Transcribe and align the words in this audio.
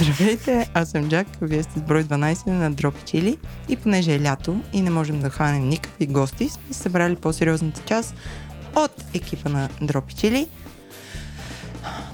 Здравейте, 0.00 0.70
аз 0.74 0.90
съм 0.90 1.08
Джак, 1.10 1.26
вие 1.42 1.62
сте 1.62 1.78
с 1.78 1.82
брой 1.82 2.04
12 2.04 2.46
на 2.46 2.70
Дропи 2.70 3.02
Чили 3.04 3.38
и 3.68 3.76
понеже 3.76 4.14
е 4.14 4.22
лято 4.22 4.60
и 4.72 4.80
не 4.80 4.90
можем 4.90 5.20
да 5.20 5.30
хванем 5.30 5.68
никакви 5.68 6.06
гости, 6.06 6.48
сме 6.48 6.74
събрали 6.74 7.16
по-сериозната 7.16 7.82
част 7.86 8.14
от 8.76 9.04
екипа 9.14 9.48
на 9.48 9.68
Дропи 9.82 10.14
Чили. 10.14 10.48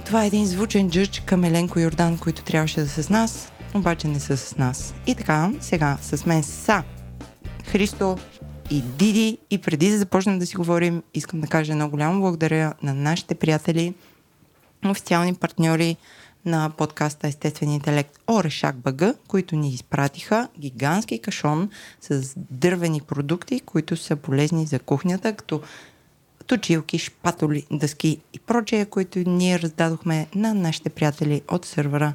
Това 0.05 0.23
е 0.23 0.27
един 0.27 0.45
звучен 0.45 0.89
джъдж 0.89 1.19
към 1.19 1.43
Еленко 1.43 1.79
Йордан, 1.79 2.17
които 2.17 2.43
трябваше 2.43 2.81
да 2.81 2.87
са 2.87 3.03
с 3.03 3.09
нас, 3.09 3.51
обаче 3.75 4.07
не 4.07 4.19
са 4.19 4.37
с 4.37 4.57
нас. 4.57 4.93
И 5.05 5.15
така, 5.15 5.51
сега 5.59 5.97
с 6.01 6.25
мен 6.25 6.43
са 6.43 6.83
Христо 7.65 8.17
и 8.71 8.81
Диди. 8.81 9.37
И 9.49 9.57
преди 9.57 9.91
да 9.91 9.97
започнем 9.97 10.39
да 10.39 10.45
си 10.45 10.55
говорим, 10.55 11.03
искам 11.13 11.41
да 11.41 11.47
кажа 11.47 11.71
едно 11.71 11.89
голямо 11.89 12.21
благодаря 12.21 12.73
на 12.83 12.93
нашите 12.93 13.35
приятели, 13.35 13.93
официални 14.85 15.35
партньори 15.35 15.97
на 16.47 16.69
подкаста 16.69 17.27
Естествен 17.27 17.71
интелект 17.71 18.19
Орешак 18.27 18.75
БГ, 18.75 19.03
които 19.27 19.55
ни 19.55 19.69
изпратиха 19.69 20.47
гигантски 20.59 21.19
кашон 21.19 21.69
с 22.01 22.33
дървени 22.37 23.01
продукти, 23.01 23.59
които 23.59 23.97
са 23.97 24.15
полезни 24.15 24.65
за 24.65 24.79
кухнята, 24.79 25.33
като 25.33 25.61
точилки, 26.47 26.99
шпатоли, 26.99 27.65
дъски 27.71 28.21
и 28.33 28.39
прочее, 28.39 28.85
които 28.85 29.19
ние 29.19 29.59
раздадохме 29.59 30.27
на 30.35 30.53
нашите 30.53 30.89
приятели 30.89 31.41
от 31.51 31.65
сървъра 31.65 32.13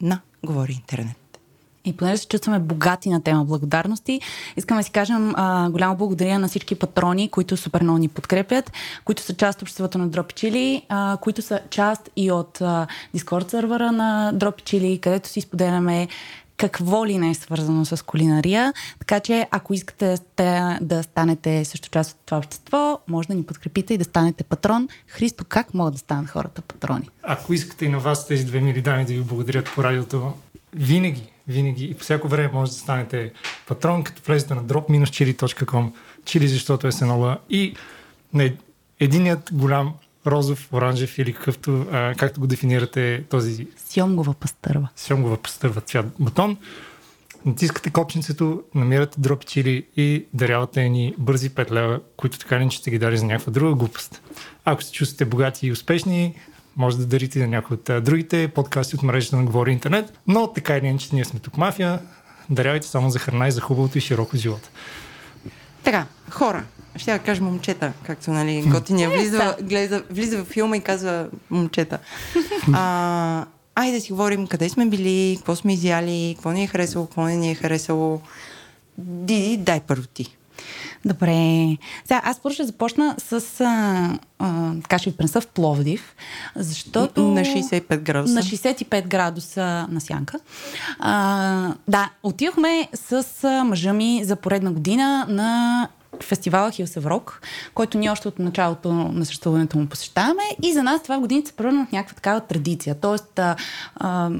на 0.00 0.20
Говори 0.44 0.72
Интернет. 0.72 1.27
И 1.84 1.96
понеже 1.96 2.16
се 2.16 2.28
чувстваме 2.28 2.58
богати 2.58 3.10
на 3.10 3.22
тема 3.22 3.44
благодарности, 3.44 4.20
искаме 4.56 4.80
да 4.80 4.84
си 4.84 4.90
кажем 4.90 5.32
а, 5.36 5.70
голямо 5.70 5.96
благодаря 5.96 6.38
на 6.38 6.48
всички 6.48 6.74
патрони, 6.74 7.28
които 7.28 7.56
супер 7.56 7.82
много 7.82 7.98
ни 7.98 8.08
подкрепят, 8.08 8.72
които 9.04 9.22
са 9.22 9.34
част 9.34 9.58
от 9.58 9.62
обществото 9.62 9.98
на 9.98 10.08
Дропичили, 10.08 10.82
а, 10.88 11.16
които 11.20 11.42
са 11.42 11.60
част 11.70 12.10
и 12.16 12.32
от 12.32 12.60
а, 12.60 12.86
Discord 13.16 13.50
сервера 13.50 13.92
на 13.92 14.32
Дропичили, 14.32 14.98
където 14.98 15.28
си 15.28 15.40
споделяме 15.40 16.08
какво 16.58 17.06
ли 17.06 17.18
не 17.18 17.30
е 17.30 17.34
свързано 17.34 17.84
с 17.84 18.04
кулинария. 18.04 18.72
Така 18.98 19.20
че, 19.20 19.46
ако 19.50 19.74
искате 19.74 20.18
да 20.80 21.02
станете 21.02 21.64
също 21.64 21.88
част 21.90 22.10
от 22.10 22.18
това 22.26 22.38
общество, 22.38 22.98
може 23.08 23.28
да 23.28 23.34
ни 23.34 23.42
подкрепите 23.42 23.94
и 23.94 23.98
да 23.98 24.04
станете 24.04 24.44
патрон. 24.44 24.88
Христо, 25.06 25.44
как 25.48 25.74
могат 25.74 25.94
да 25.94 25.98
станат 25.98 26.30
хората 26.30 26.62
патрони? 26.62 27.08
Ако 27.22 27.52
искате 27.52 27.84
и 27.84 27.88
на 27.88 27.98
вас 27.98 28.26
тези 28.26 28.44
две 28.44 28.60
мили 28.60 28.82
дами 28.82 29.04
да 29.04 29.12
ви 29.12 29.20
благодарят 29.20 29.70
по 29.74 29.84
радиото, 29.84 30.32
винаги, 30.74 31.32
винаги 31.48 31.84
и 31.84 31.94
по 31.94 32.02
всяко 32.02 32.28
време 32.28 32.50
може 32.52 32.70
да 32.70 32.78
станете 32.78 33.32
патрон, 33.66 34.04
като 34.04 34.22
влезете 34.26 34.54
на 34.54 34.64
drop-chili.com, 34.64 35.92
чили 36.24 36.48
защото 36.48 36.86
е 36.86 36.92
сенола 36.92 37.38
и 37.50 37.74
на 38.34 38.52
единият 39.00 39.50
голям 39.52 39.94
розов, 40.26 40.72
оранжев 40.72 41.18
или 41.18 41.32
какъвто, 41.32 41.86
а, 41.92 42.14
както 42.14 42.40
го 42.40 42.46
дефинирате 42.46 43.24
този... 43.30 43.66
Сьомгова 43.88 44.34
пастърва. 44.34 44.88
Сьомгова 44.96 45.36
пастърва 45.36 45.80
цвят 45.80 46.06
бутон. 46.18 46.56
Натискате 47.44 47.90
копченцето, 47.90 48.62
намирате 48.74 49.20
дропи 49.20 49.46
чили 49.46 49.86
и 49.96 50.24
дарявате 50.34 50.88
ни 50.88 51.14
бързи 51.18 51.50
5 51.50 51.70
лева, 51.70 52.00
които 52.16 52.38
така 52.38 52.58
не 52.58 52.70
ще 52.70 52.90
ги 52.90 52.98
дали 52.98 53.18
за 53.18 53.24
някаква 53.24 53.52
друга 53.52 53.74
глупост. 53.74 54.22
Ако 54.64 54.82
се 54.82 54.92
чувствате 54.92 55.24
богати 55.24 55.66
и 55.66 55.72
успешни, 55.72 56.34
може 56.78 56.98
да 56.98 57.06
дарите 57.06 57.38
на 57.38 57.46
някои 57.46 57.74
от 57.74 58.04
другите 58.04 58.48
подкасти 58.48 58.96
от 58.96 59.02
мрежата 59.02 59.36
на 59.36 59.44
Говори 59.44 59.72
Интернет, 59.72 60.18
но 60.26 60.52
така 60.52 60.76
или 60.76 60.86
иначе 60.86 61.08
ние 61.12 61.24
сме 61.24 61.40
тук 61.40 61.56
мафия, 61.56 61.98
дарявайте 62.50 62.86
само 62.86 63.10
за 63.10 63.18
храна 63.18 63.48
и 63.48 63.52
за 63.52 63.60
хубавото 63.60 63.98
и 63.98 64.00
широко 64.00 64.36
живота. 64.36 64.70
Така, 65.84 66.06
хора, 66.30 66.64
ще 66.96 67.12
да 67.12 67.18
кажа 67.18 67.42
момчета, 67.42 67.92
както 68.02 68.30
нали, 68.30 68.62
готиния 68.66 69.10
влиза, 69.10 69.56
гледа, 69.62 70.04
влиза 70.10 70.44
в 70.44 70.46
филма 70.46 70.76
и 70.76 70.80
казва 70.80 71.28
момчета. 71.50 71.98
А, 72.72 73.46
айде 73.74 73.96
да 73.96 74.00
си 74.00 74.12
говорим 74.12 74.46
къде 74.46 74.68
сме 74.68 74.86
били, 74.86 75.36
какво 75.36 75.56
сме 75.56 75.72
изяли, 75.72 76.34
какво 76.36 76.50
ни 76.50 76.64
е 76.64 76.66
харесало, 76.66 77.06
какво 77.06 77.22
не 77.22 77.36
ни 77.36 77.50
е 77.50 77.54
харесало. 77.54 78.20
Диди, 78.98 79.56
дай 79.56 79.80
първо 79.80 80.06
ти. 80.06 80.37
Добре. 81.04 81.76
Сега, 82.04 82.22
аз 82.24 82.40
първо 82.40 82.54
ще 82.54 82.64
започна 82.64 83.14
с, 83.18 83.60
а, 83.60 84.18
а, 84.38 84.72
така 84.82 84.98
ще 84.98 85.10
ви 85.10 85.16
пренеса 85.16 85.40
в 85.40 85.46
Пловдив, 85.46 86.14
защото... 86.56 87.28
На 87.28 87.40
65 87.40 87.98
градуса. 87.98 88.34
На 88.34 88.42
65 88.42 89.06
градуса 89.06 89.86
на 89.90 90.00
сянка. 90.00 90.38
А, 90.98 91.74
да, 91.88 92.10
отивахме 92.22 92.88
с 92.94 93.24
мъжа 93.64 93.92
ми 93.92 94.20
за 94.24 94.36
поредна 94.36 94.72
година 94.72 95.26
на 95.28 95.88
фестивала 96.22 96.70
Хилсеврок, 96.70 97.42
който 97.74 97.98
ние 97.98 98.10
още 98.10 98.28
от 98.28 98.38
началото 98.38 98.92
на 98.92 99.24
съществуването 99.24 99.78
му 99.78 99.86
посещаваме 99.86 100.42
и 100.62 100.72
за 100.72 100.82
нас 100.82 101.02
това 101.02 101.16
в 101.16 101.20
годините 101.20 101.48
се 101.48 101.56
превърна 101.56 101.86
в 101.86 101.92
някаква 101.92 102.14
такава 102.14 102.40
традиция. 102.40 102.94
Тоест 103.00 103.38
а, 103.38 103.56
а, 103.96 104.30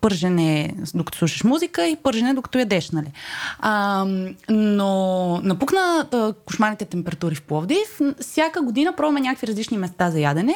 пържене 0.00 0.74
докато 0.94 1.18
слушаш 1.18 1.44
музика 1.44 1.86
и 1.86 1.96
пържене 1.96 2.34
докато 2.34 2.58
ядеш, 2.58 2.90
нали? 2.90 3.12
А, 3.58 4.04
но 4.48 5.40
напукна 5.42 6.06
а, 6.12 6.32
кошмарните 6.46 6.84
температури 6.84 7.34
в 7.34 7.42
Пловдив. 7.42 8.00
Всяка 8.20 8.62
година 8.62 8.92
пробваме 8.96 9.20
някакви 9.20 9.46
различни 9.46 9.78
места 9.78 10.10
за 10.10 10.20
ядене. 10.20 10.54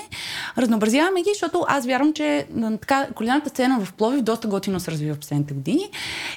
Разнообразяваме 0.58 1.22
ги, 1.22 1.30
защото 1.32 1.64
аз 1.68 1.86
вярвам, 1.86 2.12
че 2.12 2.46
така, 2.80 3.06
кулинарната 3.14 3.50
сцена 3.50 3.80
в 3.84 3.92
Пловдив 3.92 4.22
доста 4.22 4.48
готино 4.48 4.80
се 4.80 4.90
развива 4.90 5.14
в 5.14 5.18
последните 5.18 5.54
години. 5.54 5.90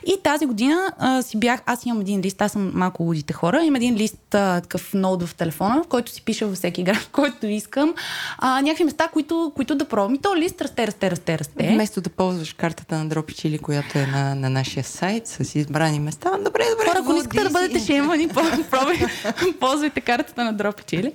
И 0.06 0.18
тази 0.24 0.46
година 0.46 0.94
а, 0.98 1.22
си 1.22 1.40
бях, 1.40 1.62
аз 1.66 1.86
имам 1.86 2.02
един 2.02 2.22
лист, 2.22 2.42
аз 2.42 2.52
съм 2.52 2.72
малко 2.74 3.04
лудите 3.04 3.34
хора, 3.34 3.64
имам 3.64 3.76
един 3.76 3.96
лист 3.96 4.29
а, 4.36 4.62
такъв 4.62 4.94
ноут 4.94 5.24
в 5.24 5.36
телефона, 5.36 5.84
в 5.84 5.88
който 5.88 6.12
си 6.12 6.22
пиша 6.22 6.48
във 6.48 6.56
всеки 6.56 6.84
град, 6.84 7.10
който 7.12 7.48
искам. 7.48 7.94
А, 8.38 8.62
някакви 8.62 8.84
места, 8.84 9.08
които, 9.08 9.52
които 9.56 9.76
да 9.76 9.86
пробвам. 9.86 10.16
И 10.16 10.18
то 10.18 10.36
лист 10.36 10.62
расте, 10.62 10.88
расте, 10.88 11.12
расте, 11.12 11.40
расте. 11.40 11.70
Вместо 11.74 12.02
да 12.02 12.10
ползваш 12.10 12.54
картата 12.54 12.98
на 12.98 13.10
Дропичили, 13.10 13.58
която 13.58 13.98
е 13.98 14.06
на, 14.06 14.36
на 14.36 14.50
нашия 14.50 14.84
сайт 14.84 15.28
с 15.28 15.56
избрани 15.56 16.00
места. 16.00 16.32
Добре, 16.32 16.64
добре. 16.72 16.86
Хора, 16.88 17.00
ако 17.00 17.14
не 17.14 17.20
искате 17.20 17.44
да 17.44 17.50
бъдете 17.50 17.80
шемани, 17.80 18.30
ползвайте 19.60 20.02
картата 20.02 20.44
на 20.44 20.54
Дропичили. 20.54 21.14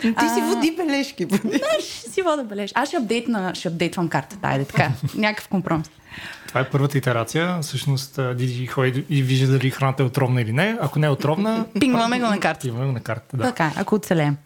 Ти 0.00 0.14
а... 0.16 0.34
си 0.34 0.40
води 0.40 0.70
бележки. 0.76 1.24
Води. 1.30 1.58
Да, 1.58 1.82
ще 1.82 2.10
си 2.10 2.22
вода 2.22 2.44
бележки. 2.44 2.72
Аз 2.76 2.88
ще, 2.88 2.96
апдейтна, 2.96 3.54
ще 3.54 3.68
апдейтвам 3.68 4.08
картата. 4.08 4.48
Айде 4.48 4.64
така. 4.64 4.90
Някакъв 5.14 5.48
компромис. 5.48 5.90
Това 6.48 6.60
е 6.60 6.70
първата 6.70 6.98
итерация. 6.98 7.58
Всъщност 7.62 8.20
Диди 8.36 8.66
ходи 8.66 9.04
и 9.10 9.22
вижда 9.22 9.52
дали 9.52 9.70
храната 9.70 10.02
е 10.02 10.06
отровна 10.06 10.42
или 10.42 10.52
не. 10.52 10.78
Ако 10.80 10.98
не 10.98 11.06
е 11.06 11.10
отровна... 11.10 11.64
Пингваме 11.80 12.20
го 12.20 12.26
на 12.26 12.40
карта. 12.40 12.60
Пингваме 12.60 12.86
го 12.86 12.92
на 12.92 13.00
карта, 13.00 13.36
да. 13.36 13.42
Така, 13.42 13.72
ако 13.76 13.94
оцелеем. 13.94 14.36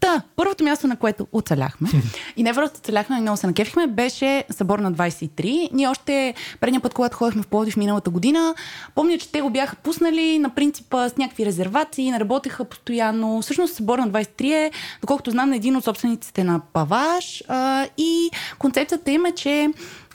Та, 0.00 0.22
първото 0.36 0.64
място, 0.64 0.86
на 0.86 0.96
което 0.96 1.26
оцеляхме, 1.32 1.88
и 2.36 2.42
не 2.42 2.54
просто 2.54 2.78
оцеляхме, 2.78 3.16
но 3.16 3.22
много 3.22 3.36
се 3.36 3.46
накефихме, 3.46 3.86
беше 3.86 4.44
събор 4.50 4.78
на 4.78 4.92
23. 4.92 5.68
Ние 5.72 5.88
още 5.88 6.34
предния 6.60 6.80
път, 6.80 6.94
когато 6.94 7.16
ходихме 7.16 7.42
в 7.42 7.46
Пловдив 7.46 7.76
миналата 7.76 8.10
година, 8.10 8.54
помня, 8.94 9.18
че 9.18 9.32
те 9.32 9.40
го 9.40 9.50
бяха 9.50 9.76
пуснали 9.76 10.38
на 10.38 10.54
принципа 10.54 11.08
с 11.08 11.16
някакви 11.16 11.46
резервации, 11.46 12.10
не 12.10 12.20
работеха 12.20 12.64
постоянно. 12.64 13.42
Всъщност 13.42 13.74
събор 13.74 13.98
на 13.98 14.08
23 14.08 14.44
е, 14.44 14.70
доколкото 15.00 15.30
знам, 15.30 15.50
на 15.50 15.56
един 15.56 15.76
от 15.76 15.84
собствениците 15.84 16.44
на 16.44 16.60
Паваш 16.72 17.42
а, 17.48 17.86
и 17.98 18.30
концепцията 18.58 19.10
им 19.10 19.26
е, 19.26 19.32
че 19.32 19.68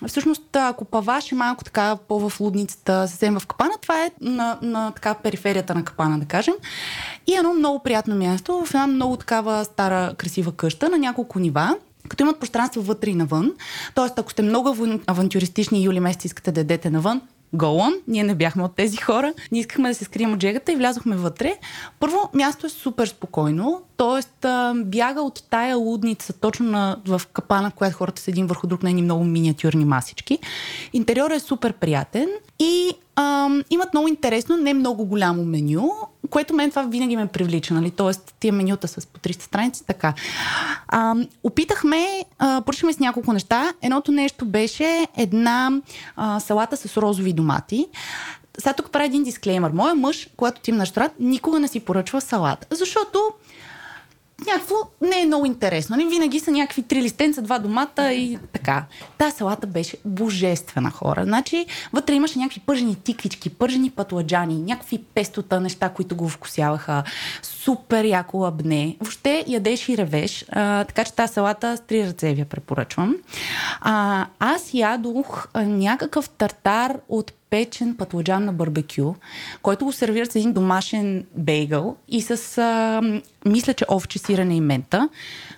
Всъщност, 0.08 0.56
ако 0.56 0.86
Паваш 0.86 1.32
е 1.32 1.36
малко 1.36 1.64
така 1.64 1.98
по-в 2.08 2.40
лудницата, 2.40 3.08
съвсем 3.08 3.40
в 3.40 3.48
Капана, 3.48 3.74
това 3.82 4.06
е 4.06 4.12
на, 4.22 4.58
на 4.62 4.92
така 4.92 5.14
периферията 5.14 5.76
на 5.76 5.86
Капана, 5.86 6.20
да 6.20 6.26
кажем. 6.26 6.54
И 7.28 7.34
едно 7.34 7.54
много 7.54 7.80
приятно 7.84 8.16
място, 8.16 8.66
в 8.66 8.74
една 8.74 8.88
много 8.88 9.18
такава 9.18 9.66
стара, 9.66 10.14
красива 10.18 10.52
къща 10.52 10.90
на 10.90 10.98
няколко 10.98 11.40
нива 11.40 11.76
като 12.10 12.24
имат 12.24 12.40
пространство 12.40 12.82
вътре 12.82 13.10
и 13.10 13.16
навън. 13.16 13.54
Тоест, 13.96 14.20
ако 14.20 14.32
сте 14.32 14.42
много 14.42 14.76
авантюристични 15.08 15.84
юли 15.84 16.00
месец 16.00 16.26
искате 16.26 16.52
да 16.52 16.62
едете 16.62 16.90
навън, 16.90 17.22
on. 17.58 17.94
Ние 18.08 18.24
не 18.24 18.36
бяхме 18.36 18.64
от 18.64 18.76
тези 18.76 18.98
хора. 18.98 19.34
Ние 19.52 19.62
искахме 19.62 19.90
да 19.90 19.96
се 19.96 20.06
скрием 20.06 20.34
от 20.34 20.40
джегата 20.40 20.72
и 20.72 20.76
влязохме 20.76 21.16
вътре. 21.16 21.58
Първо, 22.00 22.30
място 22.34 22.66
е 22.66 22.70
супер 22.70 23.08
спокойно, 23.08 23.82
т.е. 23.98 24.48
бяга 24.84 25.22
от 25.22 25.44
тая 25.50 25.78
лудница 25.78 26.34
точно 26.34 26.66
на, 26.66 26.98
в 27.08 27.22
капана, 27.34 27.70
в 27.70 27.74
която 27.74 27.98
хората 27.98 28.22
седим 28.22 28.48
върху 28.48 28.68
друг 28.68 28.84
на 28.84 28.90
едни 28.90 29.02
много 29.02 29.24
миниатюрни 29.24 29.86
масички. 29.86 30.40
Интериорът 30.94 31.38
е 31.38 31.46
супер 31.46 31.74
приятен 31.74 32.30
и 32.60 32.92
а, 33.16 33.50
имат 33.70 33.94
много 33.94 34.08
интересно, 34.08 34.58
не 34.58 34.74
много 34.74 35.06
голямо 35.06 35.46
меню, 35.46 35.92
което 36.34 36.54
мен 36.54 36.70
това 36.70 36.84
винаги 36.84 37.16
ме 37.16 37.28
привлича, 37.28 37.74
нали? 37.74 37.92
Тоест, 37.92 38.36
тия 38.40 38.54
менюта 38.54 38.88
с 38.88 39.08
по 39.08 39.20
300 39.20 39.42
страници, 39.42 39.86
така. 39.86 40.14
А, 40.88 41.16
опитахме, 41.44 42.26
а, 42.40 42.62
поръчахме 42.62 42.94
с 42.94 43.00
няколко 43.00 43.34
неща. 43.34 43.74
Едното 43.82 44.12
нещо 44.12 44.46
беше 44.46 45.08
една 45.18 45.72
а, 46.16 46.40
салата 46.40 46.78
с 46.78 46.98
розови 46.98 47.34
домати. 47.34 47.88
Сега 48.58 48.74
тук 48.74 48.92
правя 48.92 49.06
един 49.06 49.24
дисклеймер. 49.24 49.72
Моя 49.72 49.96
мъж, 49.96 50.30
когато 50.38 50.62
ти 50.62 50.72
на 50.72 50.86
штрат, 50.86 51.12
никога 51.20 51.60
не 51.60 51.68
си 51.68 51.80
поръчва 51.80 52.22
салат. 52.22 52.68
Защото 52.72 53.20
някакво 54.48 54.76
не 55.02 55.22
е 55.22 55.26
много 55.26 55.46
интересно. 55.46 55.96
Не 55.96 56.06
винаги 56.06 56.40
са 56.40 56.52
някакви 56.52 56.84
три 56.84 57.02
листенца, 57.02 57.42
два 57.42 57.60
домата 57.60 58.14
и 58.14 58.38
така. 58.54 58.86
Та 59.18 59.32
салата 59.32 59.68
беше 59.68 59.98
божествена 60.06 60.92
хора. 60.92 61.24
Значи, 61.24 61.66
вътре 61.94 62.14
имаше 62.14 62.40
някакви 62.40 62.60
пържени 62.60 62.96
тиквички, 62.96 63.50
пържени 63.50 63.90
пътладжани, 63.90 64.62
някакви 64.62 64.98
пестота 64.98 65.60
неща, 65.60 65.90
които 65.90 66.16
го 66.16 66.30
вкусяваха. 66.30 67.04
Супер 67.42 68.06
яко 68.06 68.38
лабне. 68.38 68.98
Въобще 69.00 69.44
ядеш 69.48 69.90
и 69.90 69.98
ревеш. 69.98 70.46
А, 70.52 70.84
така 70.84 71.04
че 71.04 71.14
тази 71.14 71.34
салата 71.34 71.78
с 71.78 71.82
три 71.82 72.08
ръце 72.08 72.34
ви 72.34 72.40
я 72.40 72.46
препоръчвам. 72.46 73.16
А, 73.82 74.26
аз 74.40 74.74
ядох 74.74 75.48
някакъв 75.56 76.30
тартар 76.30 76.98
от 77.10 77.32
печен 77.54 77.96
патладжан 77.96 78.46
на 78.46 78.54
барбекю, 78.54 79.14
който 79.62 79.86
го 79.86 79.92
сервират 79.92 80.32
с 80.32 80.36
един 80.36 80.54
домашен 80.54 81.26
бейгъл 81.36 81.96
и 82.08 82.22
с, 82.22 82.58
а, 82.58 83.02
мисля, 83.46 83.74
че 83.74 83.86
овче 83.90 84.20
сирене 84.20 84.56
и 84.56 84.62
мента, 84.62 85.10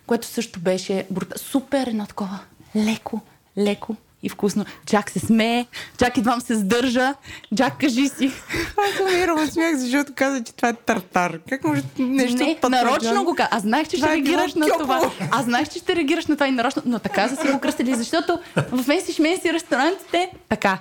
което 0.07 0.27
също 0.27 0.59
беше 0.59 1.05
брута... 1.11 1.39
супер 1.39 1.87
едно 1.87 2.05
такова 2.05 2.39
леко, 2.75 3.21
леко 3.57 3.95
и 4.23 4.29
вкусно. 4.29 4.65
Джак 4.85 5.09
се 5.09 5.19
смее, 5.19 5.65
Джак 5.97 6.17
едвам 6.17 6.41
се 6.41 6.55
сдържа. 6.55 7.13
Джак, 7.55 7.79
кажи 7.79 8.09
си. 8.09 8.31
Аз 8.77 8.99
умирам 8.99 9.47
смях, 9.47 9.75
защото 9.75 10.13
каза, 10.15 10.43
че 10.43 10.53
това 10.53 10.69
е 10.69 10.73
тартар. 10.73 11.39
Как 11.49 11.63
може 11.63 11.81
нещо 11.99 12.43
Не, 12.43 12.59
от 12.63 12.69
нарочно 12.69 13.23
го 13.23 13.35
каза. 13.35 13.49
Аз 13.51 13.61
знаех, 13.61 13.87
че 13.87 13.97
Това 13.97 14.07
ще 14.07 14.13
е 14.13 14.15
реагираш 14.15 14.53
на 14.53 14.67
тьопло. 14.67 14.79
това. 14.79 15.11
Аз 15.31 15.45
знаех, 15.45 15.69
че 15.69 15.79
ще 15.79 15.95
реагираш 15.95 16.25
на 16.25 16.35
това 16.35 16.47
и 16.47 16.51
нарочно, 16.51 16.81
но 16.85 16.99
така 16.99 17.29
са 17.29 17.35
си 17.35 17.47
го 17.51 17.59
кръстили, 17.59 17.95
защото 17.95 18.39
в 18.55 18.87
Месси 18.87 19.13
Шменси 19.13 19.53
ресторантите 19.53 20.31
така. 20.49 20.79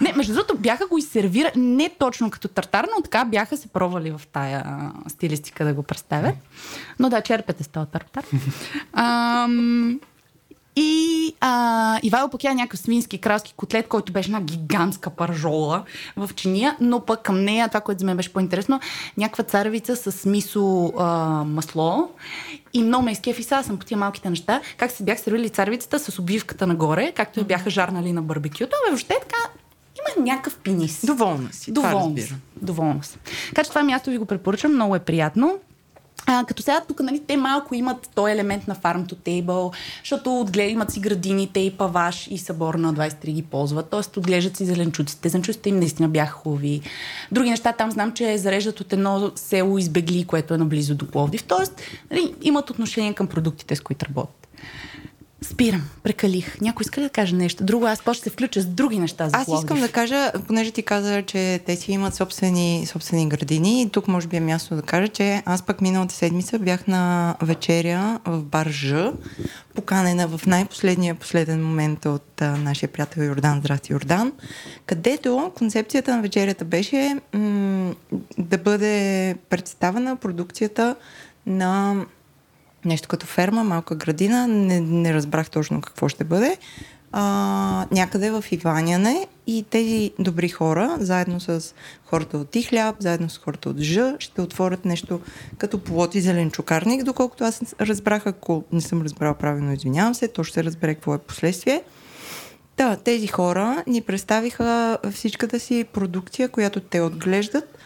Не, 0.00 0.12
между 0.16 0.34
другото, 0.34 0.58
бяха 0.58 0.86
го 0.86 0.98
изсервира 0.98 1.52
не 1.56 1.90
точно 1.98 2.30
като 2.30 2.48
тартар, 2.48 2.86
но 2.96 3.02
така 3.02 3.24
бяха 3.24 3.56
се 3.56 3.68
пробвали 3.68 4.10
в 4.10 4.20
тая 4.32 4.64
стилистика 5.08 5.64
да 5.64 5.74
го 5.74 5.82
представят. 5.82 6.34
Но 6.98 7.08
да, 7.08 7.20
черпете 7.20 7.64
с 7.64 7.68
този 7.68 7.90
тартар. 7.90 8.24
Ам, 8.92 10.00
и 10.76 11.34
а, 11.40 11.98
Ивайло 12.02 12.30
пък 12.30 12.44
я 12.44 12.54
някакъв 12.54 12.80
свински 12.80 13.18
кралски 13.18 13.54
котлет, 13.56 13.88
който 13.88 14.12
беше 14.12 14.28
една 14.28 14.40
гигантска 14.40 15.10
пържола 15.10 15.84
в 16.16 16.30
чиния, 16.34 16.76
но 16.80 17.00
пък 17.00 17.22
към 17.22 17.44
нея, 17.44 17.68
това, 17.68 17.80
което 17.80 17.98
за 17.98 18.06
мен 18.06 18.16
беше 18.16 18.32
по-интересно, 18.32 18.80
някаква 19.16 19.44
царевица 19.44 19.96
с 19.96 20.26
мисо 20.26 20.92
а, 20.98 21.04
масло. 21.44 22.10
И 22.72 22.82
много 22.82 23.04
ме 23.04 23.12
изкефи 23.12 23.42
сега 23.42 23.62
съм 23.62 23.78
по 23.78 23.84
тия 23.84 23.98
малките 23.98 24.30
неща, 24.30 24.60
как 24.76 24.90
се 24.90 25.04
бях 25.04 25.20
сервирали 25.20 25.50
царевицата 25.50 25.98
с 25.98 26.18
обвивката 26.18 26.66
нагоре, 26.66 27.12
както 27.16 27.40
я 27.40 27.46
бяха 27.46 27.70
жарнали 27.70 28.12
на 28.12 28.22
барбекюто. 28.22 28.76
Бе, 28.84 28.90
въобще 28.90 29.14
така 29.20 29.59
има 30.16 30.26
някакъв 30.26 30.58
пинис. 30.58 31.06
Доволна 31.06 31.52
си. 31.52 31.72
Доволна 31.72 32.22
съм. 32.22 32.40
Доволна 32.62 33.04
съм. 33.04 33.20
Така 33.48 33.64
че 33.64 33.68
това 33.68 33.82
място 33.82 34.10
ви 34.10 34.18
го 34.18 34.26
препоръчвам, 34.26 34.74
много 34.74 34.96
е 34.96 34.98
приятно. 34.98 35.58
А, 36.26 36.44
като 36.44 36.62
сега 36.62 36.80
тук, 36.88 37.00
нали, 37.00 37.22
те 37.26 37.36
малко 37.36 37.74
имат 37.74 38.10
този 38.14 38.32
елемент 38.32 38.68
на 38.68 38.74
farm 38.74 39.12
to 39.12 39.14
table, 39.14 39.76
защото 40.02 40.40
отглед, 40.40 40.70
имат 40.70 40.90
си 40.92 41.00
градините 41.00 41.60
и 41.60 41.70
паваш 41.70 42.28
и 42.30 42.38
събор 42.38 42.74
на 42.74 42.94
23 42.94 43.32
ги 43.32 43.42
ползват, 43.42 43.90
т.е. 43.90 44.18
отглеждат 44.18 44.56
си 44.56 44.64
зеленчуците. 44.64 45.28
Зеленчуците 45.28 45.68
им 45.68 45.78
наистина 45.78 46.08
бяха 46.08 46.32
хубави. 46.32 46.80
Други 47.32 47.50
неща 47.50 47.72
там 47.72 47.90
знам, 47.90 48.12
че 48.12 48.38
зареждат 48.38 48.80
от 48.80 48.92
едно 48.92 49.32
село 49.34 49.78
Избегли, 49.78 50.24
което 50.24 50.54
е 50.54 50.58
наблизо 50.58 50.94
до 50.94 51.06
Пловдив. 51.06 51.42
Т.е. 51.42 51.84
Нали, 52.14 52.34
имат 52.42 52.70
отношение 52.70 53.14
към 53.14 53.26
продуктите, 53.26 53.76
с 53.76 53.80
които 53.80 54.06
работят. 54.06 54.48
Спирам, 55.42 55.82
прекалих. 56.02 56.60
Някой 56.60 56.82
иска 56.82 57.00
ли 57.00 57.04
да 57.04 57.10
каже 57.10 57.34
нещо? 57.36 57.64
Друго, 57.64 57.86
аз 57.86 58.02
после 58.02 58.22
се 58.22 58.30
включа 58.30 58.60
с 58.60 58.66
други 58.66 58.98
неща 58.98 59.28
за 59.28 59.36
Аз 59.36 59.42
искам 59.42 59.66
Пловдив. 59.66 59.86
да 59.86 59.92
кажа, 59.92 60.32
понеже 60.46 60.70
ти 60.70 60.82
каза, 60.82 61.22
че 61.22 61.60
те 61.66 61.76
си 61.76 61.92
имат 61.92 62.14
собствени, 62.14 62.86
собствени 62.86 63.28
градини, 63.28 63.82
и 63.82 63.90
тук 63.90 64.08
може 64.08 64.28
би 64.28 64.36
е 64.36 64.40
място 64.40 64.76
да 64.76 64.82
кажа, 64.82 65.08
че 65.08 65.42
аз 65.46 65.62
пък 65.62 65.80
миналата 65.80 66.14
седмица 66.14 66.58
бях 66.58 66.86
на 66.86 67.34
вечеря 67.42 68.18
в 68.26 68.42
бар 68.42 68.68
Ж, 68.68 68.94
поканена 69.74 70.28
в 70.28 70.46
най-последния 70.46 71.14
последен 71.14 71.64
момент 71.64 72.06
от 72.06 72.42
а, 72.42 72.56
нашия 72.56 72.88
приятел 72.88 73.22
Йордан. 73.22 73.58
Здрасти, 73.60 73.92
Йордан, 73.92 74.32
където 74.86 75.52
концепцията 75.58 76.16
на 76.16 76.22
вечерята 76.22 76.64
беше 76.64 77.16
м- 77.34 77.94
да 78.38 78.58
бъде 78.58 79.36
представена 79.50 80.16
продукцията 80.16 80.96
на 81.46 82.04
нещо 82.84 83.08
като 83.08 83.26
ферма, 83.26 83.64
малка 83.64 83.94
градина, 83.94 84.48
не, 84.48 84.80
не 84.80 85.14
разбрах 85.14 85.50
точно 85.50 85.80
какво 85.80 86.08
ще 86.08 86.24
бъде, 86.24 86.56
а, 87.12 87.86
някъде 87.90 88.30
в 88.30 88.44
Иваняне 88.50 89.26
и 89.46 89.64
тези 89.70 90.10
добри 90.18 90.48
хора, 90.48 90.96
заедно 91.00 91.40
с 91.40 91.74
хората 92.04 92.38
от 92.38 92.50
Ти 92.50 92.62
хляб, 92.62 92.96
заедно 92.98 93.30
с 93.30 93.38
хората 93.38 93.70
от 93.70 93.80
Ж, 93.80 94.00
ще 94.18 94.42
отворят 94.42 94.84
нещо 94.84 95.20
като 95.58 95.84
плод 95.84 96.14
и 96.14 96.20
зеленчукарник, 96.20 97.04
доколкото 97.04 97.44
аз 97.44 97.74
разбрах, 97.80 98.26
ако 98.26 98.64
не 98.72 98.80
съм 98.80 99.02
разбрала 99.02 99.34
правилно, 99.34 99.72
извинявам 99.72 100.14
се, 100.14 100.28
то 100.28 100.44
ще 100.44 100.64
разбере 100.64 100.94
какво 100.94 101.14
е 101.14 101.18
последствие. 101.18 101.82
Да, 102.76 102.96
тези 102.96 103.26
хора 103.26 103.84
ни 103.86 104.00
представиха 104.00 104.98
всичката 105.12 105.60
си 105.60 105.84
продукция, 105.92 106.48
която 106.48 106.80
те 106.80 107.00
отглеждат 107.00 107.78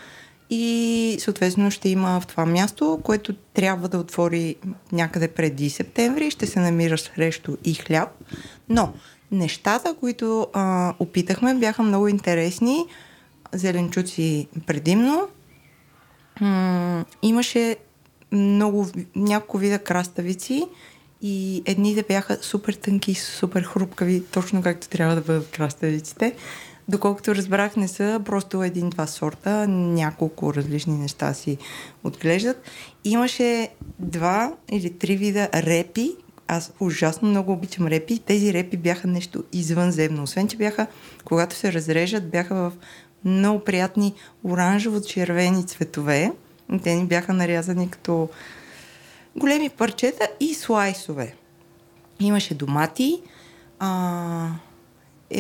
и 0.50 1.17
съответно 1.20 1.70
ще 1.70 1.88
има 1.88 2.20
в 2.20 2.26
това 2.26 2.46
място, 2.46 3.00
което 3.02 3.35
трябва 3.55 3.88
да 3.88 3.99
отвори 3.99 4.56
някъде 4.93 5.29
преди 5.29 5.70
септември, 5.70 6.31
ще 6.31 6.46
се 6.46 6.61
намира 6.61 6.99
срещу 6.99 7.56
и 7.64 7.75
хляб. 7.75 8.08
Но 8.69 8.93
нещата, 9.31 9.94
които 10.00 10.46
а, 10.52 10.94
опитахме, 10.99 11.55
бяха 11.55 11.82
много 11.82 12.08
интересни. 12.08 12.87
Зеленчуци 13.52 14.49
предимно. 14.67 15.29
М- 16.41 17.05
имаше 17.23 17.76
много, 18.32 18.88
няколко 19.17 19.58
вида 19.58 19.79
краставици 19.79 20.64
и 21.23 21.62
едните 21.67 22.02
бяха 22.02 22.38
супер 22.43 22.73
тънки, 22.73 23.14
супер 23.14 23.62
хрупкави, 23.62 24.25
точно 24.32 24.62
както 24.62 24.88
трябва 24.88 25.14
да 25.14 25.20
бъдат 25.20 25.50
краставиците. 25.50 26.35
Доколкото 26.88 27.34
разбрах, 27.34 27.76
не 27.76 27.88
са 27.88 28.20
просто 28.25 28.62
един-два 28.62 29.06
сорта, 29.06 29.69
няколко 29.69 30.54
различни 30.54 30.96
неща 30.96 31.34
си 31.34 31.58
отглеждат. 32.04 32.62
Имаше 33.04 33.69
два 33.98 34.52
или 34.70 34.98
три 34.98 35.16
вида 35.16 35.48
репи. 35.54 36.16
Аз 36.48 36.72
ужасно 36.81 37.28
много 37.28 37.52
обичам 37.52 37.86
репи. 37.86 38.19
Тези 38.19 38.52
репи 38.52 38.76
бяха 38.76 39.08
нещо 39.08 39.44
извънземно. 39.52 40.22
Освен, 40.22 40.48
че 40.48 40.56
бяха, 40.56 40.86
когато 41.25 41.56
се 41.56 41.72
разрежат, 41.72 42.31
бяха 42.31 42.54
в 42.54 42.72
много 43.25 43.64
приятни 43.64 44.14
оранжево-червени 44.44 45.66
цветове. 45.66 46.32
Те 46.82 46.94
ни 46.94 47.06
бяха 47.06 47.32
нарязани 47.32 47.90
като 47.90 48.28
големи 49.36 49.69
парчета 49.69 50.28
и 50.40 50.54
слайсове. 50.54 51.34
Имаше 52.20 52.54
домати, 52.54 53.22
а, 53.78 54.48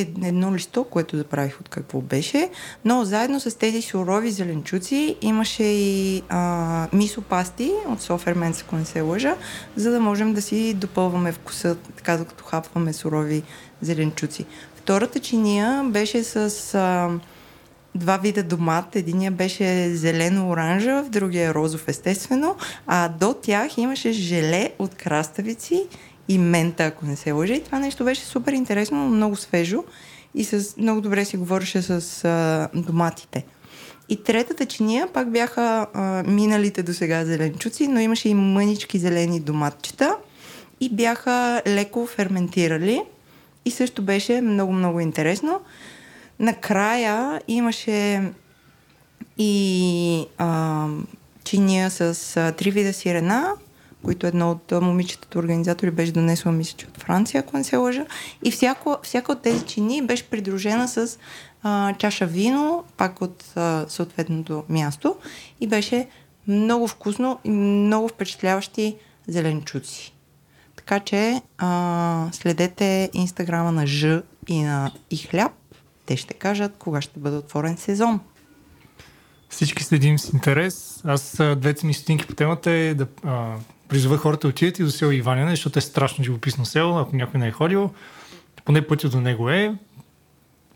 едно 0.00 0.54
листо, 0.54 0.84
което 0.84 1.16
заправих 1.16 1.60
от 1.60 1.68
какво 1.68 2.00
беше, 2.00 2.50
но 2.84 3.04
заедно 3.04 3.40
с 3.40 3.58
тези 3.58 3.82
сурови 3.82 4.30
зеленчуци 4.30 5.16
имаше 5.20 5.64
и 5.64 6.22
а, 6.28 6.88
мисопасти 6.92 7.72
от 7.88 8.02
соферменс, 8.02 8.62
ако 8.62 8.76
не 8.76 8.84
се 8.84 9.00
лъжа, 9.00 9.36
за 9.76 9.90
да 9.90 10.00
можем 10.00 10.34
да 10.34 10.42
си 10.42 10.74
допълваме 10.74 11.32
вкуса, 11.32 11.76
така 11.96 12.16
докато 12.16 12.44
хапваме 12.44 12.92
сурови 12.92 13.42
зеленчуци. 13.82 14.46
Втората 14.76 15.20
чиния 15.20 15.84
беше 15.84 16.24
с 16.24 16.74
а, 16.74 17.10
два 17.94 18.16
вида 18.16 18.42
домат. 18.42 18.96
Единия 18.96 19.30
беше 19.30 19.90
зелено-оранжев, 19.94 21.08
другия 21.08 21.50
е 21.50 21.54
розов 21.54 21.88
естествено, 21.88 22.56
а 22.86 23.08
до 23.08 23.34
тях 23.34 23.78
имаше 23.78 24.12
желе 24.12 24.72
от 24.78 24.94
краставици 24.94 25.86
и 26.28 26.38
мента, 26.38 26.84
ако 26.84 27.06
не 27.06 27.16
се 27.16 27.32
лъжа. 27.32 27.54
И 27.54 27.64
това 27.64 27.78
нещо 27.78 28.04
беше 28.04 28.22
супер 28.22 28.52
интересно, 28.52 29.08
много 29.08 29.36
свежо 29.36 29.84
и 30.34 30.44
с, 30.44 30.76
много 30.76 31.00
добре 31.00 31.24
си 31.24 31.36
говореше 31.36 31.82
с 31.82 32.24
а, 32.24 32.68
доматите. 32.74 33.44
И 34.08 34.22
третата 34.22 34.66
чиния 34.66 35.12
пак 35.12 35.30
бяха 35.30 35.86
а, 35.94 36.22
миналите 36.26 36.82
до 36.82 36.94
сега 36.94 37.24
зеленчуци, 37.24 37.88
но 37.88 38.00
имаше 38.00 38.28
и 38.28 38.34
мънички 38.34 38.98
зелени 38.98 39.40
доматчета 39.40 40.16
и 40.80 40.90
бяха 40.90 41.62
леко 41.66 42.06
ферментирали. 42.06 43.02
И 43.64 43.70
също 43.70 44.02
беше 44.02 44.40
много-много 44.40 45.00
интересно. 45.00 45.60
Накрая 46.38 47.40
имаше 47.48 48.22
и 49.38 50.26
а, 50.38 50.86
чиния 51.44 51.90
с 51.90 52.36
а, 52.36 52.52
три 52.52 52.70
вида 52.70 52.92
сирена, 52.92 53.52
които 54.04 54.26
едно 54.26 54.50
от 54.50 54.82
момичетата 54.82 55.38
организатори 55.38 55.90
беше 55.90 56.12
донесла, 56.12 56.52
мисля, 56.52 56.76
че 56.76 56.86
от 56.86 56.98
Франция, 56.98 57.40
ако 57.40 57.56
не 57.56 57.64
се 57.64 57.76
лъжа. 57.76 58.06
И 58.42 58.50
всяко, 58.50 58.96
всяка 59.02 59.32
от 59.32 59.42
тези 59.42 59.64
чини 59.64 60.02
беше 60.02 60.30
придружена 60.30 60.88
с 60.88 61.18
а, 61.62 61.94
чаша 61.94 62.26
вино, 62.26 62.84
пак 62.96 63.22
от 63.22 63.44
а, 63.56 63.84
съответното 63.88 64.64
място. 64.68 65.16
И 65.60 65.66
беше 65.66 66.08
много 66.48 66.88
вкусно 66.88 67.38
и 67.44 67.50
много 67.50 68.08
впечатляващи 68.08 68.96
зеленчуци. 69.28 70.14
Така 70.76 71.00
че 71.00 71.42
а, 71.58 72.28
следете 72.32 73.10
инстаграма 73.12 73.72
на 73.72 73.86
Ж 73.86 74.06
и 74.48 74.62
на 74.62 74.92
И 75.10 75.16
хляб. 75.16 75.52
Те 76.06 76.16
ще 76.16 76.34
кажат 76.34 76.76
кога 76.78 77.00
ще 77.00 77.20
бъде 77.20 77.36
отворен 77.36 77.76
сезон. 77.76 78.20
Всички 79.48 79.84
следим 79.84 80.18
с 80.18 80.32
интерес. 80.32 81.00
Аз 81.04 81.40
двете 81.56 81.86
ми 81.86 81.94
стотинки 81.94 82.26
по 82.26 82.34
темата 82.34 82.70
е 82.70 82.94
да 82.94 83.06
а, 83.24 83.56
призова 83.94 84.18
хората 84.18 84.52
и 84.62 84.72
до 84.72 84.90
село 84.90 85.12
Иваняне, 85.12 85.50
защото 85.50 85.78
е 85.78 85.82
страшно 85.82 86.24
живописно 86.24 86.64
село, 86.64 86.98
ако 86.98 87.16
някой 87.16 87.40
не 87.40 87.46
е 87.46 87.50
ходил. 87.50 87.90
Поне 88.64 88.86
пътя 88.86 89.08
до 89.08 89.20
него 89.20 89.50
е. 89.50 89.74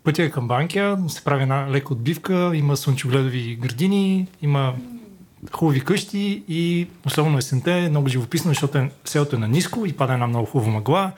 Пътя 0.03 0.23
е 0.23 0.29
към 0.29 0.47
Банкия, 0.47 0.97
се 1.07 1.23
прави 1.23 1.43
една 1.43 1.69
лека 1.69 1.93
отбивка, 1.93 2.51
има 2.55 2.77
слънчогледови 2.77 3.55
градини, 3.55 4.27
има 4.41 4.73
хубави 5.51 5.81
къщи 5.81 6.43
и 6.47 6.87
особено 7.05 7.37
есента 7.37 7.71
е 7.71 7.89
много 7.89 8.07
живописно, 8.07 8.51
защото 8.51 8.77
е, 8.77 8.91
селото 9.05 9.35
е 9.35 9.39
на 9.39 9.47
ниско 9.47 9.85
и 9.85 9.93
пада 9.93 10.13
една 10.13 10.27
много 10.27 10.45
хубава 10.45 10.71
мъгла, 10.71 11.11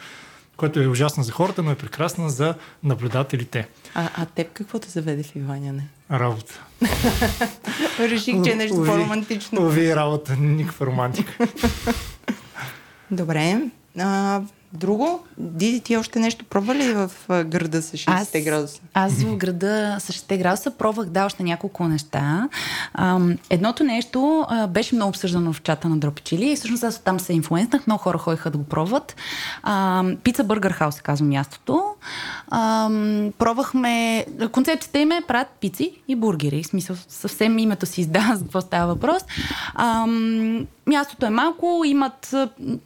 което 0.61 0.79
е 0.79 0.87
ужасно 0.87 1.23
за 1.23 1.31
хората, 1.31 1.63
но 1.63 1.71
е 1.71 1.75
прекрасна 1.75 2.29
за 2.29 2.55
наблюдателите. 2.83 3.67
А, 3.95 4.09
а 4.15 4.25
теб 4.25 4.53
какво 4.53 4.79
те 4.79 4.89
заведе 4.89 5.23
в 5.23 5.35
Иваняне? 5.35 5.87
Работа. 6.11 6.63
Реших, 7.99 8.43
че 8.43 8.51
е 8.51 8.55
нещо 8.55 8.75
по-романтично. 8.75 9.61
Уви 9.61 9.95
работа, 9.95 10.35
никаква 10.35 10.85
романтика. 10.85 11.47
Добре. 13.11 13.61
А, 13.99 14.41
друго? 14.73 15.23
Диди, 15.37 15.79
ти 15.79 15.97
още 15.97 16.19
нещо 16.19 16.45
пробва 16.45 16.75
ли 16.75 16.93
в 16.93 17.11
града 17.29 17.81
с 17.81 17.91
60 17.91 18.43
градуса? 18.43 18.81
Аз 18.93 19.13
в 19.13 19.35
града 19.35 19.97
с 19.99 20.13
6 20.13 20.37
градуса 20.37 20.71
пробвах 20.71 21.05
да 21.07 21.25
още 21.25 21.43
няколко 21.43 21.87
неща. 21.87 22.49
Ам, 22.93 23.37
едното 23.49 23.83
нещо 23.83 24.45
а, 24.49 24.67
беше 24.67 24.95
много 24.95 25.09
обсъждано 25.09 25.53
в 25.53 25.61
чата 25.61 25.89
на 25.89 25.97
Дропичили 25.97 26.51
и 26.51 26.55
всъщност 26.55 26.83
аз 26.83 26.99
там 26.99 27.19
се 27.19 27.33
инфлуенснах, 27.33 27.87
много 27.87 28.01
хора 28.01 28.17
ходиха 28.17 28.49
да 28.49 28.57
го 28.57 28.63
пробват. 28.63 29.15
Ам, 29.63 30.17
Пица 30.23 30.43
Бъргър 30.43 30.71
Хаус 30.71 30.95
се 30.95 31.01
казва 31.01 31.25
мястото. 31.25 31.83
Ам, 32.51 33.31
пробвахме, 33.37 34.25
концепцията 34.51 34.99
им 34.99 35.11
е 35.11 35.21
правят 35.27 35.47
пици 35.61 35.91
и 36.07 36.15
бургери, 36.15 36.63
в 36.63 36.67
смисъл 36.67 36.95
съвсем 37.07 37.59
името 37.59 37.85
си 37.85 38.01
издава 38.01 38.35
за 38.35 38.43
какво 38.43 38.61
става 38.61 38.93
въпрос. 38.93 39.21
Ам, 39.75 40.67
мястото 40.87 41.25
е 41.25 41.29
малко, 41.29 41.83
имат 41.85 42.35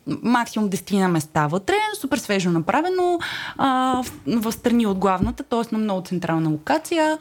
максимум 0.07 0.69
10 0.69 0.99
на 0.99 1.07
места 1.07 1.47
вътре, 1.47 1.75
супер 2.01 2.17
свежо 2.17 2.49
направено, 2.49 3.19
а, 3.57 4.01
в, 4.03 4.11
в 4.27 4.51
страни 4.51 4.85
от 4.85 4.97
главната, 4.97 5.43
т.е. 5.43 5.75
на 5.75 5.77
много 5.77 6.01
централна 6.05 6.49
локация. 6.49 7.17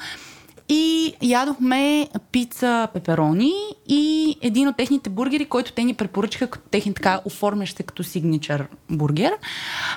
И 0.68 1.14
ядохме 1.23 2.09
пица 2.33 2.88
пеперони 2.94 3.52
и 3.88 4.37
един 4.42 4.68
от 4.68 4.76
техните 4.76 5.11
бургери, 5.11 5.44
който 5.44 5.73
те 5.73 5.85
ни 5.85 5.94
препоръчаха 5.94 6.47
като 6.47 6.68
техни 6.68 6.94
така 6.94 7.21
оформящ 7.25 7.76
се 7.76 7.83
като 7.83 8.02
сигничър 8.04 8.66
бургер. 8.90 9.33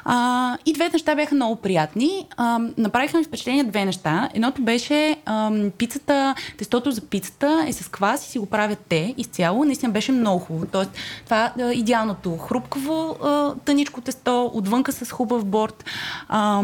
А, 0.06 0.58
и 0.66 0.74
двете 0.74 0.94
неща 0.94 1.16
бяха 1.16 1.36
много 1.36 1.56
приятни. 1.56 2.28
А, 2.38 2.60
направиха 2.78 3.18
ми 3.18 3.24
впечатление 3.24 3.64
две 3.64 3.86
неща. 3.86 4.30
Едното 4.34 4.62
беше 4.62 5.16
а, 5.26 5.52
пицата, 5.78 6.36
тестото 6.58 6.92
за 6.92 7.02
пицата 7.02 7.66
е 7.68 7.74
с 7.74 7.92
квас 7.92 8.28
и 8.28 8.30
си 8.30 8.40
го 8.40 8.46
правят 8.46 8.80
те 8.90 9.14
изцяло. 9.18 9.66
Наистина 9.66 9.92
беше 9.92 10.12
много 10.12 10.40
хубаво. 10.40 10.66
Тоест, 10.72 10.92
това 11.26 11.54
е 11.60 11.72
идеалното 11.74 12.38
хрупкаво 12.38 13.18
а, 13.24 13.54
тъничко 13.66 14.02
тесто, 14.02 14.52
отвънка 14.54 14.92
с 14.92 15.12
хубав 15.12 15.46
борт, 15.46 15.86
а, 16.30 16.64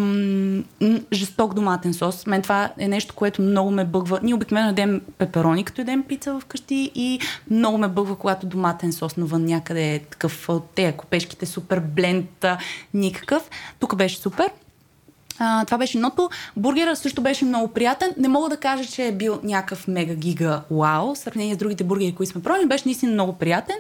жесток 1.14 1.54
доматен 1.54 1.94
сос. 1.94 2.26
Мен 2.28 2.42
това 2.42 2.70
е 2.78 2.88
нещо, 2.88 3.16
което 3.16 3.42
много 3.42 3.72
ме 3.72 3.86
бъгва. 3.94 4.20
Ние 4.24 4.34
обикновено 4.34 4.68
ядем 4.68 5.02
пеперони, 5.18 5.64
като 5.64 5.82
ядем 5.82 6.04
пица 6.04 6.40
вкъщи 6.40 6.92
и 6.96 7.20
много 7.50 7.78
ме 7.78 7.88
бъгва, 7.88 8.16
когато 8.16 8.48
доматен 8.48 8.94
сос 8.94 9.18
навън 9.18 9.46
някъде 9.46 9.96
е 9.96 10.00
такъв 10.00 10.50
от 10.50 10.70
тези 10.70 10.98
копешките 10.98 11.46
супер 11.46 11.80
бленд, 11.80 12.46
никакъв. 12.94 13.50
Тук 13.80 13.96
беше 13.96 14.18
супер. 14.18 14.50
А, 15.40 15.66
това 15.66 15.78
беше 15.78 15.98
едното. 15.98 16.30
Бургера 16.58 16.96
също 16.96 17.22
беше 17.22 17.46
много 17.46 17.68
приятен. 17.68 18.14
Не 18.18 18.28
мога 18.28 18.50
да 18.50 18.58
кажа, 18.58 18.90
че 18.90 19.08
е 19.08 19.12
бил 19.12 19.40
някакъв 19.44 19.88
мега 19.88 20.14
гига 20.14 20.62
вау, 20.72 21.16
в 21.16 21.18
сравнение 21.18 21.56
с 21.56 21.58
другите 21.58 21.84
бургери, 21.84 22.16
които 22.16 22.32
сме 22.32 22.42
пробвали. 22.42 22.66
Беше 22.66 22.84
наистина 22.86 23.12
много 23.12 23.34
приятен. 23.34 23.76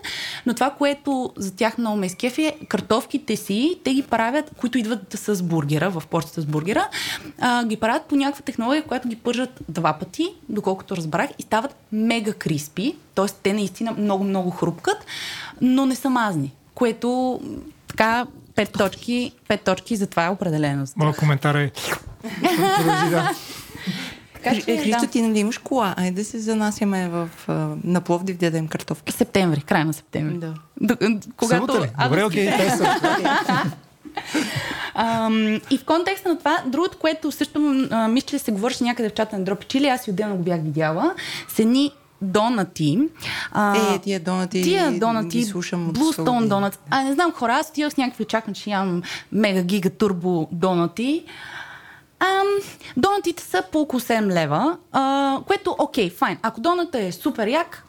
Но 0.45 0.53
това, 0.53 0.69
което 0.69 1.31
за 1.37 1.55
тях 1.55 1.77
много 1.77 1.97
ме 1.97 2.05
изкефи 2.05 2.45
е 2.45 2.57
картофките 2.67 3.35
си, 3.35 3.79
те 3.83 3.93
ги 3.93 4.03
правят, 4.03 4.51
които 4.57 4.77
идват 4.77 5.13
с 5.13 5.43
бургера, 5.43 5.89
в 5.89 6.03
порцията 6.09 6.41
с 6.41 6.45
бургера, 6.45 6.87
а, 7.39 7.65
ги 7.65 7.77
правят 7.77 8.05
по 8.05 8.15
някаква 8.15 8.41
технология, 8.41 8.83
която 8.83 9.07
ги 9.07 9.15
пържат 9.15 9.59
два 9.69 9.93
пъти, 9.93 10.27
доколкото 10.49 10.97
разбрах, 10.97 11.29
и 11.39 11.41
стават 11.41 11.75
мега 11.91 12.33
криспи. 12.33 12.95
Тоест, 13.15 13.39
те 13.43 13.53
наистина 13.53 13.95
много-много 13.97 14.49
хрупкат, 14.49 15.05
но 15.61 15.85
не 15.85 15.95
са 15.95 16.09
мазни. 16.09 16.53
Което 16.75 17.39
така 17.87 18.25
пет 18.55 18.71
точки, 18.71 19.31
пет 19.47 19.61
точки 19.61 19.95
за 19.95 20.07
това 20.07 20.25
е 20.25 20.29
определено. 20.29 20.85
Моят 20.95 21.17
коментар 21.17 21.55
е... 21.55 21.71
Така 24.33 24.55
че, 24.55 24.61
Христо, 24.61 25.01
да. 25.01 25.07
ти 25.07 25.21
нали 25.21 25.39
имаш 25.39 25.57
кола? 25.57 25.93
Айде 25.97 26.11
да 26.11 26.25
се 26.25 26.39
занасяме 26.39 27.09
в, 27.09 27.29
на 27.83 28.01
Пловдив 28.01 28.37
да 28.37 28.45
ядем 28.45 28.67
картофки. 28.67 29.11
Септември, 29.11 29.61
края 29.61 29.85
на 29.85 29.93
септември. 29.93 30.37
Да. 30.37 30.53
Д- 30.81 31.19
когато... 31.37 31.65
Събота 31.65 31.81
ли? 31.81 31.89
Добре, 32.03 32.23
окей, 32.23 32.57
те 32.57 32.69
са. 32.69 32.95
Ам, 34.95 35.61
и 35.69 35.77
в 35.77 35.85
контекста 35.85 36.29
на 36.29 36.37
това, 36.37 36.57
другото, 36.65 36.97
което 36.97 37.31
също 37.31 37.59
мисля, 38.09 38.27
че 38.27 38.39
се 38.39 38.51
говореше 38.51 38.83
някъде 38.83 39.09
в 39.09 39.13
чата 39.13 39.37
на 39.37 39.43
Дропи 39.43 39.65
Чили, 39.65 39.87
аз 39.87 40.07
и 40.07 40.11
отделно 40.11 40.35
го 40.37 40.43
бях 40.43 40.61
видяла, 40.61 41.15
са 41.47 41.61
едни 41.61 41.91
донати. 42.23 42.99
А, 43.51 43.93
Е, 43.93 43.99
тия 43.99 44.19
донати, 44.19 44.63
Тия 44.63 44.91
донати, 44.91 45.43
слушам 45.43 45.89
от 45.89 45.97
Blue 45.97 46.11
100 46.11 46.17
Stone 46.17 46.25
години. 46.25 46.49
донат. 46.49 46.79
А, 46.89 47.03
не 47.03 47.13
знам, 47.13 47.31
хора, 47.31 47.53
аз 47.53 47.69
отивах 47.69 47.93
с 47.93 47.97
някакви 47.97 48.23
очаквания, 48.23 48.55
че 48.55 48.69
имам 48.69 49.01
мега 49.31 49.61
гига 49.63 49.89
турбо 49.89 50.47
донати. 50.51 51.23
Ам, 52.19 52.47
донатите 52.97 53.43
са 53.43 53.63
по 53.71 53.79
около 53.79 53.99
7 53.99 54.27
лева, 54.33 54.77
а, 54.91 55.37
което 55.47 55.75
окей, 55.79 56.09
файн. 56.09 56.37
Ако 56.41 56.61
доната 56.61 56.99
е 56.99 57.11
супер 57.11 57.47
як, 57.47 57.83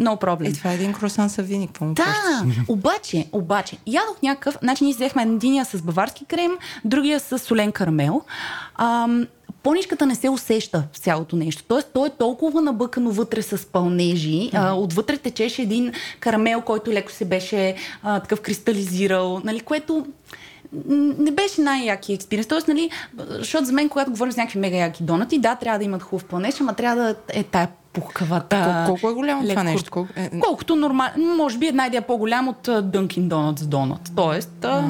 no 0.00 0.20
problem. 0.20 0.48
Е, 0.48 0.52
това 0.52 0.70
е 0.70 0.74
един 0.74 0.92
круасан 0.92 1.30
с 1.30 1.36
виник. 1.38 1.68
Какво 1.68 1.84
му 1.84 1.94
плащаш? 1.94 2.14
Да, 2.56 2.62
обаче, 2.68 3.26
обаче, 3.32 3.76
ядох 3.86 4.22
някакъв, 4.22 4.58
значи 4.62 4.84
ние 4.84 4.94
взехме 4.94 5.22
единия 5.22 5.64
с 5.64 5.82
баварски 5.82 6.24
крем, 6.24 6.52
другия 6.84 7.20
с 7.20 7.38
солен 7.38 7.72
карамел. 7.72 8.22
Ам, 8.76 9.26
по-нишката 9.62 10.06
не 10.06 10.14
се 10.14 10.28
усеща 10.28 10.84
в 10.92 10.98
цялото 10.98 11.36
нещо. 11.36 11.62
Тоест, 11.64 11.88
то 11.94 12.06
е 12.06 12.10
толкова 12.10 12.60
набъкано 12.60 13.10
вътре 13.10 13.42
с 13.42 13.66
пълнежи. 13.66 14.50
А, 14.54 14.72
отвътре 14.72 15.16
течеше 15.16 15.62
един 15.62 15.92
карамел, 16.20 16.60
който 16.60 16.92
леко 16.92 17.12
се 17.12 17.24
беше 17.24 17.74
а, 18.02 18.20
такъв 18.20 18.40
кристализирал, 18.40 19.40
нали, 19.44 19.60
което 19.60 20.06
не 21.18 21.30
беше 21.30 21.60
най-яки 21.60 22.12
експириенс. 22.12 22.46
Тоест, 22.46 22.68
нали, 22.68 22.90
защото 23.30 23.64
за 23.64 23.72
мен, 23.72 23.88
когато 23.88 24.10
говорим 24.10 24.32
за 24.32 24.40
някакви 24.40 24.58
мега 24.58 24.76
яки 24.76 25.02
донати, 25.02 25.38
да, 25.38 25.54
трябва 25.54 25.78
да 25.78 25.84
имат 25.84 26.02
хубав 26.02 26.24
пълнеж, 26.24 26.60
ама 26.60 26.74
трябва 26.74 27.02
да 27.02 27.14
е 27.28 27.42
тая 27.42 27.68
пухкавата. 27.92 28.56
Кол- 28.56 28.86
колко 28.86 29.10
е 29.10 29.14
голямо 29.14 29.42
това 29.42 29.54
леко- 29.54 29.64
нещо? 29.64 29.90
Колко, 29.90 30.12
е, 30.16 30.30
Колкото 30.40 30.76
нормално, 30.76 31.36
може 31.36 31.58
би 31.58 31.66
една 31.66 31.86
идея 31.86 32.02
по-голям 32.02 32.48
от 32.48 32.66
Dunkin 32.66 33.28
Donuts 33.28 33.64
донат. 33.64 34.12
Тоест, 34.16 34.64
а, 34.64 34.84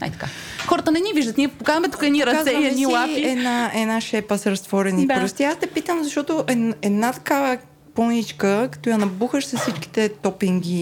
ай 0.00 0.10
така. 0.10 0.26
Хората 0.66 0.90
не 0.90 1.00
ни 1.00 1.12
виждат, 1.14 1.38
ние 1.38 1.48
показваме 1.48 1.88
тук 1.88 2.02
едни 2.02 2.26
ръце 2.26 2.50
и 2.52 2.66
едни 2.66 2.86
лапи. 2.86 3.22
Една, 3.22 3.70
една 3.74 4.00
шепа 4.00 4.38
с 4.38 4.46
разтворени 4.46 5.06
Да. 5.06 5.14
пръсти. 5.14 5.44
Аз 5.44 5.56
те 5.56 5.66
питам, 5.66 6.04
защото 6.04 6.44
ед- 6.48 6.76
една 6.82 7.12
такава 7.12 7.58
пълничка, 7.94 8.68
като 8.72 8.90
я 8.90 8.98
набухаш 8.98 9.46
с 9.46 9.58
всичките 9.58 10.08
топинги 10.08 10.76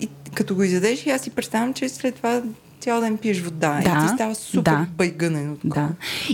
и 0.00 0.08
като 0.34 0.54
го 0.54 0.62
изядеш, 0.62 1.06
и 1.06 1.10
аз 1.10 1.20
си 1.20 1.30
представям, 1.30 1.74
че 1.74 1.88
след 1.88 2.14
това 2.14 2.42
цял 2.80 3.00
ден 3.00 3.18
пиеш 3.18 3.40
вода 3.40 3.80
Да, 3.84 3.90
и 3.90 4.08
ти 4.08 4.14
става 4.14 4.34
супер 4.34 4.72
да. 4.72 4.86
байгънено. 4.90 5.56
Да. 5.64 5.88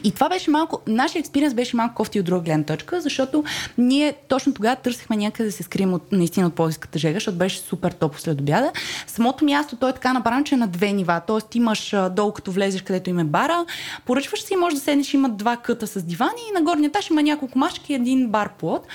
И 0.04 0.12
това 0.12 0.28
беше 0.28 0.50
малко, 0.50 0.80
нашия 0.86 1.20
експириенс 1.20 1.54
беше 1.54 1.76
малко 1.76 1.94
кофти 1.94 2.20
от 2.20 2.26
друга 2.26 2.40
гледна 2.40 2.64
точка, 2.64 3.00
защото 3.00 3.44
ние 3.78 4.14
точно 4.28 4.54
тогава 4.54 4.76
търсихме 4.76 5.16
някъде 5.16 5.44
да 5.44 5.52
се 5.52 5.62
скрием 5.62 5.94
от, 5.94 6.12
наистина 6.12 6.46
от 6.46 6.54
полиската 6.54 6.98
жега, 6.98 7.14
защото 7.14 7.38
беше 7.38 7.58
супер 7.58 7.92
топло 7.92 8.18
след 8.18 8.40
обяда. 8.40 8.72
Самото 9.06 9.44
място, 9.44 9.76
то 9.76 9.88
е 9.88 9.92
така 9.92 10.12
направено, 10.12 10.44
че 10.44 10.54
е 10.54 10.58
на 10.58 10.66
две 10.66 10.92
нива. 10.92 11.20
Тоест 11.26 11.54
имаш 11.54 11.94
долу, 12.10 12.32
като 12.32 12.52
влезеш, 12.52 12.82
където 12.82 13.10
има 13.10 13.24
бара, 13.24 13.64
поръчваш 14.06 14.42
си, 14.42 14.56
можеш 14.56 14.78
да 14.78 14.84
седнеш, 14.84 15.14
има 15.14 15.28
два 15.28 15.56
къта 15.56 15.86
с 15.86 16.02
дивани 16.02 16.40
и 16.50 16.54
на 16.54 16.62
горния 16.62 16.88
етаж 16.88 17.10
има 17.10 17.22
няколко 17.22 17.58
машки 17.58 17.92
и 17.92 17.96
един 17.96 18.28
бар 18.28 18.48
плод. 18.58 18.86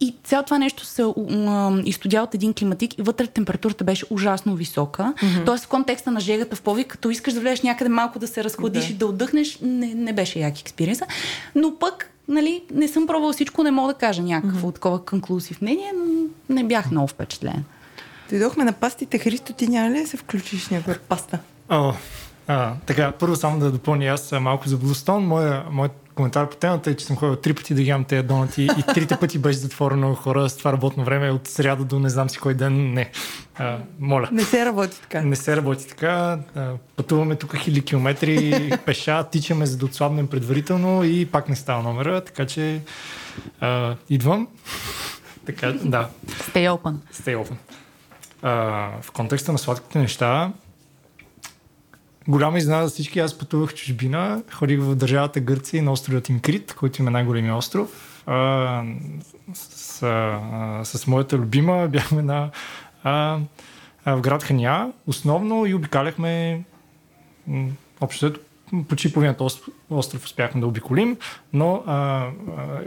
И 0.00 0.14
цяло 0.24 0.44
това 0.44 0.58
нещо 0.58 0.84
се 0.84 1.02
м, 1.30 1.82
изстудя 1.84 2.22
от 2.22 2.34
един 2.34 2.54
климатик 2.54 2.98
и 2.98 3.02
вътре 3.02 3.26
температурата 3.26 3.84
беше 3.84 4.04
ужасно 4.10 4.54
висока. 4.54 5.14
Mm-hmm. 5.16 5.46
Тоест 5.46 5.64
в 5.64 5.68
контекста 5.68 6.10
на 6.10 6.20
жегата 6.20 6.56
в 6.56 6.62
повик, 6.62 6.86
като 6.86 7.10
искаш 7.10 7.34
да 7.34 7.40
влезеш 7.40 7.62
някъде 7.62 7.88
малко 7.90 8.18
да 8.18 8.26
се 8.26 8.44
разхладиш 8.44 8.86
Да. 8.86 8.92
и 8.92 8.94
да 8.94 9.06
отдъхнеш, 9.06 9.58
не, 9.62 9.94
не 9.94 10.12
беше 10.12 10.38
як 10.38 10.60
експириенса. 10.60 11.06
Но 11.54 11.78
пък, 11.78 12.10
нали, 12.28 12.62
не 12.74 12.88
съм 12.88 13.06
пробвала 13.06 13.32
всичко, 13.32 13.62
не 13.62 13.70
мога 13.70 13.92
да 13.92 13.98
кажа 13.98 14.22
някакво 14.22 14.68
mm-hmm. 14.68 14.74
такова 14.74 15.04
конклюзив 15.04 15.60
мнение, 15.60 15.92
но 15.96 16.24
не 16.54 16.64
бях 16.64 16.90
много 16.90 17.08
впечатлен. 17.08 17.64
Дойдохме 18.30 18.64
на 18.64 18.72
пастите. 18.72 19.18
Христо, 19.18 19.52
ти 19.52 19.68
няма 19.68 19.90
ли 19.90 20.00
да 20.00 20.06
се 20.06 20.16
включиш 20.16 20.68
някаква 20.68 20.94
паста? 21.08 21.38
О, 21.68 21.92
а, 22.46 22.72
така, 22.86 23.12
първо 23.12 23.36
само 23.36 23.58
да 23.58 23.70
допълня 23.70 24.06
аз 24.06 24.32
малко 24.40 24.68
за 24.68 24.76
Bluestone. 24.76 25.18
Моя, 25.18 25.64
моят 25.70 26.05
коментар 26.16 26.48
по 26.48 26.56
темата 26.56 26.90
е, 26.90 26.94
че 26.94 27.04
съм 27.04 27.16
ходил 27.16 27.36
три 27.36 27.54
пъти 27.54 27.74
да 27.74 27.82
ям 27.82 28.04
тези 28.04 28.22
донати 28.22 28.62
и 28.78 28.82
трите 28.94 29.16
пъти 29.16 29.38
беше 29.38 29.58
затворено 29.58 30.14
хора 30.14 30.48
с 30.48 30.56
това 30.56 30.72
работно 30.72 31.04
време 31.04 31.30
от 31.30 31.48
сряда 31.48 31.84
до 31.84 31.98
не 31.98 32.08
знам 32.08 32.30
си 32.30 32.38
кой 32.38 32.54
ден. 32.54 32.92
Не. 32.92 33.10
А, 33.58 33.78
моля. 33.98 34.28
Не 34.32 34.42
се 34.42 34.66
работи 34.66 35.00
така. 35.00 35.22
Не 35.22 35.36
се 35.36 35.56
работи 35.56 35.88
така. 35.88 36.38
А, 36.54 36.72
Пътуваме 36.96 37.36
тук 37.36 37.56
хиляди 37.56 37.84
километри 37.84 38.70
пеша, 38.86 39.24
тичаме 39.24 39.66
за 39.66 39.76
да 39.76 39.84
отслабнем 39.84 40.26
предварително 40.26 41.04
и 41.04 41.26
пак 41.26 41.48
не 41.48 41.56
става 41.56 41.82
номера, 41.82 42.20
така 42.20 42.46
че 42.46 42.80
а, 43.60 43.96
идвам. 44.10 44.48
така, 45.46 45.72
да. 45.72 46.08
Stay 46.26 46.70
open. 46.70 46.94
Stay 47.14 47.36
open. 47.36 47.54
А, 48.42 48.52
в 49.02 49.12
контекста 49.12 49.52
на 49.52 49.58
сладките 49.58 49.98
неща, 49.98 50.52
голяма 52.28 52.58
изненада 52.58 52.88
за 52.88 52.94
всички. 52.94 53.18
Аз 53.18 53.38
пътувах 53.38 53.70
в 53.70 53.74
чужбина, 53.74 54.42
ходих 54.52 54.80
в 54.80 54.94
държавата 54.94 55.40
Гърция 55.40 55.78
и 55.78 55.82
на 55.82 55.92
островът 55.92 56.28
Инкрит, 56.28 56.74
който 56.74 57.02
има 57.02 57.10
най-големия 57.10 57.56
остров. 57.56 58.22
А, 58.26 58.84
с, 59.54 60.02
а, 60.02 60.80
с 60.84 61.06
моята 61.06 61.38
любима 61.38 61.88
бяхме 61.92 62.22
на 62.22 62.50
а, 63.04 63.38
а, 64.04 64.16
в 64.16 64.20
град 64.20 64.42
Ханя, 64.42 64.92
основно 65.06 65.66
и 65.66 65.74
обикаляхме 65.74 66.64
общо 68.00 68.32
почти 68.88 69.12
половината 69.12 69.44
остров, 69.90 70.24
успяхме 70.24 70.60
да 70.60 70.66
обиколим, 70.66 71.16
но 71.52 71.82
а, 71.86 71.94
а, 71.96 72.30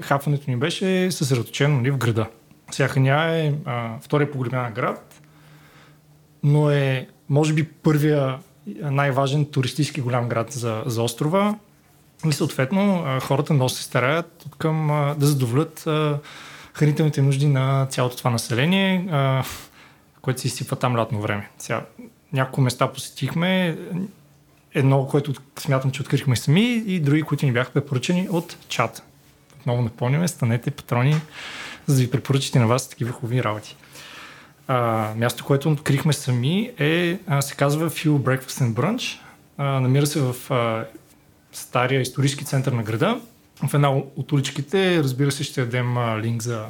хапването 0.02 0.52
ни 0.52 0.58
беше 0.58 1.12
съсредоточено 1.12 1.78
нали, 1.78 1.92
в 1.92 1.98
града. 1.98 2.26
Сега 2.72 2.88
Ханя 2.88 3.36
е 3.36 3.54
втория 4.02 4.32
по 4.32 4.38
големина 4.38 4.72
град, 4.72 5.22
но 6.44 6.72
е, 6.72 7.08
може 7.30 7.54
би, 7.54 7.64
първия 7.64 8.40
най-важен 8.82 9.46
туристически 9.46 10.02
голям 10.02 10.30
град 10.30 10.52
за, 10.52 10.84
за 10.86 11.04
острова. 11.04 11.56
И 12.26 12.32
съответно 12.32 13.06
хората 13.22 13.54
много 13.54 13.70
се 13.70 13.84
стараят 13.84 14.46
към 14.58 14.88
да 15.18 15.26
задоволят 15.26 15.88
хранителните 16.74 17.22
нужди 17.22 17.48
на 17.48 17.88
цялото 17.90 18.18
това 18.18 18.30
население, 18.30 19.08
което 20.22 20.42
се 20.42 20.48
изсипва 20.48 20.76
там 20.76 20.98
лятно 20.98 21.22
време. 21.22 21.50
Сега, 21.58 21.86
няколко 22.34 22.62
места 22.62 22.88
посетихме, 22.88 23.78
едно, 24.74 25.08
което 25.08 25.34
смятам, 25.60 25.92
че 25.92 26.02
открихме 26.02 26.36
сами 26.36 26.84
и 26.86 27.00
други, 27.00 27.22
които 27.22 27.46
ни 27.46 27.52
бяха 27.52 27.72
препоръчени 27.72 28.28
от 28.30 28.58
чат. 28.68 29.04
Отново 29.60 29.82
напомняме, 29.82 30.28
станете 30.28 30.72
патрони, 30.72 31.16
за 31.88 31.96
да 31.96 32.02
ви 32.02 32.12
препоръчате 32.12 32.60
на 32.60 32.68
вас 32.68 32.90
такива 32.90 33.12
хубави 33.12 33.44
работи. 33.44 33.76
А, 34.72 35.14
място, 35.16 35.46
което 35.46 35.72
открихме 35.72 36.14
сами 36.14 36.72
е, 36.80 37.20
а, 37.28 37.42
се 37.42 37.56
казва 37.56 37.90
Fuel 37.90 38.10
Breakfast 38.10 38.64
and 38.64 38.74
Brunch. 38.74 39.20
А, 39.58 39.80
намира 39.80 40.08
се 40.08 40.22
в 40.22 40.52
а, 40.52 40.86
стария 41.52 42.02
исторически 42.02 42.46
център 42.46 42.72
на 42.72 42.84
града. 42.84 43.20
В 43.68 43.74
една 43.74 43.90
от 43.90 44.32
уличките, 44.32 45.04
разбира 45.04 45.32
се, 45.32 45.44
ще 45.44 45.66
дадем 45.66 45.98
а, 45.98 46.20
линк 46.20 46.42
за, 46.42 46.66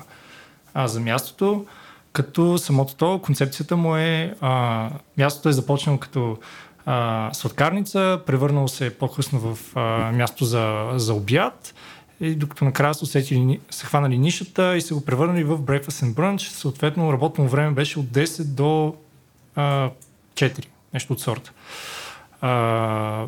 а, 0.73 0.87
за 0.87 0.99
мястото. 0.99 1.65
Като 2.13 2.57
самото 2.57 2.95
то, 2.95 3.19
концепцията 3.21 3.77
му 3.77 3.95
е, 3.95 4.35
а, 4.41 4.89
мястото 5.17 5.49
е 5.49 5.53
започнало 5.53 5.99
като 5.99 6.37
а, 6.85 7.29
сладкарница, 7.33 8.21
превърнало 8.25 8.67
се 8.67 8.97
по-късно 8.97 9.39
в 9.39 9.59
а, 9.75 10.11
място 10.11 10.45
за, 10.45 10.89
за 10.95 11.13
обяд 11.13 11.73
и 12.21 12.35
докато 12.35 12.65
накрая 12.65 12.93
са, 12.93 13.03
усетили, 13.03 13.59
са 13.69 13.85
хванали 13.85 14.17
нишата 14.17 14.77
и 14.77 14.81
са 14.81 14.93
го 14.93 15.05
превърнали 15.05 15.43
в 15.43 15.57
Breakfast 15.57 16.05
and 16.05 16.13
Brunch. 16.13 16.49
Съответно, 16.49 17.13
работно 17.13 17.47
време 17.47 17.71
беше 17.71 17.99
от 17.99 18.05
10 18.05 18.43
до 18.43 18.95
а, 19.55 19.89
4, 20.33 20.65
нещо 20.93 21.13
от 21.13 21.19
сорта. 21.19 21.51
А, 22.41 23.25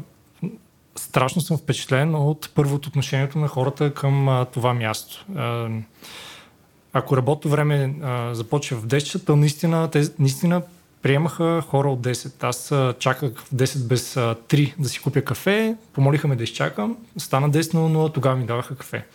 страшно 0.95 1.41
съм 1.41 1.57
впечатлен 1.57 2.15
от 2.15 2.49
първото 2.55 2.89
отношението 2.89 3.39
на 3.39 3.47
хората 3.47 3.93
към 3.93 4.29
а, 4.29 4.45
това 4.45 4.73
място. 4.73 5.25
А, 5.35 5.69
ако 6.93 7.17
работно 7.17 7.51
време 7.51 7.95
а, 8.01 8.35
започва 8.35 8.77
в 8.77 8.87
10 8.87 9.25
то 9.25 9.35
наистина, 9.35 9.89
те, 9.91 10.03
наистина 10.19 10.61
приемаха 11.01 11.63
хора 11.67 11.89
от 11.89 11.99
10. 11.99 12.43
Аз 12.43 12.73
чаках 12.99 13.31
в 13.35 13.55
10 13.55 13.87
без 13.87 14.17
а, 14.17 14.35
3 14.47 14.73
да 14.79 14.89
си 14.89 14.99
купя 14.99 15.21
кафе, 15.21 15.75
помолиха 15.93 16.27
ме 16.27 16.35
да 16.35 16.43
изчакам, 16.43 16.97
стана 17.17 17.49
10 17.49 17.73
на 17.73 17.79
0, 17.79 18.13
тогава 18.13 18.35
ми 18.35 18.45
даваха 18.45 18.75
кафе. 18.75 19.05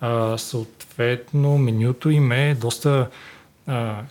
А, 0.00 0.38
съответно, 0.38 1.58
менюто 1.58 2.10
им 2.10 2.32
е 2.32 2.54
доста 2.54 3.08
а, 3.66 4.02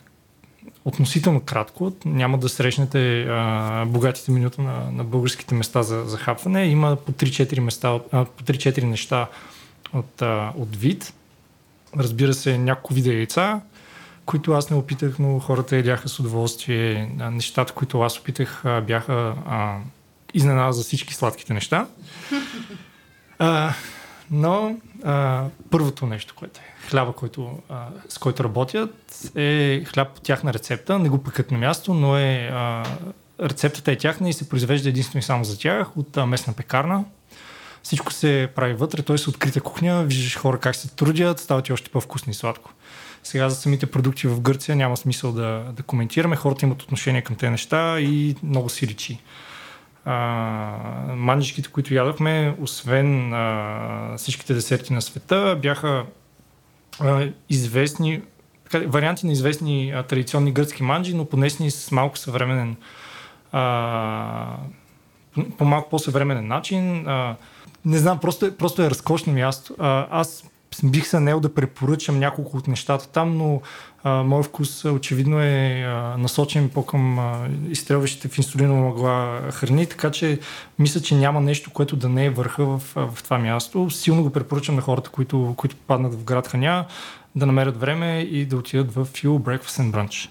относително 0.84 1.40
кратко. 1.40 1.92
Няма 2.04 2.38
да 2.38 2.48
срещнете 2.48 3.22
а, 3.22 3.84
богатите 3.88 4.30
менюта 4.32 4.62
на, 4.62 4.90
на 4.90 5.04
българските 5.04 5.54
места 5.54 5.82
за, 5.82 6.04
за 6.04 6.16
хапване. 6.16 6.66
Има 6.66 6.96
по 6.96 7.12
3-4, 7.12 7.60
места, 7.60 7.88
а, 7.88 8.24
по 8.24 8.44
3-4 8.44 8.82
неща 8.82 9.28
от, 9.92 10.22
а, 10.22 10.52
от 10.56 10.76
вид. 10.76 11.14
Разбира 11.96 12.34
се, 12.34 12.58
няколко 12.58 12.94
вида 12.94 13.12
яйца, 13.12 13.60
които 14.26 14.52
аз 14.52 14.70
не 14.70 14.76
опитах, 14.76 15.18
но 15.18 15.38
хората 15.38 15.76
ядяха 15.76 16.08
с 16.08 16.20
удоволствие. 16.20 17.10
Нещата, 17.30 17.72
които 17.72 18.00
аз 18.00 18.18
опитах, 18.18 18.62
бяха 18.86 19.34
а, 19.46 19.78
изненада 20.34 20.72
за 20.72 20.82
всички 20.82 21.14
сладките 21.14 21.54
неща. 21.54 21.86
А, 23.38 23.74
но 24.30 24.76
а, 25.04 25.44
първото 25.70 26.06
нещо, 26.06 26.34
което 26.36 26.60
е 26.60 26.88
хляба, 26.88 27.12
който, 27.12 27.58
а, 27.68 27.86
с 28.08 28.18
който 28.18 28.44
работят, 28.44 29.30
е 29.34 29.84
хляб 29.84 30.14
по 30.14 30.20
тяхна 30.20 30.52
рецепта. 30.52 30.98
Не 30.98 31.08
го 31.08 31.22
пъкат 31.22 31.50
на 31.50 31.58
място, 31.58 31.94
но 31.94 32.16
е 32.16 32.50
а, 32.52 32.84
рецептата 33.42 33.92
е 33.92 33.98
тяхна 33.98 34.28
и 34.28 34.32
се 34.32 34.48
произвежда 34.48 34.88
единствено 34.88 35.18
и 35.20 35.22
само 35.22 35.44
за 35.44 35.58
тях 35.58 35.96
от 35.96 36.16
а, 36.16 36.26
местна 36.26 36.52
пекарна. 36.52 37.04
Всичко 37.82 38.12
се 38.12 38.48
прави 38.54 38.74
вътре, 38.74 39.02
т.е. 39.02 39.28
открита 39.28 39.60
кухня, 39.60 40.04
виждаш 40.04 40.36
хора 40.36 40.58
как 40.58 40.76
се 40.76 40.88
трудят, 40.88 41.40
стават 41.40 41.68
и 41.68 41.72
още 41.72 41.90
по-вкусно 41.90 42.30
и 42.30 42.34
сладко. 42.34 42.70
Сега 43.24 43.48
за 43.48 43.56
самите 43.56 43.86
продукти 43.86 44.26
в 44.26 44.40
Гърция 44.40 44.76
няма 44.76 44.96
смисъл 44.96 45.32
да, 45.32 45.72
да 45.72 45.82
коментираме. 45.82 46.36
Хората 46.36 46.66
имат 46.66 46.82
отношение 46.82 47.22
към 47.22 47.36
тези 47.36 47.50
неща 47.50 48.00
и 48.00 48.36
много 48.42 48.68
си 48.68 48.86
личи. 48.86 49.18
манджичките, 51.16 51.68
които 51.68 51.94
ядохме, 51.94 52.56
освен 52.60 53.32
а, 53.32 54.14
всичките 54.16 54.54
десерти 54.54 54.92
на 54.92 55.02
света, 55.02 55.58
бяха 55.62 56.06
а, 57.00 57.28
известни, 57.50 58.22
така, 58.70 58.86
варианти 58.88 59.26
на 59.26 59.32
известни 59.32 59.90
а, 59.90 60.02
традиционни 60.02 60.52
гръцки 60.52 60.82
манджи, 60.82 61.14
но 61.14 61.24
понесени 61.24 61.70
с 61.70 61.90
малко 61.90 62.18
съвременен 62.18 62.76
а, 63.52 64.56
по 65.58 65.64
малко 65.64 65.90
по-съвременен 65.90 66.46
начин. 66.46 67.08
А, 67.08 67.36
не 67.84 67.98
знам, 67.98 68.20
просто 68.20 68.46
е, 68.46 68.56
просто 68.56 68.82
е 68.82 68.90
разкошно 68.90 69.32
място. 69.32 69.74
А, 69.78 70.06
аз 70.10 70.44
бих 70.84 71.06
се 71.06 71.20
нел 71.20 71.40
да 71.40 71.54
препоръчам 71.54 72.18
няколко 72.18 72.56
от 72.56 72.68
нещата 72.68 73.08
там, 73.08 73.38
но 73.38 73.60
а, 74.04 74.22
моят 74.22 74.46
вкус 74.46 74.84
очевидно 74.84 75.40
е 75.40 75.84
а, 75.86 76.16
насочен 76.18 76.68
по-към 76.68 77.18
а, 77.18 77.48
изстрелващите 77.68 78.28
в 78.28 78.38
инсулинова 78.38 78.80
мъгла 78.80 79.40
храни, 79.52 79.86
така 79.86 80.10
че 80.10 80.38
мисля, 80.78 81.00
че 81.00 81.14
няма 81.14 81.40
нещо, 81.40 81.70
което 81.70 81.96
да 81.96 82.08
не 82.08 82.24
е 82.24 82.30
върха 82.30 82.64
в, 82.64 82.82
в 82.96 83.22
това 83.24 83.38
място. 83.38 83.90
Силно 83.90 84.22
го 84.22 84.30
препоръчам 84.30 84.74
на 84.74 84.82
хората, 84.82 85.10
които, 85.10 85.54
които 85.56 85.76
паднат 85.76 86.14
в 86.14 86.24
град 86.24 86.48
Ханя, 86.48 86.84
да 87.36 87.46
намерят 87.46 87.80
време 87.80 88.20
и 88.20 88.46
да 88.46 88.56
отидат 88.56 88.94
в 88.94 89.06
Fuel 89.06 89.38
Breakfast 89.38 89.82
and 89.82 89.90
Brunch. 89.92 90.28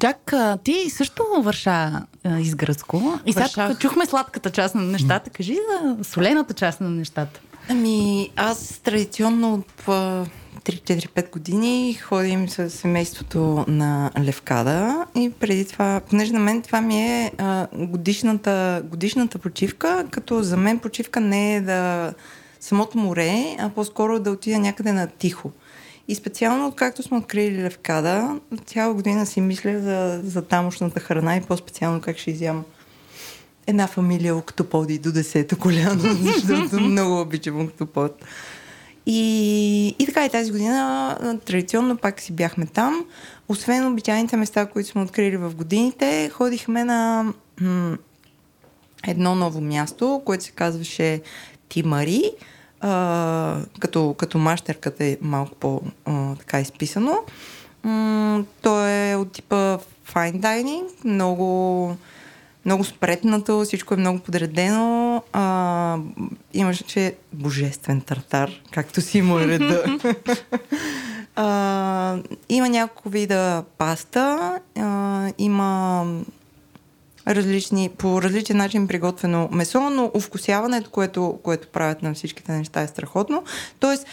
Джак, 0.00 0.32
ти 0.64 0.90
също 0.90 1.24
върша 1.40 2.02
из 2.38 2.54
гръцко. 2.54 3.20
И 3.26 3.32
сега 3.32 3.74
чухме 3.74 4.06
сладката 4.06 4.50
част 4.50 4.74
на 4.74 4.82
нещата. 4.82 5.30
Кажи 5.30 5.54
за 5.54 6.04
солената 6.04 6.54
част 6.54 6.80
на 6.80 6.90
нещата. 6.90 7.40
Ами, 7.68 8.30
аз 8.36 8.80
традиционно 8.84 9.54
от 9.54 9.86
3-4-5 9.86 11.30
години 11.30 11.94
ходим 11.94 12.48
с 12.48 12.70
семейството 12.70 13.64
на 13.68 14.10
Левкада 14.18 15.06
и 15.14 15.30
преди 15.40 15.64
това, 15.64 16.00
понеже 16.10 16.32
на 16.32 16.38
мен 16.38 16.62
това 16.62 16.80
ми 16.80 17.02
е 17.02 17.32
а, 17.38 17.66
годишната, 17.72 18.82
годишната 18.84 19.38
почивка, 19.38 20.06
като 20.10 20.42
за 20.42 20.56
мен 20.56 20.78
почивка 20.78 21.20
не 21.20 21.56
е 21.56 21.60
да 21.60 22.12
самото 22.60 22.98
море, 22.98 23.56
а 23.58 23.68
по-скоро 23.68 24.20
да 24.20 24.30
отида 24.30 24.58
някъде 24.58 24.92
на 24.92 25.06
тихо. 25.06 25.52
И 26.08 26.14
специално, 26.14 26.68
откакто 26.68 27.02
сме 27.02 27.16
открили 27.16 27.62
Левкада, 27.62 28.40
цяла 28.66 28.94
година 28.94 29.26
си 29.26 29.40
мисля 29.40 29.80
за, 29.80 30.20
за 30.24 30.42
тамошната 30.42 31.00
храна 31.00 31.36
и 31.36 31.42
по-специално 31.42 32.00
как 32.00 32.18
ще 32.18 32.30
изям 32.30 32.64
една 33.66 33.86
фамилия 33.86 34.36
октоподи 34.36 34.98
до 34.98 35.12
десето 35.12 35.58
коляно, 35.58 36.00
защото 36.22 36.80
много 36.80 37.20
обичам 37.20 37.60
октопод. 37.60 38.24
И, 39.06 39.96
и 39.98 40.06
така 40.06 40.24
и 40.24 40.30
тази 40.30 40.50
година 40.52 41.38
традиционно 41.44 41.96
пак 41.96 42.20
си 42.20 42.32
бяхме 42.32 42.66
там. 42.66 43.04
Освен 43.48 43.86
обичайните 43.86 44.36
места, 44.36 44.66
които 44.66 44.88
сме 44.88 45.02
открили 45.02 45.36
в 45.36 45.54
годините, 45.54 46.30
ходихме 46.32 46.84
на 46.84 47.32
м- 47.60 47.96
едно 49.06 49.34
ново 49.34 49.60
място, 49.60 50.22
което 50.24 50.44
се 50.44 50.50
казваше 50.50 51.22
Тимари. 51.68 52.30
А, 52.80 53.60
като, 53.78 54.14
като 54.18 54.38
мащерката 54.38 55.04
е 55.04 55.18
малко 55.20 55.54
по-така 55.54 56.60
изписано. 56.60 57.18
М- 57.82 58.44
то 58.62 58.88
е 58.88 59.14
от 59.14 59.32
типа 59.32 59.78
fine 60.12 60.40
dining, 60.40 60.84
много 61.04 61.96
много 62.66 62.84
спретнато, 62.84 63.64
всичко 63.64 63.94
е 63.94 63.96
много 63.96 64.18
подредено. 64.18 65.22
А, 65.32 65.98
имаше 66.54 67.14
божествен 67.32 68.00
тартар, 68.00 68.50
както 68.70 69.00
си 69.00 69.22
му 69.22 69.38
е 69.38 69.46
реда. 69.46 69.98
а, 71.36 72.18
има 72.48 72.68
няколко 72.68 73.08
вида 73.08 73.64
паста, 73.78 74.58
а, 74.76 75.32
има 75.38 76.04
различни, 77.28 77.88
по 77.98 78.22
различен 78.22 78.56
начин 78.56 78.88
приготвено 78.88 79.48
месо, 79.52 79.90
но 79.90 80.10
овкусяването, 80.14 80.90
което, 80.90 81.38
което 81.42 81.68
правят 81.68 82.02
на 82.02 82.14
всичките 82.14 82.52
неща 82.52 82.82
е 82.82 82.86
страхотно. 82.86 83.44
Тоест, 83.80 84.06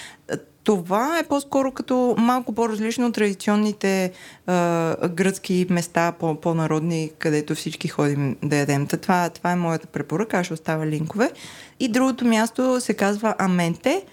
това 0.64 1.20
е 1.20 1.28
по-скоро 1.28 1.72
като 1.72 2.16
малко 2.18 2.54
по-различно 2.54 3.08
от 3.08 3.14
традиционните 3.14 4.12
а, 4.48 5.08
гръцки 5.08 5.68
места, 5.70 6.12
по- 6.12 6.36
по-народни, 6.36 7.12
където 7.20 7.56
всички 7.56 7.88
ходим 7.88 8.36
да 8.44 8.56
ядем. 8.56 8.88
Та, 8.88 8.98
това, 8.98 9.30
това 9.30 9.52
е 9.52 9.56
моята 9.56 9.88
препоръка, 9.88 10.40
аз 10.40 10.46
ще 10.46 10.54
оставя 10.54 10.88
линкове. 10.88 11.32
И 11.80 11.88
другото 11.88 12.26
място 12.26 12.82
се 12.82 12.94
казва 12.94 13.36
Аменте. 13.38 14.04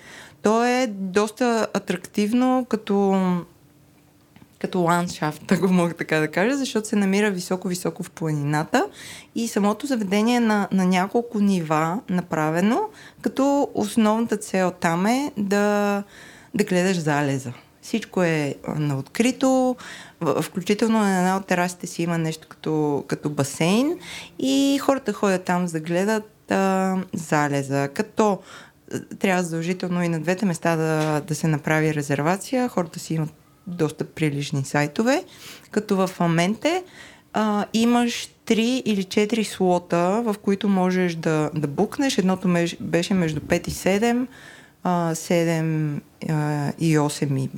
То 0.43 0.65
е 0.65 0.87
доста 0.87 1.67
атрактивно 1.75 2.67
като 2.69 3.15
като 4.61 4.81
ландшафт, 4.81 5.47
да 5.47 5.57
го 5.57 5.69
мога 5.69 5.95
така 5.95 6.19
да 6.19 6.29
кажа, 6.29 6.57
защото 6.57 6.89
се 6.89 6.97
намира 6.97 7.31
високо-високо 7.31 8.03
в 8.03 8.11
планината 8.11 8.87
и 9.35 9.49
самото 9.49 9.87
заведение 9.87 10.37
е 10.37 10.41
на, 10.41 10.69
на 10.73 10.87
няколко 10.87 11.41
нива 11.41 12.01
направено, 12.11 12.81
като 13.21 13.69
основната 13.75 14.37
цел 14.37 14.73
там 14.81 15.07
е 15.07 15.33
да, 15.37 16.03
да 16.55 16.65
гледаш 16.65 16.99
залеза. 16.99 17.53
Всичко 17.83 18.23
е 18.23 18.55
на 18.77 18.99
открито, 18.99 19.77
включително 20.43 20.99
на 20.99 21.19
една 21.19 21.37
от 21.37 21.47
терасите 21.47 21.87
си 21.87 22.03
има 22.03 22.19
нещо 22.19 22.47
като, 22.49 23.05
като 23.07 23.31
басейн 23.31 23.99
и 24.39 24.79
хората 24.83 25.13
ходят 25.13 25.45
там 25.45 25.67
за 25.67 25.73
да 25.73 25.81
гледат 25.81 26.51
а, 26.51 26.97
залеза, 27.13 27.89
като 27.89 28.39
трябва 29.19 29.43
задължително 29.43 30.03
и 30.03 30.09
на 30.09 30.21
двете 30.21 30.47
места 30.47 30.77
да, 30.77 31.21
да 31.21 31.35
се 31.35 31.49
направи 31.49 31.95
резервация. 31.95 32.69
Хората 32.69 32.99
си 32.99 33.15
имат 33.15 33.33
доста 33.67 34.05
прилични 34.05 34.65
сайтове, 34.65 35.25
като 35.71 35.97
в 35.97 36.11
Аменте 36.21 36.85
а, 37.33 37.67
имаш 37.73 38.29
3 38.47 38.53
или 38.85 39.05
4 39.05 39.43
слота, 39.43 40.23
в 40.25 40.37
които 40.43 40.69
можеш 40.69 41.15
да, 41.15 41.51
да 41.55 41.69
букнеш. 41.69 42.19
Едното 42.19 42.55
беше 42.81 43.15
между 43.15 43.41
5 43.41 43.69
и 43.69 43.71
7, 43.71 44.27
а, 44.83 45.15
7 45.15 45.97
а, 45.97 46.01
и 46.79 46.99
8. 46.99 47.39
И, 47.39 47.51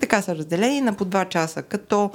така 0.00 0.22
са 0.22 0.36
разделени 0.36 0.80
на 0.80 0.92
по 0.92 1.04
2 1.04 1.28
часа, 1.28 1.62
като 1.62 2.10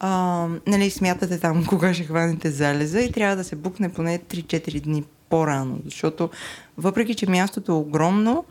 а, 0.00 0.46
нали, 0.66 0.90
смятате 0.90 1.40
там 1.40 1.64
кога 1.68 1.94
ще 1.94 2.04
хванете 2.04 2.50
залеза 2.50 3.00
и 3.00 3.12
трябва 3.12 3.36
да 3.36 3.44
се 3.44 3.56
букне 3.56 3.88
поне 3.88 4.18
3-4 4.18 4.80
дни 4.80 5.04
по-рано, 5.30 5.78
защото 5.84 6.30
въпреки, 6.78 7.14
че 7.14 7.30
мястото 7.30 7.72
е 7.72 7.74
огромно, 7.74 8.44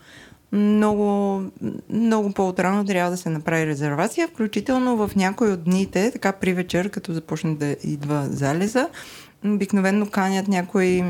много, 0.52 1.42
много 1.90 2.32
по-отрано 2.32 2.84
трябва 2.84 3.10
да 3.10 3.16
се 3.16 3.30
направи 3.30 3.66
резервация, 3.66 4.28
включително 4.28 4.96
в 4.96 5.10
някои 5.16 5.52
от 5.52 5.64
дните, 5.64 6.10
така 6.10 6.32
при 6.32 6.52
вечер, 6.52 6.90
като 6.90 7.12
започне 7.12 7.54
да 7.54 7.76
идва 7.84 8.26
залеза, 8.30 8.88
обикновено 9.44 10.06
канят 10.10 10.48
някой 10.48 11.04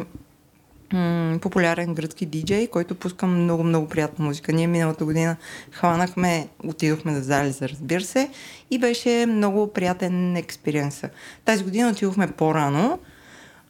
популярен 1.43 1.95
гръцки 1.95 2.27
диджей, 2.27 2.67
който 2.67 2.95
пуска 2.95 3.27
много-много 3.27 3.89
приятна 3.89 4.25
музика. 4.25 4.53
Ние 4.53 4.67
миналата 4.67 5.05
година 5.05 5.37
хванахме, 5.71 6.49
отидохме 6.65 7.13
да 7.13 7.23
залеза, 7.23 7.69
разбира 7.69 8.01
се, 8.01 8.31
и 8.71 8.79
беше 8.79 9.27
много 9.29 9.73
приятен 9.73 10.37
експириенс. 10.37 11.05
Тази 11.45 11.65
година 11.65 11.91
отидохме 11.91 12.27
по-рано, 12.27 12.99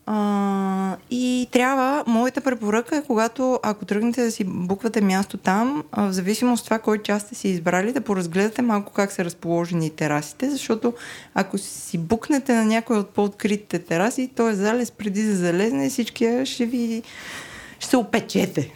а, 0.06 0.96
и 1.10 1.48
трябва, 1.50 2.04
моята 2.06 2.40
препоръка 2.40 2.96
е, 2.96 3.02
когато, 3.02 3.60
ако 3.62 3.84
тръгнете 3.84 4.24
да 4.24 4.30
си 4.30 4.44
буквате 4.44 5.00
място 5.00 5.36
там, 5.36 5.84
а, 5.92 6.06
в 6.06 6.12
зависимост 6.12 6.60
от 6.60 6.64
това, 6.64 6.78
кой 6.78 6.98
част 6.98 7.26
сте 7.26 7.34
си 7.34 7.48
избрали, 7.48 7.92
да 7.92 8.00
поразгледате 8.00 8.62
малко 8.62 8.92
как 8.92 9.12
са 9.12 9.24
разположени 9.24 9.90
терасите, 9.90 10.50
защото 10.50 10.94
ако 11.34 11.58
си 11.58 11.98
букнете 11.98 12.54
на 12.54 12.64
някой 12.64 12.96
от 12.96 13.10
по-откритите 13.10 13.78
тераси, 13.78 14.30
то 14.36 14.48
е 14.48 14.54
залез 14.54 14.90
преди 14.90 15.22
да 15.22 15.36
залезне, 15.36 15.90
всички 15.90 16.42
ще 16.44 16.66
ви 16.66 17.02
ще 17.80 17.90
се 17.90 17.96
опечете, 17.96 18.72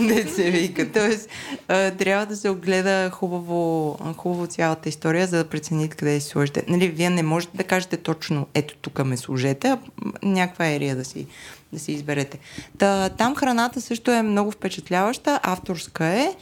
не 0.00 0.22
се 0.22 0.50
вика. 0.50 0.92
Тоест, 0.92 1.28
а, 1.68 1.90
трябва 1.90 2.26
да 2.26 2.36
се 2.36 2.48
огледа 2.48 3.10
хубаво, 3.10 3.98
хубаво 4.16 4.46
цялата 4.46 4.88
история, 4.88 5.26
за 5.26 5.36
да 5.36 5.44
прецените 5.44 5.96
къде 5.96 6.20
си 6.20 6.28
сложите. 6.28 6.64
Нали, 6.68 6.88
вие 6.88 7.10
не 7.10 7.22
можете 7.22 7.56
да 7.56 7.64
кажете 7.64 7.96
точно, 7.96 8.46
ето 8.54 8.74
тук 8.80 9.04
ме 9.04 9.16
служете, 9.16 9.68
а 9.68 9.78
някаква 10.22 10.66
ерия 10.66 10.96
да 10.96 11.04
си, 11.04 11.26
да 11.72 11.78
си 11.78 11.92
изберете. 11.92 12.38
Та, 12.78 13.08
там 13.08 13.36
храната 13.36 13.80
също 13.80 14.10
е 14.10 14.22
много 14.22 14.50
впечатляваща, 14.50 15.40
авторска 15.42 16.06
е. 16.06 16.34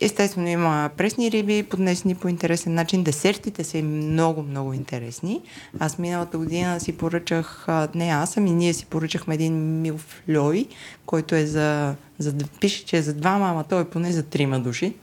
Естествено 0.00 0.48
има 0.48 0.90
пресни 0.96 1.30
риби, 1.30 1.62
поднесени 1.62 2.14
по 2.14 2.28
интересен 2.28 2.74
начин. 2.74 3.02
Десертите 3.02 3.64
са 3.64 3.82
много, 3.82 4.42
много 4.42 4.72
интересни. 4.72 5.40
Аз 5.78 5.98
миналата 5.98 6.38
година 6.38 6.80
си 6.80 6.96
поръчах, 6.96 7.66
не 7.94 8.08
аз, 8.08 8.36
ами 8.36 8.50
ние 8.50 8.74
си 8.74 8.86
поръчахме 8.86 9.34
един 9.34 9.80
милфлой, 9.80 10.66
който 11.06 11.34
е 11.34 11.46
за, 11.46 11.94
за 12.18 12.34
пише, 12.60 12.84
че 12.84 12.96
е 12.96 13.02
за 13.02 13.14
двама, 13.14 13.48
ама 13.48 13.64
той 13.64 13.82
е 13.82 13.88
поне 13.88 14.12
за 14.12 14.22
трима 14.22 14.60
души. 14.60 14.94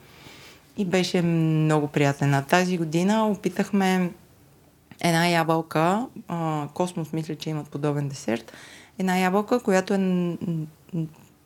И 0.77 0.86
беше 0.86 1.21
много 1.21 1.88
приятен. 1.88 2.34
А 2.34 2.41
тази 2.41 2.77
година 2.77 3.27
опитахме 3.27 4.12
една 5.01 5.27
ябълка, 5.27 6.08
Космос 6.73 7.13
мисля, 7.13 7.36
че 7.36 7.49
имат 7.49 7.69
подобен 7.69 8.08
десерт, 8.10 8.51
една 8.99 9.19
ябълка, 9.19 9.60
която 9.60 9.93
е 9.93 9.97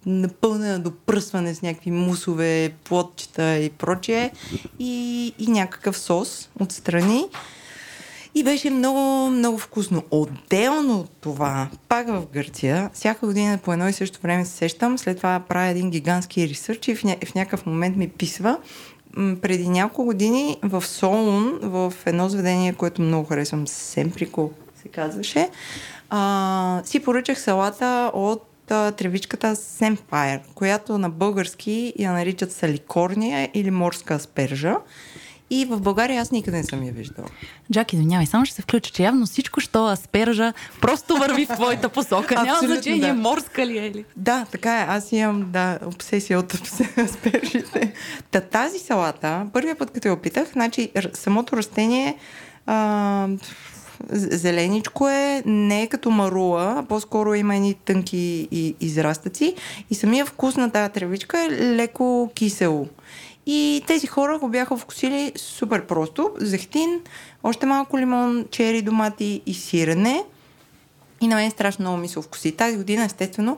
напълнена 0.05 0.79
до 0.79 0.91
пръсване 0.91 1.55
с 1.55 1.61
някакви 1.61 1.91
мусове, 1.91 2.73
плотчета 2.83 3.57
и 3.57 3.69
прочие 3.69 4.31
и, 4.79 5.33
и 5.39 5.47
някакъв 5.47 5.97
сос 5.97 6.49
отстрани. 6.59 7.25
И 8.35 8.43
беше 8.43 8.69
много, 8.69 9.31
много 9.31 9.57
вкусно. 9.57 10.03
Отделно 10.11 10.99
от 10.99 11.09
това, 11.21 11.67
пак 11.89 12.07
в 12.07 12.23
Гърция, 12.33 12.89
всяка 12.93 13.25
година 13.25 13.57
по 13.63 13.73
едно 13.73 13.87
и 13.87 13.93
също 13.93 14.19
време 14.21 14.45
се 14.45 14.51
сещам, 14.51 14.97
след 14.97 15.17
това 15.17 15.41
правя 15.49 15.67
един 15.67 15.89
гигантски 15.89 16.49
ресърч 16.49 16.87
и 16.87 16.95
в, 16.95 17.03
ня- 17.03 17.25
в 17.25 17.35
някакъв 17.35 17.65
момент 17.65 17.97
ми 17.97 18.07
писва. 18.07 18.57
преди 19.15 19.69
няколко 19.69 20.05
години 20.05 20.57
в 20.63 20.85
Солун, 20.85 21.59
в 21.61 21.93
едно 22.05 22.29
заведение, 22.29 22.73
което 22.73 23.01
много 23.01 23.29
харесвам, 23.29 23.67
Семприко 23.67 24.51
се 24.81 24.87
казваше, 24.87 25.49
а, 26.09 26.81
си 26.85 26.99
поръчах 26.99 27.41
салата 27.41 28.11
от 28.13 28.48
тревичката 28.97 29.55
Семпайр, 29.55 30.39
която 30.55 30.97
на 30.97 31.09
български 31.09 31.93
я 31.99 32.11
наричат 32.11 32.51
саликорния 32.51 33.49
или 33.53 33.71
морска 33.71 34.13
аспержа. 34.13 34.75
И 35.51 35.65
в 35.65 35.81
България 35.81 36.21
аз 36.21 36.31
никъде 36.31 36.57
не 36.57 36.63
съм 36.63 36.83
я 36.83 36.91
виждала. 36.91 37.27
Джак, 37.71 37.93
извинявай, 37.93 38.25
само 38.25 38.45
ще 38.45 38.55
се 38.55 38.61
включа, 38.61 38.91
че 38.91 39.03
явно 39.03 39.25
всичко, 39.25 39.61
що 39.61 39.85
аспержа, 39.85 40.53
просто 40.81 41.15
върви 41.17 41.45
в 41.45 41.55
твоята 41.55 41.89
посока. 41.89 42.43
Няма 42.43 42.59
значение 42.59 43.07
да. 43.07 43.13
морска 43.13 43.65
ли 43.65 43.77
е 43.77 43.91
ли. 43.91 44.05
Да, 44.15 44.45
така 44.51 44.81
е. 44.81 44.85
Аз 44.89 45.11
имам 45.11 45.51
да, 45.51 45.79
обсесия 45.85 46.39
от 46.39 46.53
аспержите. 46.97 47.93
Та 48.31 48.41
тази 48.41 48.79
салата, 48.79 49.45
първият 49.53 49.79
път, 49.79 49.91
като 49.91 50.07
я 50.07 50.13
опитах, 50.13 50.51
значи 50.51 50.91
самото 51.13 51.57
растение 51.57 52.17
а, 52.65 53.27
зеленичко 54.11 55.09
е, 55.09 55.43
не 55.45 55.81
е 55.81 55.87
като 55.87 56.09
марула, 56.09 56.75
а 56.77 56.83
по-скоро 56.83 57.33
има 57.33 57.55
едни 57.55 57.73
тънки 57.73 58.47
и, 58.51 58.75
израстъци 58.79 59.55
и 59.89 59.95
самия 59.95 60.25
вкус 60.25 60.55
на 60.55 60.71
тази 60.71 60.93
тревичка 60.93 61.39
е 61.39 61.49
леко 61.49 62.31
кисело. 62.35 62.87
И 63.45 63.83
тези 63.87 64.07
хора 64.07 64.39
го 64.39 64.49
бяха 64.49 64.77
вкусили 64.77 65.31
супер 65.35 65.85
просто. 65.85 66.31
Зехтин, 66.37 66.99
още 67.43 67.65
малко 67.65 67.99
лимон, 67.99 68.45
чери, 68.51 68.81
домати 68.81 69.41
и 69.45 69.53
сирене. 69.53 70.23
И 71.21 71.27
на 71.27 71.35
мен 71.35 71.51
страшно 71.51 71.83
много 71.83 71.97
ми 71.97 72.07
се 72.07 72.21
вкуси. 72.21 72.51
Тази 72.51 72.77
година, 72.77 73.03
естествено, 73.03 73.57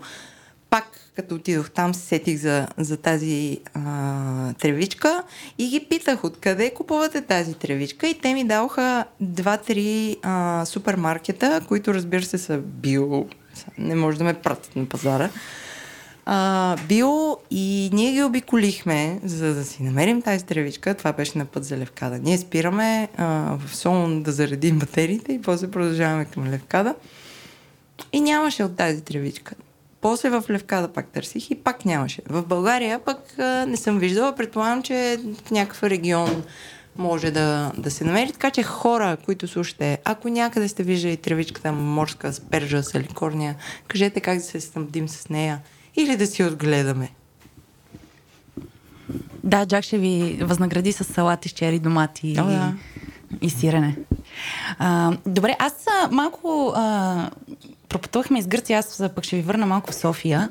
пак 0.69 1.00
като 1.15 1.35
отидох 1.35 1.71
там, 1.71 1.93
се 1.93 2.01
сетих 2.01 2.37
за, 2.37 2.67
за 2.77 2.97
тази 2.97 3.59
а, 3.73 4.53
тревичка 4.53 5.23
и 5.57 5.69
ги 5.69 5.85
питах 5.89 6.23
откъде 6.23 6.73
купувате 6.73 7.21
тази 7.21 7.53
тревичка 7.53 8.07
и 8.07 8.19
те 8.19 8.33
ми 8.33 8.43
даваха 8.43 9.05
два-три 9.19 10.17
супермаркета, 10.65 11.61
които 11.67 11.93
разбира 11.93 12.23
се 12.23 12.37
са 12.37 12.57
био, 12.57 13.25
не 13.77 13.95
може 13.95 14.17
да 14.17 14.23
ме 14.23 14.33
пратят 14.33 14.75
на 14.75 14.85
пазара. 14.85 15.29
А, 16.25 16.77
био 16.87 17.37
и 17.51 17.89
ние 17.93 18.11
ги 18.11 18.23
обиколихме, 18.23 19.19
за 19.23 19.53
да 19.53 19.63
си 19.63 19.83
намерим 19.83 20.21
тази 20.21 20.45
тревичка. 20.45 20.93
Това 20.93 21.13
беше 21.13 21.37
на 21.37 21.45
път 21.45 21.65
за 21.65 21.77
Левкада. 21.77 22.19
Ние 22.19 22.37
спираме 22.37 23.09
а, 23.17 23.57
в 23.65 23.75
Солон 23.75 24.23
да 24.23 24.31
заредим 24.31 24.79
батериите 24.79 25.33
и 25.33 25.41
после 25.41 25.71
продължаваме 25.71 26.25
към 26.25 26.47
Левкада. 26.47 26.95
И 28.13 28.21
нямаше 28.21 28.63
от 28.63 28.75
тази 28.75 29.01
тревичка. 29.01 29.55
После 30.01 30.29
в 30.29 30.43
Левкада 30.49 30.87
пак 30.87 31.07
търсих 31.07 31.51
и 31.51 31.55
пак 31.55 31.85
нямаше. 31.85 32.21
В 32.29 32.43
България 32.43 32.99
пък 32.99 33.39
а, 33.39 33.65
не 33.65 33.77
съм 33.77 33.99
виждала. 33.99 34.35
Предполагам, 34.35 34.83
че 34.83 35.19
в 35.45 35.51
някакъв 35.51 35.83
регион 35.83 36.43
може 36.97 37.31
да, 37.31 37.71
да 37.77 37.91
се 37.91 38.03
намери. 38.03 38.31
Така 38.31 38.51
че 38.51 38.63
хора, 38.63 39.17
които 39.25 39.47
слушате, 39.47 39.97
ако 40.05 40.29
някъде 40.29 40.67
сте 40.67 40.83
виждали 40.83 41.17
тревичката 41.17 41.71
морска 41.71 42.33
спержа 42.33 42.83
с 42.83 42.95
аликорния, 42.95 43.55
кажете 43.87 44.19
как 44.19 44.37
да 44.37 44.43
се 44.43 44.61
снабдим 44.61 45.09
с 45.09 45.29
нея 45.29 45.59
или 45.95 46.17
да 46.17 46.27
си 46.27 46.43
отгледаме. 46.43 47.11
Да, 49.43 49.65
Джак 49.65 49.83
ще 49.83 49.97
ви 49.97 50.39
възнагради 50.41 50.91
с 50.91 51.03
салати 51.03 51.49
с 51.49 51.51
чери, 51.51 51.79
домати 51.79 52.27
О, 52.27 52.29
и, 52.29 52.33
да. 52.33 52.73
и 53.41 53.49
сирене. 53.49 53.97
А, 54.79 55.17
добре, 55.25 55.55
аз 55.59 55.73
малко 56.11 56.73
а, 56.75 57.29
пропътувахме 57.91 58.39
из 58.39 58.47
Гърция, 58.47 58.79
аз 58.79 59.03
пък 59.15 59.23
ще 59.23 59.35
ви 59.35 59.41
върна 59.41 59.65
малко 59.65 59.91
в 59.91 59.95
София, 59.95 60.49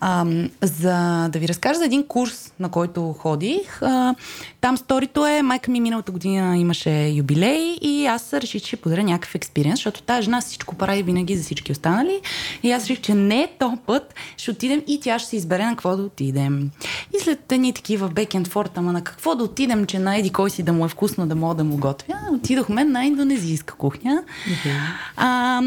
а, 0.00 0.26
за 0.62 1.28
да 1.28 1.38
ви 1.38 1.48
разкажа 1.48 1.78
за 1.78 1.84
един 1.84 2.06
курс, 2.06 2.52
на 2.60 2.68
който 2.68 3.12
ходих. 3.12 3.82
А, 3.82 4.14
там 4.60 4.76
сторито 4.76 5.26
е, 5.26 5.42
майка 5.42 5.70
ми 5.70 5.80
миналата 5.80 6.12
година 6.12 6.56
имаше 6.56 7.06
юбилей 7.08 7.78
и 7.80 8.06
аз 8.06 8.32
реших, 8.32 8.62
че 8.62 8.66
ще 8.66 8.76
подаря 8.76 9.02
някакъв 9.02 9.34
експириенс, 9.34 9.78
защото 9.78 10.02
тази 10.02 10.22
жена 10.22 10.40
всичко 10.40 10.74
прави 10.74 11.02
винаги 11.02 11.36
за 11.36 11.42
всички 11.42 11.72
останали. 11.72 12.20
И 12.62 12.72
аз 12.72 12.82
реших, 12.82 13.00
че 13.00 13.14
не 13.14 13.42
е 13.42 13.48
то 13.58 13.78
път, 13.86 14.14
ще 14.36 14.50
отидем 14.50 14.82
и 14.86 15.00
тя 15.00 15.18
ще 15.18 15.28
се 15.28 15.36
избере 15.36 15.64
на 15.64 15.70
какво 15.70 15.96
да 15.96 16.02
отидем. 16.02 16.70
И 17.16 17.22
след 17.22 17.52
едни 17.52 17.72
такива 17.72 18.08
бекенд 18.08 18.48
форт, 18.48 18.70
ама 18.74 18.92
на 18.92 19.04
какво 19.04 19.34
да 19.34 19.44
отидем, 19.44 19.86
че 19.86 19.98
на 19.98 20.16
еди 20.16 20.30
кой 20.30 20.50
си 20.50 20.62
да 20.62 20.72
му 20.72 20.84
е 20.84 20.88
вкусно 20.88 21.26
да 21.26 21.34
мога 21.34 21.54
да 21.54 21.64
му 21.64 21.76
готвя, 21.76 22.14
отидохме 22.32 22.84
на 22.84 23.04
индонезийска 23.04 23.74
кухня. 23.74 24.22
Okay. 24.46 24.76
А, 25.16 25.62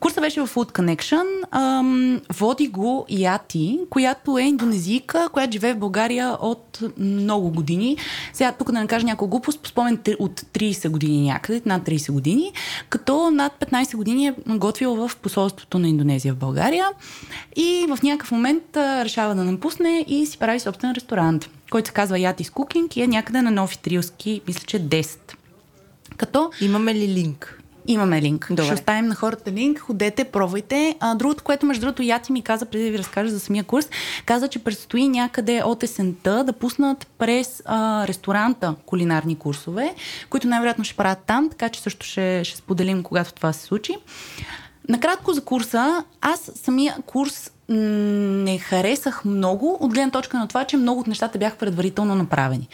Курсът 0.00 0.20
беше 0.20 0.40
в 0.40 0.54
Food 0.54 0.72
Connection. 0.72 1.24
Ам, 1.50 2.20
води 2.32 2.68
го 2.68 3.06
Яти, 3.08 3.80
която 3.90 4.38
е 4.38 4.42
индонезийка, 4.42 5.28
която 5.32 5.52
живее 5.52 5.74
в 5.74 5.78
България 5.78 6.36
от 6.40 6.80
много 6.98 7.50
години. 7.50 7.96
Сега 8.32 8.52
тук 8.52 8.72
да 8.72 8.80
не 8.80 8.86
кажа 8.86 9.06
няколко 9.06 9.30
глупост, 9.30 9.60
по 9.60 9.68
спомен 9.68 9.98
от 10.18 10.40
30 10.40 10.88
години 10.88 11.22
някъде, 11.22 11.62
над 11.66 11.82
30 11.82 12.12
години, 12.12 12.52
като 12.88 13.30
над 13.30 13.52
15 13.60 13.96
години 13.96 14.26
е 14.26 14.34
готвила 14.46 15.08
в 15.08 15.16
посолството 15.16 15.78
на 15.78 15.88
Индонезия 15.88 16.34
в 16.34 16.36
България 16.36 16.86
и 17.56 17.86
в 17.88 18.02
някакъв 18.02 18.32
момент 18.32 18.76
а, 18.76 19.04
решава 19.04 19.34
да 19.34 19.44
напусне 19.44 20.04
и 20.08 20.26
си 20.26 20.38
прави 20.38 20.60
собствен 20.60 20.92
ресторант, 20.92 21.50
който 21.70 21.88
се 21.88 21.94
казва 21.94 22.18
Ятис 22.18 22.50
Кукинг 22.50 22.96
и 22.96 23.02
е 23.02 23.06
някъде 23.06 23.42
на 23.42 23.50
Нови 23.50 23.76
Трилски, 23.76 24.40
мисля, 24.48 24.64
че 24.66 24.80
10. 24.80 25.18
Като... 26.16 26.50
Имаме 26.60 26.94
ли 26.94 27.08
линк? 27.08 27.59
Имаме 27.86 28.22
линк. 28.22 28.46
Добре. 28.50 28.64
Ще 28.64 28.74
оставим 28.74 29.06
на 29.06 29.14
хората 29.14 29.52
линк. 29.52 29.78
Ходете, 29.78 30.24
пробвайте. 30.24 30.96
А, 31.00 31.14
другото, 31.14 31.44
което 31.44 31.66
между 31.66 31.80
другото 31.80 32.02
Яти 32.02 32.32
ми 32.32 32.42
каза, 32.42 32.66
преди 32.66 32.84
да 32.84 32.90
ви 32.90 32.98
разкажа 32.98 33.30
за 33.30 33.40
самия 33.40 33.64
курс, 33.64 33.88
каза, 34.26 34.48
че 34.48 34.58
предстои 34.58 35.08
някъде 35.08 35.62
от 35.64 35.82
есента 35.82 36.44
да 36.44 36.52
пуснат 36.52 37.06
през 37.18 37.62
а, 37.64 38.06
ресторанта 38.06 38.74
кулинарни 38.86 39.36
курсове, 39.36 39.94
които 40.30 40.48
най-вероятно 40.48 40.84
ще 40.84 40.96
правят 40.96 41.18
там, 41.26 41.50
така 41.50 41.68
че 41.68 41.80
също 41.80 42.06
ще, 42.06 42.44
ще 42.44 42.56
споделим, 42.56 43.02
когато 43.02 43.32
това 43.32 43.52
се 43.52 43.62
случи. 43.62 43.96
Накратко 44.88 45.32
за 45.32 45.44
курса, 45.44 46.04
аз 46.20 46.52
самия 46.54 46.96
курс 47.06 47.50
не 47.68 48.58
харесах 48.58 49.24
много, 49.24 49.78
от 49.80 49.92
гледна 49.92 50.10
точка 50.10 50.38
на 50.38 50.48
това, 50.48 50.64
че 50.64 50.76
много 50.76 51.00
от 51.00 51.06
нещата 51.06 51.38
бяха 51.38 51.56
предварително 51.56 52.14
направени. 52.14 52.68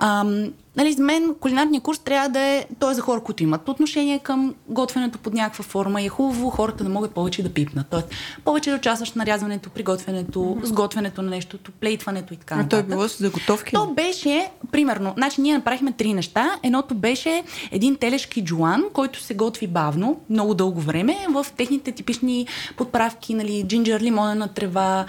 Mm-hmm 0.00 0.50
нали, 0.76 0.92
за 0.92 1.02
мен 1.02 1.34
кулинарния 1.40 1.80
курс 1.80 1.98
трябва 1.98 2.28
да 2.28 2.40
е, 2.40 2.66
той 2.78 2.92
е 2.92 2.94
за 2.94 3.00
хора, 3.00 3.20
които 3.20 3.42
имат 3.42 3.68
отношение 3.68 4.18
към 4.18 4.54
готвенето 4.68 5.18
под 5.18 5.34
някаква 5.34 5.64
форма 5.64 6.02
и 6.02 6.06
е 6.06 6.08
хубаво 6.08 6.50
хората 6.50 6.84
да 6.84 6.90
могат 6.90 7.12
повече 7.12 7.42
да 7.42 7.54
пипнат. 7.54 7.86
Тоест, 7.90 8.06
повече 8.44 8.70
да 8.70 8.76
участваш 8.76 9.12
в 9.12 9.16
нарязването, 9.16 9.70
приготвянето, 9.70 10.38
mm-hmm. 10.38 10.64
сготвянето 10.64 11.22
на 11.22 11.30
нещото, 11.30 11.72
плейтването 11.72 12.34
и 12.34 12.36
така. 12.36 12.54
А 12.54 12.68
той 12.68 12.80
е 12.80 12.82
било 12.82 13.08
с 13.08 13.18
заготовки? 13.18 13.72
То 13.72 13.86
беше, 13.86 14.50
примерно, 14.72 15.12
значи 15.16 15.40
ние 15.40 15.54
направихме 15.54 15.92
три 15.92 16.14
неща. 16.14 16.50
Едното 16.62 16.94
беше 16.94 17.42
един 17.70 17.96
телешки 17.96 18.44
джуан, 18.44 18.84
който 18.92 19.20
се 19.20 19.34
готви 19.34 19.66
бавно, 19.66 20.20
много 20.30 20.54
дълго 20.54 20.80
време, 20.80 21.16
в 21.30 21.46
техните 21.56 21.92
типични 21.92 22.46
подправки, 22.76 23.34
нали, 23.34 23.64
джинджер, 23.68 24.00
лимонена 24.00 24.48
трева, 24.48 25.06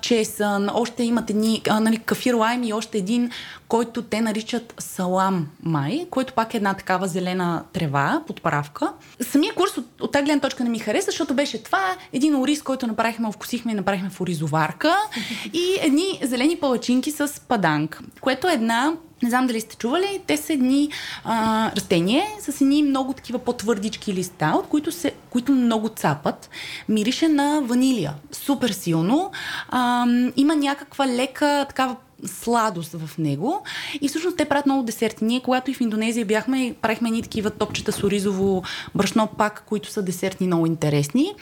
чесън, 0.00 0.70
още 0.74 1.04
имат 1.04 1.30
едни, 1.30 1.62
нали, 1.80 1.98
кафир 1.98 2.34
лайм 2.34 2.64
и 2.64 2.72
още 2.72 2.98
един, 2.98 3.30
който 3.68 4.02
те 4.02 4.20
наричат 4.20 4.74
салам 5.02 5.46
май, 5.62 6.06
който 6.10 6.32
пак 6.32 6.54
е 6.54 6.56
една 6.56 6.74
такава 6.74 7.08
зелена 7.08 7.64
трева, 7.72 8.22
подправка. 8.26 8.92
Самия 9.20 9.54
курс 9.54 9.76
от, 9.76 9.86
от 10.00 10.12
тази 10.12 10.24
гледна 10.24 10.40
точка 10.40 10.64
не 10.64 10.70
ми 10.70 10.78
хареса, 10.78 11.10
защото 11.10 11.34
беше 11.34 11.62
това 11.62 11.96
един 12.12 12.36
ориз, 12.36 12.62
който 12.62 12.86
направихме, 12.86 13.32
вкусихме 13.32 13.72
и 13.72 13.74
направихме 13.74 14.10
в 14.10 14.20
оризоварка 14.20 14.96
и 15.52 15.76
едни 15.80 16.20
зелени 16.22 16.56
палачинки 16.56 17.10
с 17.10 17.40
паданг, 17.48 18.00
което 18.20 18.48
е 18.48 18.52
една 18.52 18.92
не 19.22 19.30
знам 19.30 19.46
дали 19.46 19.60
сте 19.60 19.76
чували, 19.76 20.20
те 20.26 20.36
са 20.36 20.52
едни 20.52 20.88
а, 21.24 21.70
растения 21.76 22.24
с 22.40 22.60
едни 22.60 22.82
много 22.82 23.12
такива 23.12 23.38
по-твърдички 23.38 24.14
листа, 24.14 24.52
от 24.56 24.66
които, 24.68 24.92
се, 24.92 25.12
които 25.30 25.52
много 25.52 25.88
цапат. 25.88 26.50
Мирише 26.88 27.28
на 27.28 27.60
ванилия. 27.64 28.14
Супер 28.32 28.70
силно. 28.70 29.30
А, 29.68 30.06
има 30.36 30.56
някаква 30.56 31.08
лека 31.08 31.66
такава 31.68 31.96
сладост 32.26 32.92
в 32.92 33.18
него. 33.18 33.62
И 34.00 34.08
всъщност 34.08 34.36
те 34.36 34.44
правят 34.44 34.66
много 34.66 34.82
десерти. 34.82 35.24
Ние, 35.24 35.40
когато 35.40 35.70
и 35.70 35.74
в 35.74 35.80
Индонезия 35.80 36.26
бяхме, 36.26 36.74
правихме 36.82 37.08
едни 37.08 37.22
такива 37.22 37.50
топчета 37.50 37.92
с 37.92 38.04
оризово 38.04 38.62
брашно 38.94 39.28
пак, 39.38 39.64
които 39.66 39.90
са 39.90 40.02
десертни 40.02 40.46
много 40.46 40.66
интересни. 40.66 41.34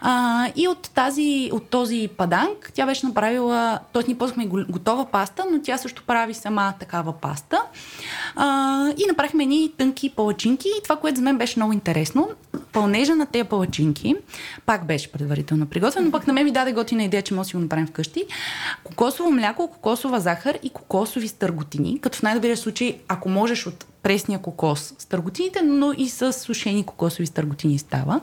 А, 0.00 0.46
и 0.56 0.68
от, 0.68 0.90
тази, 0.94 1.50
от 1.52 1.68
този 1.68 2.08
паданг 2.16 2.70
тя 2.74 2.86
беше 2.86 3.06
направила, 3.06 3.78
т.е. 3.92 4.02
ние 4.06 4.18
ползвахме 4.18 4.46
готова 4.46 5.04
паста, 5.04 5.44
но 5.52 5.62
тя 5.62 5.78
също 5.78 6.02
прави 6.06 6.34
сама 6.34 6.74
такава 6.80 7.12
паста. 7.12 7.62
А, 8.36 8.88
и 8.98 9.06
направихме 9.08 9.42
едни 9.42 9.72
тънки 9.78 10.10
палачинки. 10.10 10.68
И 10.68 10.82
това, 10.82 10.96
което 10.96 11.16
за 11.16 11.22
мен 11.22 11.38
беше 11.38 11.58
много 11.58 11.72
интересно, 11.72 12.28
пълнежа 12.72 13.14
на 13.14 13.26
тези 13.26 13.44
палачинки, 13.44 14.16
пак 14.66 14.86
беше 14.86 15.12
предварително 15.12 15.66
приготвено, 15.66 16.06
но 16.06 16.12
пък 16.12 16.26
на 16.26 16.32
мен 16.32 16.44
ми 16.44 16.50
даде 16.50 16.72
готина 16.72 17.04
идея, 17.04 17.22
че 17.22 17.34
може 17.34 17.46
да 17.46 17.48
си 17.48 17.56
го 17.56 17.62
направим 17.62 17.86
вкъщи. 17.86 18.24
Кокосово 18.84 19.30
мляко, 19.30 19.68
кокосова 19.68 20.20
захар 20.22 20.58
и 20.62 20.70
кокосови 20.70 21.28
стърготини, 21.28 22.00
като 22.00 22.18
в 22.18 22.22
най-добрия 22.22 22.56
случай, 22.56 22.98
ако 23.08 23.28
можеш 23.28 23.66
от 23.66 23.86
пресния 24.02 24.38
кокос 24.38 24.94
с 24.98 25.06
търготините, 25.06 25.62
но 25.62 25.92
и 25.92 26.08
с 26.08 26.32
сушени 26.32 26.86
кокосови 26.86 27.26
стърготини 27.26 27.78
става. 27.78 28.20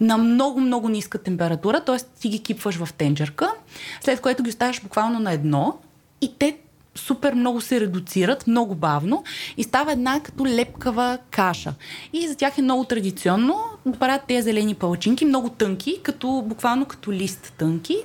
На 0.00 0.18
много-много 0.18 0.88
ниска 0.88 1.18
температура, 1.18 1.80
т.е. 1.80 1.96
ти 2.20 2.28
ги 2.28 2.42
кипваш 2.42 2.76
в 2.76 2.92
тенджерка, 2.92 3.54
след 4.00 4.20
което 4.20 4.42
ги 4.42 4.50
оставяш 4.50 4.82
буквално 4.82 5.20
на 5.20 5.32
едно 5.32 5.78
и 6.20 6.34
те 6.38 6.58
супер 6.94 7.34
много 7.34 7.60
се 7.60 7.80
редуцират, 7.80 8.46
много 8.46 8.74
бавно 8.74 9.24
и 9.56 9.62
става 9.62 9.92
една 9.92 10.20
като 10.20 10.46
лепкава 10.46 11.18
каша. 11.30 11.74
И 12.12 12.28
за 12.28 12.34
тях 12.34 12.58
е 12.58 12.62
много 12.62 12.84
традиционно 12.84 13.64
да 13.86 13.98
правят 13.98 14.22
тези 14.28 14.42
зелени 14.42 14.74
палачинки, 14.74 15.24
много 15.24 15.48
тънки, 15.48 16.00
като, 16.02 16.42
буквално 16.46 16.86
като 16.86 17.12
лист 17.12 17.52
тънки. 17.58 17.96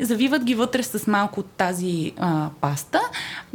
Завиват 0.00 0.44
ги 0.44 0.54
вътре 0.54 0.82
с 0.82 1.06
малко 1.06 1.40
от 1.40 1.46
тази 1.46 2.12
а, 2.18 2.50
паста 2.60 3.00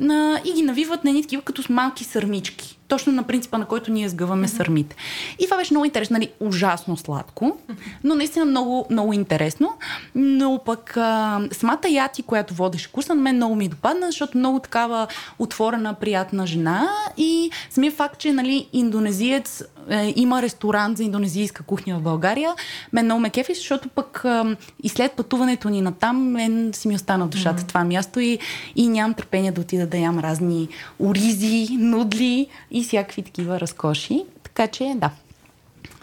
а, 0.09 0.39
и 0.45 0.53
ги 0.53 0.61
навиват 0.61 1.03
на 1.03 1.21
такива 1.21 1.41
като 1.41 1.63
с 1.63 1.69
малки 1.69 2.03
сърмички 2.03 2.74
точно 2.87 3.13
на 3.13 3.23
принципа, 3.23 3.57
на 3.57 3.65
който 3.65 3.91
ние 3.91 4.09
сгъваме 4.09 4.47
mm-hmm. 4.47 4.57
сърмите. 4.57 4.95
И 5.39 5.43
това 5.43 5.57
беше 5.57 5.73
много 5.73 5.85
интересно, 5.85 6.13
нали, 6.13 6.31
ужасно 6.39 6.97
сладко, 6.97 7.57
но 8.03 8.15
наистина 8.15 8.45
много, 8.45 8.87
много 8.89 9.13
интересно. 9.13 9.73
Но 10.15 10.59
пък 10.65 10.97
а, 10.97 11.41
самата 11.51 11.89
Яти, 11.89 12.23
която 12.23 12.53
водеше 12.53 12.91
курса, 12.91 13.15
на 13.15 13.21
мен 13.21 13.35
много 13.35 13.55
ми 13.55 13.67
допадна, 13.67 14.05
защото 14.05 14.37
много 14.37 14.59
такава 14.59 15.07
отворена, 15.39 15.93
приятна 15.93 16.47
жена 16.47 16.89
и 17.17 17.51
самия 17.69 17.91
факт, 17.91 18.19
че 18.19 18.33
нали, 18.33 18.69
индонезиец 18.73 19.63
е, 19.89 20.13
има 20.15 20.41
ресторант 20.41 20.97
за 20.97 21.03
индонезийска 21.03 21.63
кухня 21.63 21.99
в 21.99 22.01
България, 22.01 22.53
мен 22.93 23.05
много 23.05 23.21
ме 23.21 23.29
кефи, 23.29 23.53
защото 23.53 23.89
пък 23.89 24.25
а, 24.25 24.55
и 24.83 24.89
след 24.89 25.11
пътуването 25.11 25.69
ни 25.69 25.81
натам, 25.81 26.31
мен 26.31 26.71
си 26.73 26.87
ми 26.87 26.95
остана 26.95 27.25
в 27.25 27.29
душата 27.29 27.63
mm-hmm. 27.63 27.67
това 27.67 27.83
място 27.83 28.19
и, 28.19 28.39
и 28.75 28.87
нямам 28.87 29.13
търпение 29.13 29.51
да 29.51 29.61
отида 29.61 29.87
да 29.87 29.97
ям 29.97 30.19
разни 30.19 30.67
оризи, 30.99 31.67
нудли 31.71 32.47
и 32.71 32.83
всякакви 32.83 33.21
такива 33.21 33.59
разкоши. 33.59 34.23
Така 34.43 34.67
че, 34.67 34.93
да, 34.95 35.09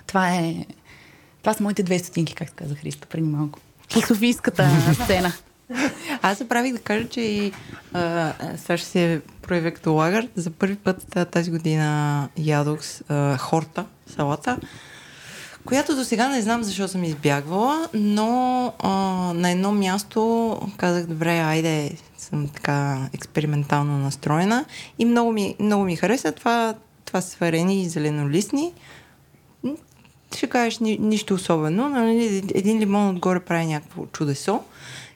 това 0.06 0.28
е... 0.28 0.66
Това 1.40 1.54
са 1.54 1.62
моите 1.62 1.82
две 1.82 1.98
стотинки, 1.98 2.34
както 2.34 2.54
каза 2.56 2.74
Христо 2.74 3.08
преди 3.08 3.28
малко. 3.28 3.58
По 3.92 4.00
Софийската 4.06 4.70
сцена. 5.04 5.32
Аз 6.22 6.38
се 6.38 6.48
правих 6.48 6.72
да 6.72 6.78
кажа, 6.78 7.08
че 7.08 7.20
и 7.20 7.52
сега 8.56 8.76
ще 8.76 8.86
се 8.86 9.20
проявя 9.42 9.70
като 9.70 9.94
лагър. 9.94 10.28
За 10.36 10.50
първи 10.50 10.76
път 10.76 11.16
тази 11.30 11.50
година 11.50 12.28
ядох 12.36 12.80
а, 13.08 13.36
хорта, 13.36 13.84
салата, 14.06 14.58
която 15.64 15.96
до 15.96 16.04
сега 16.04 16.28
не 16.28 16.42
знам 16.42 16.62
защо 16.62 16.88
съм 16.88 17.04
избягвала, 17.04 17.88
но 17.94 18.66
а, 18.78 18.90
на 19.34 19.50
едно 19.50 19.72
място 19.72 20.60
казах, 20.76 21.06
добре, 21.06 21.38
айде, 21.38 21.90
съм 22.18 22.48
така 22.48 23.08
експериментално 23.12 23.98
настроена 23.98 24.64
и 24.98 25.04
много 25.04 25.32
ми, 25.32 25.56
много 25.60 25.84
ми 25.84 25.96
хареса 25.96 26.32
това, 26.32 26.74
това 27.04 27.20
сварени 27.20 27.82
и 27.82 27.88
зеленолистни. 27.88 28.72
Ще 30.36 30.46
кажеш 30.46 30.78
ни, 30.78 30.98
нищо 31.00 31.34
особено, 31.34 31.88
но 31.88 31.96
нали, 31.98 32.42
един 32.54 32.78
лимон 32.78 33.08
отгоре 33.08 33.40
прави 33.40 33.66
някакво 33.66 34.06
чудесо. 34.06 34.60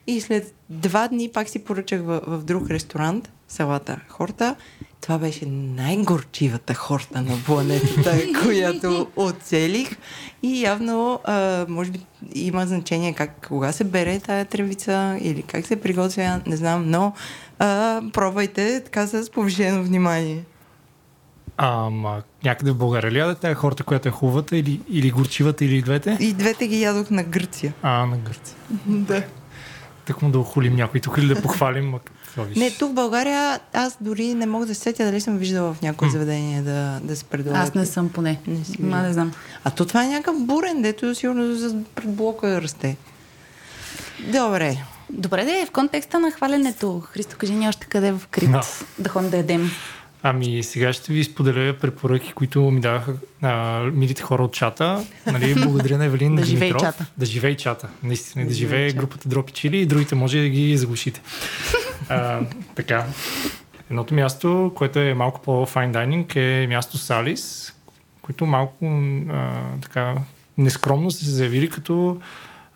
И 0.07 0.21
след 0.21 0.53
два 0.69 1.07
дни 1.07 1.29
пак 1.33 1.49
си 1.49 1.63
поръчах 1.63 2.01
в, 2.01 2.21
в 2.27 2.43
друг 2.43 2.69
ресторант 2.69 3.31
салата 3.47 3.99
хорта. 4.09 4.55
Това 5.01 5.17
беше 5.17 5.45
най-горчивата 5.45 6.73
хорта 6.73 7.21
на 7.21 7.37
планетата, 7.45 8.17
която 8.43 9.07
оцелих. 9.15 9.97
И 10.43 10.61
явно, 10.61 11.19
а, 11.23 11.65
може 11.69 11.91
би, 11.91 11.99
има 12.33 12.65
значение 12.65 13.13
как, 13.13 13.47
кога 13.47 13.71
се 13.71 13.83
бере 13.83 14.19
тая 14.19 14.45
тревица 14.45 15.17
или 15.21 15.41
как 15.41 15.65
се 15.65 15.81
приготвя, 15.81 16.41
не 16.45 16.55
знам, 16.55 16.89
но 16.89 17.13
а, 17.59 18.01
пробвайте 18.13 18.81
така 18.83 19.07
с 19.07 19.31
повишено 19.31 19.83
внимание. 19.83 20.43
Ама 21.57 22.21
някъде 22.43 22.71
в 22.71 22.75
България 22.77 23.11
ли 23.11 23.17
ядете 23.17 23.53
хората, 23.53 23.83
която 23.83 24.07
е 24.07 24.11
хубавата 24.11 24.57
или, 24.57 24.81
или 24.89 25.11
горчивата 25.11 25.65
или 25.65 25.81
двете? 25.81 26.17
И 26.19 26.33
двете 26.33 26.67
ги 26.67 26.81
ядох 26.81 27.09
на 27.09 27.23
Гърция. 27.23 27.73
А, 27.81 28.05
на 28.05 28.17
Гърция. 28.17 28.55
Да. 28.85 29.23
Так 30.07 30.21
му 30.21 30.29
да 30.29 30.39
охулим 30.39 30.75
някой 30.75 30.99
тук 30.99 31.17
или 31.17 31.27
да 31.27 31.41
похвалим. 31.41 31.93
Не, 32.55 32.71
тук 32.71 32.91
в 32.91 32.93
България 32.93 33.59
аз 33.73 33.97
дори 34.01 34.33
не 34.33 34.45
мога 34.45 34.65
да 34.65 34.75
се 34.75 34.81
сетя 34.81 35.05
дали 35.05 35.21
съм 35.21 35.37
виждала 35.37 35.73
в 35.73 35.81
някое 35.81 36.09
заведение 36.09 36.61
да, 36.61 36.99
да 37.03 37.15
се 37.15 37.23
предлага. 37.23 37.59
Аз 37.59 37.73
не 37.73 37.85
съм 37.85 38.09
поне. 38.09 38.39
Не 38.47 38.65
си 38.65 38.81
Ма 38.81 39.01
не 39.01 39.13
знам. 39.13 39.31
А 39.63 39.69
то 39.71 39.85
това 39.85 40.03
е 40.03 40.07
някакъв 40.07 40.45
бурен, 40.45 40.81
дето 40.81 41.15
сигурно 41.15 41.55
за 41.55 41.75
пред 41.95 42.15
блока 42.15 42.61
расте. 42.61 42.97
Добре. 44.19 44.77
Добре, 45.09 45.45
да 45.45 45.61
е 45.61 45.65
в 45.65 45.71
контекста 45.71 46.19
на 46.19 46.31
хвалянето. 46.31 46.99
Христо, 46.99 47.35
кажи 47.37 47.53
ни 47.53 47.67
още 47.69 47.87
къде 47.87 48.11
в 48.11 48.21
Крит 48.31 48.51
Да. 48.51 48.61
да 48.99 49.09
ходим 49.09 49.29
да 49.29 49.37
ядем. 49.37 49.71
Ами 50.29 50.63
сега 50.63 50.93
ще 50.93 51.13
ви 51.13 51.23
споделя 51.23 51.73
препоръки, 51.73 52.33
които 52.33 52.61
ми 52.61 52.81
даваха 52.81 53.13
а, 53.41 53.81
милите 53.93 54.21
хора 54.21 54.43
от 54.43 54.53
чата. 54.53 55.05
Нали, 55.25 55.55
благодаря 55.63 55.97
на 55.97 56.05
Евелин 56.05 56.35
Да 56.35 56.45
живее 56.45 56.67
Димитров. 56.67 56.81
чата. 56.81 57.05
Да 57.17 57.25
живее 57.25 57.57
чата. 57.57 57.87
Наистина, 58.03 58.45
да, 58.45 58.49
Да 58.49 58.55
живее 58.55 58.91
групата 58.91 59.29
Дропи 59.29 59.53
Чили 59.53 59.77
и 59.77 59.85
другите 59.85 60.15
може 60.15 60.39
да 60.39 60.49
ги 60.49 60.77
заглушите. 60.77 61.21
а, 62.09 62.39
така. 62.75 63.05
Едното 63.89 64.13
място, 64.13 64.71
което 64.75 64.99
е 64.99 65.13
малко 65.13 65.41
по-файн 65.41 65.91
дайнинг 65.91 66.35
е 66.35 66.67
място 66.69 66.97
Салис, 66.97 67.73
които 68.21 68.45
малко 68.45 68.85
а, 68.85 69.61
така 69.81 70.15
нескромно 70.57 71.11
са 71.11 71.25
се 71.25 71.31
заявили 71.31 71.69
като 71.69 72.17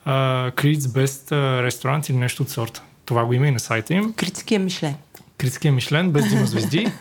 Creed's 0.07 0.77
Best 0.77 1.31
ресторант 1.63 2.09
или 2.09 2.17
нещо 2.17 2.43
от 2.43 2.49
сорта. 2.49 2.81
Това 3.05 3.25
го 3.25 3.33
има 3.33 3.47
и 3.47 3.51
на 3.51 3.59
сайта 3.59 3.93
им. 3.93 4.13
Критския 4.13 4.59
Мишлен. 4.59 4.95
Критския 5.41 5.71
Мишлен, 5.71 6.11
без 6.11 6.29
да 6.29 6.35
има 6.35 6.45
звезди. 6.45 6.91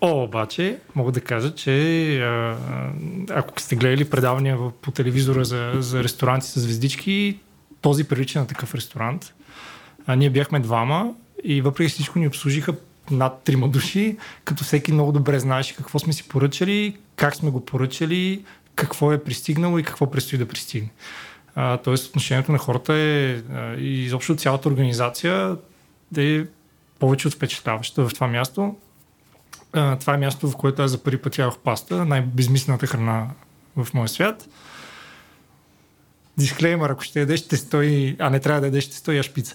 О, 0.00 0.24
обаче, 0.24 0.78
мога 0.94 1.12
да 1.12 1.20
кажа, 1.20 1.54
че 1.54 2.20
ако 3.30 3.60
сте 3.60 3.76
гледали 3.76 4.10
предавания 4.10 4.58
по 4.82 4.90
телевизора 4.90 5.44
за, 5.44 5.72
за 5.78 6.04
ресторанти 6.04 6.46
с 6.46 6.60
звездички, 6.60 7.38
този 7.80 8.04
прилича 8.04 8.40
на 8.40 8.46
такъв 8.46 8.74
ресторант. 8.74 9.34
А, 10.06 10.16
ние 10.16 10.30
бяхме 10.30 10.60
двама 10.60 11.14
и 11.44 11.60
въпреки 11.60 11.90
всичко 11.90 12.18
ни 12.18 12.26
обслужиха 12.26 12.74
над 13.10 13.42
трима 13.42 13.68
души, 13.68 14.16
като 14.44 14.64
всеки 14.64 14.92
много 14.92 15.12
добре 15.12 15.38
знаеше 15.38 15.76
какво 15.76 15.98
сме 15.98 16.12
си 16.12 16.28
поръчали, 16.28 16.96
как 17.16 17.36
сме 17.36 17.50
го 17.50 17.64
поръчали, 17.64 18.44
какво 18.74 19.12
е 19.12 19.24
пристигнало 19.24 19.78
и 19.78 19.82
какво 19.82 20.10
предстои 20.10 20.38
да 20.38 20.48
пристигне. 20.48 20.90
Тоест 21.84 22.08
отношението 22.08 22.52
на 22.52 22.58
хората 22.58 22.94
е 22.94 23.32
а, 23.32 23.74
и 23.78 24.04
изобщо 24.04 24.36
цялата 24.36 24.68
организация 24.68 25.56
да 26.12 26.22
е 26.22 26.44
повече 26.98 27.28
от 27.28 27.34
впечатляваща 27.34 28.08
в 28.08 28.14
това 28.14 28.26
място. 28.26 28.76
А, 29.72 29.96
това 29.96 30.14
е 30.14 30.18
място, 30.18 30.50
в 30.50 30.56
което 30.56 30.82
аз 30.82 30.90
за 30.90 31.02
първи 31.02 31.22
път 31.22 31.38
ядох 31.38 31.58
паста, 31.58 32.04
най-безмислената 32.04 32.86
храна 32.86 33.26
в 33.76 33.94
моя 33.94 34.08
свят. 34.08 34.48
Дисклеймър, 36.38 36.90
ако 36.90 37.02
ще 37.02 37.20
ядеш, 37.20 37.40
ще 37.40 37.56
стои, 37.56 38.16
а 38.18 38.30
не 38.30 38.40
трябва 38.40 38.60
да 38.60 38.66
ядеш, 38.66 38.84
ще 38.84 38.96
стои 38.96 39.22
шпица. 39.22 39.54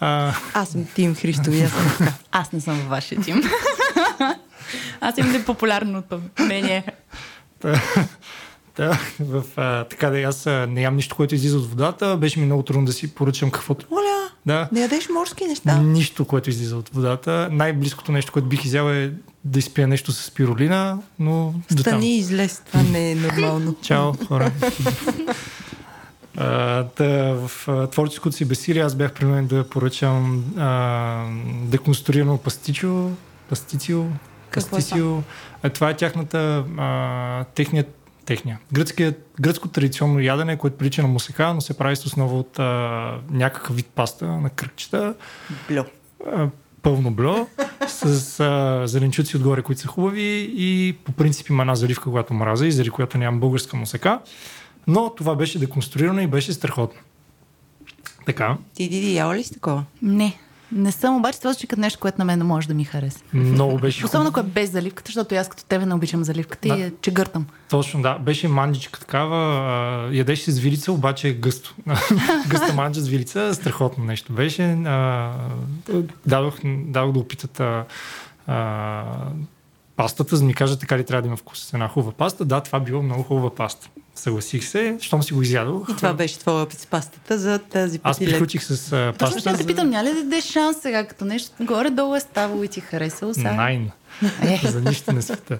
А, 0.00 0.34
Аз 0.54 0.68
съм 0.68 0.86
Тим 0.94 1.14
Христо 1.14 1.50
и 1.50 1.62
аз 1.62 1.70
съм 1.70 1.94
така. 1.98 2.12
Аз 2.32 2.52
не 2.52 2.60
съм 2.60 2.78
във 2.78 2.88
вашия 2.88 3.20
тим. 3.20 3.42
Аз 5.00 5.18
имам 5.18 5.32
непопулярното 5.32 6.20
мнение. 6.38 6.84
Да, 8.80 8.98
в, 9.20 9.44
а, 9.56 9.84
така 9.84 10.10
да, 10.10 10.20
аз 10.20 10.46
а, 10.46 10.66
не 10.70 10.82
ям 10.82 10.96
нищо, 10.96 11.16
което 11.16 11.34
излиза 11.34 11.58
от 11.58 11.70
водата. 11.70 12.16
Беше 12.16 12.40
ми 12.40 12.46
много 12.46 12.62
трудно 12.62 12.84
да 12.84 12.92
си 12.92 13.14
поръчам 13.14 13.50
каквото. 13.50 13.86
Оля, 13.92 14.30
Да. 14.46 14.68
не 14.72 14.80
ядеш 14.80 15.08
морски 15.08 15.44
неща. 15.44 15.78
Нищо, 15.78 16.24
което 16.24 16.50
излиза 16.50 16.76
от 16.76 16.88
водата. 16.88 17.48
Най-близкото 17.52 18.12
нещо, 18.12 18.32
което 18.32 18.48
бих 18.48 18.64
изял 18.64 18.90
е 18.90 19.12
да 19.44 19.58
изпия 19.58 19.88
нещо 19.88 20.12
с 20.12 20.24
спирулина, 20.24 20.98
но. 21.18 21.54
Стани 21.80 22.14
и 22.14 22.18
излез, 22.18 22.62
това 22.66 22.82
не 22.82 23.10
е 23.10 23.14
нормално. 23.14 23.74
Чао, 23.82 24.12
хора. 24.28 24.52
А, 26.36 26.84
та, 26.84 27.04
в 27.34 27.68
а, 27.68 27.86
творческото 27.86 28.36
си 28.36 28.44
безсилие 28.44 28.82
аз 28.82 28.94
бях 28.94 29.12
принуден 29.12 29.46
да 29.46 29.68
поръчам 29.68 30.44
а, 30.58 31.24
деконструирано 31.64 32.38
пастичо, 32.38 33.10
пастицио, 33.48 34.04
Какво 34.50 34.76
е 34.76 34.78
пастицио. 34.78 35.16
А, 35.62 35.70
това 35.70 35.90
е 35.90 35.96
тяхната, 35.96 36.64
а, 36.78 37.44
техният, 37.44 37.99
техния. 38.30 38.58
Гръцкият, 38.72 39.30
гръцко 39.40 39.68
традиционно 39.68 40.20
ядене, 40.20 40.56
което 40.56 40.76
прилича 40.76 41.02
на 41.02 41.08
мусека, 41.08 41.54
но 41.54 41.60
се 41.60 41.78
прави 41.78 41.96
с 41.96 42.06
основа 42.06 42.38
от 42.38 42.58
а, 42.58 43.20
някакъв 43.30 43.76
вид 43.76 43.86
паста 43.86 44.26
на 44.26 44.50
кръгчета 44.50 45.14
Блю. 45.68 45.82
а, 46.26 46.48
пълно 46.82 47.10
бло, 47.10 47.46
с 47.88 48.40
а, 48.40 48.82
зеленчуци 48.86 49.36
отгоре, 49.36 49.62
които 49.62 49.80
са 49.80 49.88
хубави 49.88 50.52
и 50.56 50.96
по 51.04 51.12
принцип 51.12 51.48
има 51.48 51.62
една 51.62 51.74
заливка, 51.74 52.10
която 52.10 52.34
мраза 52.34 52.66
и 52.66 52.72
заради 52.72 52.90
която 52.90 53.18
нямам 53.18 53.40
българска 53.40 53.76
мусека. 53.76 54.20
Но 54.86 55.14
това 55.14 55.34
беше 55.34 55.58
деконструирано 55.58 56.20
и 56.20 56.26
беше 56.26 56.52
страхотно. 56.52 57.00
Така, 58.26 58.56
Ти, 58.74 58.88
Диди, 58.88 59.14
яла 59.14 59.34
ли 59.34 59.44
си 59.44 59.52
такова? 59.52 59.84
Не, 60.02 60.38
не 60.72 60.92
съм, 60.92 61.16
обаче 61.16 61.38
това 61.38 61.52
звучи 61.52 61.66
като 61.66 61.80
нещо, 61.80 61.98
което 61.98 62.18
на 62.18 62.24
мен 62.24 62.38
не 62.38 62.44
може 62.44 62.68
да 62.68 62.74
ми 62.74 62.84
хареса. 62.84 63.20
много 63.34 63.78
беше 63.78 64.04
Особено 64.04 64.28
ако 64.28 64.40
е 64.40 64.42
без 64.42 64.70
заливката, 64.70 65.08
защото 65.08 65.34
аз 65.34 65.48
като 65.48 65.64
тебе 65.64 65.86
не 65.86 65.94
обичам 65.94 66.24
заливката 66.24 66.68
Да. 66.68 66.76
и 66.76 66.82
е, 66.82 66.92
че 67.02 67.10
гъртам. 67.10 67.46
Точно, 67.70 68.02
да. 68.02 68.18
Беше 68.18 68.48
манджичка 68.48 69.00
такава. 69.00 69.38
Ядеше 70.12 70.44
се 70.44 70.52
с 70.52 70.58
вилица, 70.58 70.92
обаче 70.92 71.28
е 71.28 71.32
гъсто. 71.32 71.74
Гъста 72.48 72.72
манджа 72.74 73.00
с 73.00 73.08
вилица, 73.08 73.54
страхотно 73.54 74.04
нещо 74.04 74.32
беше. 74.32 74.62
А, 74.86 75.32
дадох, 76.26 76.54
дадох 76.64 77.12
да 77.12 77.18
опитат 77.18 77.60
а, 77.60 77.84
а, 78.46 79.04
пастата, 79.96 80.36
за 80.36 80.42
да 80.42 80.46
ми 80.46 80.54
кажат 80.54 80.80
така 80.80 80.98
ли 80.98 81.04
трябва 81.04 81.22
да 81.22 81.28
има 81.28 81.36
вкус. 81.36 81.74
Една 81.74 81.88
хубава 81.88 82.12
паста. 82.12 82.44
Да, 82.44 82.60
това 82.60 82.80
било 82.80 83.02
много 83.02 83.22
хубава 83.22 83.54
паста. 83.54 83.88
Съгласих 84.20 84.64
се, 84.64 84.96
щом 85.00 85.22
си 85.22 85.32
го 85.32 85.42
изядох. 85.42 85.88
И 85.90 85.96
това 85.96 86.12
беше 86.14 86.38
твоя 86.38 86.62
опит 86.62 86.78
с 86.78 86.86
пастата 86.86 87.38
за 87.38 87.58
тази 87.58 88.00
Аз 88.02 88.18
петилет. 88.18 88.34
приключих 88.34 88.62
с 88.64 88.90
Точно 88.90 89.14
паста. 89.18 89.40
ще 89.40 89.56
те 89.56 89.66
питам, 89.66 89.90
няма 89.90 90.04
ли 90.04 90.14
да 90.14 90.22
дадеш 90.22 90.44
шанс 90.44 90.76
сега, 90.82 91.06
като 91.06 91.24
нещо 91.24 91.52
горе-долу 91.60 92.14
е 92.14 92.20
ставало 92.20 92.64
и 92.64 92.68
ти 92.68 92.80
харесало 92.80 93.34
сега? 93.34 93.52
Найн. 93.52 93.90
Е. 94.42 94.60
За 94.68 94.80
нищо 94.80 95.12
не 95.12 95.22
света. 95.22 95.58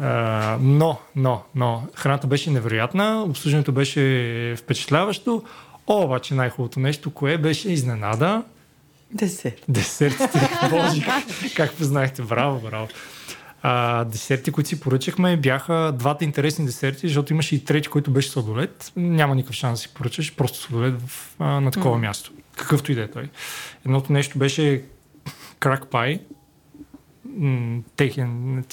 А, 0.00 0.58
но, 0.60 0.98
но, 1.16 1.42
но, 1.54 1.82
храната 1.94 2.26
беше 2.26 2.50
невероятна, 2.50 3.22
обслужването 3.22 3.72
беше 3.72 4.00
впечатляващо, 4.58 5.42
О, 5.86 6.04
обаче 6.04 6.34
най-хубавото 6.34 6.80
нещо, 6.80 7.10
кое 7.10 7.38
беше 7.38 7.72
изненада, 7.72 8.42
Десерт. 9.12 9.64
десертите. 9.68 10.48
Боже, 10.70 11.04
как, 11.04 11.24
как 11.56 11.72
познахте, 11.72 12.22
браво, 12.22 12.60
браво. 12.60 12.88
А, 13.68 14.04
десерти, 14.04 14.52
които 14.52 14.68
си 14.68 14.80
поръчахме, 14.80 15.36
бяха 15.36 15.92
двата 15.98 16.24
интересни 16.24 16.66
десерти, 16.66 17.06
защото 17.06 17.32
имаше 17.32 17.54
и 17.54 17.64
трети, 17.64 17.88
който 17.88 18.10
беше 18.10 18.30
сладолет. 18.30 18.92
Няма 18.96 19.34
никакъв 19.34 19.56
шанс 19.56 19.78
да 19.78 19.82
си 19.82 19.94
поръчаш, 19.94 20.34
просто 20.34 20.58
сладолет 20.58 21.02
в, 21.02 21.34
а, 21.38 21.60
на 21.60 21.70
такова 21.70 21.98
място. 21.98 22.32
Какъвто 22.56 22.92
и 22.92 22.94
да 22.94 23.02
е 23.02 23.10
той. 23.10 23.30
Едното 23.86 24.12
нещо 24.12 24.38
беше 24.38 24.82
крак 25.58 25.86
пай. 25.86 26.20
Техен, 27.96 28.64